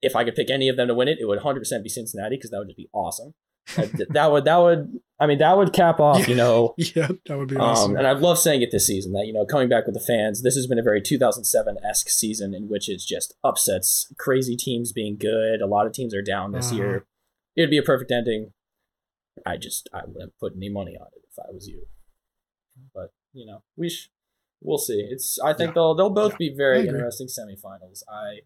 If 0.00 0.14
I 0.16 0.24
could 0.24 0.34
pick 0.36 0.50
any 0.50 0.68
of 0.68 0.76
them 0.76 0.88
to 0.88 0.94
win 0.94 1.08
it, 1.08 1.18
it 1.20 1.26
would 1.26 1.40
100% 1.40 1.82
be 1.82 1.88
Cincinnati 1.88 2.36
because 2.36 2.50
that 2.50 2.58
would 2.58 2.68
just 2.68 2.76
be 2.76 2.88
awesome. 2.92 3.34
that, 3.76 4.06
that 4.14 4.30
would 4.32 4.44
that 4.46 4.56
would 4.56 4.98
I 5.20 5.26
mean 5.26 5.38
that 5.38 5.54
would 5.58 5.74
cap 5.74 6.00
off 6.00 6.26
you 6.26 6.34
know 6.34 6.74
Yeah, 6.78 7.08
that 7.26 7.36
would 7.36 7.48
be 7.48 7.56
awesome. 7.56 7.90
um, 7.90 7.96
and 7.98 8.06
I 8.06 8.12
love 8.12 8.38
saying 8.38 8.62
it 8.62 8.70
this 8.70 8.86
season 8.86 9.12
that, 9.12 9.26
you 9.26 9.32
know, 9.34 9.44
coming 9.44 9.68
back 9.68 9.84
with 9.84 9.94
the 9.94 10.00
fans, 10.00 10.42
this 10.42 10.54
has 10.54 10.66
been 10.66 10.78
a 10.78 10.82
very 10.82 11.02
2007 11.02 11.76
esque 11.86 12.08
season 12.08 12.54
in 12.54 12.68
which 12.70 12.88
it's 12.88 13.04
just 13.04 13.34
upsets, 13.44 14.10
crazy 14.18 14.56
teams 14.56 14.92
being 14.92 15.18
good. 15.18 15.60
A 15.60 15.66
lot 15.66 15.86
of 15.86 15.92
teams 15.92 16.14
are 16.14 16.22
down 16.22 16.52
this 16.52 16.68
Uh-huh. 16.72 16.76
year. 16.76 17.06
It'd 17.56 17.68
be 17.70 17.76
a 17.76 17.82
perfect 17.82 18.10
ending. 18.10 18.52
I 19.44 19.56
just, 19.58 19.88
I 19.92 20.02
wouldn't 20.06 20.32
put 20.40 20.54
any 20.56 20.68
money 20.70 20.96
on 20.98 21.08
it 21.14 21.22
if 21.30 21.38
I 21.38 21.52
was 21.52 21.66
you. 21.68 21.86
But, 22.94 23.12
you 23.32 23.46
know, 23.46 23.62
we 23.76 23.88
sh- 23.88 24.10
we'll 24.60 24.78
see. 24.78 25.00
It's, 25.10 25.38
I 25.40 25.52
think 25.54 25.68
Yeah. 25.70 25.74
they'll, 25.74 25.94
they'll 25.94 26.10
both 26.10 26.32
Yeah. 26.32 26.50
be 26.50 26.54
very 26.56 26.86
interesting 26.86 27.28
semifinals. 27.28 28.02
I, 28.08 28.40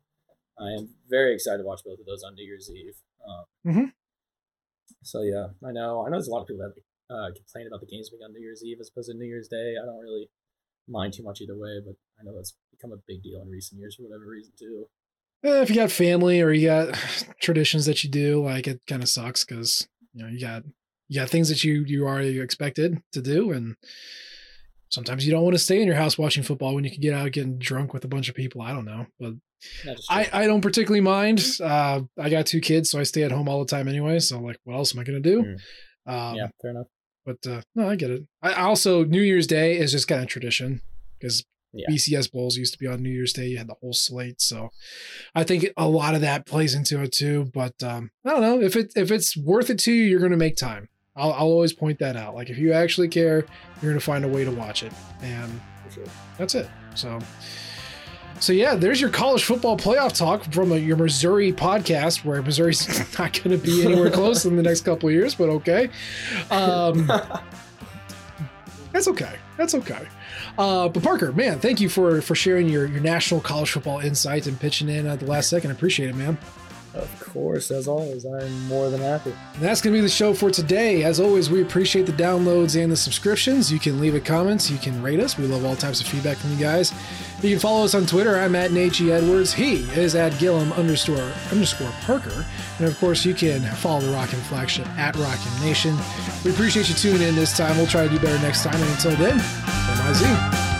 I 0.58 0.70
am 0.72 0.90
very 1.08 1.34
excited 1.34 1.58
to 1.58 1.64
watch 1.64 1.80
both 1.84 1.98
of 1.98 2.06
those 2.06 2.22
on 2.22 2.34
New 2.34 2.44
Year's 2.44 2.70
Eve. 2.70 2.96
Um, 3.26 3.44
Mhm. 3.72 3.92
So 5.04 5.22
yeah, 5.22 5.48
I 5.66 5.72
know. 5.72 6.02
I 6.02 6.10
know 6.10 6.16
there's 6.16 6.28
a 6.28 6.30
lot 6.30 6.42
of 6.42 6.46
people 6.48 6.62
that 6.68 7.14
uh, 7.14 7.30
complain 7.34 7.66
about 7.66 7.80
the 7.80 7.86
games 7.86 8.08
being 8.10 8.22
on 8.22 8.32
New 8.32 8.40
Year's 8.40 8.64
Eve 8.64 8.78
as 8.80 8.88
opposed 8.88 9.10
to 9.10 9.14
New 9.16 9.24
Year's 9.26 9.48
Day. 9.48 9.74
I 9.80 9.84
don't 9.84 9.98
really 10.00 10.28
mind 10.88 11.12
too 11.12 11.22
much 11.22 11.40
either 11.40 11.56
way, 11.56 11.80
but 11.84 11.94
I 12.20 12.24
know 12.24 12.34
that's 12.34 12.54
become 12.70 12.92
a 12.92 12.96
big 13.06 13.22
deal 13.22 13.40
in 13.42 13.48
recent 13.48 13.80
years 13.80 13.96
for 13.96 14.02
whatever 14.04 14.26
reason 14.26 14.52
too. 14.58 14.88
Eh, 15.44 15.60
if 15.62 15.70
you 15.70 15.76
got 15.76 15.90
family 15.90 16.40
or 16.40 16.52
you 16.52 16.66
got 16.68 16.94
traditions 17.40 17.86
that 17.86 18.04
you 18.04 18.10
do, 18.10 18.44
like 18.44 18.66
it 18.68 18.80
kind 18.86 19.02
of 19.02 19.08
sucks 19.08 19.44
because 19.44 19.88
you 20.14 20.22
know 20.22 20.28
you 20.30 20.40
got 20.40 20.62
you 21.12 21.20
got 21.20 21.28
things 21.28 21.48
that 21.50 21.62
you 21.62 21.84
you 21.86 22.06
already 22.06 22.40
expected 22.40 23.02
to 23.12 23.20
do, 23.20 23.52
and 23.52 23.76
sometimes 24.88 25.24
you 25.26 25.32
don't 25.32 25.42
want 25.42 25.54
to 25.54 25.58
stay 25.58 25.80
in 25.80 25.86
your 25.86 25.96
house 25.96 26.16
watching 26.16 26.42
football 26.42 26.74
when 26.74 26.84
you 26.84 26.90
can 26.90 27.00
get 27.00 27.14
out 27.14 27.30
getting 27.32 27.58
drunk 27.58 27.92
with 27.92 28.04
a 28.04 28.08
bunch 28.08 28.28
of 28.28 28.34
people. 28.34 28.62
I 28.62 28.72
don't 28.72 28.84
know, 28.86 29.06
but 29.20 29.32
I 30.08 30.28
I 30.32 30.46
don't 30.46 30.60
particularly 30.62 31.02
mind. 31.02 31.44
Uh, 31.62 32.00
I 32.18 32.30
got 32.30 32.46
two 32.46 32.60
kids, 32.60 32.90
so 32.90 32.98
I 32.98 33.02
stay 33.02 33.22
at 33.24 33.30
home 33.32 33.48
all 33.48 33.58
the 33.58 33.70
time 33.70 33.88
anyway. 33.88 34.18
So 34.20 34.40
like, 34.40 34.58
what 34.64 34.74
else 34.74 34.94
am 34.94 35.00
I 35.00 35.04
gonna 35.04 35.20
do? 35.20 35.40
Um, 36.06 36.34
yeah, 36.36 36.48
fair 36.60 36.70
enough. 36.70 36.86
But 37.26 37.46
uh, 37.46 37.60
no, 37.74 37.88
I 37.90 37.96
get 37.96 38.10
it. 38.10 38.22
I 38.42 38.52
I 38.52 38.62
also 38.62 39.04
New 39.04 39.22
Year's 39.22 39.46
Day 39.46 39.76
is 39.76 39.92
just 39.92 40.08
kind 40.08 40.22
of 40.22 40.28
tradition 40.28 40.80
because 41.20 41.44
Yeah. 41.74 41.86
BCS 41.88 42.30
bowls 42.32 42.56
used 42.56 42.72
to 42.74 42.78
be 42.78 42.86
on 42.86 43.02
New 43.02 43.10
Year's 43.10 43.32
Day. 43.32 43.46
You 43.48 43.58
had 43.58 43.68
the 43.68 43.76
whole 43.80 43.92
slate, 43.92 44.40
so 44.40 44.70
I 45.34 45.44
think 45.44 45.66
a 45.76 45.88
lot 45.88 46.14
of 46.14 46.20
that 46.22 46.44
plays 46.46 46.74
into 46.74 47.00
it 47.02 47.12
too. 47.12 47.50
But 47.54 47.74
um, 47.82 48.10
I 48.26 48.30
don't 48.30 48.40
know 48.42 48.60
if 48.60 48.74
it 48.76 48.92
if 48.96 49.10
it's 49.10 49.36
worth 49.36 49.70
it 49.70 49.78
to 49.80 49.92
you, 49.92 50.04
you're 50.04 50.18
going 50.20 50.32
to 50.32 50.36
make 50.46 50.56
time. 50.56 50.88
I'll, 51.14 51.32
I'll 51.32 51.46
always 51.46 51.72
point 51.72 51.98
that 51.98 52.16
out. 52.16 52.34
Like 52.34 52.50
if 52.50 52.58
you 52.58 52.72
actually 52.72 53.08
care, 53.08 53.44
you're 53.80 53.90
going 53.92 53.94
to 53.94 54.00
find 54.00 54.24
a 54.24 54.28
way 54.28 54.44
to 54.44 54.50
watch 54.50 54.82
it, 54.82 54.92
and 55.20 55.60
sure. 55.92 56.04
that's 56.38 56.54
it. 56.54 56.68
So. 56.94 57.18
So 58.40 58.52
yeah, 58.52 58.74
there's 58.74 59.00
your 59.00 59.10
college 59.10 59.44
football 59.44 59.76
playoff 59.76 60.18
talk 60.18 60.42
from 60.52 60.72
uh 60.72 60.74
your 60.74 60.96
Missouri 60.96 61.52
podcast, 61.52 62.24
where 62.24 62.42
Missouri's 62.42 62.88
not 63.18 63.32
going 63.34 63.56
to 63.56 63.64
be 63.64 63.84
anywhere 63.84 64.10
close 64.10 64.44
in 64.44 64.56
the 64.56 64.64
next 64.64 64.80
couple 64.80 65.08
of 65.08 65.14
years, 65.14 65.36
but 65.36 65.48
okay. 65.48 65.90
Um, 66.50 67.06
that's 68.92 69.06
okay. 69.06 69.36
That's 69.56 69.76
okay. 69.76 70.08
Uh, 70.58 70.88
but 70.88 71.02
Parker, 71.04 71.32
man, 71.32 71.60
thank 71.60 71.80
you 71.80 71.88
for 71.88 72.20
for 72.20 72.34
sharing 72.34 72.68
your 72.68 72.86
your 72.86 73.00
national 73.00 73.40
college 73.40 73.70
football 73.70 74.00
insights 74.00 74.46
and 74.46 74.58
pitching 74.58 74.88
in 74.88 75.06
at 75.06 75.20
the 75.20 75.26
last 75.26 75.48
second. 75.48 75.70
I 75.70 75.74
appreciate 75.74 76.10
it, 76.10 76.16
man. 76.16 76.36
Of 76.94 77.20
course, 77.20 77.70
as 77.70 77.88
always, 77.88 78.26
I'm 78.26 78.68
more 78.68 78.90
than 78.90 79.00
happy. 79.00 79.32
And 79.54 79.62
that's 79.62 79.80
going 79.80 79.94
to 79.94 79.98
be 79.98 80.02
the 80.02 80.10
show 80.10 80.34
for 80.34 80.50
today. 80.50 81.04
As 81.04 81.20
always, 81.20 81.48
we 81.48 81.62
appreciate 81.62 82.04
the 82.04 82.12
downloads 82.12 82.80
and 82.80 82.92
the 82.92 82.96
subscriptions. 82.96 83.72
You 83.72 83.78
can 83.78 83.98
leave 83.98 84.14
a 84.14 84.20
comment, 84.20 84.70
you 84.70 84.76
can 84.76 85.02
rate 85.02 85.18
us. 85.18 85.38
We 85.38 85.46
love 85.46 85.64
all 85.64 85.74
types 85.74 86.02
of 86.02 86.06
feedback 86.06 86.36
from 86.36 86.52
you 86.52 86.58
guys. 86.58 86.92
You 87.40 87.50
can 87.50 87.58
follow 87.58 87.84
us 87.84 87.94
on 87.94 88.04
Twitter. 88.04 88.36
I'm 88.36 88.54
at 88.54 88.72
Nate 88.72 88.92
G. 88.92 89.10
Edwards. 89.10 89.54
He 89.54 89.84
is 89.98 90.14
at 90.14 90.38
Gillum 90.38 90.72
underscore 90.74 91.32
underscore 91.50 91.90
Parker. 92.02 92.44
And 92.78 92.86
of 92.86 92.98
course, 92.98 93.24
you 93.24 93.34
can 93.34 93.62
follow 93.76 94.00
the 94.00 94.12
Rockin' 94.12 94.40
Flagship 94.40 94.86
at 94.98 95.16
Rock 95.16 95.38
M 95.44 95.64
Nation. 95.64 95.96
We 96.44 96.50
appreciate 96.50 96.88
you 96.88 96.94
tuning 96.94 97.22
in 97.26 97.34
this 97.34 97.56
time. 97.56 97.76
We'll 97.78 97.86
try 97.86 98.06
to 98.06 98.08
do 98.08 98.18
better 98.18 98.40
next 98.42 98.64
time. 98.64 98.80
And 98.80 98.90
until 98.90 99.16
then, 99.16 99.38
MIZ. 99.38 100.71